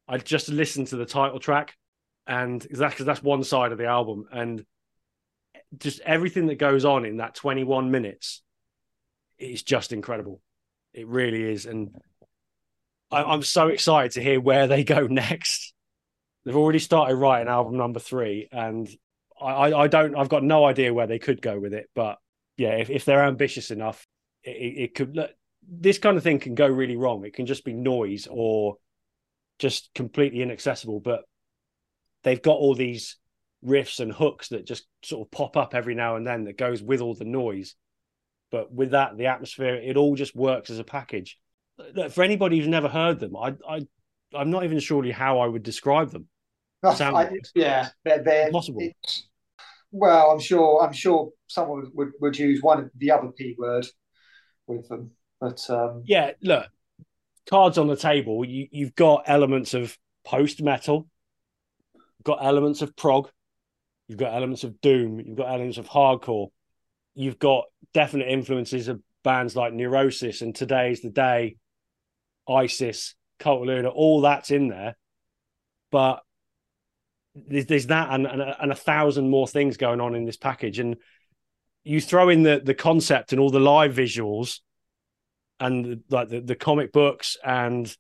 I 0.08 0.18
just 0.18 0.49
listened 0.49 0.88
to 0.88 0.97
the 0.97 1.06
title 1.06 1.39
track, 1.39 1.76
and 2.28 2.62
that's 2.62 2.95
because 2.95 3.06
that's 3.06 3.24
one 3.24 3.43
side 3.43 3.72
of 3.72 3.78
the 3.78 3.86
album, 3.86 4.26
and 4.32 4.66
just 5.78 5.99
everything 6.01 6.47
that 6.47 6.56
goes 6.56 6.86
on 6.86 7.06
in 7.06 7.18
that 7.18 7.36
21 7.36 7.91
minutes 7.91 8.41
is 9.38 9.64
just 9.64 9.91
incredible. 9.93 10.41
It 10.93 11.08
really 11.08 11.43
is, 11.43 11.66
and 11.66 11.91
I, 13.12 13.24
I'm 13.24 13.43
so 13.43 13.68
excited 13.68 14.12
to 14.14 14.24
hear 14.24 14.39
where 14.39 14.68
they 14.68 14.84
go 14.84 15.08
next. 15.10 15.64
They've 16.45 16.55
already 16.55 16.79
started 16.79 17.15
writing 17.15 17.47
album 17.47 17.77
number 17.77 17.99
three, 17.99 18.47
and 18.51 18.87
I, 19.41 19.73
I, 19.73 19.87
don't. 19.87 20.15
I've 20.15 20.29
got 20.29 20.43
no 20.43 20.65
idea 20.65 20.93
where 20.93 21.07
they 21.07 21.19
could 21.19 21.41
go 21.41 21.59
with 21.59 21.73
it, 21.73 21.89
but 21.95 22.19
yeah, 22.57 22.75
if, 22.75 22.89
if 22.89 23.03
they're 23.03 23.25
ambitious 23.25 23.71
enough, 23.71 24.05
it, 24.43 24.49
it, 24.51 24.95
could. 24.95 25.15
Look, 25.15 25.31
this 25.67 25.97
kind 25.97 26.17
of 26.17 26.23
thing 26.23 26.39
can 26.39 26.55
go 26.55 26.67
really 26.67 26.95
wrong. 26.95 27.25
It 27.25 27.33
can 27.33 27.45
just 27.45 27.65
be 27.65 27.73
noise 27.73 28.27
or 28.29 28.77
just 29.59 29.89
completely 29.95 30.41
inaccessible. 30.41 30.99
But 30.99 31.23
they've 32.23 32.41
got 32.41 32.57
all 32.57 32.75
these 32.75 33.17
riffs 33.65 33.99
and 33.99 34.11
hooks 34.11 34.49
that 34.49 34.67
just 34.67 34.85
sort 35.03 35.25
of 35.25 35.31
pop 35.31 35.57
up 35.57 35.73
every 35.73 35.95
now 35.95 36.15
and 36.15 36.25
then 36.25 36.45
that 36.45 36.57
goes 36.57 36.81
with 36.81 37.01
all 37.01 37.15
the 37.15 37.25
noise. 37.25 37.75
But 38.51 38.71
with 38.71 38.91
that, 38.91 39.17
the 39.17 39.27
atmosphere, 39.27 39.75
it 39.75 39.97
all 39.97 40.15
just 40.15 40.35
works 40.35 40.69
as 40.69 40.79
a 40.79 40.83
package. 40.83 41.37
For 42.11 42.23
anybody 42.23 42.57
who's 42.57 42.67
never 42.67 42.87
heard 42.87 43.19
them, 43.19 43.35
I, 43.35 43.55
I, 43.67 43.81
I'm 44.33 44.51
not 44.51 44.63
even 44.63 44.79
surely 44.79 45.11
how 45.11 45.39
I 45.39 45.47
would 45.47 45.63
describe 45.63 46.11
them. 46.11 46.27
I- 46.84 47.30
yeah, 47.55 47.89
they're, 48.03 48.23
they're 48.23 48.51
Possible. 48.51 48.88
well, 49.91 50.32
I'm 50.32 50.39
sure. 50.39 50.84
I'm 50.84 50.93
sure 50.93 51.32
someone 51.47 51.89
would, 51.93 52.11
would 52.19 52.38
use 52.38 52.61
one 52.61 52.80
of 52.80 52.91
the 52.97 53.11
other 53.11 53.30
p 53.30 53.55
word 53.57 53.86
with 54.67 54.88
them, 54.89 55.11
but 55.39 55.61
um, 55.69 56.03
yeah, 56.05 56.32
look, 56.41 56.67
cards 57.49 57.78
on 57.78 57.88
the 57.88 57.95
table. 57.95 58.43
You, 58.45 58.67
you've 58.71 58.95
got 58.95 59.23
elements 59.28 59.73
of 59.73 59.97
post 60.26 60.61
metal, 60.61 61.07
got 62.23 62.43
elements 62.43 62.82
of 62.82 62.95
prog, 62.95 63.30
you've 64.07 64.19
got 64.19 64.34
elements 64.34 64.63
of 64.63 64.82
doom, 64.82 65.19
you've 65.19 65.38
got 65.38 65.49
elements 65.49 65.78
of 65.78 65.88
hardcore, 65.88 66.49
you've 67.13 67.39
got 67.39 67.65
definite 67.93 68.28
influences 68.28 68.88
of 68.88 69.01
bands 69.23 69.55
like 69.55 69.73
Neurosis 69.73 70.41
and 70.41 70.53
Today's 70.53 71.01
the 71.01 71.09
Day, 71.09 71.57
ISIS, 72.49 73.15
Cult 73.39 73.61
of 73.61 73.67
Luna, 73.67 73.89
all 73.89 74.21
that's 74.21 74.51
in 74.51 74.67
there. 74.67 74.95
But 75.91 76.21
there's, 77.36 77.65
there's 77.65 77.88
that 77.88 78.09
and, 78.11 78.25
and, 78.25 78.41
a- 78.41 78.61
and 78.61 78.71
a 78.71 78.75
thousand 78.75 79.29
more 79.29 79.47
things 79.47 79.77
going 79.77 80.01
on 80.01 80.15
in 80.15 80.25
this 80.25 80.38
package. 80.38 80.79
And 80.79 80.95
you 81.83 82.01
throw 82.01 82.29
in 82.29 82.43
the, 82.43 82.61
the 82.63 82.73
concept 82.73 83.31
and 83.31 83.39
all 83.39 83.49
the 83.51 83.59
live 83.59 83.93
visuals 83.93 84.59
and 85.59 86.03
like 86.09 86.29
the, 86.29 86.41
the 86.41 86.55
comic 86.55 86.91
books 86.91 87.38
and 87.43 87.95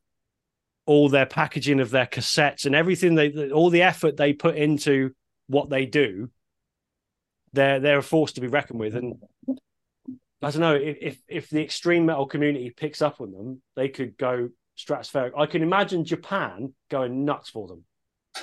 all 0.85 1.09
their 1.09 1.25
packaging 1.25 1.79
of 1.79 1.89
their 1.89 2.05
cassettes 2.05 2.65
and 2.65 2.75
everything 2.75 3.15
they 3.15 3.49
all 3.51 3.69
the 3.69 3.81
effort 3.81 4.17
they 4.17 4.33
put 4.33 4.55
into 4.55 5.11
what 5.47 5.69
they 5.69 5.85
do 5.85 6.29
they're 7.53 7.79
they're 7.79 7.99
a 7.99 8.03
force 8.03 8.33
to 8.33 8.41
be 8.41 8.47
reckoned 8.47 8.79
with. 8.79 8.95
And 8.95 9.15
i 10.41 10.51
don't 10.51 10.59
know 10.59 10.75
if, 10.75 11.17
if 11.27 11.49
the 11.49 11.63
extreme 11.63 12.05
metal 12.05 12.27
community 12.27 12.69
picks 12.69 13.01
up 13.01 13.21
on 13.21 13.31
them 13.31 13.61
they 13.75 13.89
could 13.89 14.17
go 14.17 14.49
stratospheric. 14.77 15.31
I 15.37 15.45
can 15.45 15.63
imagine 15.63 16.03
japan 16.05 16.73
going 16.89 17.23
nuts 17.23 17.49
for 17.49 17.67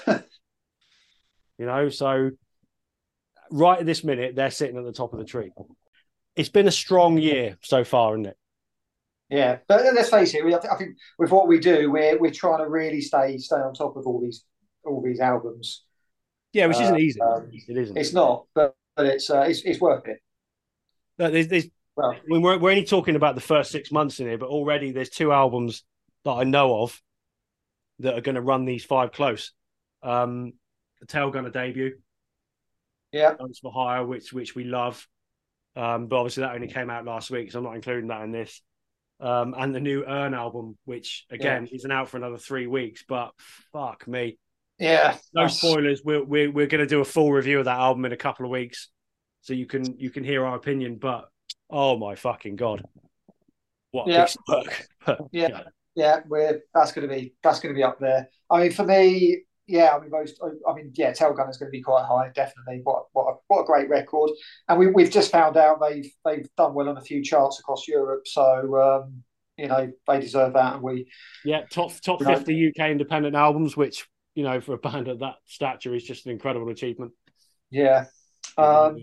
them 0.06 0.24
you 1.62 1.66
know 1.66 1.88
so 1.88 2.30
right 3.50 3.78
at 3.78 3.86
this 3.86 4.02
minute 4.02 4.34
they're 4.34 4.50
sitting 4.50 4.76
at 4.76 4.84
the 4.84 4.92
top 4.92 5.12
of 5.12 5.18
the 5.18 5.24
tree 5.24 5.50
it's 6.34 6.48
been 6.48 6.66
a 6.66 6.72
strong 6.72 7.18
year 7.18 7.56
so 7.62 7.84
far 7.84 8.14
isn't 8.14 8.26
it 8.26 8.36
yeah. 9.32 9.58
But 9.66 9.82
let's 9.94 10.10
face 10.10 10.34
it. 10.34 10.44
We, 10.44 10.54
I 10.54 10.76
think 10.76 10.98
with 11.18 11.32
what 11.32 11.48
we 11.48 11.58
do, 11.58 11.90
we're 11.90 12.18
we're 12.18 12.30
trying 12.30 12.58
to 12.58 12.68
really 12.68 13.00
stay 13.00 13.38
stay 13.38 13.56
on 13.56 13.72
top 13.72 13.96
of 13.96 14.06
all 14.06 14.20
these 14.20 14.44
all 14.84 15.02
these 15.02 15.20
albums. 15.20 15.84
yeah 16.52 16.66
which 16.66 16.78
isn't 16.80 16.94
Uh, 16.94 16.98
easy 16.98 17.20
um, 17.20 17.48
it 17.50 17.78
isn't 17.78 17.96
It's 17.96 18.12
not, 18.12 18.44
but 18.54 18.74
but 18.94 19.06
it's 19.06 19.30
uh, 19.30 19.46
it's 19.48 19.62
it's 19.62 19.80
worth 19.80 20.06
it. 20.06 20.18
No, 21.18 21.30
there's, 21.30 21.48
there's, 21.48 21.66
Well, 21.96 22.10
I 22.10 22.20
mean, 22.26 22.42
we're, 22.42 22.58
we're 22.58 22.70
only 22.72 22.84
talking 22.84 23.16
about 23.16 23.34
the 23.34 23.40
first 23.40 23.70
six 23.70 23.90
months 23.90 24.20
in 24.20 24.26
here, 24.26 24.36
but 24.36 24.50
already 24.50 24.92
there's 24.92 25.08
two 25.08 25.32
albums 25.32 25.82
that 26.24 26.32
I 26.32 26.44
know 26.44 26.82
of 26.82 27.00
that 28.00 28.14
are 28.14 28.20
going 28.20 28.34
to 28.34 28.42
run 28.42 28.66
these 28.66 28.84
five 28.84 29.12
close. 29.12 29.52
Um, 30.02 30.52
the 31.02 31.06
Tailgunner 31.06 31.52
debut, 31.52 31.98
yeah, 33.10 33.34
Guns 33.34 33.58
for 33.58 33.72
Hire, 33.72 34.06
which 34.06 34.32
which 34.32 34.54
we 34.54 34.64
love, 34.64 35.06
um, 35.76 36.06
but 36.06 36.16
obviously 36.16 36.42
that 36.42 36.54
only 36.54 36.68
came 36.68 36.90
out 36.90 37.04
last 37.04 37.30
week, 37.30 37.50
so 37.50 37.58
I'm 37.58 37.64
not 37.64 37.74
including 37.74 38.08
that 38.08 38.22
in 38.22 38.32
this. 38.32 38.62
Um, 39.20 39.54
and 39.56 39.74
the 39.74 39.80
new 39.80 40.04
Urne 40.04 40.34
album, 40.34 40.78
which 40.84 41.26
again 41.30 41.68
isn't 41.70 41.90
out 41.90 42.08
for 42.08 42.16
another 42.16 42.38
three 42.38 42.66
weeks, 42.66 43.04
but 43.06 43.32
fuck 43.72 44.06
me, 44.06 44.38
yeah. 44.78 45.16
no 45.34 45.48
spoilers. 45.48 46.02
We're 46.04 46.24
we're, 46.24 46.50
we're 46.50 46.66
going 46.66 46.80
to 46.80 46.86
do 46.86 47.00
a 47.00 47.04
full 47.04 47.32
review 47.32 47.58
of 47.58 47.66
that 47.66 47.78
album 47.78 48.04
in 48.04 48.12
a 48.12 48.16
couple 48.16 48.46
of 48.46 48.50
weeks, 48.50 48.88
so 49.42 49.54
you 49.54 49.66
can 49.66 49.98
you 49.98 50.10
can 50.10 50.24
hear 50.24 50.44
our 50.44 50.56
opinion. 50.56 50.98
But 51.00 51.28
oh 51.68 51.96
my 51.98 52.14
fucking 52.14 52.56
god, 52.56 52.84
what 53.90 54.06
Yeah. 54.06 54.28
work! 54.48 54.86
But, 55.04 55.18
Yeah. 55.32 55.62
Yeah, 55.94 56.20
we're 56.26 56.62
that's 56.72 56.92
to 56.92 57.06
be 57.06 57.34
that's 57.42 57.60
going 57.60 57.74
to 57.74 57.78
be 57.78 57.82
up 57.82 57.98
there. 57.98 58.28
I 58.50 58.62
mean, 58.62 58.72
for 58.72 58.84
me, 58.84 59.42
yeah. 59.66 59.94
I 59.96 60.00
mean, 60.00 60.10
most. 60.10 60.40
I 60.68 60.74
mean, 60.74 60.92
yeah. 60.94 61.12
Tailgunner 61.12 61.50
is 61.50 61.56
going 61.56 61.68
to 61.68 61.76
be 61.76 61.82
quite 61.82 62.04
high, 62.06 62.30
definitely. 62.34 62.80
What 62.84 63.04
what 63.12 63.32
a, 63.32 63.34
what 63.48 63.62
a 63.62 63.64
great 63.64 63.88
record! 63.88 64.30
And 64.68 64.78
we 64.78 64.88
we've 64.88 65.10
just 65.10 65.30
found 65.32 65.56
out 65.56 65.80
they've 65.80 66.10
they've 66.24 66.48
done 66.56 66.74
well 66.74 66.88
on 66.88 66.96
a 66.96 67.02
few 67.02 67.22
charts 67.22 67.60
across 67.60 67.86
Europe, 67.88 68.22
so 68.26 69.02
um, 69.04 69.22
you 69.56 69.68
know 69.68 69.90
they 70.08 70.20
deserve 70.20 70.54
that, 70.54 70.74
and 70.74 70.82
we 70.82 71.08
yeah, 71.44 71.62
top 71.70 71.92
top 72.00 72.22
fifty 72.22 72.68
UK 72.68 72.90
independent 72.90 73.34
albums, 73.36 73.76
which 73.76 74.06
you 74.34 74.42
know 74.44 74.60
for 74.60 74.74
a 74.74 74.78
band 74.78 75.08
of 75.08 75.20
that 75.20 75.34
stature 75.46 75.94
is 75.94 76.04
just 76.04 76.26
an 76.26 76.32
incredible 76.32 76.68
achievement. 76.70 77.12
yeah. 77.70 78.04
Um, 78.58 78.96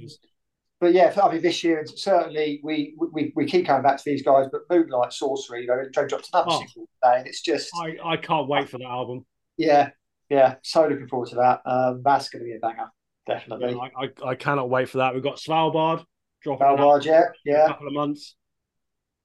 but 0.81 0.93
yeah, 0.93 1.13
I 1.21 1.33
mean, 1.33 1.41
this 1.41 1.63
year 1.63 1.85
certainly 1.85 2.61
we 2.63 2.95
we, 2.97 3.33
we 3.35 3.45
keep 3.45 3.65
coming 3.65 3.83
back 3.83 3.97
to 3.97 4.03
these 4.05 4.23
guys, 4.23 4.47
but 4.51 4.61
Moonlight 4.69 5.11
Sorcery, 5.11 5.61
you 5.61 5.67
know, 5.67 5.77
they 5.83 6.05
dropped 6.07 6.29
another 6.33 6.47
Oh. 6.51 6.59
single 6.59 6.89
today, 7.03 7.17
and 7.19 7.27
it's 7.27 7.41
just 7.41 7.69
I 7.75 7.97
I 8.03 8.17
can't 8.17 8.47
wait 8.47 8.69
for 8.69 8.77
that 8.77 8.85
album. 8.85 9.25
yeah, 9.57 9.89
yeah. 10.29 10.55
So 10.63 10.87
looking 10.87 11.07
forward 11.07 11.29
to 11.29 11.35
that. 11.35 11.61
Um, 11.65 12.01
that's 12.03 12.29
going 12.29 12.43
to 12.43 12.45
be 12.45 12.55
a 12.55 12.59
banger, 12.59 12.91
definitely. 13.27 13.71
Yeah, 13.71 13.87
I, 13.97 14.05
I 14.05 14.29
I 14.31 14.35
cannot 14.35 14.69
wait 14.69 14.89
for 14.89 14.99
that. 14.99 15.13
We've 15.13 15.23
got 15.23 15.37
Svalbard 15.37 16.03
dropping 16.41 16.67
out 16.67 16.79
Svalbard, 16.79 17.05
yeah, 17.45 17.55
in 17.55 17.61
a 17.61 17.67
couple 17.67 17.87
of 17.87 17.93
months. 17.93 18.35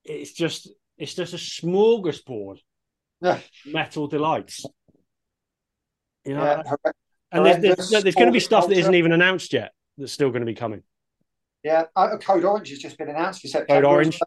It's 0.04 0.32
just 0.32 0.68
it's 0.98 1.14
just 1.14 1.34
a 1.34 1.36
smorgasbord 1.36 2.58
metal 3.66 4.06
delights. 4.06 4.64
You 6.24 6.34
know, 6.34 6.42
Yeah, 6.44 6.62
and 7.32 7.44
there's, 7.44 7.58
there's, 7.58 7.90
horrendous 7.90 8.02
there's 8.02 8.14
going 8.14 8.26
to 8.28 8.32
be 8.32 8.40
stuff 8.40 8.64
that 8.64 8.68
culture. 8.68 8.80
isn't 8.80 8.94
even 8.94 9.12
announced 9.12 9.52
yet 9.52 9.72
that's 9.98 10.12
still 10.12 10.30
going 10.30 10.40
to 10.40 10.46
be 10.46 10.54
coming. 10.54 10.82
yeah. 11.62 11.84
Uh, 11.96 12.16
Code 12.18 12.44
Orange 12.44 12.70
has 12.70 12.78
just 12.78 12.96
been 12.98 13.08
announced 13.08 13.42
for 13.42 13.48
September. 13.48 13.82
Code 13.82 13.90
Orange. 13.90 14.18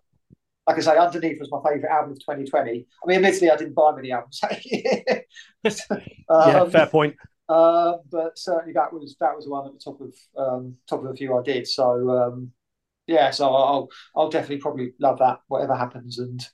Like 0.67 0.77
I 0.77 0.81
say, 0.81 0.97
Underneath 0.97 1.39
was 1.39 1.49
my 1.51 1.61
favourite 1.63 1.91
album 1.93 2.11
of 2.11 2.19
2020. 2.19 2.85
I 3.03 3.07
mean, 3.07 3.17
admittedly, 3.17 3.49
I 3.51 3.55
didn't 3.55 3.73
buy 3.73 3.95
many 3.95 4.11
albums 4.11 4.39
that 4.43 4.65
year. 4.65 5.23
yeah, 6.43 6.59
Um, 6.59 6.71
fair 6.71 6.87
point. 6.87 7.15
uh, 7.49 7.93
but 8.11 8.37
certainly 8.37 8.73
that 8.73 8.93
was 8.93 9.15
that 9.19 9.35
was 9.35 9.45
the 9.45 9.51
one 9.51 9.67
at 9.67 9.73
the 9.73 9.79
top 9.79 10.01
of 10.01 10.13
um, 10.37 10.75
top 10.89 11.03
of 11.03 11.09
the 11.09 11.15
few 11.15 11.37
I 11.37 11.43
did. 11.43 11.67
So 11.67 12.09
um, 12.09 12.51
yeah, 13.07 13.31
so 13.31 13.47
I'll 13.53 13.89
I'll 14.15 14.29
definitely 14.29 14.57
probably 14.57 14.93
love 14.99 15.19
that 15.19 15.39
whatever 15.47 15.75
happens. 15.75 16.19
And 16.19 16.45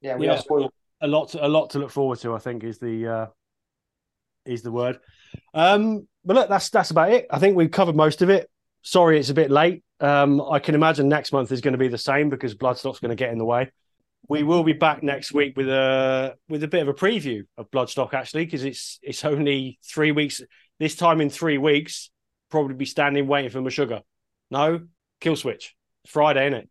yeah, 0.00 0.16
we 0.16 0.26
Yeah. 0.26 0.34
are 0.34 0.38
spoiled. 0.38 0.72
A 1.00 1.06
lot, 1.08 1.30
to, 1.30 1.46
a 1.46 1.48
lot 1.48 1.70
to 1.70 1.78
look 1.78 1.90
forward 1.90 2.18
to. 2.20 2.34
I 2.34 2.38
think 2.38 2.64
is 2.64 2.78
the 2.78 3.06
uh, 3.06 3.26
is 4.44 4.62
the 4.62 4.72
word. 4.72 4.98
Um, 5.54 6.08
but 6.24 6.36
look, 6.36 6.48
that's 6.48 6.70
that's 6.70 6.90
about 6.90 7.12
it. 7.12 7.26
I 7.30 7.38
think 7.38 7.56
we've 7.56 7.70
covered 7.70 7.96
most 7.96 8.22
of 8.22 8.30
it. 8.30 8.50
Sorry, 8.82 9.18
it's 9.18 9.30
a 9.30 9.34
bit 9.34 9.50
late. 9.50 9.83
Um, 10.00 10.40
I 10.40 10.58
can 10.58 10.74
imagine 10.74 11.08
next 11.08 11.32
month 11.32 11.52
is 11.52 11.60
going 11.60 11.72
to 11.72 11.78
be 11.78 11.88
the 11.88 11.98
same 11.98 12.28
because 12.28 12.54
Bloodstock's 12.54 13.00
going 13.00 13.10
to 13.10 13.16
get 13.16 13.30
in 13.32 13.38
the 13.38 13.44
way. 13.44 13.70
We 14.28 14.42
will 14.42 14.64
be 14.64 14.72
back 14.72 15.02
next 15.02 15.32
week 15.32 15.56
with 15.56 15.68
a 15.68 16.34
with 16.48 16.62
a 16.64 16.68
bit 16.68 16.82
of 16.82 16.88
a 16.88 16.94
preview 16.94 17.42
of 17.58 17.70
Bloodstock 17.70 18.14
actually 18.14 18.46
because 18.46 18.64
it's 18.64 18.98
it's 19.02 19.24
only 19.24 19.78
three 19.84 20.12
weeks. 20.12 20.40
This 20.80 20.96
time 20.96 21.20
in 21.20 21.30
three 21.30 21.58
weeks, 21.58 22.10
probably 22.50 22.74
be 22.74 22.86
standing 22.86 23.26
waiting 23.26 23.50
for 23.50 23.60
Meshuggah. 23.60 24.00
No, 24.50 24.80
Killswitch. 25.20 25.70
It's 26.04 26.12
Friday, 26.12 26.46
isn't 26.46 26.60
it? 26.60 26.68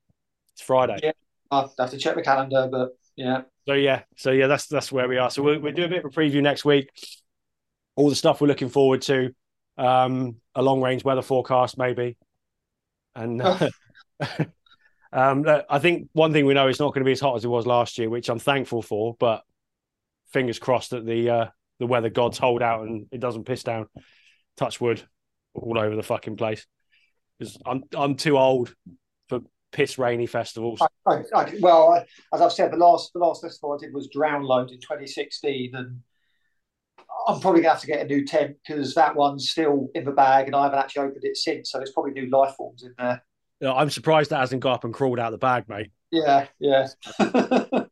It's 0.54 0.62
Friday. 0.62 1.00
Yeah. 1.04 1.12
I 1.52 1.68
have 1.78 1.92
to 1.92 1.98
check 1.98 2.16
the 2.16 2.24
calendar, 2.24 2.68
but 2.72 2.98
yeah. 3.16 3.42
So 3.68 3.74
yeah, 3.74 4.02
so 4.18 4.32
yeah, 4.32 4.48
that's 4.48 4.68
that's 4.68 4.92
where 4.92 5.08
we 5.08 5.18
are. 5.18 5.30
So 5.30 5.44
we'll, 5.44 5.60
we'll 5.60 5.74
do 5.74 5.86
a 5.86 5.88
bit 5.88 6.04
of 6.04 6.06
a 6.06 6.10
preview 6.10 6.42
next 6.42 6.66
week. 6.66 6.90
All 7.96 8.10
the 8.10 8.16
stuff 8.16 8.42
we're 8.42 8.48
looking 8.48 8.70
forward 8.70 9.04
to, 9.04 9.34
um, 9.78 10.38
a 10.56 10.64
long 10.64 10.82
range 10.82 11.04
weather 11.04 11.22
forecast 11.22 11.78
maybe, 11.78 12.18
and 13.16 13.42
uh, 13.42 13.70
um, 15.14 15.46
I 15.70 15.80
think 15.80 16.10
one 16.14 16.34
thing 16.34 16.46
we 16.46 16.54
know 16.54 16.68
is 16.68 16.80
not 16.80 16.94
going 16.94 17.02
to 17.02 17.06
be 17.06 17.14
as 17.14 17.20
hot 17.20 17.36
as 17.36 17.46
it 17.46 17.50
was 17.50 17.66
last 17.66 17.98
year, 17.98 18.10
which 18.10 18.30
I'm 18.30 18.40
thankful 18.40 18.82
for. 18.82 19.16
But 19.20 19.44
fingers 20.32 20.60
crossed 20.60 20.92
that 20.92 21.06
the 21.06 21.30
uh, 21.30 21.46
the 21.80 21.88
weather 21.88 22.10
gods 22.10 22.38
hold 22.38 22.62
out 22.62 22.84
and 22.84 23.08
it 23.12 23.20
doesn't 23.20 23.46
piss 23.46 23.64
down. 23.64 23.88
Touch 24.58 24.80
wood, 24.80 25.02
all 25.54 25.78
over 25.78 25.96
the 25.96 26.04
fucking 26.04 26.38
place. 26.38 26.66
Because 27.38 27.58
I'm 27.66 27.84
I'm 27.96 28.16
too 28.16 28.38
old 28.38 28.74
for 29.30 29.42
piss 29.72 29.98
rainy 29.98 30.28
festivals. 30.28 30.82
I, 30.82 30.88
I, 31.12 31.24
I, 31.36 31.54
well, 31.60 32.04
as 32.34 32.42
I've 32.42 32.54
said, 32.54 32.72
the 32.72 32.78
last 32.78 33.14
the 33.14 33.20
last 33.20 33.42
festival 33.42 33.74
I 33.74 33.84
did 33.84 33.94
was 33.94 34.10
Drownload 34.16 34.72
in 34.72 34.80
2016, 34.80 35.76
and 35.76 36.02
I'm 37.28 37.40
probably 37.40 37.62
gonna 37.62 37.74
have 37.74 37.82
to 37.82 37.88
get 37.88 38.02
a 38.02 38.08
new 38.08 38.26
tent 38.26 38.58
because 38.66 38.94
that 38.96 39.16
one's 39.16 39.50
still 39.50 39.90
in 39.96 40.06
the 40.06 40.12
bag, 40.12 40.48
and 40.48 40.56
I 40.56 40.64
haven't 40.64 40.80
actually 40.80 41.08
opened 41.08 41.24
it 41.24 41.38
since. 41.38 41.72
So 41.72 41.78
there's 41.78 41.92
probably 41.92 42.12
new 42.12 42.30
life 42.30 42.56
forms 42.56 42.84
in 42.84 42.94
there. 42.98 43.24
I'm 43.66 43.90
surprised 43.90 44.32
that 44.32 44.40
hasn't 44.40 44.62
got 44.62 44.74
up 44.74 44.84
and 44.84 44.94
crawled 44.94 45.20
out 45.20 45.32
the 45.32 45.38
bag, 45.38 45.70
mate. 45.70 45.92
Yeah, 46.12 46.48
yeah. 46.60 46.88
but, 47.18 47.90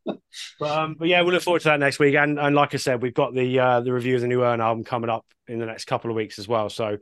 um, 0.60 0.96
but 0.98 1.08
yeah, 1.08 1.22
we'll 1.22 1.32
look 1.32 1.42
forward 1.42 1.62
to 1.62 1.68
that 1.68 1.80
next 1.80 1.98
week. 1.98 2.14
And 2.14 2.38
and 2.38 2.54
like 2.54 2.74
I 2.74 2.76
said, 2.76 3.02
we've 3.02 3.14
got 3.14 3.34
the 3.34 3.58
uh, 3.58 3.80
the 3.80 3.92
review 3.92 4.14
of 4.14 4.20
the 4.20 4.28
new 4.28 4.42
Urne 4.42 4.60
album 4.60 4.84
coming 4.84 5.10
up 5.10 5.26
in 5.48 5.58
the 5.58 5.66
next 5.66 5.86
couple 5.86 6.10
of 6.10 6.16
weeks 6.16 6.38
as 6.38 6.46
well. 6.46 6.68
So 6.68 6.98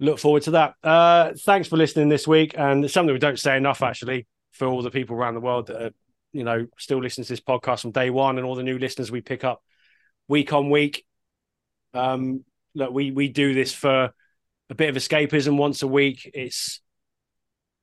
look 0.00 0.18
forward 0.18 0.42
to 0.44 0.52
that. 0.52 0.74
Uh, 0.82 1.32
thanks 1.44 1.68
for 1.68 1.76
listening 1.76 2.08
this 2.08 2.26
week, 2.26 2.54
and 2.56 2.90
something 2.90 3.12
we 3.12 3.18
don't 3.18 3.38
say 3.38 3.56
enough 3.56 3.82
actually 3.82 4.26
for 4.52 4.66
all 4.66 4.82
the 4.82 4.90
people 4.90 5.16
around 5.16 5.34
the 5.34 5.40
world 5.40 5.68
that 5.68 5.82
are, 5.82 5.90
you 6.32 6.44
know 6.44 6.66
still 6.78 7.00
listening 7.00 7.24
to 7.24 7.32
this 7.32 7.40
podcast 7.40 7.82
from 7.82 7.92
day 7.92 8.10
one, 8.10 8.38
and 8.38 8.46
all 8.46 8.56
the 8.56 8.62
new 8.62 8.78
listeners 8.78 9.10
we 9.10 9.20
pick 9.20 9.44
up 9.44 9.62
week 10.26 10.52
on 10.52 10.70
week. 10.70 11.04
Um, 11.94 12.44
look, 12.74 12.92
we 12.92 13.10
we 13.10 13.28
do 13.28 13.54
this 13.54 13.72
for 13.72 14.12
a 14.70 14.74
bit 14.74 14.90
of 14.90 14.96
escapism 14.96 15.56
once 15.56 15.82
a 15.82 15.88
week. 15.88 16.30
It's 16.34 16.80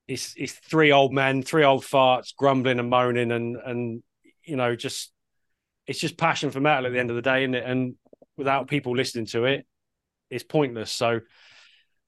it's 0.08 0.34
it's 0.36 0.52
three 0.52 0.92
old 0.92 1.12
men, 1.12 1.42
three 1.42 1.64
old 1.64 1.84
farts 1.84 2.34
grumbling 2.36 2.78
and 2.78 2.90
moaning, 2.90 3.32
and 3.32 3.56
and 3.56 4.02
you 4.44 4.56
know 4.56 4.76
just 4.76 5.12
it's 5.86 5.98
just 5.98 6.16
passion 6.16 6.50
for 6.50 6.60
metal 6.60 6.86
at 6.86 6.92
the 6.92 6.98
end 6.98 7.10
of 7.10 7.16
the 7.16 7.22
day, 7.22 7.42
isn't 7.42 7.54
it? 7.54 7.64
And 7.64 7.94
without 8.36 8.68
people 8.68 8.96
listening 8.96 9.26
to 9.26 9.44
it, 9.44 9.66
it's 10.30 10.44
pointless. 10.44 10.92
So 10.92 11.20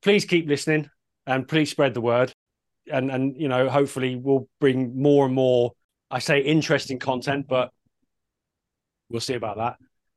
please 0.03 0.25
keep 0.25 0.49
listening 0.49 0.89
and 1.27 1.49
please 1.49 1.71
spread 1.71 1.95
the 1.95 2.01
word. 2.01 2.33
And 2.91 3.11
and 3.11 3.41
you 3.41 3.49
know, 3.49 3.69
hopefully 3.69 4.17
we'll 4.17 4.49
bring 4.61 5.01
more 5.01 5.27
and 5.27 5.35
more, 5.35 5.73
I 6.11 6.19
say 6.19 6.41
interesting 6.41 6.99
content, 6.99 7.47
but 7.49 7.71
we'll 9.09 9.21
see 9.21 9.35
about 9.35 9.57
that. 9.57 9.77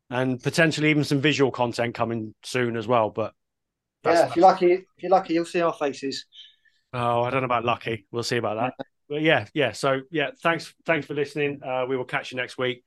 And 0.09 0.41
potentially 0.41 0.89
even 0.89 1.03
some 1.03 1.19
visual 1.19 1.51
content 1.51 1.93
coming 1.93 2.33
soon 2.43 2.77
as 2.77 2.87
well. 2.87 3.09
But 3.09 3.33
yeah, 4.05 4.27
if 4.27 4.35
you're 4.35 4.43
lucky, 4.45 4.71
if 4.71 4.85
you're 4.97 5.11
lucky, 5.11 5.33
you'll 5.33 5.45
see 5.45 5.61
our 5.61 5.73
faces. 5.73 6.25
Oh, 6.93 7.23
I 7.23 7.29
don't 7.29 7.41
know 7.41 7.45
about 7.45 7.65
lucky. 7.65 8.07
We'll 8.11 8.23
see 8.23 8.37
about 8.37 8.57
that. 8.57 8.85
But 9.09 9.21
yeah, 9.21 9.47
yeah. 9.53 9.73
So 9.73 10.01
yeah, 10.11 10.31
thanks, 10.41 10.73
thanks 10.85 11.05
for 11.07 11.13
listening. 11.13 11.61
Uh, 11.63 11.85
we 11.87 11.97
will 11.97 12.05
catch 12.05 12.31
you 12.31 12.37
next 12.37 12.57
week. 12.57 12.83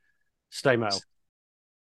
Stay 0.51 0.77
metal. 0.77 1.01